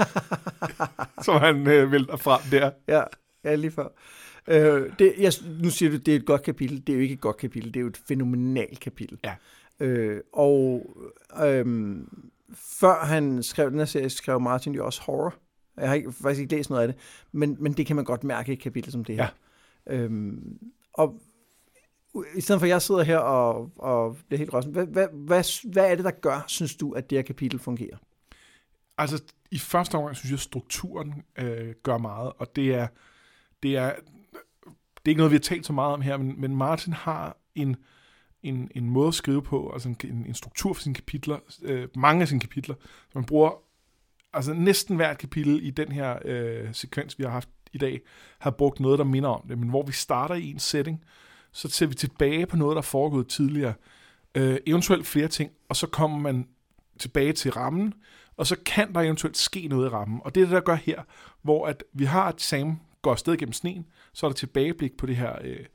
som 1.24 1.40
han 1.40 1.66
øh, 1.66 1.92
vælter 1.92 2.16
frem 2.16 2.40
der. 2.50 2.70
Ja, 2.88 3.02
ja 3.44 3.54
lige 3.54 3.70
før. 3.70 3.88
Øh, 4.48 4.92
det, 4.98 5.14
jeg, 5.18 5.32
nu 5.62 5.70
siger 5.70 5.90
du, 5.90 5.96
det 5.96 6.12
er 6.12 6.16
et 6.16 6.26
godt 6.26 6.42
kapitel. 6.42 6.86
Det 6.86 6.92
er 6.92 6.96
jo 6.96 7.02
ikke 7.02 7.14
et 7.14 7.20
godt 7.20 7.36
kapitel, 7.36 7.74
det 7.74 7.80
er 7.80 7.82
jo 7.82 7.88
et 7.88 8.00
fænomenalt 8.08 8.80
kapitel. 8.80 9.18
Ja. 9.24 9.34
Øh, 9.80 10.20
og 10.32 10.86
øhm, 11.44 12.08
før 12.54 13.04
han 13.04 13.42
skrev 13.42 13.70
den 13.70 13.78
her 13.78 13.86
serie, 13.86 14.10
skrev 14.10 14.40
Martin 14.40 14.74
jo 14.74 14.86
også 14.86 15.02
horror. 15.02 15.34
Jeg 15.76 15.88
har 15.88 15.94
ikke, 15.94 16.12
faktisk 16.12 16.40
ikke 16.40 16.56
læst 16.56 16.70
noget 16.70 16.82
af 16.82 16.88
det, 16.88 16.96
men, 17.32 17.56
men 17.60 17.72
det 17.72 17.86
kan 17.86 17.96
man 17.96 18.04
godt 18.04 18.24
mærke 18.24 18.50
i 18.50 18.52
et 18.52 18.60
kapitel 18.60 18.92
som 18.92 19.04
det 19.04 19.14
her. 19.14 19.28
Ja. 19.86 19.96
Øhm, 19.96 20.58
og 20.92 21.20
i 22.34 22.40
stedet 22.40 22.60
for 22.60 22.66
at 22.66 22.70
jeg 22.70 22.82
sidder 22.82 23.02
her 23.02 23.18
og, 23.18 23.70
og 23.76 24.16
bliver 24.28 24.38
helt 24.38 24.54
rossen, 24.54 24.72
hvad, 24.72 24.86
hvad, 24.86 25.08
hvad, 25.12 25.70
hvad 25.72 25.90
er 25.90 25.94
det, 25.94 26.04
der 26.04 26.10
gør, 26.10 26.44
synes 26.46 26.76
du, 26.76 26.92
at 26.92 27.10
det 27.10 27.18
her 27.18 27.22
kapitel 27.22 27.58
fungerer? 27.58 27.96
Altså, 28.98 29.22
i 29.50 29.58
første 29.58 29.94
omgang 29.94 30.16
synes 30.16 30.30
jeg, 30.30 30.36
at 30.36 30.40
strukturen 30.40 31.22
øh, 31.38 31.74
gør 31.82 31.98
meget, 31.98 32.32
og 32.38 32.56
det 32.56 32.74
er, 32.74 32.86
det 33.62 33.76
er, 33.76 33.92
det 34.64 35.04
er 35.06 35.08
ikke 35.08 35.18
noget, 35.18 35.30
vi 35.30 35.36
har 35.36 35.40
talt 35.40 35.66
så 35.66 35.72
meget 35.72 35.92
om 35.92 36.00
her, 36.00 36.16
men, 36.16 36.40
men 36.40 36.56
Martin 36.56 36.92
har 36.92 37.36
en, 37.54 37.76
en, 38.42 38.70
en 38.74 38.90
måde 38.90 39.08
at 39.08 39.14
skrive 39.14 39.42
på, 39.42 39.70
altså 39.72 39.88
en, 39.88 39.96
en, 40.04 40.26
en 40.26 40.34
struktur 40.34 40.72
for 40.72 40.82
sine 40.82 40.94
kapitler, 40.94 41.38
øh, 41.62 41.88
mange 41.96 42.22
af 42.22 42.28
sine 42.28 42.40
kapitler, 42.40 42.74
som 43.12 43.20
man 43.20 43.24
bruger, 43.24 43.50
altså 44.32 44.54
næsten 44.54 44.96
hvert 44.96 45.18
kapitel 45.18 45.66
i 45.66 45.70
den 45.70 45.92
her 45.92 46.18
øh, 46.24 46.74
sekvens, 46.74 47.18
vi 47.18 47.24
har 47.24 47.30
haft 47.30 47.48
i 47.72 47.78
dag, 47.78 48.00
har 48.38 48.50
brugt 48.50 48.80
noget, 48.80 48.98
der 48.98 49.04
minder 49.04 49.28
om 49.28 49.48
det, 49.48 49.58
men 49.58 49.68
hvor 49.68 49.82
vi 49.82 49.92
starter 49.92 50.34
i 50.34 50.50
en 50.50 50.58
setting, 50.58 51.04
så 51.52 51.68
ser 51.68 51.86
vi 51.86 51.94
tilbage 51.94 52.46
på 52.46 52.56
noget, 52.56 52.74
der 52.74 52.80
er 52.80 52.82
foregået 52.82 53.28
tidligere, 53.28 53.74
øh, 54.34 54.58
eventuelt 54.66 55.06
flere 55.06 55.28
ting, 55.28 55.50
og 55.68 55.76
så 55.76 55.86
kommer 55.86 56.18
man 56.18 56.48
tilbage 56.98 57.32
til 57.32 57.52
rammen, 57.52 57.94
og 58.36 58.46
så 58.46 58.56
kan 58.66 58.94
der 58.94 59.00
eventuelt 59.00 59.36
ske 59.36 59.68
noget 59.68 59.86
i 59.86 59.88
rammen. 59.88 60.20
Og 60.24 60.34
det 60.34 60.40
er 60.40 60.44
det, 60.44 60.54
der 60.54 60.60
gør 60.60 60.74
her, 60.74 61.02
hvor 61.42 61.66
at 61.66 61.84
vi 61.92 62.04
har, 62.04 62.22
at 62.22 62.40
Sam 62.40 62.80
går 63.02 63.10
afsted 63.10 63.36
gennem 63.36 63.52
sneen, 63.52 63.86
så 64.12 64.26
er 64.26 64.30
der 64.30 64.34
tilbageblik 64.34 64.96
på 64.96 65.06
det 65.06 65.16
her, 65.16 65.36
øh, 65.44 65.66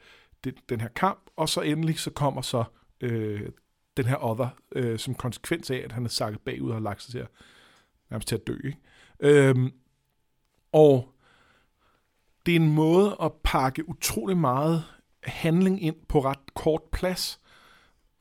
det, 0.43 0.55
den 0.69 0.81
her 0.81 0.87
kamp, 0.87 1.19
og 1.35 1.49
så 1.49 1.61
endelig 1.61 1.99
så 1.99 2.11
kommer 2.11 2.41
så 2.41 2.63
øh, 3.01 3.49
den 3.97 4.05
her 4.05 4.25
other, 4.25 4.47
øh, 4.75 4.99
som 4.99 5.15
konsekvens 5.15 5.71
af, 5.71 5.81
at 5.85 5.91
han 5.91 6.05
er 6.05 6.09
sakket 6.09 6.41
bagud 6.41 6.69
og 6.69 6.75
har 6.75 6.81
lagt 6.81 7.01
sig 7.01 7.11
til 7.11 7.19
at, 7.19 7.27
nærmest 8.09 8.27
til 8.27 8.35
at 8.35 8.47
dø. 8.47 8.57
Ikke? 8.63 8.77
Øhm, 9.19 9.71
og 10.71 11.13
det 12.45 12.51
er 12.51 12.59
en 12.59 12.73
måde 12.73 13.17
at 13.21 13.31
pakke 13.43 13.89
utrolig 13.89 14.37
meget 14.37 14.83
handling 15.25 15.83
ind 15.83 15.95
på 16.09 16.19
ret 16.19 16.53
kort 16.55 16.81
plads, 16.91 17.39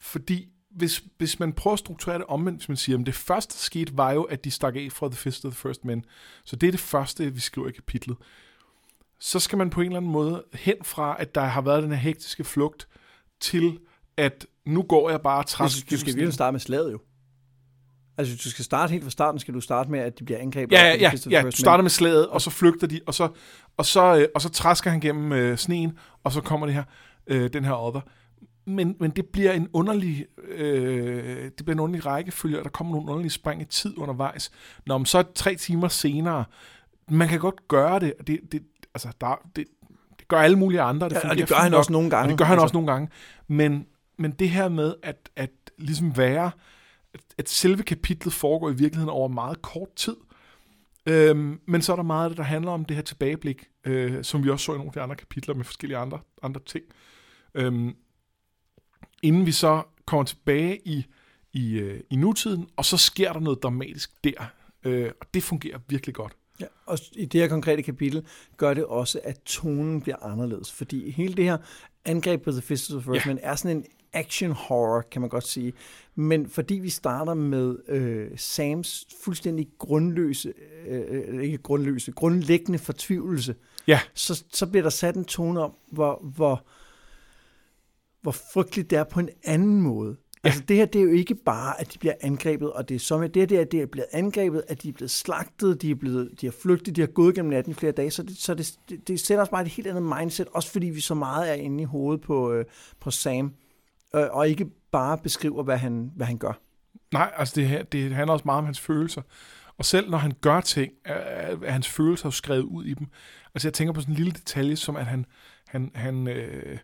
fordi 0.00 0.48
hvis, 0.70 1.02
hvis 1.18 1.40
man 1.40 1.52
prøver 1.52 1.72
at 1.72 1.78
strukturere 1.78 2.18
det 2.18 2.26
omvendt, 2.26 2.58
hvis 2.58 2.68
man 2.68 2.76
siger, 2.76 2.98
at 2.98 3.06
det 3.06 3.14
første, 3.14 3.58
skete, 3.58 3.96
var 3.96 4.12
jo, 4.12 4.22
at 4.22 4.44
de 4.44 4.50
stak 4.50 4.76
af 4.76 4.88
fra 4.92 5.08
The 5.08 5.16
Fist 5.16 5.44
of 5.44 5.52
the 5.52 5.58
First 5.58 5.84
Men. 5.84 6.04
Så 6.44 6.56
det 6.56 6.66
er 6.66 6.70
det 6.70 6.80
første, 6.80 7.34
vi 7.34 7.40
skriver 7.40 7.68
i 7.68 7.72
kapitlet. 7.72 8.16
Så 9.18 9.40
skal 9.40 9.58
man 9.58 9.70
på 9.70 9.80
en 9.80 9.86
eller 9.86 9.96
anden 9.96 10.12
måde 10.12 10.44
hen 10.54 10.76
fra, 10.82 11.16
at 11.18 11.34
der 11.34 11.40
har 11.40 11.60
været 11.60 11.82
den 11.82 11.90
her 11.90 11.98
hektiske 11.98 12.44
flugt, 12.44 12.88
til 13.40 13.78
at 14.16 14.46
nu 14.64 14.82
går 14.82 15.10
jeg 15.10 15.20
bare 15.20 15.44
træt. 15.44 15.70
Du, 15.70 15.94
du 15.94 16.00
skal 16.00 16.14
virkelig 16.14 16.34
starte 16.34 16.52
med 16.52 16.60
slaget 16.60 16.92
jo. 16.92 16.98
Altså, 18.18 18.34
hvis 18.34 18.44
du 18.44 18.50
skal 18.50 18.64
starte 18.64 18.90
helt 18.90 19.04
fra 19.04 19.10
starten, 19.10 19.40
skal 19.40 19.54
du 19.54 19.60
starte 19.60 19.90
med, 19.90 20.00
at 20.00 20.18
de 20.18 20.24
bliver 20.24 20.38
angrebet. 20.40 20.72
Ja, 20.76 20.86
ja, 20.86 20.94
ja, 21.00 21.12
ja. 21.30 21.42
Du 21.42 21.50
starter 21.50 21.76
Men. 21.76 21.84
med 21.84 21.90
slaget, 21.90 22.28
og 22.28 22.40
så 22.40 22.50
flygter 22.50 22.86
de, 22.86 23.00
og 23.06 23.14
så, 23.14 23.28
og 23.76 23.86
så, 23.86 24.16
øh, 24.16 24.26
og 24.34 24.42
så 24.42 24.48
træsker 24.48 24.90
han 24.90 25.00
gennem 25.00 25.32
øh, 25.32 25.56
sneen, 25.58 25.98
og 26.24 26.32
så 26.32 26.40
kommer 26.40 26.66
det 26.66 26.74
her, 26.74 26.84
øh, 27.26 27.52
den 27.52 27.64
her 27.64 27.86
other. 27.86 28.00
Men, 28.66 28.96
men 29.00 29.10
det 29.10 29.26
bliver 29.26 29.52
en 29.52 29.68
underlig, 29.72 30.26
øh, 30.48 31.44
det 31.44 31.64
bliver 31.64 31.74
en 31.74 31.80
underlig 31.80 32.06
rækkefølge, 32.06 32.58
og 32.58 32.64
der 32.64 32.70
kommer 32.70 32.92
nogle 32.92 33.10
underlige 33.10 33.30
spring 33.30 33.62
i 33.62 33.64
tid 33.64 33.98
undervejs. 33.98 34.50
Når 34.86 34.98
man 34.98 35.06
så 35.06 35.18
er 35.18 35.22
tre 35.34 35.54
timer 35.54 35.88
senere, 35.88 36.44
man 37.10 37.28
kan 37.28 37.38
godt 37.38 37.68
gøre 37.68 38.00
det, 38.00 38.14
og 38.18 38.26
det, 38.26 38.40
det, 38.52 38.62
altså, 38.94 39.08
der, 39.20 39.40
det, 39.56 39.64
det 40.18 40.28
gør 40.28 40.36
alle 40.36 40.58
mulige 40.58 40.80
andre. 40.80 41.08
Det 41.08 41.18
Ja, 41.24 41.30
og 41.30 41.36
det 41.36 41.48
gør 41.48 41.54
han 41.54 41.74
også 41.74 41.92
nogle 41.92 42.10
gange. 42.10 42.24
Og 42.24 42.28
det 42.28 42.38
gør 42.38 42.44
han 42.44 42.52
Altså. 42.52 42.62
også 42.62 42.74
nogle 42.74 42.92
gange. 42.92 43.08
Men, 43.48 43.86
men 44.18 44.30
det 44.30 44.50
her 44.50 44.68
med 44.68 44.94
at, 45.02 45.28
at 45.36 45.50
ligesom 45.78 46.16
være, 46.16 46.50
at, 47.42 47.48
selve 47.48 47.82
kapitlet 47.82 48.34
foregår 48.34 48.70
i 48.70 48.74
virkeligheden 48.74 49.10
over 49.10 49.28
meget 49.28 49.62
kort 49.62 49.94
tid. 49.96 50.16
Øhm, 51.06 51.60
men 51.66 51.82
så 51.82 51.92
er 51.92 51.96
der 51.96 52.02
meget 52.02 52.24
af 52.24 52.30
det, 52.30 52.36
der 52.36 52.44
handler 52.44 52.70
om 52.70 52.84
det 52.84 52.96
her 52.96 53.02
tilbageblik, 53.02 53.64
øh, 53.84 54.24
som 54.24 54.44
vi 54.44 54.50
også 54.50 54.64
så 54.64 54.72
i 54.72 54.76
nogle 54.76 54.88
af 54.88 54.92
de 54.92 55.00
andre 55.00 55.16
kapitler 55.16 55.54
med 55.54 55.64
forskellige 55.64 55.98
andre, 55.98 56.20
andre 56.42 56.60
ting. 56.66 56.84
Øhm, 57.54 57.96
inden 59.22 59.46
vi 59.46 59.52
så 59.52 59.82
kommer 60.06 60.24
tilbage 60.24 60.88
i, 60.88 61.06
i, 61.52 61.78
øh, 61.78 62.00
i 62.10 62.16
nutiden, 62.16 62.68
og 62.76 62.84
så 62.84 62.96
sker 62.96 63.32
der 63.32 63.40
noget 63.40 63.62
dramatisk 63.62 64.24
der. 64.24 64.52
Øh, 64.84 65.10
og 65.20 65.26
det 65.34 65.42
fungerer 65.42 65.78
virkelig 65.88 66.14
godt. 66.14 66.36
Ja, 66.60 66.66
og 66.86 66.98
i 67.12 67.24
det 67.24 67.40
her 67.40 67.48
konkrete 67.48 67.82
kapitel 67.82 68.26
gør 68.56 68.74
det 68.74 68.84
også, 68.84 69.20
at 69.24 69.40
tonen 69.44 70.00
bliver 70.00 70.16
anderledes. 70.22 70.72
Fordi 70.72 71.10
hele 71.10 71.34
det 71.34 71.44
her 71.44 71.58
angreb 72.04 72.42
på 72.42 72.50
The 72.50 72.62
Fist 72.62 72.90
of 72.90 73.02
the 73.02 73.12
First 73.12 73.26
Ja. 73.26 73.30
Man 73.30 73.38
er 73.42 73.54
sådan 73.54 73.76
en 73.76 73.84
action 74.12 74.50
horror, 74.52 75.00
kan 75.10 75.20
man 75.20 75.30
godt 75.30 75.46
sige. 75.46 75.72
Men 76.14 76.48
fordi 76.48 76.74
vi 76.74 76.90
starter 76.90 77.34
med 77.34 77.76
øh, 77.88 78.30
Sams 78.36 79.06
fuldstændig 79.24 79.68
grundløse, 79.78 80.52
øh, 80.88 81.02
øh, 81.08 81.42
ikke 81.44 81.58
grundløse, 81.58 82.12
grundlæggende 82.12 82.78
fortvivlelse, 82.78 83.54
Ja. 83.86 84.00
så, 84.14 84.44
så 84.52 84.66
bliver 84.66 84.82
der 84.82 84.90
sat 84.90 85.16
en 85.16 85.24
tone 85.24 85.60
om, 85.60 85.72
hvor, 85.90 86.20
hvor, 86.34 86.64
hvor 88.22 88.32
frygteligt 88.52 88.90
det 88.90 88.98
er 88.98 89.04
på 89.04 89.20
en 89.20 89.28
anden 89.44 89.80
måde. 89.82 90.16
Ja. 90.44 90.48
Altså 90.48 90.62
det 90.68 90.76
her, 90.76 90.84
det 90.84 90.98
er 90.98 91.02
jo 91.02 91.10
ikke 91.10 91.34
bare, 91.34 91.80
at 91.80 91.92
de 91.92 91.98
bliver 91.98 92.14
angrebet, 92.20 92.72
og 92.72 92.88
det 92.88 92.94
er 92.94 92.98
som, 92.98 93.22
at 93.22 93.34
det 93.34 93.50
her, 93.50 93.64
det 93.64 93.78
er, 93.78 93.82
er 93.82 93.86
blevet 93.86 94.08
angrebet, 94.12 94.62
at 94.68 94.82
de 94.82 94.88
er 94.88 94.92
blevet 94.92 95.10
slagtet, 95.10 95.82
de 95.82 95.90
er, 95.90 95.94
blevet, 95.94 96.40
de 96.40 96.46
har 96.46 96.54
flygtet, 96.62 96.96
de 96.96 97.00
har 97.00 97.08
gået 97.08 97.34
gennem 97.34 97.50
natten 97.50 97.70
i 97.70 97.74
flere 97.74 97.92
dage, 97.92 98.10
så 98.10 98.22
det, 98.22 98.36
så 98.36 98.54
det, 98.54 98.74
det, 98.88 99.08
det 99.08 99.20
sætter 99.20 99.42
os 99.42 99.48
bare 99.48 99.62
et 99.62 99.68
helt 99.68 99.86
andet 99.88 100.02
mindset, 100.18 100.46
også 100.52 100.70
fordi 100.72 100.86
vi 100.86 101.00
så 101.00 101.14
meget 101.14 101.50
er 101.50 101.54
inde 101.54 101.82
i 101.82 101.84
hovedet 101.84 102.20
på, 102.20 102.52
øh, 102.52 102.64
på 103.00 103.10
Sam, 103.10 103.52
øh, 104.14 104.26
og 104.30 104.48
ikke 104.48 104.66
bare 104.92 105.18
beskriver, 105.18 105.62
hvad 105.62 105.78
han, 105.78 106.10
hvad 106.16 106.26
han 106.26 106.38
gør. 106.38 106.52
Nej, 107.12 107.32
altså 107.36 107.54
det, 107.56 107.68
her, 107.68 107.82
det 107.82 108.14
handler 108.14 108.32
også 108.32 108.44
meget 108.44 108.58
om 108.58 108.64
hans 108.64 108.80
følelser. 108.80 109.22
Og 109.78 109.84
selv 109.84 110.10
når 110.10 110.18
han 110.18 110.32
gør 110.40 110.60
ting, 110.60 110.92
er, 111.04 111.56
er 111.62 111.70
hans 111.70 111.88
følelser 111.88 112.26
jo 112.26 112.30
skrevet 112.30 112.62
ud 112.62 112.84
i 112.84 112.94
dem. 112.94 113.06
Altså 113.54 113.68
jeg 113.68 113.74
tænker 113.74 113.92
på 113.92 114.00
sådan 114.00 114.12
en 114.12 114.16
lille 114.16 114.32
detalje, 114.32 114.76
som 114.76 114.96
at 114.96 115.06
han, 115.06 115.26
han, 115.68 115.90
han, 115.94 116.28
øh, 116.28 116.78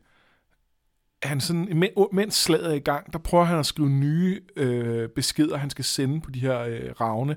han 1.23 1.41
sådan, 1.41 1.91
mens 2.13 2.35
slaget 2.35 2.71
er 2.71 2.75
i 2.75 2.79
gang, 2.79 3.13
der 3.13 3.19
prøver 3.19 3.45
han 3.45 3.59
at 3.59 3.67
skrive 3.67 3.91
nye 3.91 4.41
øh, 4.57 5.09
beskeder, 5.09 5.57
han 5.57 5.71
skal 5.71 5.85
sende 5.85 6.21
på 6.21 6.31
de 6.31 6.41
her 6.41 6.61
øh, 6.61 6.91
ravne, 7.01 7.37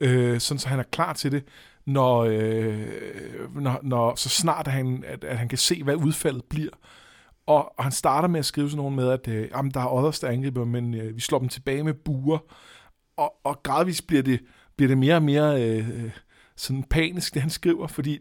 øh, 0.00 0.40
sådan 0.40 0.58
så 0.58 0.68
han 0.68 0.78
er 0.78 0.82
klar 0.82 1.12
til 1.12 1.32
det, 1.32 1.44
når, 1.86 2.18
øh, 2.18 3.54
når, 3.54 3.80
når 3.82 4.14
så 4.14 4.28
snart 4.28 4.66
at 4.66 4.72
han, 4.72 5.04
at, 5.06 5.24
at 5.24 5.38
han 5.38 5.48
kan 5.48 5.58
se, 5.58 5.82
hvad 5.84 5.94
udfaldet 5.94 6.44
bliver. 6.44 6.70
Og, 7.48 7.78
og 7.78 7.84
han 7.84 7.92
starter 7.92 8.28
med 8.28 8.38
at 8.38 8.46
skrive 8.46 8.70
sådan 8.70 8.76
nogen 8.76 8.96
med, 8.96 9.10
at 9.10 9.28
øh, 9.28 9.48
jamen, 9.50 9.70
der 9.70 9.80
er 9.80 9.92
others, 9.92 10.20
der 10.20 10.28
angriber, 10.28 10.64
men 10.64 10.94
øh, 10.94 11.16
vi 11.16 11.20
slår 11.20 11.38
dem 11.38 11.48
tilbage 11.48 11.84
med 11.84 11.94
buer. 11.94 12.38
Og, 13.16 13.34
og 13.44 13.62
gradvist 13.62 14.06
bliver 14.06 14.22
det, 14.22 14.40
bliver 14.76 14.88
det 14.88 14.98
mere 14.98 15.14
og 15.14 15.22
mere 15.22 15.62
øh, 15.62 16.04
øh, 16.04 16.10
sådan 16.56 16.84
panisk, 16.84 17.34
det 17.34 17.42
han 17.42 17.50
skriver, 17.50 17.86
fordi 17.86 18.18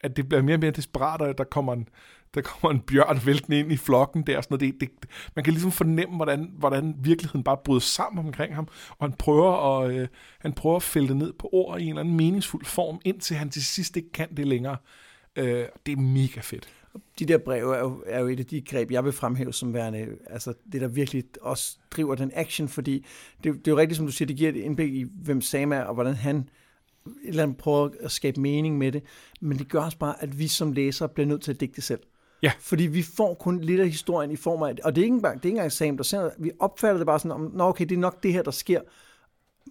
at 0.00 0.16
det 0.16 0.28
bliver 0.28 0.42
mere 0.42 0.56
og 0.56 0.60
mere 0.60 0.70
desperat, 0.70 1.22
og 1.22 1.38
der 1.38 1.44
kommer 1.44 1.72
en, 1.72 1.88
der 2.34 2.40
kommer 2.40 2.74
en 2.74 2.80
bjørn 2.80 3.20
væltende 3.26 3.58
ind 3.58 3.72
i 3.72 3.76
flokken 3.76 4.22
der. 4.26 4.40
Sådan 4.40 4.58
noget. 4.58 4.80
Det, 4.80 4.90
det, 5.00 5.08
man 5.36 5.44
kan 5.44 5.52
ligesom 5.52 5.72
fornemme, 5.72 6.16
hvordan, 6.16 6.52
hvordan 6.58 6.94
virkeligheden 6.98 7.44
bare 7.44 7.56
bryder 7.64 7.80
sammen 7.80 8.26
omkring 8.26 8.54
ham, 8.54 8.68
og 8.98 9.08
han 9.08 9.12
prøver, 9.12 9.80
at, 9.80 9.94
øh, 9.94 10.08
han 10.40 10.52
prøver 10.52 10.76
at 10.76 10.82
fælde 10.82 11.08
det 11.08 11.16
ned 11.16 11.32
på 11.32 11.48
ord 11.52 11.80
i 11.80 11.82
en 11.82 11.88
eller 11.88 12.00
anden 12.00 12.16
meningsfuld 12.16 12.64
form, 12.64 13.00
indtil 13.04 13.36
han 13.36 13.50
til 13.50 13.64
sidst 13.64 13.96
ikke 13.96 14.12
kan 14.12 14.36
det 14.36 14.46
længere. 14.46 14.76
Øh, 15.36 15.64
det 15.86 15.92
er 15.92 16.00
mega 16.00 16.40
fedt. 16.40 16.68
De 17.18 17.26
der 17.26 17.38
breve 17.38 17.76
er 17.76 17.80
jo, 17.80 18.02
er 18.06 18.20
jo 18.20 18.26
et 18.26 18.40
af 18.40 18.46
de 18.46 18.60
greb, 18.60 18.90
jeg 18.90 19.04
vil 19.04 19.12
fremhæve 19.12 19.52
som 19.52 19.74
værende, 19.74 20.06
altså 20.26 20.54
det, 20.72 20.80
der 20.80 20.88
virkelig 20.88 21.24
også 21.40 21.78
driver 21.90 22.14
den 22.14 22.30
action, 22.34 22.68
fordi 22.68 23.06
det, 23.44 23.54
det 23.54 23.68
er 23.68 23.72
jo 23.72 23.78
rigtigt, 23.78 23.96
som 23.96 24.06
du 24.06 24.12
siger, 24.12 24.26
det 24.26 24.36
giver 24.36 24.50
et 24.50 24.56
indblik 24.56 24.94
i, 24.94 25.06
hvem 25.22 25.40
Sam 25.40 25.72
er, 25.72 25.80
og 25.80 25.94
hvordan 25.94 26.14
han 26.14 26.36
et 27.06 27.28
eller 27.28 27.42
andet 27.42 27.56
prøver 27.56 27.88
at 28.00 28.10
skabe 28.10 28.40
mening 28.40 28.78
med 28.78 28.92
det, 28.92 29.02
men 29.40 29.58
det 29.58 29.68
gør 29.68 29.80
også 29.80 29.98
bare, 29.98 30.22
at 30.22 30.38
vi 30.38 30.48
som 30.48 30.72
læsere 30.72 31.08
bliver 31.08 31.26
nødt 31.26 31.42
til 31.42 31.52
at 31.52 31.60
digte 31.60 31.82
selv. 31.82 32.00
Ja. 32.42 32.52
Fordi 32.60 32.86
vi 32.86 33.02
får 33.02 33.34
kun 33.34 33.60
lidt 33.60 33.80
af 33.80 33.88
historien 33.88 34.30
i 34.30 34.36
form 34.36 34.62
af, 34.62 34.74
og 34.84 34.94
det 34.94 35.00
er 35.00 35.04
ikke 35.04 35.14
engang, 35.14 35.42
det 35.42 35.44
er 35.44 35.48
ikke 35.48 35.56
engang 35.56 35.72
Sam, 35.72 35.96
der 35.96 36.04
siger, 36.04 36.30
vi 36.38 36.50
opfatter 36.58 36.96
det 36.96 37.06
bare 37.06 37.18
sådan, 37.18 37.32
om, 37.32 37.50
Nå, 37.54 37.64
okay, 37.64 37.84
det 37.84 37.94
er 37.94 37.98
nok 37.98 38.22
det 38.22 38.32
her, 38.32 38.42
der 38.42 38.50
sker, 38.50 38.80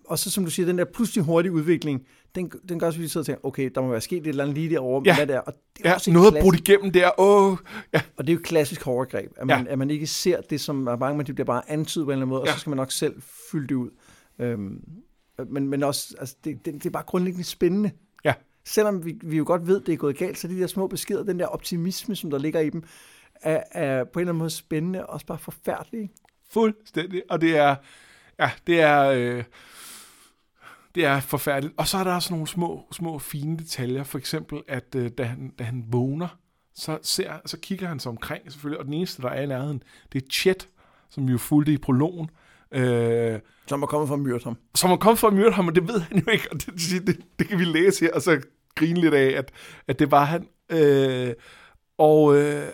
og 0.05 0.19
så 0.19 0.31
som 0.31 0.45
du 0.45 0.51
siger, 0.51 0.65
den 0.65 0.77
der 0.77 0.85
pludselig 0.85 1.23
hurtige 1.23 1.51
udvikling, 1.51 2.05
den, 2.37 2.51
den 2.69 2.79
gør 2.79 2.87
også, 2.87 2.97
at 2.99 3.03
vi 3.03 3.07
sidder 3.07 3.21
og 3.21 3.25
tænker, 3.25 3.45
okay, 3.45 3.71
der 3.75 3.81
må 3.81 3.87
være 3.87 4.01
sket 4.01 4.17
et 4.17 4.27
eller 4.27 4.43
andet 4.43 4.57
lige 4.57 4.69
derovre, 4.69 5.03
Ja. 5.05 5.15
hvad 5.15 5.27
det 5.27 5.35
er. 5.35 5.39
Og 5.39 5.53
det 5.77 5.85
er 5.85 5.89
Ja, 5.89 5.95
også 5.95 6.09
et 6.11 6.13
noget 6.13 6.31
klassisk- 6.33 6.43
brudt 6.43 6.59
igennem 6.69 6.91
der. 6.91 7.19
Åh, 7.19 7.57
ja. 7.93 8.01
og 8.17 8.27
det 8.27 8.29
er 8.29 8.33
jo 8.33 8.39
et 8.39 8.45
klassisk 8.45 8.83
horrorgreb, 8.83 9.31
at 9.37 9.47
man, 9.47 9.65
Ja. 9.65 9.71
at 9.71 9.79
man 9.79 9.89
ikke 9.89 10.07
ser 10.07 10.41
det, 10.41 10.61
som 10.61 10.87
er 10.87 10.95
bange, 10.95 11.17
men 11.17 11.25
det 11.25 11.35
bliver 11.35 11.45
bare 11.45 11.61
antydet 11.71 12.05
på 12.05 12.11
en 12.11 12.13
eller 12.13 12.21
anden 12.21 12.29
måde, 12.29 12.41
og 12.41 12.47
Ja. 12.47 12.53
så 12.53 12.59
skal 12.59 12.69
man 12.69 12.77
nok 12.77 12.91
selv 12.91 13.21
fylde 13.51 13.67
det 13.67 13.75
ud. 13.75 13.89
Øhm, 14.39 14.81
men, 15.49 15.67
men 15.67 15.83
også, 15.83 16.15
altså, 16.19 16.35
det, 16.43 16.65
det, 16.65 16.73
det 16.73 16.85
er 16.85 16.89
bare 16.89 17.03
grundlæggende 17.03 17.43
spændende. 17.47 17.91
Ja. 18.25 18.33
Selvom 18.65 19.05
vi, 19.05 19.15
vi 19.23 19.37
jo 19.37 19.43
godt 19.47 19.67
ved, 19.67 19.81
det 19.81 19.93
er 19.93 19.97
gået 19.97 20.17
galt, 20.17 20.37
så 20.37 20.47
de 20.47 20.59
der 20.59 20.67
små 20.67 20.87
beskeder, 20.87 21.23
den 21.23 21.39
der 21.39 21.45
optimisme, 21.45 22.15
som 22.15 22.29
der 22.29 22.37
ligger 22.37 22.59
i 22.59 22.69
dem, 22.69 22.83
er, 23.41 23.63
er 23.71 24.03
på 24.03 24.19
en 24.19 24.21
eller 24.21 24.31
anden 24.31 24.37
måde 24.39 24.49
spændende, 24.49 25.05
og 25.05 25.13
også 25.13 25.25
bare 25.25 25.37
forfærdelig. 25.37 26.09
Fuldstændig. 26.51 27.23
Og 27.29 27.41
det 27.41 27.57
er, 27.57 27.75
ja, 28.39 28.51
det 28.67 28.81
er, 28.81 29.03
øh, 29.09 29.43
det 30.97 31.05
er 31.05 31.19
forfærdeligt. 31.19 31.73
Og 31.77 31.87
så 31.87 31.97
er 31.97 32.03
der 32.03 32.15
også 32.15 32.33
nogle 32.33 32.47
små, 32.47 32.87
små 32.91 33.19
fine 33.19 33.57
detaljer. 33.57 34.03
For 34.03 34.17
eksempel, 34.17 34.61
at 34.67 34.95
øh, 34.95 35.11
da, 35.17 35.23
han, 35.23 35.53
da 35.59 35.63
han 35.63 35.85
vågner, 35.87 36.27
så, 36.75 36.99
ser, 37.01 37.31
så 37.45 37.57
kigger 37.59 37.87
han 37.87 37.99
sig 37.99 38.09
omkring 38.09 38.51
selvfølgelig, 38.51 38.79
og 38.79 38.85
den 38.85 38.93
eneste, 38.93 39.21
der 39.21 39.29
er 39.29 39.41
i 39.41 39.45
nærheden, 39.45 39.83
det 40.13 40.23
er 40.23 40.27
Chet, 40.31 40.69
som 41.09 41.27
vi 41.27 41.31
jo 41.31 41.37
fulgte 41.37 41.73
i 41.73 41.77
prologen, 41.77 42.29
øh, 42.71 43.39
Som 43.67 43.83
er 43.83 43.87
kommet 43.87 44.07
fra 44.07 44.15
at 44.15 44.21
myrde 44.21 44.43
ham. 44.43 44.57
som 44.75 44.91
er 44.91 44.97
kommet 44.97 45.19
for 45.19 45.27
at 45.27 45.33
myrde 45.33 45.51
ham, 45.51 45.67
og 45.67 45.75
det 45.75 45.87
ved 45.87 45.99
han 45.99 46.17
jo 46.19 46.31
ikke, 46.31 46.47
og 46.51 46.57
det, 46.57 47.07
det, 47.07 47.19
det 47.39 47.47
kan 47.47 47.59
vi 47.59 47.65
læse 47.65 48.05
her, 48.05 48.13
og 48.13 48.21
så 48.21 48.41
grine 48.75 49.01
lidt 49.01 49.13
af, 49.13 49.37
at, 49.37 49.51
at 49.87 49.99
det 49.99 50.11
var 50.11 50.25
han. 50.25 50.47
Øh, 50.69 51.33
og, 51.97 52.37
øh, 52.37 52.67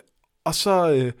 og, 0.44 0.54
så, 0.54 0.92
øh, 0.92 1.12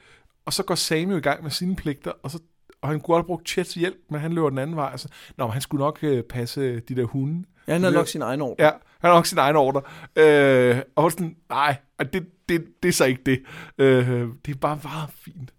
og 0.44 0.52
så 0.52 0.62
går 0.62 0.74
Sam 0.74 1.10
jo 1.10 1.16
i 1.16 1.20
gang 1.20 1.42
med 1.42 1.50
sine 1.50 1.76
pligter, 1.76 2.12
og, 2.22 2.30
så, 2.30 2.38
og 2.84 2.90
han 2.90 3.00
kunne 3.00 3.14
godt 3.14 3.26
brugt 3.26 3.48
Chets 3.48 3.74
hjælp, 3.74 3.96
men 4.10 4.20
han 4.20 4.32
løber 4.32 4.48
den 4.48 4.58
anden 4.58 4.76
vej. 4.76 4.88
Altså, 4.90 5.08
Nå, 5.36 5.46
men 5.46 5.52
han 5.52 5.62
skulle 5.62 5.84
nok 5.84 5.98
øh, 6.02 6.22
passe 6.22 6.80
de 6.80 6.96
der 6.96 7.04
hunde. 7.04 7.44
Ja, 7.66 7.72
han 7.72 7.82
har 7.82 7.90
nok 7.90 8.08
sin 8.08 8.22
egen 8.22 8.40
ord. 8.40 8.56
Ja, 8.58 8.70
han 9.00 9.10
har 9.10 9.14
nok 9.14 9.26
sin 9.26 9.38
egen 9.38 9.56
ordre. 9.56 9.80
Øh, 10.16 10.82
og 10.96 11.12
sådan, 11.12 11.36
nej, 11.48 11.76
det, 11.98 12.26
det, 12.48 12.64
det 12.82 12.88
er 12.88 12.92
så 12.92 13.04
ikke 13.04 13.22
det. 13.26 13.42
Øh, 13.78 14.28
det 14.46 14.54
er 14.54 14.58
bare 14.60 14.78
meget 14.82 15.10
fint. 15.24 15.54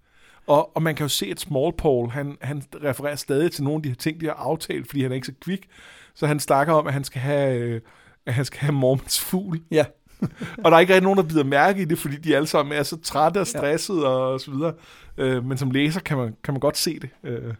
Og, 0.47 0.75
og 0.75 0.81
man 0.83 0.95
kan 0.95 1.03
jo 1.03 1.09
se, 1.09 1.25
at 1.25 1.39
Small 1.39 1.73
Paul, 1.77 2.09
han, 2.09 2.37
han 2.41 2.63
refererer 2.83 3.15
stadig 3.15 3.51
til 3.51 3.63
nogle 3.63 3.77
af 3.77 3.83
de 3.83 3.89
her 3.89 3.95
ting, 3.95 4.21
de 4.21 4.25
har 4.25 4.33
aftalt, 4.33 4.87
fordi 4.87 5.01
han 5.01 5.11
er 5.11 5.15
ikke 5.15 5.27
så 5.27 5.33
kvik. 5.41 5.67
Så 6.15 6.27
han 6.27 6.39
snakker 6.39 6.73
om, 6.73 6.87
at 6.87 6.93
han 6.93 7.03
skal 7.03 7.21
have, 7.21 7.59
øh, 7.59 7.81
at 8.25 8.33
han 8.33 8.45
skal 8.45 8.59
have 8.59 8.73
Mormons 8.73 9.21
fugl. 9.21 9.61
Ja. 9.71 9.85
og 10.63 10.71
der 10.71 10.77
er 10.77 10.79
ikke 10.79 10.93
rigtig 10.93 11.03
nogen, 11.03 11.17
der 11.17 11.23
bider 11.23 11.43
mærke 11.43 11.81
i 11.81 11.85
det, 11.85 11.99
fordi 11.99 12.15
de 12.15 12.35
alle 12.35 12.47
sammen 12.47 12.77
er 12.77 12.83
så 12.83 12.97
trætte 13.01 13.39
og 13.39 13.47
stressede 13.47 14.07
og 14.07 14.41
så 14.41 14.51
videre. 14.51 14.73
Øh, 15.17 15.45
men 15.45 15.57
som 15.57 15.71
læser 15.71 15.99
kan 15.99 16.17
man, 16.17 16.35
kan 16.43 16.53
man 16.53 16.59
godt 16.59 16.77
se 16.77 16.99
det. 16.99 17.09
Øh, 17.23 17.53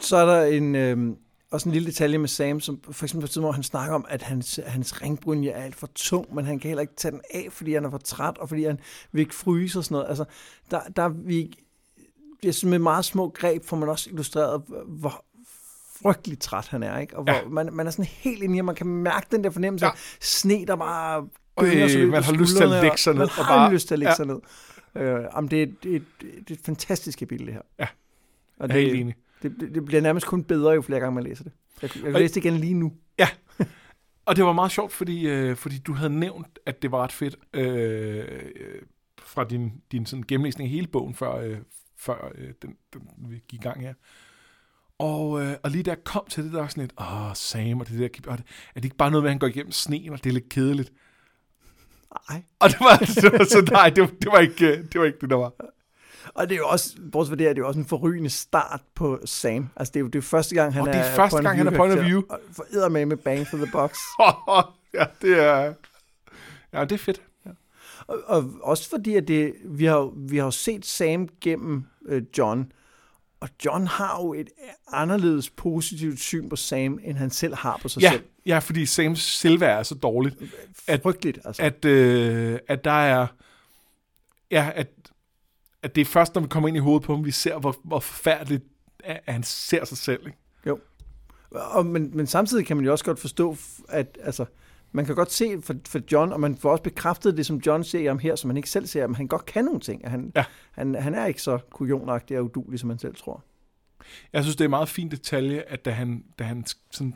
Så 0.00 0.16
er 0.16 0.26
der 0.26 0.44
en, 0.44 0.74
øh, 0.74 1.16
også 1.50 1.68
en 1.68 1.72
lille 1.72 1.86
detalje 1.86 2.18
med 2.18 2.28
Sam, 2.28 2.60
som 2.60 2.80
for 2.90 3.04
eksempel 3.04 3.20
på 3.22 3.26
tidspunkt, 3.26 3.44
hvor 3.44 3.52
han 3.52 3.62
snakker 3.62 3.94
om, 3.94 4.04
at 4.08 4.22
hans, 4.22 4.60
hans 4.66 5.02
ringbrynje 5.02 5.50
er 5.50 5.62
alt 5.62 5.74
for 5.76 5.88
tung, 5.94 6.34
men 6.34 6.44
han 6.44 6.58
kan 6.58 6.68
heller 6.68 6.82
ikke 6.82 6.96
tage 6.96 7.12
den 7.12 7.20
af, 7.34 7.46
fordi 7.50 7.74
han 7.74 7.84
er 7.84 7.90
for 7.90 7.98
træt, 7.98 8.38
og 8.38 8.48
fordi 8.48 8.64
han 8.64 8.78
vil 9.12 9.20
ikke 9.20 9.34
fryse 9.34 9.78
og 9.78 9.84
sådan 9.84 9.94
noget. 9.94 10.08
Altså, 10.08 10.24
der, 10.70 10.80
der 10.96 11.02
er 11.02 11.08
vi, 11.08 11.52
jeg 12.42 12.54
synes, 12.54 12.70
med 12.70 12.78
meget 12.78 13.04
små 13.04 13.28
greb 13.28 13.64
får 13.64 13.76
man 13.76 13.88
også 13.88 14.10
illustreret, 14.10 14.62
hvor 14.86 15.24
frygtelig 16.02 16.38
træt 16.38 16.68
han 16.68 16.82
er, 16.82 16.98
ikke? 16.98 17.16
Og 17.16 17.22
hvor 17.22 17.32
Ja. 17.32 17.48
man, 17.48 17.68
man 17.72 17.86
er 17.86 17.90
sådan 17.90 18.04
helt 18.04 18.42
inde 18.42 18.58
i, 18.58 18.60
man 18.60 18.74
kan 18.74 18.86
mærke 18.86 19.26
den 19.30 19.44
der 19.44 19.50
fornemmelse 19.50 19.86
Ja. 19.86 19.90
af 19.92 19.98
sne, 20.20 20.66
der 20.66 20.76
bare 20.76 21.28
Øh, 21.62 21.90
sig 21.90 22.08
man 22.08 22.22
har 22.22 22.32
lyst 22.32 22.56
til 22.56 22.62
at 22.64 22.70
lægge 22.82 22.96
sig 22.98 23.10
og 23.10 23.14
ned 23.18 23.22
Man 23.26 23.28
og 23.38 23.44
har 23.46 23.56
bare- 23.56 23.72
lyst 23.72 23.86
til 23.88 23.94
at 23.94 23.98
lægge 23.98 24.10
Ja. 24.10 24.14
sig 24.16 24.26
ned. 24.26 24.38
Øh, 24.96 25.24
jamen, 25.36 25.50
det, 25.50 25.58
er, 25.58 25.62
et- 25.62 25.82
det, 25.82 25.94
et- 25.96 26.04
det 26.22 26.50
er 26.50 26.54
et 26.54 26.60
fantastisk 26.64 27.18
kapitel, 27.18 27.46
det 27.46 27.54
her. 27.54 27.62
Ja. 27.78 27.86
Og 28.58 28.68
jeg 28.68 28.76
er 28.76 28.80
helt 28.80 28.92
det, 28.92 29.00
enig. 29.00 29.14
det, 29.42 29.56
det, 29.60 29.74
det 29.74 29.84
bliver 29.84 30.00
nærmest 30.02 30.26
kun 30.26 30.44
bedre, 30.44 30.70
jo 30.70 30.82
flere 30.82 31.00
gange 31.00 31.14
man 31.14 31.24
læser 31.24 31.44
det. 31.44 31.52
Jeg, 31.82 31.90
jeg 31.96 32.02
kan 32.02 32.14
Og- 32.14 32.20
læse 32.20 32.34
det 32.34 32.44
igen 32.44 32.54
lige 32.56 32.74
nu. 32.74 32.92
Og 34.26 34.36
det 34.36 34.44
var 34.44 34.52
meget 34.52 34.72
sjovt, 34.72 34.92
fordi, 34.92 35.28
øh, 35.28 35.56
fordi 35.56 35.78
du 35.78 35.92
havde 35.92 36.12
nævnt, 36.18 36.58
at 36.66 36.82
det 36.82 36.92
var 36.92 36.98
ret 37.02 37.12
fedt 37.12 37.36
øh, 37.54 38.18
øh, 38.18 38.82
fra 39.22 39.44
din, 39.44 39.72
din 39.92 40.06
sådan 40.06 40.24
gennemlæsning 40.28 40.66
af 40.66 40.70
hele 40.70 40.86
bogen, 40.86 41.14
før, 41.14 41.36
øh, 41.36 41.58
før 41.96 42.32
øh, 42.34 42.48
den, 42.62 42.74
den, 42.92 43.02
vi 43.28 43.42
gik 43.48 43.60
i 43.60 43.62
gang 43.62 43.80
her. 43.80 43.94
Og, 44.98 45.42
øh, 45.42 45.54
og 45.62 45.70
lige 45.70 45.82
da 45.82 45.90
jeg 45.90 46.04
kom 46.04 46.24
til 46.28 46.44
det, 46.44 46.52
der 46.52 46.60
var 46.60 46.68
sådan 46.68 46.80
lidt, 46.80 46.92
åh, 47.00 47.34
Sam, 47.34 47.80
og 47.80 47.88
det 47.88 47.98
der, 47.98 48.30
og 48.32 48.38
det, 48.38 48.44
er 48.68 48.80
det 48.80 48.84
ikke 48.84 48.96
bare 48.96 49.10
noget 49.10 49.22
med, 49.22 49.30
at 49.30 49.32
han 49.32 49.38
går 49.38 49.46
igennem 49.46 49.72
sneen, 49.72 50.12
og 50.12 50.24
det 50.24 50.30
er 50.30 50.34
lidt 50.34 50.48
kedeligt? 50.48 50.92
Nej. 52.30 52.42
Og 52.58 52.68
det 52.70 52.80
var, 52.80 52.96
det 52.96 53.32
var 53.32 53.44
så, 53.44 53.68
nej, 53.72 53.90
det, 53.90 54.00
var- 54.02 54.10
det, 54.22 54.32
var 54.32 54.38
ikke, 54.38 54.66
øh, 54.66 54.84
det 54.92 55.00
var 55.00 55.06
ikke 55.06 55.18
det, 55.20 55.30
der 55.30 55.36
var. 55.36 55.52
Og 56.34 56.48
det 56.48 56.54
er 56.54 56.58
jo 56.58 56.68
også, 56.68 56.96
bortset 57.12 57.30
fra 57.30 57.36
det, 57.36 57.48
er 57.48 57.52
det 57.52 57.58
jo 57.60 57.68
også 57.68 57.80
en 57.80 57.86
forrygende 57.86 58.30
start 58.30 58.80
på 58.94 59.20
Sam. 59.24 59.68
Altså, 59.76 59.92
det 59.92 60.00
er 60.00 60.00
jo 60.00 60.06
det 60.06 60.18
er 60.18 60.22
første 60.22 60.54
gang, 60.54 60.72
han 60.74 60.82
Og 60.82 60.88
er 60.88 60.92
det 60.92 61.00
er 61.00 61.14
første 61.14 61.42
gang, 61.42 61.58
han 61.58 61.66
er 61.66 61.76
point 61.76 61.98
of 61.98 62.04
view. 62.04 62.22
Og 62.28 62.40
For 62.52 62.88
med 62.88 63.06
med 63.06 63.16
Bang 63.16 63.46
for 63.46 63.56
the 63.56 63.68
Box. 63.72 63.96
ja, 64.98 65.04
det 65.22 65.44
er... 65.44 65.74
Ja, 66.72 66.84
det 66.84 66.92
er 66.92 66.98
fedt. 66.98 67.22
og, 68.06 68.22
og 68.26 68.50
også 68.62 68.88
fordi, 68.90 69.14
at 69.14 69.28
det, 69.28 69.54
vi, 69.64 69.84
har, 69.84 70.12
vi 70.28 70.36
har 70.36 70.50
set 70.50 70.86
Sam 70.86 71.28
gennem 71.40 71.84
øh, 72.06 72.22
John, 72.38 72.72
og 73.40 73.48
John 73.64 73.86
har 73.86 74.22
jo 74.22 74.34
et 74.34 74.48
anderledes 74.92 75.50
positivt 75.50 76.20
syn 76.20 76.48
på 76.48 76.56
Sam, 76.56 76.98
end 77.04 77.16
han 77.16 77.30
selv 77.30 77.54
har 77.54 77.78
på 77.82 77.88
sig 77.88 78.02
Ja, 78.02 78.10
selv. 78.10 78.24
ja, 78.46 78.58
fordi 78.58 78.86
Sams 78.86 79.20
selvværd 79.22 79.78
er 79.78 79.82
så 79.82 79.94
dårligt. 79.94 80.36
at- 80.86 81.02
Frygteligt, 81.02 81.38
altså. 81.44 81.62
at, 81.62 81.84
øh, 81.84 82.58
at 82.68 82.84
der 82.84 82.90
er... 82.90 83.26
Ja, 84.50 84.70
at, 84.74 84.88
at 85.82 85.94
det 85.94 86.00
er 86.00 86.04
først, 86.04 86.34
når 86.34 86.42
vi 86.42 86.48
kommer 86.48 86.68
ind 86.68 86.76
i 86.76 86.80
hovedet 86.80 87.02
på 87.06 87.14
ham, 87.14 87.24
vi 87.24 87.30
ser, 87.30 87.58
hvor, 87.58 87.76
hvor 87.84 88.00
forfærdeligt 88.00 88.64
at 89.04 89.20
han 89.28 89.42
ser 89.42 89.84
sig 89.84 89.98
selv. 89.98 90.26
Ikke? 90.26 90.38
Og, 91.50 91.86
men, 91.86 92.10
men 92.16 92.26
samtidig 92.26 92.66
kan 92.66 92.76
man 92.76 92.84
jo 92.86 92.92
også 92.92 93.04
godt 93.04 93.18
forstå, 93.20 93.56
at 93.88 94.18
altså, 94.22 94.44
man 94.92 95.06
kan 95.06 95.14
godt 95.14 95.32
se 95.32 95.62
for, 95.62 95.74
for 95.86 96.00
John, 96.12 96.32
og 96.32 96.40
man 96.40 96.56
får 96.56 96.70
også 96.70 96.82
bekræftet 96.82 97.36
det, 97.36 97.46
som 97.46 97.56
John 97.56 97.84
ser 97.84 98.08
ham 98.08 98.18
her, 98.18 98.36
som 98.36 98.50
han 98.50 98.56
ikke 98.56 98.70
selv 98.70 98.86
ser, 98.86 99.04
at 99.04 99.16
han 99.16 99.26
godt 99.26 99.46
kan 99.46 99.64
nogle 99.64 99.80
ting. 99.80 100.10
Han, 100.10 100.32
Ja. 100.36 100.44
han, 100.72 100.94
han 100.94 101.14
er 101.14 101.26
ikke 101.26 101.42
så 101.42 101.58
kujonagtig 101.70 102.38
og 102.38 102.44
udulig, 102.44 102.80
som 102.80 102.90
han 102.90 102.98
selv 102.98 103.14
tror. 103.14 103.44
Jeg 104.32 104.42
synes, 104.42 104.56
det 104.56 104.64
er 104.64 104.66
en 104.66 104.70
meget 104.70 104.88
fin 104.88 105.10
detalje, 105.10 105.60
at 105.60 105.84
da 105.84 105.90
han, 105.90 106.24
da 106.38 106.44
han, 106.44 106.64
sådan, 106.90 107.14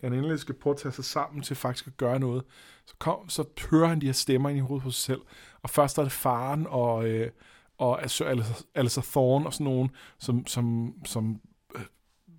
da 0.00 0.06
han 0.06 0.12
endelig 0.12 0.38
skal 0.38 0.54
prøve 0.54 0.74
at 0.74 0.80
tage 0.80 0.92
sig 0.92 1.04
sammen 1.04 1.42
til 1.42 1.56
faktisk 1.56 1.86
at 1.86 1.96
gøre 1.96 2.18
noget, 2.20 2.42
så, 2.86 2.94
kom, 2.98 3.28
så 3.28 3.44
hører 3.70 3.86
han 3.88 4.00
de 4.00 4.06
her 4.06 4.12
stemmer 4.12 4.48
ind 4.48 4.58
i 4.58 4.60
hovedet 4.60 4.84
på 4.84 4.90
sig 4.90 5.02
selv. 5.02 5.20
Og 5.62 5.70
først 5.70 5.98
er 5.98 6.02
det 6.02 6.12
faren 6.12 6.66
og, 6.68 7.08
øh, 7.08 7.30
og 7.78 8.00
Sir 8.10 8.26
Alistair, 8.26 8.56
Alistair 8.74 9.04
Thorne 9.04 9.46
og 9.46 9.52
sådan 9.52 9.64
nogen, 9.64 9.90
som, 10.18 10.46
som, 10.46 10.94
som 11.04 11.40
øh, 11.74 11.82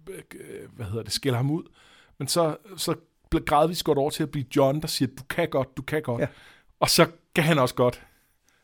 øh, 0.09 0.69
hvad 0.75 0.85
hedder 0.85 1.03
det, 1.03 1.13
skælder 1.13 1.37
ham 1.37 1.51
ud. 1.51 1.63
Men 2.17 2.27
så, 2.27 2.57
så 2.77 2.95
bliver 3.37 3.43
gradvist 3.45 3.83
gået 3.83 3.97
over 3.97 4.09
til 4.09 4.23
at 4.23 4.31
blive 4.31 4.45
John, 4.55 4.81
der 4.81 4.87
siger, 4.87 5.09
du 5.19 5.23
kan 5.29 5.49
godt, 5.49 5.77
du 5.77 5.81
kan 5.81 6.01
godt. 6.01 6.21
Ja. 6.21 6.27
Og 6.79 6.89
så 6.89 7.07
kan 7.35 7.43
han 7.43 7.59
også 7.59 7.75
godt. 7.75 8.03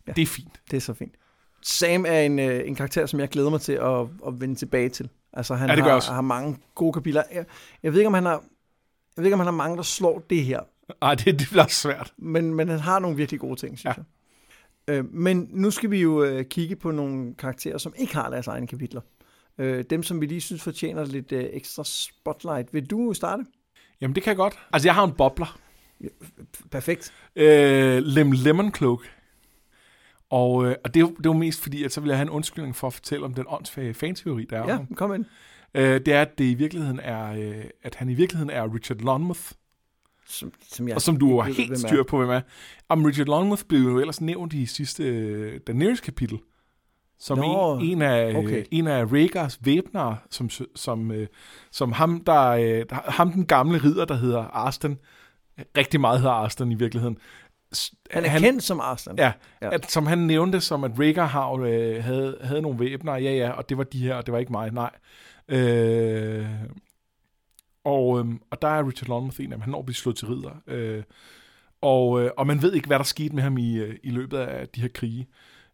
Ja. 0.08 0.12
Det 0.12 0.22
er 0.22 0.26
fint. 0.26 0.62
Det 0.72 0.78
er 0.78 0.82
så 0.82 0.94
fint. 0.94 1.16
Sam 1.62 2.06
er 2.08 2.20
en, 2.20 2.40
øh, 2.40 2.68
en 2.68 2.76
karakter, 2.76 3.06
som 3.06 3.20
jeg 3.20 3.30
glæder 3.30 3.50
mig 3.50 3.62
til 3.62 3.74
at, 3.74 4.00
at 4.28 4.42
vende 4.42 4.56
tilbage 4.56 4.90
til. 4.90 5.10
Altså, 5.34 5.56
han 5.56 5.70
Ja, 5.70 5.76
det 5.76 5.84
har, 5.84 5.92
også. 5.92 6.12
har 6.12 6.22
mange 6.22 6.58
gode 6.76 6.94
kapitler. 6.94 7.24
Jeg, 7.34 7.46
jeg, 7.84 7.94
ved 7.94 8.00
ikke, 8.00 8.08
om 8.08 8.14
han 8.14 8.26
har, 8.26 8.32
jeg 8.32 8.42
ved 9.18 9.26
ikke, 9.26 9.34
om 9.34 9.40
han 9.40 9.48
har 9.48 9.52
mange, 9.52 9.78
der 9.78 9.84
slår 9.84 10.20
det 10.30 10.44
her. 10.44 10.60
Ej, 11.02 11.16
det, 11.16 11.40
det 11.40 11.48
bliver 11.52 11.68
svært. 11.68 12.14
Men, 12.18 12.54
men 12.54 12.68
han 12.68 12.80
har 12.80 13.00
nogle 13.00 13.18
virkelig 13.18 13.40
gode 13.40 13.56
ting, 13.56 13.80
synes 13.80 13.98
Ja. 13.98 14.04
jeg. 14.88 14.96
Øh, 14.96 15.14
men 15.14 15.48
nu 15.52 15.72
skal 15.72 15.92
vi 15.92 16.02
jo 16.02 16.24
øh, 16.24 16.46
kigge 16.46 16.76
på 16.76 16.92
nogle 16.92 17.34
karakterer, 17.36 17.78
som 17.78 17.94
ikke 17.98 18.16
har 18.16 18.30
deres 18.30 18.48
egne 18.48 18.68
kapitler. 18.68 19.02
Øh, 19.58 19.84
dem, 19.90 20.04
som 20.04 20.22
vi 20.22 20.26
lige 20.26 20.42
synes 20.42 20.62
fortjener 20.62 21.06
lidt 21.06 21.32
øh, 21.32 21.46
ekstra 21.54 21.84
spotlight. 21.86 22.74
Vil 22.74 22.86
du 22.86 23.14
starte? 23.14 23.44
Jamen, 24.02 24.16
det 24.16 24.24
kan 24.24 24.30
jeg 24.30 24.38
godt. 24.38 24.60
Altså, 24.74 24.88
jeg 24.88 24.96
har 24.96 25.04
en 25.04 25.12
bobler. 25.12 25.60
Perfekt. 26.72 27.14
Øh, 27.36 27.98
Lem 28.04 28.32
Lemon 28.32 28.76
Cloak. 28.76 29.00
Og, 30.30 30.66
øh, 30.66 30.76
og 30.84 30.94
det, 30.94 31.14
det 31.18 31.26
jo 31.26 31.34
mest 31.34 31.62
fordi, 31.62 31.84
at 31.84 31.94
så 31.94 32.02
vil 32.02 32.08
jeg 32.08 32.18
have 32.18 32.24
en 32.24 32.30
undskyldning 32.30 32.76
for 32.76 32.88
at 32.88 32.94
fortælle 32.94 33.26
om 33.26 33.34
den 33.34 33.46
åndsfage 33.48 33.94
fanteori, 33.94 34.46
der 34.50 34.62
er 34.62 34.68
Ja, 34.74 34.80
kom 34.96 35.14
ind. 35.14 35.26
Øh, 35.74 36.02
det 36.06 36.08
er, 36.14 36.22
at 36.22 36.38
det 36.38 36.46
i 36.46 36.54
virkeligheden 36.54 37.00
er, 37.00 37.34
øh, 37.34 37.64
at 37.84 37.96
han 37.96 38.10
i 38.10 38.14
virkeligheden 38.14 38.50
er 38.50 38.74
Richard 38.76 38.98
Lonmouth, 38.98 39.52
som, 40.26 40.54
som 40.62 40.88
jeg 40.88 40.96
og 40.96 41.02
som 41.02 41.18
du 41.18 41.40
har 41.40 41.52
helt 41.52 41.80
styr 41.80 42.04
på, 42.04 42.18
hvem 42.18 42.30
er. 42.30 42.42
Om 42.90 43.06
Richard 43.06 43.28
Longmouth 43.28 43.64
blev 43.70 43.80
jo 43.80 44.00
ellers 44.00 44.22
nævnt 44.22 44.54
i 44.54 44.66
sidste 44.66 45.04
øh, 45.04 45.60
Daenerys 45.68 46.00
kapitel, 46.00 46.40
som 47.20 47.38
Nå, 47.38 47.78
en, 47.78 47.86
en, 47.86 48.02
af, 48.02 48.30
okay. 48.30 48.38
okay. 48.38 48.64
en 48.72 48.88
af 48.88 49.06
Rhaegars 49.06 49.60
væbnere, 49.62 50.18
som, 50.30 50.50
som, 50.76 51.12
øh, 51.12 51.28
som 51.72 51.92
ham, 51.92 52.24
der, 52.24 52.48
øh, 52.50 52.86
ham 52.92 53.32
den 53.32 53.46
gamle 53.46 53.78
ridder, 53.78 54.06
der 54.06 54.16
hedder 54.16 54.44
Arsten, 54.44 55.00
rigtig 55.78 56.02
meget 56.02 56.20
hedder 56.20 56.34
Arsten 56.34 56.72
i 56.72 56.76
virkeligheden. 56.76 57.18
Han 58.12 58.26
er 58.26 58.30
han, 58.30 58.42
kendt 58.42 58.64
som 58.64 58.80
Arslan. 58.80 59.18
Ja, 59.18 59.32
Ja. 59.62 59.74
At, 59.74 59.92
som 59.92 60.06
han 60.06 60.18
nævnte, 60.18 60.62
som 60.62 60.84
at 60.84 60.92
Rhaegar 61.00 61.26
har, 61.26 61.52
øh, 61.54 62.04
havde, 62.04 62.38
havde 62.42 62.62
nogle 62.62 62.80
væbner, 62.80 63.16
ja 63.16 63.32
ja, 63.32 63.52
og 63.52 63.70
det 63.70 63.78
var 63.78 63.84
de 63.84 64.00
her, 64.00 64.16
og 64.16 64.26
det 64.26 64.32
var 64.32 64.40
ikke 64.40 64.52
mig, 64.52 64.72
nej. 64.72 64.92
Øh, 65.48 66.46
og, 67.84 68.20
øhm, 68.20 68.42
og 68.52 68.62
der 68.62 68.68
er 68.68 68.88
Richard 68.88 69.08
Longmouth 69.08 69.42
en 69.42 69.52
af 69.52 69.58
dem, 69.58 69.62
han 69.62 69.72
når 69.72 69.80
at 69.80 69.86
blive 69.86 69.96
slået 69.96 70.18
til 70.18 70.28
ridder. 70.28 70.62
Øh, 70.68 71.04
og, 71.82 72.22
øh, 72.22 72.32
og 72.38 72.48
man 72.48 72.62
ved 72.62 72.74
ikke, 72.74 72.88
hvad 72.88 73.00
der 73.00 73.06
skete 73.06 73.36
med 73.36 73.44
ham 73.44 73.58
i, 73.58 73.78
øh, 73.78 73.96
i 74.04 74.10
løbet 74.10 74.38
af 74.38 74.68
de 74.68 74.82
her 74.82 74.88
krige. 74.88 75.28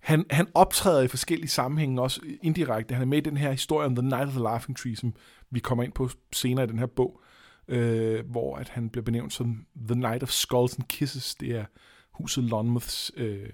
Han, 0.06 0.26
han 0.30 0.47
optræder 0.53 1.01
i 1.01 1.08
forskellige 1.08 1.49
sammenhænge, 1.49 2.01
også 2.01 2.22
indirekte. 2.41 2.93
Han 2.93 3.01
er 3.01 3.06
med 3.06 3.18
i 3.18 3.22
den 3.22 3.38
her 3.38 3.51
historie 3.51 3.86
om 3.86 3.95
The 3.95 4.08
Night 4.08 4.28
of 4.28 4.32
the 4.32 4.43
Laughing 4.43 4.78
Tree, 4.78 4.95
som 4.95 5.14
vi 5.49 5.60
kommer 5.60 5.84
ind 5.84 5.91
på 5.91 6.10
senere 6.34 6.66
i 6.66 6.68
den 6.68 6.80
her 6.80 6.86
bog, 6.86 7.22
øh, 7.68 8.30
hvor 8.30 8.56
at 8.56 8.70
han 8.70 8.89
bliver 8.89 9.03
benævnt 9.03 9.34
som 9.34 9.66
The 9.88 9.99
Night 9.99 10.24
of 10.24 10.30
Skulls 10.30 10.76
and 10.76 10.84
Kisses. 10.88 11.36
Det 11.36 11.51
er 11.51 11.66
huset 12.12 12.43
Lonmouths 12.43 13.12
øh, 13.18 13.49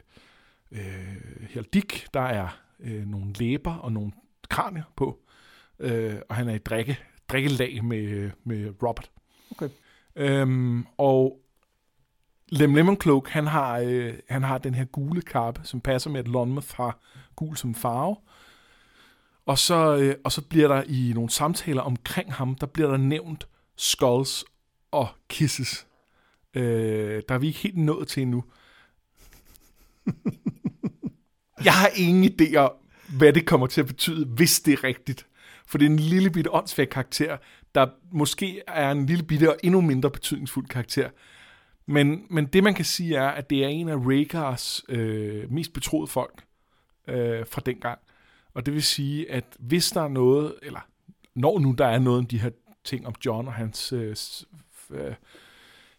øh, 0.71 1.15
heraldik. 1.49 2.07
Der 2.13 2.21
er 2.21 2.47
øh, 2.79 3.05
nogle 3.05 3.33
læber 3.33 3.73
og 3.73 3.91
nogle 3.91 4.11
kranier 4.49 4.83
på, 4.95 5.19
øh, 5.79 6.15
og 6.29 6.35
han 6.35 6.49
er 6.49 6.53
i 6.53 6.57
drikke, 6.57 6.99
drikkelag 7.29 7.83
med, 7.83 8.31
med 8.43 8.73
Robert. 8.83 9.11
Okay. 9.51 9.69
Øhm, 10.15 10.85
og 10.97 11.39
Lem 12.51 12.75
Lemon 12.75 13.01
Cloak, 13.01 13.29
han 13.29 13.47
har, 13.47 13.79
øh, 13.79 14.13
han 14.29 14.43
har 14.43 14.57
den 14.57 14.73
her 14.73 14.85
gule 14.85 15.21
kappe, 15.21 15.61
som 15.63 15.81
passer 15.81 16.09
med, 16.09 16.19
at 16.19 16.27
Lonmouth 16.27 16.75
har 16.75 16.99
gul 17.35 17.57
som 17.57 17.75
farve. 17.75 18.15
Og 19.45 19.57
så, 19.57 19.97
øh, 19.97 20.15
og 20.23 20.31
så 20.31 20.41
bliver 20.41 20.67
der 20.67 20.83
i 20.87 21.11
nogle 21.15 21.29
samtaler 21.29 21.81
omkring 21.81 22.33
ham, 22.33 22.55
der 22.55 22.67
bliver 22.67 22.89
der 22.89 22.97
nævnt 22.97 23.47
skulls 23.77 24.45
og 24.91 25.07
kisses. 25.29 25.87
Øh, 26.53 27.21
der 27.29 27.35
er 27.35 27.39
vi 27.39 27.47
ikke 27.47 27.59
helt 27.59 27.77
nået 27.77 28.07
til 28.07 28.21
endnu. 28.21 28.43
Jeg 31.65 31.73
har 31.73 31.89
ingen 31.95 32.31
idé 32.31 32.55
om, 32.55 32.71
hvad 33.17 33.33
det 33.33 33.45
kommer 33.45 33.67
til 33.67 33.81
at 33.81 33.87
betyde, 33.87 34.25
hvis 34.25 34.59
det 34.59 34.73
er 34.73 34.83
rigtigt. 34.83 35.27
For 35.65 35.77
det 35.77 35.85
er 35.85 35.89
en 35.89 35.99
lille 35.99 36.29
bitte 36.29 36.53
åndssvag 36.53 36.89
karakter, 36.89 37.37
der 37.75 37.87
måske 38.11 38.61
er 38.67 38.91
en 38.91 39.05
lille 39.05 39.23
bitte 39.23 39.49
og 39.49 39.57
endnu 39.63 39.81
mindre 39.81 40.11
betydningsfuld 40.11 40.67
karakter. 40.67 41.09
Men, 41.91 42.25
men 42.29 42.45
det 42.45 42.63
man 42.63 42.73
kan 42.73 42.85
sige 42.85 43.15
er, 43.15 43.27
at 43.27 43.49
det 43.49 43.63
er 43.63 43.67
en 43.67 43.89
af 43.89 43.95
Rhaegars 43.95 44.81
øh, 44.89 45.51
mest 45.51 45.73
betroede 45.73 46.07
folk 46.07 46.43
øh, 47.07 47.45
fra 47.47 47.61
dengang. 47.65 47.99
Og 48.53 48.65
det 48.65 48.73
vil 48.73 48.83
sige, 48.83 49.31
at 49.31 49.45
hvis 49.59 49.91
der 49.91 50.01
er 50.01 50.07
noget, 50.07 50.55
eller 50.61 50.79
når 51.35 51.59
nu 51.59 51.71
der 51.71 51.85
er 51.85 51.99
noget 51.99 52.19
om 52.19 52.25
de 52.25 52.39
her 52.39 52.49
ting 52.83 53.07
om 53.07 53.13
John 53.25 53.47
og 53.47 53.53
hans, 53.53 53.93
øh, 53.93 54.15
øh, 54.91 55.13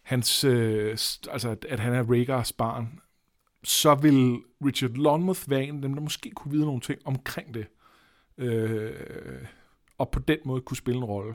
hans 0.03 0.43
øh, 0.43 0.89
altså 1.31 1.49
at, 1.49 1.65
at 1.65 1.79
han 1.79 1.93
er 1.93 2.11
Rhaegars 2.11 2.53
barn, 2.53 2.99
så 3.63 3.95
vil 3.95 4.39
Richard 4.65 4.91
Lonmouth 4.91 5.49
være 5.49 5.63
en 5.63 5.75
af 5.75 5.81
dem, 5.81 5.93
der 5.93 6.01
måske 6.01 6.31
kunne 6.31 6.51
vide 6.51 6.65
nogle 6.65 6.81
ting 6.81 6.99
omkring 7.05 7.53
det. 7.53 7.65
Øh, 8.37 9.45
og 9.97 10.11
på 10.11 10.19
den 10.19 10.37
måde 10.45 10.61
kunne 10.61 10.77
spille 10.77 10.97
en 10.97 11.03
rolle. 11.03 11.33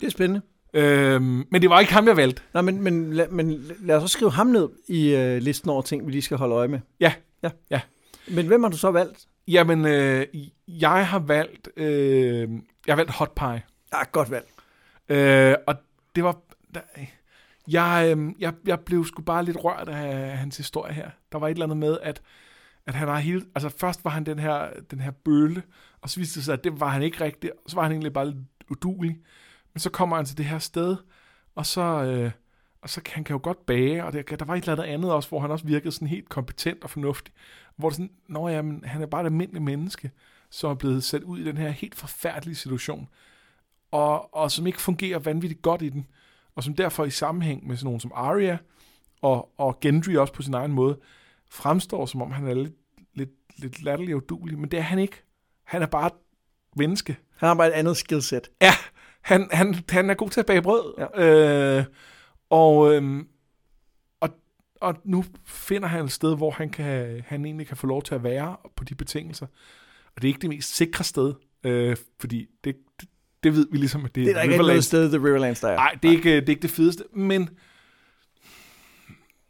Det 0.00 0.06
er 0.06 0.10
spændende. 0.10 0.42
Øhm, 0.74 1.44
men 1.50 1.62
det 1.62 1.70
var 1.70 1.80
ikke 1.80 1.92
ham, 1.92 2.06
jeg 2.06 2.16
valgte. 2.16 2.42
Nå, 2.54 2.60
men, 2.60 2.82
men, 2.82 3.12
la, 3.12 3.26
men 3.30 3.70
lad 3.80 3.96
os 3.96 4.02
så 4.02 4.08
skrive 4.08 4.30
ham 4.30 4.46
ned 4.46 4.68
i 4.88 5.14
øh, 5.14 5.42
listen 5.42 5.70
over 5.70 5.82
ting, 5.82 6.06
vi 6.06 6.12
lige 6.12 6.22
skal 6.22 6.36
holde 6.36 6.54
øje 6.54 6.68
med. 6.68 6.80
Ja, 7.00 7.12
Ja. 7.42 7.50
ja. 7.70 7.80
Men 8.28 8.46
hvem 8.46 8.62
har 8.62 8.70
du 8.70 8.76
så 8.76 8.90
valgt? 8.90 9.26
Jamen, 9.48 9.86
øh, 9.86 10.26
jeg 10.68 11.06
har 11.06 11.18
valgt, 11.18 11.68
øh, 11.76 12.48
jeg 12.86 12.94
har 12.94 12.96
valgt 12.96 13.12
Hot 13.12 13.32
Pie. 13.36 13.62
Ah, 13.92 14.06
godt 14.12 14.30
valg. 14.30 14.46
Øh, 15.08 15.54
og 15.66 15.74
det 16.16 16.24
var, 16.24 16.36
der, 16.74 16.80
jeg, 17.68 18.14
øh, 18.16 18.32
jeg, 18.38 18.54
jeg 18.66 18.80
blev 18.80 19.04
sgu 19.04 19.22
bare 19.22 19.44
lidt 19.44 19.64
rørt 19.64 19.88
af 19.88 20.38
hans 20.38 20.56
historie 20.56 20.92
her. 20.94 21.10
Der 21.32 21.38
var 21.38 21.48
et 21.48 21.50
eller 21.52 21.64
andet 21.64 21.76
med, 21.78 21.98
at, 22.02 22.22
at 22.86 22.94
han 22.94 23.08
har 23.08 23.18
hele, 23.18 23.44
altså 23.54 23.68
først 23.68 24.04
var 24.04 24.10
han 24.10 24.26
den 24.26 24.38
her, 24.38 24.68
den 24.90 25.00
her 25.00 25.10
bølle, 25.10 25.62
og 26.00 26.10
så 26.10 26.20
viste 26.20 26.34
det 26.34 26.44
sig, 26.44 26.52
at 26.52 26.64
det 26.64 26.80
var 26.80 26.88
han 26.88 27.02
ikke 27.02 27.24
rigtigt, 27.24 27.52
og 27.64 27.70
så 27.70 27.76
var 27.76 27.82
han 27.82 27.92
egentlig 27.92 28.12
bare 28.12 28.26
lidt 28.26 28.36
udulig. 28.70 29.18
Men 29.72 29.80
så 29.80 29.90
kommer 29.90 30.16
han 30.16 30.24
til 30.24 30.38
det 30.38 30.44
her 30.44 30.58
sted, 30.58 30.96
og 31.54 31.66
så, 31.66 31.80
øh, 31.80 32.30
og 32.82 32.90
så 32.90 33.02
kan 33.02 33.14
han 33.14 33.24
kan 33.24 33.34
jo 33.34 33.40
godt 33.42 33.66
bage, 33.66 34.04
og 34.04 34.12
der, 34.12 34.22
der 34.22 34.44
var 34.44 34.54
et 34.54 34.60
eller 34.60 34.72
andet 34.72 34.94
andet 34.94 35.12
også, 35.12 35.28
hvor 35.28 35.40
han 35.40 35.50
også 35.50 35.66
virkede 35.66 35.92
sådan 35.92 36.08
helt 36.08 36.28
kompetent 36.28 36.84
og 36.84 36.90
fornuftig. 36.90 37.34
Hvor 37.76 37.88
det 37.88 37.96
sådan, 37.96 38.10
nå 38.28 38.48
ja, 38.48 38.62
men 38.62 38.84
han 38.84 39.02
er 39.02 39.06
bare 39.06 39.20
et 39.20 39.26
almindeligt 39.26 39.64
menneske, 39.64 40.10
som 40.50 40.70
er 40.70 40.74
blevet 40.74 41.04
sat 41.04 41.22
ud 41.22 41.38
i 41.38 41.44
den 41.44 41.56
her 41.56 41.70
helt 41.70 41.94
forfærdelige 41.94 42.56
situation, 42.56 43.08
og, 43.90 44.34
og 44.34 44.50
som 44.50 44.66
ikke 44.66 44.80
fungerer 44.80 45.18
vanvittigt 45.18 45.62
godt 45.62 45.82
i 45.82 45.88
den, 45.88 46.06
og 46.54 46.64
som 46.64 46.74
derfor 46.74 47.04
i 47.04 47.10
sammenhæng 47.10 47.66
med 47.66 47.76
sådan 47.76 47.86
nogen 47.86 48.00
som 48.00 48.12
Arya, 48.14 48.58
og, 49.22 49.52
og 49.58 49.80
Gendry 49.80 50.16
også 50.16 50.32
på 50.32 50.42
sin 50.42 50.54
egen 50.54 50.72
måde, 50.72 50.98
fremstår 51.50 52.06
som 52.06 52.22
om 52.22 52.30
han 52.30 52.46
er 52.46 52.54
lidt, 52.54 52.74
lidt, 53.14 53.30
lidt 53.56 53.82
latterlig 53.82 54.14
og 54.14 54.22
udulig, 54.22 54.58
men 54.58 54.70
det 54.70 54.78
er 54.78 54.82
han 54.82 54.98
ikke. 54.98 55.22
Han 55.64 55.82
er 55.82 55.86
bare 55.86 56.06
et 56.06 56.12
menneske. 56.76 57.16
Han 57.36 57.46
har 57.46 57.54
bare 57.54 57.68
et 57.68 57.72
andet 57.72 57.96
skillset. 57.96 58.50
Ja, 58.60 58.72
han, 59.20 59.48
han, 59.52 59.74
han 59.90 60.10
er 60.10 60.14
god 60.14 60.30
til 60.30 60.40
at 60.40 60.46
bage 60.46 60.62
brød. 60.62 60.94
Ja. 60.98 61.78
Øh, 61.78 61.84
og, 62.50 62.94
øhm, 62.94 63.28
og, 64.20 64.28
og 64.80 64.94
nu 65.04 65.24
finder 65.46 65.88
han 65.88 66.04
et 66.04 66.12
sted, 66.12 66.36
hvor 66.36 66.50
han, 66.50 66.70
kan, 66.70 67.22
han 67.26 67.44
egentlig 67.44 67.66
kan 67.66 67.76
få 67.76 67.86
lov 67.86 68.02
til 68.02 68.14
at 68.14 68.22
være 68.22 68.56
på 68.76 68.84
de 68.84 68.94
betingelser. 68.94 69.46
Og 70.16 70.22
det 70.22 70.28
er 70.28 70.28
ikke 70.28 70.40
det 70.40 70.48
mest 70.48 70.76
sikre 70.76 71.04
sted, 71.04 71.34
øh, 71.64 71.96
fordi 72.20 72.46
det, 72.64 72.76
det, 73.00 73.08
det 73.42 73.52
ved 73.52 73.66
vi 73.72 73.78
ligesom, 73.78 74.04
at 74.04 74.14
det, 74.14 74.24
Det 74.24 74.30
er 74.30 74.34
der 74.34 74.42
ikke 74.42 74.54
rigtig 74.54 74.66
noget 74.66 74.84
sted, 74.84 75.08
The 75.08 75.18
Riverlands, 75.18 75.60
der 75.60 75.68
er. 75.68 75.76
Nej, 75.76 75.98
det 76.02 76.08
er, 76.08 76.12
ikke, 76.12 76.36
det 76.36 76.46
er 76.46 76.50
ikke 76.50 76.62
det 76.62 76.70
fedeste, 76.70 77.04
men, 77.12 77.48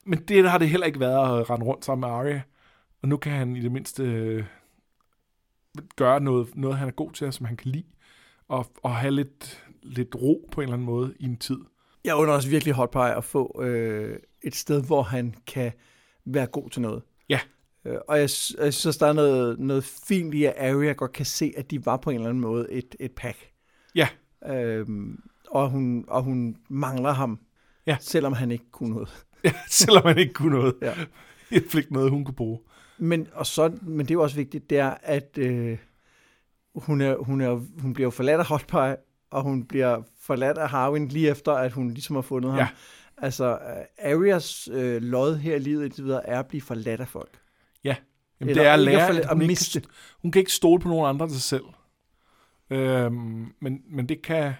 men 0.06 0.18
det 0.18 0.50
har 0.50 0.58
det 0.58 0.68
heller 0.68 0.86
ikke 0.86 1.00
været 1.00 1.40
at 1.40 1.50
rende 1.50 1.66
rundt 1.66 1.84
sammen 1.84 2.08
med 2.08 2.16
Arya. 2.16 2.40
Og 3.02 3.08
nu 3.08 3.16
kan 3.16 3.32
han 3.32 3.56
i 3.56 3.60
det 3.60 3.72
mindste 3.72 4.02
øh, 4.02 4.44
gøre 5.96 6.20
noget, 6.20 6.56
noget, 6.56 6.78
han 6.78 6.88
er 6.88 6.92
god 6.92 7.12
til, 7.12 7.32
som 7.32 7.46
han 7.46 7.56
kan 7.56 7.70
lide, 7.70 7.84
og, 8.49 8.66
og 8.82 8.96
have 8.96 9.14
lidt, 9.14 9.64
lidt 9.82 10.14
ro 10.14 10.49
på 10.53 10.61
en 10.61 10.64
eller 10.64 10.74
anden 10.74 10.86
måde 10.86 11.14
i 11.20 11.24
en 11.24 11.36
tid. 11.36 11.59
Jeg 12.05 12.14
under 12.14 12.34
også 12.34 12.49
virkelig 12.49 12.74
hot 12.74 12.90
pie 12.90 13.14
at 13.16 13.24
få 13.24 13.62
øh, 13.62 14.18
et 14.42 14.55
sted, 14.57 14.82
hvor 14.82 15.03
han 15.03 15.34
kan 15.46 15.72
være 16.24 16.46
god 16.46 16.70
til 16.70 16.82
noget. 16.82 17.03
Ja. 17.28 17.40
Øh, 17.84 17.96
og 18.09 18.16
jeg, 18.18 18.28
jeg 18.59 18.74
synes, 18.74 18.96
der 18.96 19.07
er 19.07 19.12
noget, 19.12 19.59
noget 19.59 19.84
fint 19.84 20.34
i, 20.34 20.44
at 20.44 20.55
Arya 20.59 20.92
godt 20.92 21.12
kan 21.12 21.26
se, 21.26 21.53
at 21.57 21.70
de 21.70 21.86
var 21.86 21.96
på 21.96 22.11
en 22.11 22.16
eller 22.16 22.28
anden 22.28 22.40
måde 22.40 22.72
et, 22.72 22.94
et 23.01 23.12
pack. 23.12 23.38
Ja. 23.94 24.09
Øhm, 24.46 25.18
og, 25.51 25.70
hun, 25.70 26.05
og 26.09 26.22
hun 26.22 26.57
mangler 26.68 27.12
ham, 27.12 27.38
Ja. 27.86 27.96
selvom 28.00 28.33
han 28.33 28.50
ikke 28.50 28.70
kunne 28.72 28.91
noget. 28.91 29.08
Ja, 29.45 29.53
selvom 29.68 30.03
han 30.07 30.18
ikke 30.18 30.33
kunne 30.33 30.58
noget. 30.58 30.75
Ja. 30.83 30.95
Er 31.50 31.76
ikke 31.76 31.92
noget, 31.92 32.11
hun 32.11 32.25
kunne 32.25 32.34
bruge. 32.34 32.58
Men, 32.99 33.29
og 33.33 33.46
så, 33.46 33.72
men 33.83 33.99
det 33.99 34.11
er 34.11 34.14
jo 34.14 34.22
også 34.22 34.37
vigtigt, 34.37 34.70
det 34.70 34.79
er, 34.79 34.95
at 35.03 35.38
øh, 35.38 35.79
hun, 36.80 37.00
er, 37.00 37.17
hun, 37.17 37.41
er, 37.41 37.61
hun 37.80 37.95
bliver 37.95 38.11
forladt 38.11 38.41
af 38.41 38.46
Hot 38.46 38.67
Pie, 38.67 38.96
og 39.30 39.42
hun 39.42 39.64
bliver 39.64 40.03
forladt 40.21 40.59
af 40.59 40.68
Harwin 40.71 41.09
lige 41.09 41.30
efter, 41.30 41.53
at 41.53 41.72
hun 41.72 41.91
ligesom 41.91 42.17
har 42.17 42.22
fundet 42.22 42.50
ham. 42.50 42.59
Ja. 42.59 42.68
Altså, 43.18 43.53
uh, 43.53 44.11
Arias 44.13 44.68
øh, 44.72 45.03
lod 45.03 45.37
her 45.37 45.57
i 45.57 45.59
livet 45.59 45.84
indtil 45.84 46.05
videre 46.05 46.26
er 46.26 46.38
at 46.38 46.46
blive 46.46 46.61
forladt 46.61 47.00
af 47.00 47.09
folk. 47.09 47.38
Jamen, 47.84 48.50
Eller 48.50 48.63
det 48.63 48.68
er 48.68 48.75
at 48.75 48.80
ikke 48.80 48.91
at 48.91 48.96
lære, 48.99 49.09
at 49.09 49.17
at 49.25 49.33
hun, 49.33 49.42
ikke, 49.42 49.50
miste. 49.50 49.80
kan- 49.80 49.91
hun 50.22 50.30
kan 50.33 50.41
ikke 50.41 50.53
stole 50.53 50.80
på 50.80 50.88
nogen 50.88 51.09
andre 51.09 51.25
end 51.25 51.33
sig 51.33 51.42
selv. 51.42 51.64
Øhm, 52.71 53.46
men, 53.61 53.83
men 53.91 54.09
det 54.09 54.22
kan, 54.22 54.53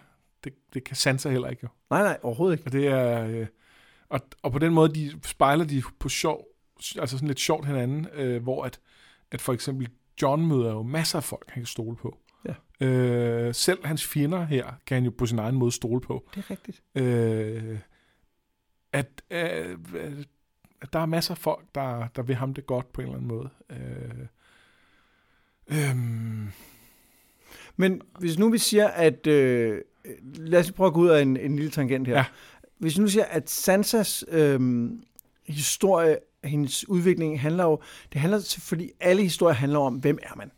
det, 0.45 0.53
det 0.75 0.85
kan 0.85 0.97
Sansa 0.97 1.29
heller 1.31 1.49
ikke. 1.49 1.61
Jo. 1.63 1.69
Nej, 1.91 2.03
nej, 2.03 2.19
overhovedet 2.23 2.59
ikke. 2.59 2.69
Og 2.69 2.73
det 2.73 2.87
er... 2.87 3.27
Øh, 3.27 3.47
og, 4.09 4.21
og 4.43 4.53
på 4.53 4.59
den 4.59 4.73
måde, 4.75 4.95
de 4.95 5.13
spejler 5.25 5.65
de 5.65 5.83
på 6.01 6.09
sjov, 6.09 6.45
altså 6.99 7.17
sådan 7.17 7.29
lidt 7.29 7.41
sjovt 7.41 7.67
hinanden, 7.67 8.07
øh, 8.15 8.43
hvor 8.43 8.65
at, 8.65 8.81
at 9.31 9.41
for 9.41 9.53
eksempel 9.53 9.89
John 10.23 10.47
møder 10.47 10.73
jo 10.73 10.83
masser 10.83 11.19
af 11.19 11.25
folk, 11.25 11.51
han 11.51 11.63
kan 11.63 11.67
stole 11.67 11.97
på. 11.97 12.19
Ja. 12.81 12.87
Øh, 12.87 13.55
selv 13.55 13.87
hans 13.87 14.07
fjender 14.07 14.45
her, 14.45 14.67
kan 14.87 14.95
han 14.95 15.05
jo 15.05 15.11
på 15.19 15.27
sin 15.27 15.39
egen 15.39 15.55
måde 15.55 15.73
stole 15.73 16.01
på. 16.01 16.29
Det 16.35 16.45
er 16.45 16.51
rigtigt. 16.51 16.83
Øh, 16.95 17.79
at, 18.93 19.23
øh, 19.31 19.79
at 20.83 20.93
der 20.93 20.99
er 20.99 21.07
masser 21.07 21.35
af 21.35 21.39
folk, 21.39 21.65
der, 21.75 22.09
der 22.17 22.23
vil 22.23 22.37
ham 22.37 22.55
det 22.55 22.67
godt 22.67 22.93
på 22.93 23.01
en 23.01 23.07
eller 23.07 23.17
anden 23.17 23.29
måde. 23.29 23.51
Øh, 23.71 24.27
øhm, 25.91 26.49
Men 27.77 28.03
hvis 28.19 28.39
nu 28.39 28.51
vi 28.51 28.59
siger, 28.59 28.89
at... 28.89 29.27
Øh, 29.27 29.81
lad 30.23 30.61
os 30.61 30.73
prøve 30.73 30.87
at 30.87 30.95
gå 30.95 31.01
ud 31.01 31.09
af 31.09 31.23
en, 31.23 31.37
en 31.37 31.57
lille 31.57 31.71
tangent 31.71 32.09
her. 32.09 32.17
Ja. 32.17 32.25
Hvis 32.79 32.99
nu 32.99 33.07
siger, 33.09 33.25
at 33.25 33.51
Sansas 33.51 34.25
øh, 34.29 34.91
historie, 35.47 36.19
hendes 36.45 36.89
udvikling 36.89 37.41
handler 37.41 37.65
jo... 37.65 37.81
Det 38.13 38.21
handler, 38.21 38.57
fordi 38.59 38.91
alle 39.01 39.23
historier 39.23 39.55
handler 39.55 39.79
om, 39.79 39.95
hvem 39.95 40.19
er 40.23 40.37
man? 40.37 40.51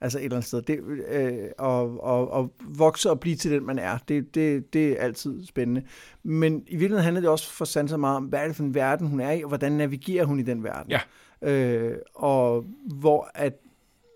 Altså 0.00 0.18
et 0.18 0.24
eller 0.24 0.36
andet 0.36 0.48
sted. 0.48 0.62
Det, 0.62 0.80
øh, 1.08 1.48
og, 1.58 2.04
og, 2.04 2.30
og 2.30 2.52
vokse 2.60 3.10
og 3.10 3.20
blive 3.20 3.36
til 3.36 3.50
den, 3.50 3.66
man 3.66 3.78
er. 3.78 3.98
Det, 4.08 4.34
det, 4.34 4.72
det 4.72 4.92
er 4.92 5.02
altid 5.02 5.46
spændende. 5.46 5.82
Men 6.22 6.64
i 6.66 6.76
virkeligheden 6.76 7.04
handler 7.04 7.20
det 7.20 7.30
også 7.30 7.50
for 7.50 7.64
Sansa 7.64 7.96
meget 7.96 8.16
om, 8.16 8.24
hvad 8.24 8.40
er 8.40 8.46
det 8.46 8.56
for 8.56 8.62
en 8.62 8.74
verden, 8.74 9.06
hun 9.06 9.20
er 9.20 9.30
i, 9.30 9.42
og 9.42 9.48
hvordan 9.48 9.72
navigerer 9.72 10.24
hun 10.24 10.40
i 10.40 10.42
den 10.42 10.64
verden. 10.64 10.92
Ja. 10.92 11.00
Øh, 11.42 11.98
og 12.14 12.64
hvor 12.84 13.30
at, 13.34 13.58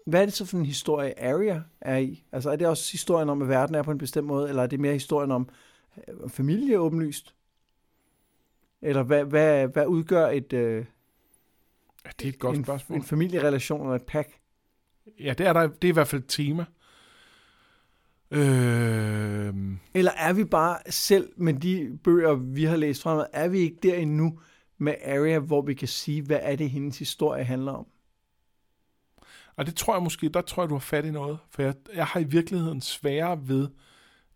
hvad 0.06 0.20
er 0.20 0.24
det 0.24 0.34
så 0.34 0.46
for 0.46 0.56
en 0.56 0.66
historie, 0.66 1.24
Arya 1.24 1.60
er 1.80 1.96
i? 1.96 2.24
Altså 2.32 2.50
er 2.50 2.56
det 2.56 2.66
også 2.66 2.92
historien 2.92 3.28
om, 3.28 3.42
at 3.42 3.48
verden 3.48 3.74
er 3.74 3.82
på 3.82 3.90
en 3.90 3.98
bestemt 3.98 4.26
måde, 4.26 4.48
eller 4.48 4.62
er 4.62 4.66
det 4.66 4.80
mere 4.80 4.92
historien 4.92 5.30
om 5.30 5.48
øh, 6.08 6.30
familie 6.30 6.78
åbenlyst? 6.78 7.34
Eller 8.82 9.02
hvad, 9.02 9.24
hvad, 9.24 9.68
hvad 9.68 9.86
udgør 9.86 10.26
et, 10.28 10.52
øh, 10.52 10.84
det 12.24 12.30
er 12.30 12.32
et 12.32 12.38
godt 12.38 12.56
en, 12.56 12.64
spørgsmål. 12.64 12.98
en 12.98 13.04
familierelation 13.04 13.86
og 13.86 13.96
et 13.96 14.02
pack? 14.02 14.28
Ja, 15.20 15.34
det 15.38 15.46
er, 15.46 15.52
der, 15.52 15.66
det 15.66 15.84
er 15.84 15.88
i 15.88 15.92
hvert 15.92 16.08
fald 16.08 16.22
et 16.22 16.28
tema. 16.28 16.64
Øh, 18.30 19.54
Eller 19.94 20.12
er 20.16 20.32
vi 20.32 20.44
bare 20.44 20.78
selv 20.90 21.32
med 21.36 21.54
de 21.54 21.98
bøger, 22.04 22.34
vi 22.34 22.64
har 22.64 22.76
læst 22.76 23.02
fremad, 23.02 23.26
er 23.32 23.48
vi 23.48 23.58
ikke 23.58 23.78
der 23.82 23.94
endnu 23.94 24.40
med 24.78 24.94
Arya, 25.04 25.38
hvor 25.38 25.62
vi 25.62 25.74
kan 25.74 25.88
sige, 25.88 26.22
hvad 26.22 26.38
er 26.42 26.56
det, 26.56 26.70
hendes 26.70 26.98
historie 26.98 27.44
handler 27.44 27.72
om? 27.72 27.86
og 29.56 29.66
det 29.66 29.74
tror 29.76 29.94
jeg 29.94 30.02
måske, 30.02 30.28
der 30.28 30.40
tror 30.40 30.62
jeg, 30.62 30.70
du 30.70 30.74
har 30.74 30.80
fat 30.80 31.04
i 31.04 31.10
noget. 31.10 31.38
For 31.50 31.62
jeg, 31.62 31.74
jeg 31.94 32.06
har 32.06 32.20
i 32.20 32.24
virkeligheden 32.24 32.80
sværere 32.80 33.48
ved, 33.48 33.68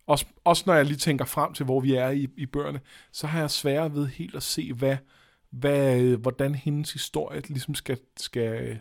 også, 0.07 0.25
også 0.43 0.63
når 0.67 0.73
jeg 0.73 0.85
lige 0.85 0.97
tænker 0.97 1.25
frem 1.25 1.53
til, 1.53 1.65
hvor 1.65 1.79
vi 1.79 1.95
er 1.95 2.09
i, 2.09 2.27
i 2.37 2.45
bøgerne, 2.45 2.79
så 3.11 3.27
har 3.27 3.39
jeg 3.39 3.51
sværere 3.51 3.93
ved 3.93 4.07
helt 4.07 4.35
at 4.35 4.43
se, 4.43 4.73
hvad, 4.73 4.97
hvad, 5.51 6.01
hvordan 6.17 6.55
hendes 6.55 6.93
historie 6.93 7.41
ligesom 7.47 7.75
skal, 7.75 7.97
skal, 8.17 8.79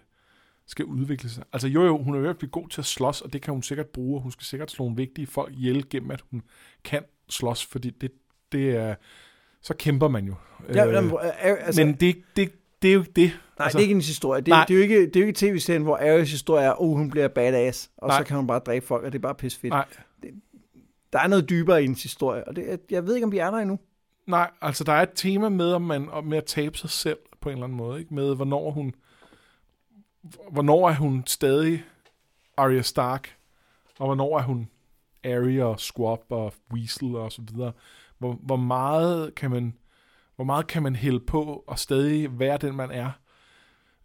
skal 0.66 0.84
udvikle 0.84 1.28
sig. 1.30 1.44
Altså 1.52 1.68
jo 1.68 1.84
jo, 1.86 2.02
hun 2.02 2.14
er 2.16 2.20
virkelig 2.20 2.50
god 2.50 2.68
til 2.68 2.80
at 2.80 2.84
slås, 2.84 3.20
og 3.20 3.32
det 3.32 3.42
kan 3.42 3.52
hun 3.54 3.62
sikkert 3.62 3.86
bruge, 3.86 4.18
og 4.18 4.22
hun 4.22 4.32
skal 4.32 4.44
sikkert 4.44 4.70
slå 4.70 4.84
nogle 4.84 4.96
vigtige 4.96 5.26
folk 5.26 5.54
ihjel 5.54 5.88
gennem, 5.90 6.10
at 6.10 6.20
hun 6.30 6.42
kan 6.84 7.02
slås, 7.28 7.64
fordi 7.66 7.90
det, 7.90 8.10
det 8.52 8.70
er, 8.76 8.94
så 9.62 9.74
kæmper 9.74 10.08
man 10.08 10.24
jo. 10.26 10.34
Ja, 10.74 10.86
Øh, 10.86 10.94
jamen, 10.94 11.10
øh, 11.10 11.18
altså, 11.42 11.84
men 11.84 11.94
det, 11.94 12.16
det, 12.36 12.52
det 12.82 12.88
er 12.90 12.94
jo 12.94 13.00
ikke 13.00 13.12
det. 13.16 13.28
nej, 13.58 13.64
altså, 13.64 13.78
det 13.78 13.82
er 13.82 13.84
ikke 13.84 13.92
hendes 13.94 14.06
historie. 14.08 14.40
Det, 14.40 14.52
er- 14.52 14.56
nej. 14.56 14.64
det, 14.64 14.74
er 14.74 14.78
jo 14.78 14.82
ikke, 14.82 15.06
det 15.06 15.16
er 15.16 15.20
jo 15.20 15.26
ikke 15.26 15.38
tv-serien, 15.38 15.82
hvor 15.82 15.96
Aryas 15.96 16.30
historie 16.30 16.64
er, 16.64 16.82
oh, 16.82 16.96
hun 16.96 17.10
bliver 17.10 17.28
badass, 17.28 17.90
og 17.96 18.08
Nej. 18.08 18.18
så 18.20 18.24
kan 18.24 18.36
hun 18.36 18.46
bare 18.46 18.58
dræbe 18.58 18.86
folk, 18.86 19.04
og 19.04 19.12
det 19.12 19.18
er 19.18 19.22
bare 19.22 19.34
pisse 19.34 19.60
fedt. 19.60 19.70
Nej, 19.72 19.84
Der 21.12 21.18
er 21.18 21.26
noget 21.28 21.48
dybere 21.50 21.80
i 21.80 21.82
hendes 21.84 22.02
historie, 22.02 22.48
og 22.48 22.56
det, 22.56 22.80
jeg 22.90 23.06
ved 23.06 23.14
ikke, 23.14 23.24
om 23.24 23.32
vi 23.32 23.38
er 23.38 23.50
der 23.50 23.58
endnu. 23.58 23.78
Nej, 24.28 24.50
altså 24.60 24.84
der 24.84 24.92
er 24.92 25.02
et 25.02 25.12
tema 25.14 25.48
med, 25.48 25.72
om 25.72 25.82
man, 25.82 26.08
om 26.10 26.24
med 26.24 26.38
at 26.38 26.44
tabe 26.44 26.78
sig 26.78 26.90
selv 26.90 27.18
på 27.40 27.48
en 27.48 27.52
eller 27.52 27.64
anden 27.64 27.78
måde. 27.78 28.00
Ikke? 28.00 28.14
Med 28.14 28.34
hvornår 28.34 28.70
hun, 28.70 28.94
hvornår 30.50 30.88
er 30.88 30.94
hun 30.94 31.22
stadig 31.26 31.84
Arya 32.56 32.82
Stark, 32.82 33.36
og 33.98 34.06
hvornår 34.06 34.38
er 34.38 34.42
hun 34.42 34.68
Arya 35.24 35.64
og 35.64 35.80
Squab 35.80 36.20
og 36.28 36.52
Weasel 36.72 37.16
og 37.16 37.32
så 37.32 37.42
videre. 37.52 37.72
Hvor, 38.18 38.32
hvor 38.32 38.56
meget 38.56 39.34
kan 39.34 39.50
man 39.50 39.74
hvor 40.36 40.44
meget 40.44 40.66
kan 40.66 40.82
man 40.82 40.96
hælde 40.96 41.20
på 41.20 41.64
og 41.66 41.78
stadig 41.78 42.38
være 42.38 42.58
den 42.58 42.74
man 42.76 42.90
er. 42.90 43.10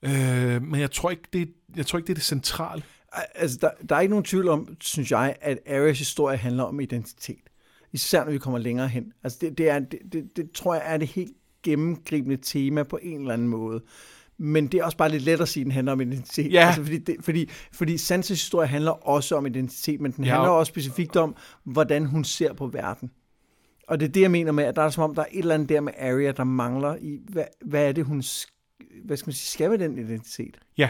Øh, 0.02 0.62
men 0.62 0.80
jeg 0.80 0.92
tror 0.92 1.10
ikke 1.10 1.30
det, 1.34 1.54
jeg 1.76 1.86
tror 1.86 1.98
ikke 1.98 2.08
det 2.08 2.14
er 2.14 2.16
det 2.16 2.24
centrale. 2.24 2.84
Altså, 3.36 3.58
der, 3.62 3.70
der 3.90 3.96
er 3.96 4.00
ikke 4.00 4.10
nogen 4.10 4.26
tvivl 4.26 4.50
om, 4.50 4.78
synes 4.82 5.12
jeg, 5.12 5.36
at 5.42 5.60
Aryas 5.68 6.00
historie 6.00 6.38
handler 6.38 6.64
om 6.64 6.80
identitet. 6.80 7.43
Især 7.94 8.24
når 8.24 8.32
vi 8.32 8.38
kommer 8.38 8.60
længere 8.60 8.88
hen. 8.88 9.14
Altså, 9.24 9.38
det, 9.42 9.58
det, 9.58 9.70
er, 9.70 9.80
det, 9.80 10.00
det, 10.12 10.38
det 10.38 10.52
tror 10.52 10.74
jeg 10.74 10.84
er 10.86 10.98
det 10.98 11.08
helt 11.08 11.34
gennemgribende 11.64 12.38
tema 12.38 12.84
på 12.84 13.00
en 13.02 13.20
eller 13.20 13.34
anden 13.34 13.48
måde. 13.48 13.82
Men 14.38 14.68
det 14.68 14.80
er 14.80 14.84
også 14.84 14.98
bare 14.98 15.10
lidt 15.10 15.24
let 15.24 15.42
at 15.42 15.48
sige, 15.50 15.62
at 15.62 15.66
den 15.66 15.72
handler 15.72 15.92
om 15.92 16.02
identitet. 16.02 16.54
Ja. 16.54 16.66
Altså, 16.68 16.84
fordi, 16.84 16.98
det, 16.98 17.16
fordi, 17.22 17.50
fordi 17.74 17.98
Sansas 17.98 18.40
historie 18.42 18.68
handler 18.68 19.08
også 19.08 19.36
om 19.36 19.46
identitet, 19.46 20.02
men 20.02 20.12
den 20.12 20.24
Ja. 20.24 20.32
handler 20.32 20.50
også 20.50 20.70
specifikt 20.70 21.16
om, 21.16 21.36
hvordan 21.64 22.06
hun 22.06 22.24
ser 22.24 22.54
på 22.54 22.68
verden. 22.68 23.12
Og 23.88 24.00
det 24.00 24.08
er 24.08 24.12
det, 24.12 24.22
jeg 24.22 24.32
mener 24.32 24.52
med, 24.52 24.64
at 24.64 24.76
der 24.76 24.82
er 24.82 24.90
som 24.90 25.04
om, 25.04 25.16
der 25.16 25.22
er 25.22 25.26
et 25.32 25.40
eller 25.40 25.54
andet 25.54 25.70
der 25.70 25.82
med 25.82 25.94
Arya, 26.00 26.32
der 26.32 26.44
mangler 26.44 26.96
i, 27.02 27.20
hvad, 27.30 27.44
hvad 27.66 27.88
er 27.88 27.92
det, 27.92 28.06
hun 28.06 28.24
hvad 29.06 29.18
skal 29.18 29.28
man 29.28 29.34
sige, 29.34 29.52
skal 29.52 29.70
med 29.70 29.78
den 29.78 29.98
identitet? 29.98 30.58
Ja. 30.78 30.90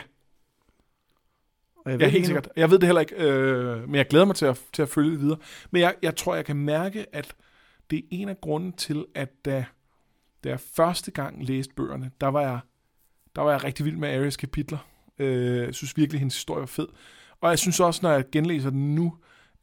Og 1.85 1.91
jeg 1.91 1.99
Ja, 1.99 2.05
ved 2.05 2.11
helt 2.11 2.15
ikke 2.15 2.17
endnu. 2.17 2.25
sikkert. 2.41 2.49
Jeg 2.55 2.69
ved 2.71 2.79
det 2.79 2.87
heller 2.87 3.01
ikke, 3.01 3.15
øh, 3.15 3.87
men 3.87 3.95
jeg 3.95 4.07
glæder 4.07 4.25
mig 4.25 4.35
til 4.35 4.45
at, 4.45 4.61
til 4.73 4.81
at 4.81 4.89
følge 4.89 5.11
det 5.11 5.19
videre. 5.21 5.37
Men 5.71 5.81
jeg, 5.81 5.95
jeg 6.01 6.15
tror, 6.15 6.35
jeg 6.35 6.45
kan 6.45 6.55
mærke, 6.55 7.05
at 7.15 7.35
det 7.89 7.97
er 7.99 8.03
en 8.11 8.29
af 8.29 8.41
grunden 8.41 8.71
til, 8.73 9.05
at 9.15 9.45
da, 9.45 9.65
da 10.43 10.49
jeg 10.49 10.59
første 10.59 11.11
gang 11.11 11.45
læste 11.45 11.73
bøgerne, 11.73 12.11
der 12.21 12.27
var 12.27 12.41
jeg, 12.41 12.59
der 13.35 13.41
var 13.41 13.51
jeg 13.51 13.63
rigtig 13.63 13.85
vild 13.85 13.97
med 13.97 14.09
Aries 14.17 14.37
kapitler. 14.37 14.77
Øh, 15.19 15.57
jeg 15.65 15.75
synes 15.75 15.97
virkelig, 15.97 16.17
at 16.17 16.19
hendes 16.19 16.35
historie 16.35 16.59
var 16.59 16.65
fed. 16.65 16.87
Og 17.41 17.49
jeg 17.49 17.59
synes 17.59 17.79
også, 17.79 17.99
når 18.03 18.11
jeg 18.11 18.23
genlæser 18.31 18.69
den 18.69 18.95
nu, 18.95 19.13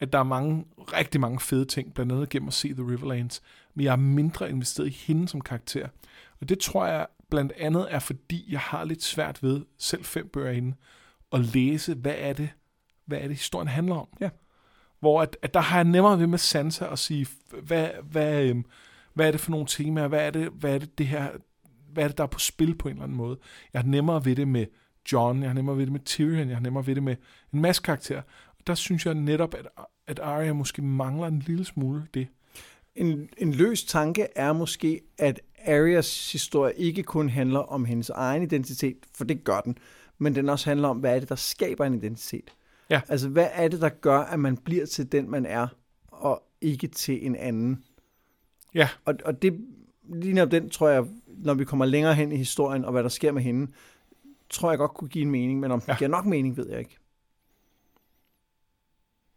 at 0.00 0.12
der 0.12 0.18
er 0.18 0.22
mange, 0.22 0.64
rigtig 0.78 1.20
mange 1.20 1.40
fede 1.40 1.64
ting, 1.64 1.94
blandt 1.94 2.12
andet 2.12 2.28
gennem 2.28 2.48
at 2.48 2.54
se 2.54 2.68
The 2.74 2.82
Riverlands. 2.82 3.42
Men 3.74 3.84
jeg 3.84 3.92
er 3.92 3.96
mindre 3.96 4.50
investeret 4.50 4.86
i 4.86 4.90
hende 5.06 5.28
som 5.28 5.40
karakter. 5.40 5.88
Og 6.40 6.48
det 6.48 6.58
tror 6.58 6.86
jeg 6.86 7.06
blandt 7.30 7.52
andet 7.58 7.86
er, 7.90 7.98
fordi 7.98 8.46
jeg 8.52 8.60
har 8.60 8.84
lidt 8.84 9.02
svært 9.02 9.42
ved, 9.42 9.60
selv 9.78 10.04
fem 10.04 10.28
bøger 10.28 10.50
inde, 10.50 10.74
at 11.32 11.40
læse, 11.40 11.94
hvad 11.94 12.14
er 12.18 12.32
det, 12.32 12.50
hvad 13.06 13.18
er 13.18 13.28
det 13.28 13.36
historien 13.36 13.68
handler 13.68 13.94
om. 13.94 14.08
Ja. 14.20 14.30
Hvor 15.00 15.22
at, 15.22 15.36
at 15.42 15.54
der 15.54 15.60
har 15.60 15.76
jeg 15.76 15.84
nemmere 15.84 16.18
ved 16.18 16.26
med 16.26 16.38
Sansa 16.38 16.92
at 16.92 16.98
sige, 16.98 17.26
hvad, 17.62 17.88
hvad, 18.02 18.42
øhm, 18.42 18.64
hvad 19.14 19.26
er 19.26 19.30
det 19.30 19.40
for 19.40 19.50
nogle 19.50 19.66
temaer, 19.66 20.08
hvad 20.08 20.26
er 20.26 20.30
det, 20.30 20.48
hvad 20.48 20.74
er 20.74 20.78
det, 20.78 20.98
det 20.98 21.06
her, 21.06 21.28
hvad 21.92 22.04
er 22.04 22.08
det, 22.08 22.18
der 22.18 22.24
er 22.24 22.28
på 22.28 22.38
spil 22.38 22.74
på 22.74 22.88
en 22.88 22.92
eller 22.92 23.04
anden 23.04 23.16
måde. 23.16 23.38
Jeg 23.72 23.82
har 23.82 23.88
nemmere 23.88 24.24
ved 24.24 24.36
det 24.36 24.48
med 24.48 24.66
John, 25.12 25.42
jeg 25.42 25.48
har 25.48 25.54
nemmere 25.54 25.76
ved 25.76 25.86
det 25.86 25.92
med 25.92 26.00
Tyrion, 26.04 26.48
jeg 26.48 26.56
har 26.56 26.62
nemmere 26.62 26.86
ved 26.86 26.94
det 26.94 27.02
med 27.02 27.16
en 27.52 27.60
masse 27.60 27.82
karakterer. 27.82 28.22
Og 28.58 28.66
der 28.66 28.74
synes 28.74 29.06
jeg 29.06 29.14
netop, 29.14 29.54
at, 29.54 29.68
at 30.06 30.18
Arya 30.18 30.52
måske 30.52 30.82
mangler 30.82 31.26
en 31.26 31.42
lille 31.46 31.64
smule 31.64 32.06
det. 32.14 32.28
En, 32.94 33.28
en 33.38 33.52
løs 33.52 33.84
tanke 33.84 34.26
er 34.36 34.52
måske, 34.52 35.00
at 35.18 35.40
Arias 35.66 36.32
historie 36.32 36.74
ikke 36.76 37.02
kun 37.02 37.28
handler 37.28 37.60
om 37.60 37.84
hendes 37.84 38.10
egen 38.10 38.42
identitet, 38.42 38.96
for 39.14 39.24
det 39.24 39.44
gør 39.44 39.60
den, 39.60 39.78
men 40.20 40.34
den 40.34 40.48
også 40.48 40.70
handler 40.70 40.88
om, 40.88 40.96
hvad 40.98 41.16
er 41.16 41.20
det, 41.20 41.28
der 41.28 41.34
skaber 41.34 41.84
en 41.84 41.94
identitet. 41.94 42.54
Ja. 42.90 43.00
Altså, 43.08 43.28
hvad 43.28 43.48
er 43.52 43.68
det, 43.68 43.80
der 43.80 43.88
gør, 43.88 44.18
at 44.18 44.40
man 44.40 44.56
bliver 44.56 44.86
til 44.86 45.12
den, 45.12 45.30
man 45.30 45.46
er, 45.46 45.66
og 46.08 46.42
ikke 46.60 46.86
til 46.86 47.26
en 47.26 47.36
anden? 47.36 47.84
Ja. 48.74 48.88
Og, 49.04 49.14
og 49.24 49.42
det, 49.42 49.60
lige 50.08 50.32
netop 50.34 50.50
den, 50.50 50.70
tror 50.70 50.88
jeg, 50.88 51.04
når 51.26 51.54
vi 51.54 51.64
kommer 51.64 51.84
længere 51.84 52.14
hen 52.14 52.32
i 52.32 52.36
historien, 52.36 52.84
og 52.84 52.92
hvad 52.92 53.02
der 53.02 53.08
sker 53.08 53.32
med 53.32 53.42
hende, 53.42 53.72
tror 54.50 54.70
jeg 54.70 54.78
godt 54.78 54.94
kunne 54.94 55.08
give 55.08 55.22
en 55.22 55.30
mening, 55.30 55.60
men 55.60 55.70
om 55.70 55.80
den 55.80 55.90
Ja. 55.90 55.96
giver 55.98 56.08
nok 56.08 56.24
mening, 56.26 56.56
ved 56.56 56.68
jeg 56.70 56.78
ikke. 56.78 56.96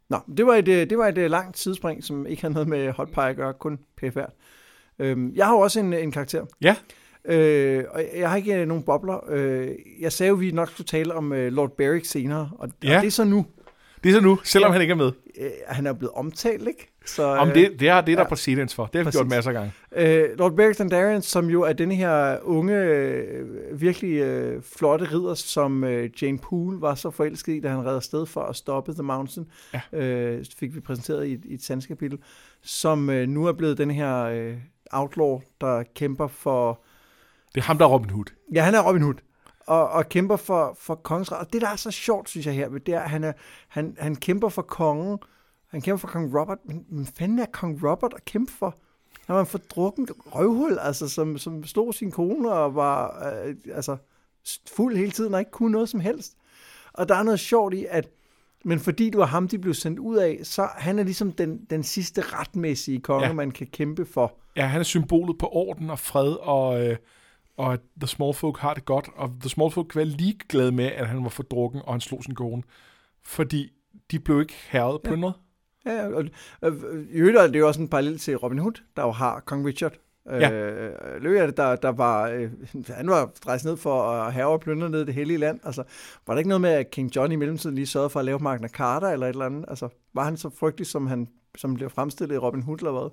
Nå, 0.08 0.18
det 0.36 0.46
var 0.46 0.54
et, 0.54 0.68
øh, 0.68 0.90
det 0.90 0.98
var 0.98 1.08
et 1.08 1.18
øh, 1.18 1.30
langt 1.30 1.56
tidsspring, 1.56 2.04
som 2.04 2.26
ikke 2.26 2.42
har 2.42 2.48
noget 2.48 2.68
med 2.68 2.92
hot 2.92 3.08
pie 3.10 3.28
at 3.28 3.36
gøre, 3.36 3.54
kun 3.54 3.78
pfr. 3.96 4.26
Øhm, 4.98 5.32
jeg 5.34 5.46
har 5.46 5.54
jo 5.54 5.60
også 5.60 5.80
en, 5.80 5.92
en 5.92 6.12
karakter. 6.12 6.46
Ja. 6.60 6.76
Øh, 7.28 7.84
og 7.90 8.04
jeg 8.16 8.30
har 8.30 8.36
ikke 8.36 8.54
øh, 8.60 8.66
nogen 8.68 8.82
bobler. 8.82 9.30
Øh, 9.30 9.68
jeg 10.00 10.12
sagde 10.12 10.28
jo, 10.28 10.34
at 10.34 10.40
vi 10.40 10.50
nok 10.50 10.68
skulle 10.70 10.86
tale 10.86 11.14
om 11.14 11.32
øh, 11.32 11.52
Lord 11.52 11.76
Beric 11.76 12.10
senere, 12.10 12.50
og, 12.58 12.68
Ja. 12.84 12.96
og 12.96 13.02
det 13.02 13.06
er 13.06 13.10
så 13.10 13.24
nu. 13.24 13.46
Det 14.04 14.10
er 14.10 14.14
så 14.14 14.20
nu, 14.20 14.38
selvom 14.44 14.68
Ja. 14.68 14.72
han 14.72 14.80
ikke 14.82 14.92
er 14.92 14.96
med. 14.96 15.12
Øh, 15.40 15.50
han 15.68 15.86
er 15.86 15.92
blevet 15.92 16.12
omtalt, 16.14 16.68
ikke? 16.68 16.90
Så, 17.06 17.24
Om 17.26 17.48
det, 17.48 17.54
det 17.80 17.88
er 17.88 18.00
det, 18.00 18.12
er 18.12 18.16
der 18.16 18.22
ja. 18.22 18.28
præcedens 18.28 18.74
for. 18.74 18.86
Det 18.86 18.94
har 18.98 19.04
vi 19.04 19.10
gjort 19.10 19.26
masser 19.28 19.50
af 19.50 19.54
gange. 19.54 19.72
Øh, 19.96 20.38
Lord 20.38 20.56
Beric 20.56 20.76
Dondarrion, 20.76 21.22
som 21.22 21.50
jo 21.50 21.62
er 21.62 21.72
den 21.72 21.92
her 21.92 22.38
unge, 22.42 22.74
øh, 22.84 23.80
virkelig 23.80 24.12
øh, 24.20 24.62
flotte 24.76 25.04
ridder, 25.12 25.34
som 25.34 25.84
øh, 25.84 26.10
Jane 26.22 26.38
Poole 26.38 26.80
var 26.80 26.94
så 26.94 27.10
forelsket 27.10 27.52
i, 27.52 27.60
da 27.60 27.68
han 27.68 27.84
redder 27.86 28.00
sted 28.00 28.26
for 28.26 28.40
at 28.40 28.56
stoppe 28.56 28.92
The 28.92 29.02
Mountain, 29.02 29.46
Ja. 29.74 29.80
øh, 29.98 30.44
fik 30.58 30.74
vi 30.74 30.80
præsenteret 30.80 31.26
i, 31.26 31.32
et- 31.32 31.44
i 31.44 31.54
et 31.54 31.62
sandskapitel, 31.62 32.18
som 32.62 33.10
øh, 33.10 33.28
nu 33.28 33.46
er 33.46 33.52
blevet 33.52 33.78
den 33.78 33.90
her 33.90 34.22
øh, 34.24 34.54
outlaw, 34.92 35.40
der 35.60 35.82
kæmper 35.94 36.26
for... 36.26 36.80
Det 37.54 37.60
er 37.60 37.64
ham, 37.64 37.78
der 37.78 37.84
er 37.84 37.88
Robin 37.88 38.10
Hood. 38.10 38.24
Ja, 38.54 38.62
han 38.62 38.74
er 38.74 38.88
Robin 38.88 39.02
Hood. 39.02 39.14
Og, 39.66 39.88
og 39.88 40.08
kæmper 40.08 40.36
for, 40.36 40.76
for 40.80 40.94
kongens 40.94 41.32
ret. 41.32 41.38
Og 41.38 41.52
det, 41.52 41.62
der 41.62 41.68
er 41.68 41.76
så 41.76 41.90
sjovt, 41.90 42.28
synes 42.28 42.46
jeg 42.46 42.54
her, 42.54 42.68
det 42.68 42.94
er, 42.94 43.00
at 43.00 43.10
han, 43.10 43.24
er, 43.24 43.32
han, 43.68 43.96
han 43.98 44.16
kæmper 44.16 44.48
for 44.48 44.62
kongen. 44.62 45.18
Han 45.70 45.80
kæmper 45.80 45.98
for 45.98 46.08
kong 46.08 46.40
Robert. 46.40 46.58
Men 46.64 46.84
hvad 46.88 47.06
fanden 47.18 47.38
er 47.38 47.46
kong 47.52 47.84
Robert 47.84 48.14
at 48.16 48.24
kæmpe 48.24 48.52
for? 48.52 48.76
Han 49.26 49.34
var 49.34 49.40
en 49.40 49.46
fordrukken 49.46 50.08
røvhul, 50.26 50.78
altså, 50.78 51.08
som, 51.08 51.38
som 51.38 51.64
slog 51.64 51.94
sin 51.94 52.10
kone 52.10 52.52
og 52.52 52.74
var 52.74 53.32
øh, 53.44 53.54
altså, 53.74 53.96
fuld 54.76 54.96
hele 54.96 55.10
tiden 55.10 55.34
og 55.34 55.40
ikke 55.40 55.50
kunne 55.50 55.72
noget 55.72 55.88
som 55.88 56.00
helst. 56.00 56.36
Og 56.92 57.08
der 57.08 57.14
er 57.14 57.22
noget 57.22 57.40
sjovt 57.40 57.74
i, 57.74 57.86
at 57.90 58.08
men 58.64 58.80
fordi 58.80 59.10
du 59.10 59.18
var 59.18 59.26
ham, 59.26 59.48
de 59.48 59.58
blev 59.58 59.74
sendt 59.74 59.98
ud 59.98 60.16
af, 60.16 60.40
så 60.42 60.68
han 60.76 60.98
er 60.98 61.02
ligesom 61.02 61.32
den, 61.32 61.66
den 61.70 61.82
sidste 61.82 62.20
retmæssige 62.20 63.00
konge, 63.00 63.26
ja. 63.26 63.32
man 63.32 63.50
kan 63.50 63.66
kæmpe 63.66 64.04
for. 64.04 64.38
Ja, 64.56 64.66
han 64.66 64.80
er 64.80 64.84
symbolet 64.84 65.38
på 65.38 65.48
orden 65.52 65.90
og 65.90 65.98
fred, 65.98 66.32
og, 66.40 66.86
øh, 66.86 66.96
og 67.56 67.72
at 67.72 67.80
The 68.00 68.06
Small 68.06 68.34
Folk 68.34 68.56
har 68.58 68.74
det 68.74 68.84
godt. 68.84 69.08
Og 69.16 69.30
The 69.40 69.48
Small 69.50 69.70
Folk 69.70 69.86
kan 69.88 69.98
være 69.98 70.06
ligeglade 70.08 70.72
med, 70.72 70.84
at 70.84 71.06
han 71.08 71.22
var 71.22 71.28
for 71.30 71.42
drukken, 71.42 71.82
og 71.84 71.92
han 71.94 72.00
slog 72.00 72.24
sin 72.24 72.34
kone. 72.34 72.62
Fordi 73.24 73.72
de 74.10 74.18
blev 74.18 74.40
ikke 74.40 74.54
herret 74.68 75.02
på 75.02 75.10
Ja. 75.10 75.16
noget. 75.16 75.34
Ja, 75.86 76.06
og, 76.06 76.24
og, 76.60 76.72
i 77.10 77.16
øvrigt 77.16 77.38
er 77.38 77.46
det 77.46 77.58
jo 77.58 77.66
også 77.68 77.80
en 77.80 77.88
parallel 77.88 78.18
til 78.18 78.36
Robin 78.36 78.58
Hood, 78.58 78.82
der 78.96 79.02
jo 79.02 79.10
har 79.10 79.40
kong 79.40 79.66
Richard 79.66 79.92
Ja. 80.26 80.50
Øh, 80.52 81.22
Løvehjerte, 81.22 81.52
der, 81.52 81.76
der 81.76 81.88
var, 81.88 82.28
øh, 82.28 82.50
han 82.88 83.08
var 83.08 83.30
rejst 83.48 83.64
ned 83.64 83.76
for 83.76 84.02
at 84.02 84.32
have 84.32 84.46
og 84.46 84.60
plyndre 84.60 84.90
ned 84.90 85.02
i 85.02 85.04
det 85.04 85.14
hellige 85.14 85.38
land. 85.38 85.60
Altså, 85.64 85.82
var 86.26 86.34
der 86.34 86.38
ikke 86.38 86.48
noget 86.48 86.60
med, 86.60 86.70
at 86.70 86.90
King 86.90 87.16
John 87.16 87.32
i 87.32 87.36
mellemtiden 87.36 87.74
lige 87.74 87.86
sørgede 87.86 88.10
for 88.10 88.18
at 88.20 88.24
lave 88.26 88.38
Magna 88.38 88.68
Carta 88.68 89.06
eller 89.12 89.26
et 89.26 89.30
eller 89.30 89.46
andet? 89.46 89.64
Altså, 89.68 89.88
var 90.14 90.24
han 90.24 90.36
så 90.36 90.50
frygtelig, 90.50 90.86
som 90.86 91.06
han 91.06 91.28
som 91.56 91.74
blev 91.74 91.90
fremstillet 91.90 92.34
i 92.34 92.38
Robin 92.38 92.62
Hood 92.62 92.78
eller 92.78 92.92
hvad? 92.92 93.10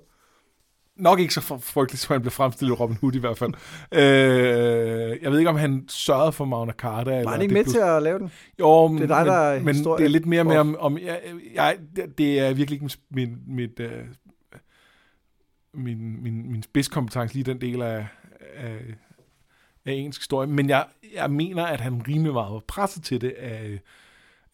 Nok 1.02 1.20
ikke 1.20 1.34
så 1.34 1.40
frygteligt, 1.60 2.00
som 2.02 2.14
han 2.14 2.20
blev 2.20 2.30
fremstillet 2.30 2.80
Robin 2.80 2.96
Hood 3.00 3.14
i 3.14 3.18
hvert 3.18 3.38
fald. 3.38 3.52
øh, 3.92 5.22
jeg 5.22 5.30
ved 5.32 5.38
ikke, 5.38 5.50
om 5.50 5.56
han 5.56 5.84
sørgede 5.88 6.32
for 6.32 6.44
Magna 6.44 6.72
Carta. 6.72 7.10
Var 7.10 7.18
eller 7.18 7.30
han 7.30 7.42
ikke 7.42 7.54
med 7.54 7.64
blev- 7.64 7.72
til 7.72 7.80
at 7.80 8.02
lave 8.02 8.18
den? 8.18 8.32
Jo, 8.60 8.88
men, 8.88 9.02
Det 9.02 9.10
er 9.10 9.16
dig, 9.16 9.26
der 9.26 9.32
er 9.32 9.60
men, 9.62 9.74
det 9.74 10.04
er 10.04 10.08
lidt 10.08 10.26
mere 10.26 10.44
med, 10.44 10.56
om, 10.56 10.76
om 10.78 10.98
jeg, 10.98 11.20
jeg, 11.54 11.76
det, 11.96 12.18
det 12.18 12.38
er 12.40 12.54
virkelig 12.54 12.82
ikke 12.82 12.96
min, 13.10 13.38
mit, 13.46 13.80
øh, 13.80 13.90
min, 15.74 16.22
min, 16.22 16.52
min 16.52 16.62
spidskompetence, 16.62 17.34
lige 17.34 17.44
den 17.44 17.60
del 17.60 17.82
af, 17.82 18.06
af, 18.56 18.76
af 19.86 19.92
engelsk 19.92 20.20
historie. 20.20 20.48
Men 20.48 20.68
jeg, 20.68 20.86
jeg 21.14 21.30
mener, 21.30 21.64
at 21.66 21.80
han 21.80 22.02
rimelig 22.08 22.32
meget 22.32 22.52
var 22.52 22.62
presset 22.68 23.02
til 23.04 23.20
det 23.20 23.30
af, 23.38 23.80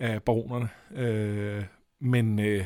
af 0.01 0.23
baronerne. 0.23 0.69
Øh, 0.97 1.65
men 2.01 2.39
øh, 2.39 2.65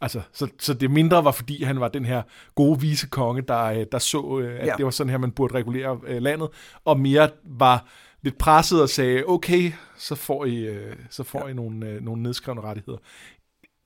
altså, 0.00 0.20
så, 0.32 0.48
så 0.58 0.74
det 0.74 0.90
mindre 0.90 1.24
var, 1.24 1.30
fordi 1.32 1.62
han 1.62 1.80
var 1.80 1.88
den 1.88 2.04
her 2.04 2.22
gode 2.54 2.80
vise 2.80 3.06
konge, 3.06 3.42
der, 3.42 3.64
øh, 3.64 3.86
der 3.92 3.98
så, 3.98 4.38
øh, 4.42 4.54
at 4.54 4.58
Ja. 4.58 4.66
ja. 4.66 4.74
det 4.76 4.84
var 4.84 4.90
sådan 4.90 5.10
her, 5.10 5.18
man 5.18 5.32
burde 5.32 5.54
regulere 5.54 6.00
øh, 6.06 6.22
landet, 6.22 6.48
og 6.84 7.00
mere 7.00 7.30
var 7.44 7.86
lidt 8.22 8.38
presset 8.38 8.82
og 8.82 8.88
sagde, 8.88 9.24
okay, 9.26 9.72
så 9.96 10.14
får 10.14 10.44
I, 10.44 10.78
så 11.10 11.24
får 11.24 11.48
I 11.48 11.54
nogle, 11.54 12.00
nogle 12.00 12.22
nedskrevne 12.22 12.60
rettigheder. 12.60 12.98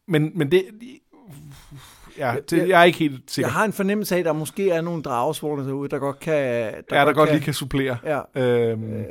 Men, 0.09 0.33
men 0.35 0.51
det, 0.51 0.65
ja, 2.19 2.35
det, 2.51 2.69
jeg 2.69 2.81
er 2.81 2.85
ikke 2.85 2.99
helt 2.99 3.31
sikker. 3.31 3.49
Jeg 3.49 3.53
har 3.53 3.65
en 3.65 3.73
fornemmelse 3.73 4.15
af, 4.15 4.19
at 4.19 4.25
der 4.25 4.33
måske 4.33 4.71
er 4.71 4.81
nogle 4.81 5.03
dragesvorne 5.03 5.67
derude, 5.67 5.89
der 5.89 5.99
godt 5.99 6.21
kan... 6.21 6.35
Der 6.91 6.99
ja, 6.99 7.05
der 7.05 7.13
godt 7.13 7.31
lige 7.31 7.41
kan 7.41 7.55
supplere. 7.55 7.97
Ja, 8.05 8.21
Øhm, 8.43 8.93
øh, 8.93 9.05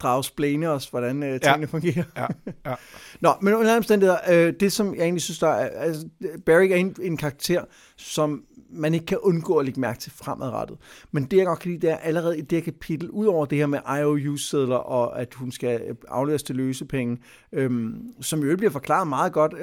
dragsplane 0.00 0.70
os, 0.70 0.86
hvordan 0.86 1.22
øh, 1.22 1.40
tingene 1.40 1.66
fungerer. 1.66 2.04
ja, 2.16 2.26
ja. 2.66 2.74
Nå, 3.20 3.32
men 3.42 3.54
under 3.54 3.76
omstændigheder, 3.76 4.18
øh, 4.30 4.52
det 4.60 4.72
som 4.72 4.94
jeg 4.94 5.02
egentlig 5.02 5.22
synes, 5.22 5.38
der 5.38 5.48
er, 5.48 5.68
altså, 5.68 6.08
Barry 6.46 6.68
er 6.70 6.76
en, 6.76 6.96
en 7.00 7.16
karakter, 7.16 7.64
som 7.96 8.42
man 8.70 8.94
ikke 8.94 9.06
kan 9.06 9.18
undgå 9.18 9.56
at 9.56 9.64
lægge 9.64 9.80
mærke 9.80 9.98
til 9.98 10.12
fremadrettet. 10.12 10.78
Men 11.12 11.24
det 11.24 11.36
jeg 11.36 11.46
godt 11.46 11.58
kan 11.58 11.70
lide, 11.70 11.86
det 11.86 11.90
er 11.90 11.96
allerede 11.96 12.38
i 12.38 12.40
det 12.40 12.64
kapitel, 12.64 13.10
udover 13.10 13.46
det 13.46 13.58
her 13.58 13.66
med 13.66 13.78
IOU-sædler, 13.98 14.76
og 14.76 15.20
at 15.20 15.34
hun 15.34 15.52
skal 15.52 15.82
øh, 15.88 15.94
afleveres 16.08 16.42
til 16.42 16.56
løsepenge, 16.56 17.18
øhm, 17.52 18.14
som 18.20 18.42
jo 18.42 18.56
bliver 18.56 18.70
forklaret 18.70 19.08
meget 19.08 19.32
godt 19.32 19.54
øh, 19.54 19.60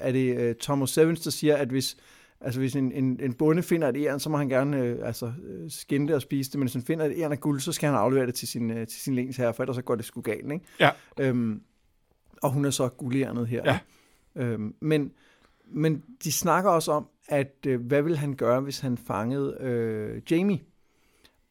af 0.00 0.12
det 0.12 0.36
øh, 0.36 0.54
Thomas 0.60 0.90
Sevens, 0.90 1.20
der 1.20 1.30
siger, 1.30 1.56
at 1.56 1.68
hvis 1.68 1.96
Altså 2.42 2.60
hvis 2.60 2.76
en, 2.76 2.92
en, 2.92 3.20
en 3.22 3.32
bonde 3.34 3.62
finder 3.62 3.88
et 3.88 3.96
æren, 3.96 4.20
så 4.20 4.30
må 4.30 4.36
han 4.36 4.48
gerne 4.48 4.76
øh, 4.76 4.98
altså, 5.02 5.32
øh, 5.44 5.70
skinne 5.70 6.06
det 6.06 6.14
og 6.14 6.22
spise 6.22 6.50
det, 6.50 6.58
men 6.58 6.66
hvis 6.66 6.72
han 6.72 6.82
finder 6.82 7.04
et 7.04 7.12
æren 7.18 7.32
af 7.32 7.40
guld, 7.40 7.60
så 7.60 7.72
skal 7.72 7.88
han 7.88 7.98
aflevere 7.98 8.26
det 8.26 8.34
til 8.34 8.48
sin, 8.48 8.70
øh, 8.70 8.86
til 8.86 9.00
sin 9.00 9.14
lensherre, 9.14 9.54
for 9.54 9.62
ellers 9.62 9.76
så 9.76 9.82
går 9.82 9.94
det 9.94 10.04
sgu 10.04 10.20
galt, 10.20 10.52
ikke? 10.52 10.64
Ja. 10.80 10.90
Øhm, 11.20 11.62
og 12.42 12.50
hun 12.52 12.64
er 12.64 12.70
så 12.70 12.88
guldærnet 12.88 13.46
her. 13.46 13.62
Ja. 13.64 13.78
Øhm, 14.36 14.74
men, 14.80 15.12
men 15.72 16.02
de 16.24 16.32
snakker 16.32 16.70
også 16.70 16.92
om, 16.92 17.06
at 17.30 17.66
øh, 17.66 17.80
hvad 17.80 18.02
vil 18.02 18.16
han 18.16 18.34
gøre, 18.34 18.60
hvis 18.60 18.80
han 18.80 18.98
fangede 18.98 19.56
øh, 19.60 20.22
Jamie? 20.30 20.60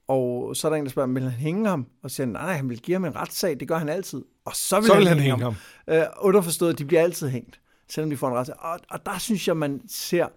Og 0.07 0.55
så 0.55 0.67
er 0.67 0.69
der 0.69 0.77
en, 0.77 0.85
der 0.85 0.91
spørger, 0.91 1.09
vil 1.09 1.23
han 1.23 1.31
hænge 1.31 1.67
ham? 1.67 1.87
Og 2.03 2.11
siger 2.11 2.27
han, 2.27 2.33
nej, 2.33 2.53
han 2.53 2.69
vil 2.69 2.79
give 2.79 2.95
ham 2.95 3.05
en 3.05 3.15
retssag, 3.15 3.59
det 3.59 3.67
gør 3.67 3.77
han 3.77 3.89
altid. 3.89 4.25
Og 4.45 4.55
så 4.55 4.79
vil, 4.79 4.87
Så 4.87 4.95
vil 4.97 5.07
han 5.07 5.19
hænge 5.19 5.43
ham. 5.43 5.55
Øh, 5.87 6.03
underforstået, 6.21 6.79
de 6.79 6.85
bliver 6.85 7.01
altid 7.01 7.29
hængt, 7.29 7.59
selvom 7.87 8.09
de 8.09 8.17
får 8.17 8.27
en 8.27 8.33
retssag. 8.33 8.55
Og, 8.59 8.79
og 8.89 9.05
der 9.05 9.17
synes 9.17 9.47
jeg, 9.47 9.57
man 9.57 9.81
ser, 9.87 10.27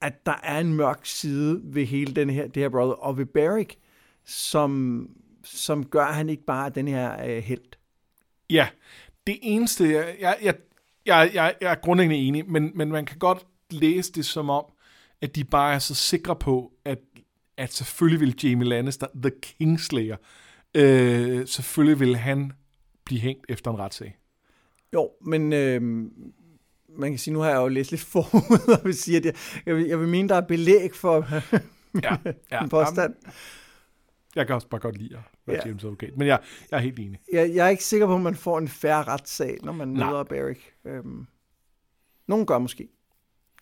at 0.00 0.26
der 0.26 0.40
er 0.42 0.58
en 0.58 0.74
mørk 0.74 1.00
side 1.02 1.60
ved 1.64 1.84
hele 1.84 2.14
den 2.14 2.30
her, 2.30 2.46
det 2.46 2.62
her 2.62 2.68
brother, 2.68 2.92
og 2.92 3.18
ved 3.18 3.26
Barrick, 3.26 3.76
som, 4.24 5.06
som 5.44 5.86
gør, 5.86 6.04
at 6.04 6.14
han 6.14 6.28
ikke 6.28 6.44
bare 6.44 6.66
er 6.66 6.70
den 6.70 6.88
her 6.88 7.24
øh, 7.26 7.42
held. 7.42 7.60
Ja, 8.50 8.68
det 9.26 9.38
eneste, 9.42 9.84
jeg, 9.84 10.16
jeg, 10.20 10.36
jeg, 10.42 11.30
jeg, 11.34 11.54
jeg 11.60 11.70
er 11.70 11.74
grundlæggende 11.74 12.16
enig, 12.16 12.50
men, 12.50 12.72
men 12.74 12.88
man 12.88 13.06
kan 13.06 13.18
godt 13.18 13.46
læse 13.72 14.12
det 14.12 14.26
som 14.26 14.50
om, 14.50 14.64
at 15.20 15.36
de 15.36 15.44
bare 15.44 15.74
er 15.74 15.78
så 15.78 15.94
sikre 15.94 16.36
på, 16.36 16.72
at, 16.84 16.98
at 17.56 17.72
selvfølgelig 17.72 18.20
vil 18.20 18.38
Jamie 18.42 18.68
Lannister, 18.68 19.06
The 19.22 19.32
Kingslayer, 19.42 20.16
øh, 20.74 21.46
selvfølgelig 21.46 22.00
vil 22.00 22.16
han 22.16 22.52
blive 23.04 23.20
hængt 23.20 23.46
efter 23.48 23.70
en 23.70 23.78
retssag. 23.78 24.16
Jo, 24.94 25.10
men 25.20 25.52
øh, 25.52 25.82
man 26.98 27.10
kan 27.10 27.18
sige, 27.18 27.34
nu 27.34 27.40
har 27.40 27.50
jeg 27.50 27.56
jo 27.56 27.68
læst 27.68 27.90
lidt 27.90 28.02
forud, 28.12 28.78
og 28.78 28.84
vil 28.84 28.94
sige, 28.94 29.16
at 29.16 29.24
jeg, 29.24 29.34
jeg, 29.66 29.76
vil, 29.76 29.86
jeg 29.86 30.00
vil 30.00 30.08
mene, 30.08 30.28
der 30.28 30.34
er 30.34 30.40
belæg 30.46 30.94
for 30.94 31.26
Ja, 32.02 32.16
ja 32.50 32.62
en 32.62 32.68
påstand. 32.78 33.14
Jeg 34.36 34.46
kan 34.46 34.54
også 34.54 34.68
bare 34.68 34.80
godt 34.80 34.96
lide 34.96 35.16
at 35.16 35.22
være 35.46 35.56
Ja. 35.56 35.68
James 35.68 35.84
advokat, 35.84 36.16
men 36.16 36.28
jeg, 36.28 36.40
jeg 36.70 36.76
er 36.76 36.80
helt 36.80 36.98
enig. 36.98 37.20
Jeg, 37.32 37.54
jeg 37.54 37.66
er 37.66 37.70
ikke 37.70 37.84
sikker 37.84 38.06
på, 38.06 38.14
at 38.14 38.20
man 38.20 38.34
får 38.34 38.58
en 38.58 38.68
færre 38.68 39.02
retssag, 39.02 39.58
når 39.62 39.72
man 39.72 39.92
møder 39.92 40.24
Barrick. 40.24 40.74
Øhm, 40.84 41.26
nogen 42.26 42.46
gør 42.46 42.58
måske. 42.58 42.88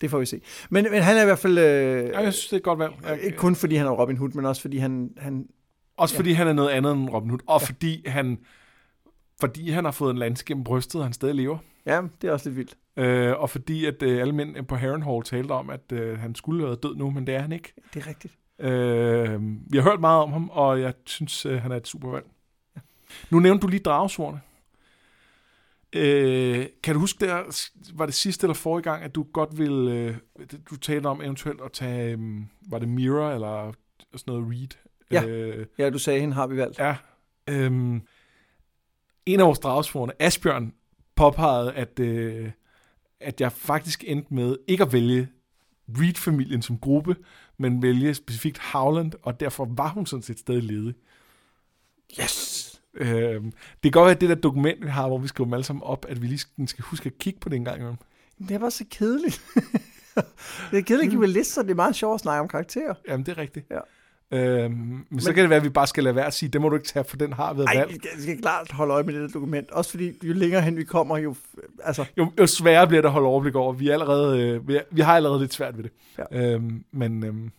Det 0.01 0.09
får 0.09 0.19
vi 0.19 0.25
se. 0.25 0.41
Men, 0.69 0.87
men 0.91 1.01
han 1.01 1.17
er 1.17 1.21
i 1.21 1.25
hvert 1.25 1.39
fald... 1.39 1.57
Øh, 1.57 2.09
Ja, 2.09 2.19
jeg 2.19 2.33
synes, 2.33 2.45
det 2.47 2.53
er 2.53 2.57
et 2.57 2.63
godt 2.63 2.79
valg. 2.79 2.93
Jeg, 3.07 3.19
ikke 3.21 3.37
kun 3.37 3.55
fordi 3.55 3.75
han 3.75 3.87
er 3.87 3.91
Robin 3.91 4.17
Hood, 4.17 4.29
men 4.29 4.45
også 4.45 4.61
fordi 4.61 4.77
han... 4.77 5.09
han 5.17 5.47
Også 5.97 6.15
fordi 6.15 6.31
han 6.31 6.47
er 6.47 6.53
noget 6.53 6.69
andet 6.69 6.91
end 6.93 7.09
Robin 7.09 7.29
Hood, 7.29 7.39
og 7.47 7.61
fordi 7.61 8.07
han 8.07 8.37
fordi 9.41 9.69
han 9.71 9.85
har 9.85 9.91
fået 9.91 10.11
en 10.11 10.17
lans 10.17 10.43
gennem 10.43 10.63
brystet, 10.63 10.95
og 10.95 11.05
han 11.05 11.13
stadig 11.13 11.35
lever. 11.35 11.57
ja, 11.85 12.01
det 12.21 12.27
er 12.27 12.31
også 12.31 12.49
lidt 12.49 12.57
vildt. 12.57 12.77
Øh, 12.97 13.39
og 13.39 13.49
fordi 13.49 13.85
at 13.85 14.03
øh, 14.03 14.21
alle 14.21 14.33
mænd 14.35 14.65
på 14.65 14.75
Harrenhal 14.75 15.23
talte 15.23 15.51
om, 15.51 15.69
at 15.69 15.91
øh, 15.91 16.19
han 16.19 16.35
skulle 16.35 16.65
være 16.65 16.75
død 16.75 16.95
nu, 16.95 17.09
men 17.09 17.27
det 17.27 17.35
er 17.35 17.39
han 17.39 17.51
ikke. 17.51 17.73
Det 17.93 18.03
er 18.03 18.07
rigtigt. 18.07 18.33
Øh, 18.59 19.41
vi 19.71 19.77
har 19.77 19.81
hørt 19.83 19.99
meget 19.99 20.23
om 20.23 20.31
ham, 20.31 20.49
og 20.49 20.81
jeg 20.81 20.93
synes, 21.05 21.45
øh, 21.45 21.61
han 21.61 21.71
er 21.71 21.75
et 21.75 21.87
super 21.87 22.09
valg. 22.09 22.25
Nu 23.29 23.39
nævnte 23.39 23.61
du 23.61 23.67
lige 23.67 23.79
dragsvorene. 23.79 24.41
Øh, 25.95 26.65
kan 26.83 26.93
du 26.93 26.99
huske, 26.99 27.25
der 27.25 27.43
var 27.93 28.05
det 28.05 28.15
sidste 28.15 28.45
eller 28.45 28.53
forrige 28.53 28.83
gang, 28.83 29.03
at 29.03 29.15
du 29.15 29.23
godt 29.23 29.57
ville, 29.57 29.91
øh, 29.91 30.15
du 30.69 30.75
talte 30.75 31.07
om 31.07 31.21
eventuelt 31.21 31.61
at 31.61 31.71
tage, 31.71 32.11
øh, 32.17 32.19
var 32.69 32.79
det 32.79 32.87
Mira 32.89 33.33
eller 33.33 33.73
sådan 34.15 34.33
noget 34.33 34.51
Reed? 34.51 34.67
Ja. 35.11 35.25
Øh, 35.25 35.65
Ja, 35.77 35.89
du 35.89 35.99
sagde, 35.99 36.19
hende 36.19 36.35
har 36.35 36.47
vi 36.47 36.57
valgt. 36.57 36.79
Ja. 36.79 36.95
Øhm, 37.49 38.01
en 39.25 39.39
af 39.39 39.45
vores 39.45 39.59
dragsforerne, 39.59 40.13
Asbjørn, 40.21 40.73
påpegede, 41.15 41.73
at, 41.73 41.99
øh, 41.99 42.51
at 43.19 43.41
jeg 43.41 43.51
faktisk 43.51 44.03
endte 44.07 44.33
med 44.33 44.57
ikke 44.67 44.83
at 44.83 44.93
vælge 44.93 45.27
Reed-familien 45.97 46.61
som 46.61 46.77
gruppe, 46.77 47.15
men 47.57 47.81
vælge 47.81 48.13
specifikt 48.13 48.57
Howland, 48.57 49.11
og 49.21 49.39
derfor 49.39 49.67
var 49.75 49.89
hun 49.89 50.05
sådan 50.05 50.23
set 50.23 50.39
stadig 50.39 50.63
ledig. 50.63 50.93
Yes! 52.21 52.68
Øhm, 52.93 53.43
det 53.51 53.81
kan 53.83 53.91
godt 53.91 54.05
være, 54.05 54.15
at 54.15 54.21
det 54.21 54.29
der 54.29 54.35
dokument, 54.35 54.85
vi 54.85 54.89
har, 54.89 55.07
hvor 55.07 55.17
vi 55.17 55.27
skriver 55.27 55.45
dem 55.45 55.53
alle 55.53 55.63
sammen 55.63 55.83
op, 55.83 56.05
at 56.09 56.21
vi 56.21 56.27
lige 56.27 56.67
skal, 56.67 56.83
huske 56.83 57.07
at 57.07 57.17
kigge 57.17 57.39
på 57.39 57.49
det 57.49 57.55
en 57.55 57.65
gang 57.65 57.77
imellem. 57.77 57.97
Det 58.39 58.51
er 58.51 58.59
bare 58.59 58.71
så 58.71 58.85
kedeligt. 58.91 59.41
det 60.71 60.77
er 60.77 60.81
kedeligt 60.81 61.01
at 61.01 61.09
give 61.09 61.19
mig 61.19 61.29
lister. 61.29 61.61
Det 61.61 61.71
er 61.71 61.75
meget 61.75 61.95
sjovt 61.95 62.13
at 62.13 62.19
snakke 62.19 62.41
om 62.41 62.47
karakterer. 62.47 62.93
Jamen, 63.07 63.25
det 63.25 63.31
er 63.31 63.37
rigtigt. 63.37 63.65
Ja. 63.71 63.79
Øhm, 64.31 64.71
men, 64.71 65.05
men 65.09 65.19
så 65.19 65.33
kan 65.33 65.41
det 65.41 65.49
være, 65.49 65.57
at 65.57 65.63
vi 65.63 65.69
bare 65.69 65.87
skal 65.87 66.03
lade 66.03 66.15
være 66.15 66.25
at 66.25 66.33
sige, 66.33 66.49
det 66.49 66.61
må 66.61 66.69
du 66.69 66.75
ikke 66.75 66.87
tage, 66.87 67.03
for 67.03 67.17
den 67.17 67.33
har 67.33 67.53
været 67.53 67.69
valgt. 67.75 67.95
skal, 67.95 68.17
vi 68.17 68.21
skal 68.21 68.41
klart 68.41 68.71
holde 68.71 68.93
øje 68.93 69.03
med 69.03 69.13
det 69.13 69.21
der 69.21 69.27
dokument. 69.27 69.71
Også 69.71 69.91
fordi, 69.91 70.13
jo 70.23 70.33
længere 70.33 70.61
hen 70.61 70.77
vi 70.77 70.83
kommer, 70.83 71.17
jo... 71.17 71.35
Altså, 71.83 72.05
jo, 72.17 72.31
jo 72.39 72.47
sværere 72.47 72.87
bliver 72.87 73.01
det 73.01 73.07
at 73.07 73.13
holde 73.13 73.27
overblik 73.27 73.55
over. 73.55 73.73
Vi, 73.73 73.89
er 73.89 73.93
allerede, 73.93 74.41
øh, 74.41 74.67
vi, 74.67 74.75
er, 74.75 74.81
vi 74.91 75.01
har 75.01 75.15
allerede 75.15 75.39
lidt 75.39 75.53
svært 75.53 75.77
ved 75.77 75.83
det. 75.83 75.91
Ja. 76.31 76.53
Øhm, 76.53 76.83
men 76.91 77.23
øhm. 77.23 77.51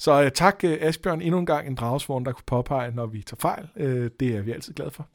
Så 0.00 0.22
øh, 0.22 0.30
tak 0.30 0.64
øh, 0.64 0.78
Asbjørn 0.80 1.20
endnu 1.20 1.38
en 1.38 1.46
gang 1.46 1.66
en 1.66 1.74
dragsvorn, 1.74 2.24
der 2.24 2.32
kunne 2.32 2.44
påpege, 2.46 2.90
når 2.90 3.06
vi 3.06 3.22
tager 3.22 3.40
fejl. 3.40 3.68
Øh, 3.76 4.10
det 4.20 4.36
er 4.36 4.42
vi 4.42 4.52
altid 4.52 4.74
glade 4.74 4.90
for. 4.90 5.08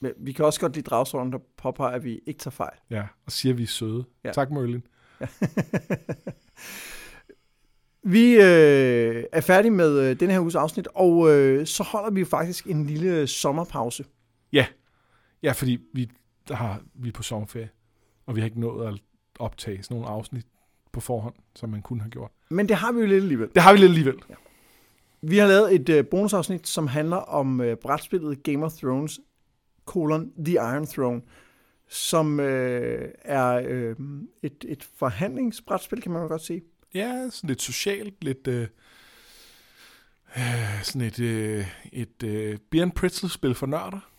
men 0.00 0.12
vi 0.16 0.32
kan 0.32 0.44
også 0.44 0.60
godt 0.60 0.74
lide 0.74 0.90
dragsorden, 0.90 1.32
der 1.32 1.38
påpeger, 1.56 1.90
at 1.90 2.04
vi 2.04 2.20
ikke 2.26 2.38
tager 2.38 2.50
fejl. 2.50 2.78
Ja, 2.90 3.02
og 3.26 3.32
siger, 3.32 3.52
at 3.52 3.58
vi 3.58 3.62
er 3.62 3.66
søde. 3.66 4.04
Ja. 4.24 4.28
Ja. 4.28 4.32
Tak, 4.32 4.50
Merlin. 4.54 4.82
Vi 8.02 8.34
øh, 8.34 9.24
er 9.32 9.40
færdige 9.40 9.70
med 9.70 10.00
øh, 10.00 10.20
den 10.20 10.30
her 10.30 10.40
uges 10.40 10.54
afsnit, 10.54 10.88
og 10.94 11.30
øh, 11.30 11.66
så 11.66 11.82
holder 11.82 12.10
vi 12.10 12.24
faktisk 12.24 12.66
en 12.66 12.86
lille 12.86 13.26
sommerpause. 13.26 14.04
Ja, 15.42 15.52
fordi 15.52 15.78
vi, 15.94 16.10
der 16.48 16.54
har, 16.54 16.82
vi 16.94 17.08
er 17.08 17.12
på 17.12 17.22
sommerferie, 17.22 17.70
og 18.26 18.36
vi 18.36 18.40
har 18.40 18.44
ikke 18.44 18.60
nået 18.60 18.88
at 18.88 19.00
optage 19.38 19.82
sådan 19.82 19.94
nogle 19.94 20.08
afsnit 20.08 20.46
på 20.98 21.02
forhånd, 21.02 21.34
som 21.54 21.70
man 21.70 21.82
kunne 21.82 22.00
have 22.00 22.10
gjort. 22.10 22.30
Men 22.50 22.68
det 22.68 22.76
har 22.76 22.92
vi 22.92 23.00
jo 23.00 23.06
lidt 23.06 23.22
alligevel. 23.22 23.48
Det 23.54 23.62
har 23.62 23.72
vi 23.72 23.78
lidt 23.78 23.88
alligevel. 23.88 24.16
Vi 25.22 25.38
har 25.38 25.46
lavet 25.46 25.74
et 25.74 25.88
øh, 25.88 26.06
bonusafsnit, 26.06 26.68
som 26.68 26.86
handler 26.86 27.16
om 27.16 27.60
øh, 27.60 27.76
brætspillet 27.76 28.42
Game 28.42 28.64
of 28.64 28.72
Thrones, 28.72 29.20
colon 29.86 30.32
The 30.44 30.54
Iron 30.54 30.86
Throne, 30.86 31.22
som 31.88 32.40
øh, 32.40 33.08
er 33.22 33.62
øh, 33.66 33.96
et, 34.42 34.64
et 34.68 34.88
forhandlingsbrætspil, 34.96 36.02
kan 36.02 36.12
man 36.12 36.28
godt 36.28 36.42
sige. 36.42 36.62
Ja, 36.94 37.28
sådan 37.30 37.48
lidt 37.48 37.62
socialt, 37.62 38.24
lidt... 38.24 38.46
Øh, 38.46 38.66
øh, 40.36 40.82
sådan 40.82 41.00
et, 41.00 41.20
øh, 41.20 41.66
et 41.92 42.22
øh, 42.22 42.82
and 42.82 42.92
Pretzel-spil 42.92 43.54
for 43.54 43.66
nørder. 43.66 44.10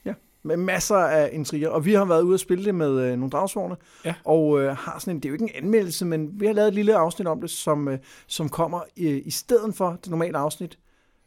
Med 0.43 0.57
masser 0.57 0.95
af 0.95 1.29
intriger. 1.33 1.69
Og 1.69 1.85
vi 1.85 1.93
har 1.93 2.05
været 2.05 2.21
ude 2.21 2.33
og 2.35 2.39
spille 2.39 2.65
det 2.65 2.75
med 2.75 3.01
øh, 3.01 3.17
nogle 3.17 3.29
dragsvorne, 3.29 3.75
Ja. 4.05 4.13
og 4.25 4.61
øh, 4.61 4.77
har 4.77 4.99
sådan 4.99 5.15
en, 5.15 5.19
det 5.19 5.25
er 5.25 5.29
jo 5.29 5.33
ikke 5.33 5.55
en 5.57 5.63
anmeldelse, 5.63 6.05
men 6.05 6.39
vi 6.39 6.45
har 6.45 6.53
lavet 6.53 6.67
et 6.67 6.73
lille 6.73 6.95
afsnit 6.95 7.27
om 7.27 7.41
det, 7.41 7.49
som, 7.49 7.87
øh, 7.87 7.99
som 8.27 8.49
kommer 8.49 8.79
øh, 8.99 9.21
i 9.25 9.31
stedet 9.31 9.75
for 9.75 9.89
det 10.03 10.09
normale 10.09 10.37
afsnit, 10.37 10.79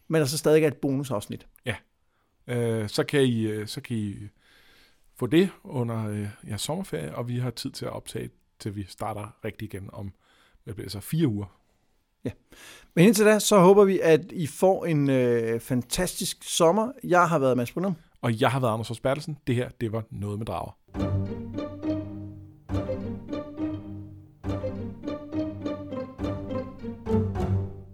men 0.08 0.20
altså 0.20 0.38
stadig 0.38 0.62
er 0.64 0.68
et 0.68 0.76
bonusafsnit. 0.76 1.46
Øh, 2.46 2.88
så, 2.88 3.04
kan 3.04 3.20
I, 3.22 3.42
øh, 3.42 3.66
så 3.66 3.80
kan 3.80 3.96
I 3.96 4.14
få 5.16 5.26
det 5.26 5.50
under 5.64 6.08
øh, 6.08 6.28
jeres 6.48 6.60
sommerferie, 6.60 7.14
og 7.14 7.28
vi 7.28 7.38
har 7.38 7.50
tid 7.50 7.70
til 7.70 7.84
at 7.84 7.92
optage, 7.92 8.30
til 8.60 8.76
vi 8.76 8.86
starter 8.88 9.36
rigtig 9.44 9.66
igen 9.74 9.90
om 9.92 10.12
hvad 10.64 10.74
bliver 10.74 10.84
det 10.84 10.92
så, 10.92 11.00
fire 11.00 11.28
uger. 11.28 11.46
Men 12.94 13.06
indtil 13.06 13.24
da, 13.26 13.38
så 13.38 13.58
håber 13.58 13.84
vi, 13.84 14.00
at 14.00 14.20
I 14.32 14.46
får 14.46 14.86
en 14.86 15.10
øh, 15.10 15.60
fantastisk 15.60 16.44
sommer. 16.44 16.92
Jeg 17.04 17.28
har 17.28 17.38
været 17.38 17.56
Mads 17.56 17.72
Brunum. 17.72 17.94
Og 18.22 18.40
jeg 18.40 18.50
har 18.50 18.60
været 18.60 18.72
Anders 18.72 18.88
Hos 18.88 19.00
Bertelsen. 19.00 19.38
Det 19.46 19.54
her, 19.54 19.68
det 19.80 19.92
var 19.92 20.04
Noget 20.10 20.38
med 20.38 20.46
Drager. 20.46 20.76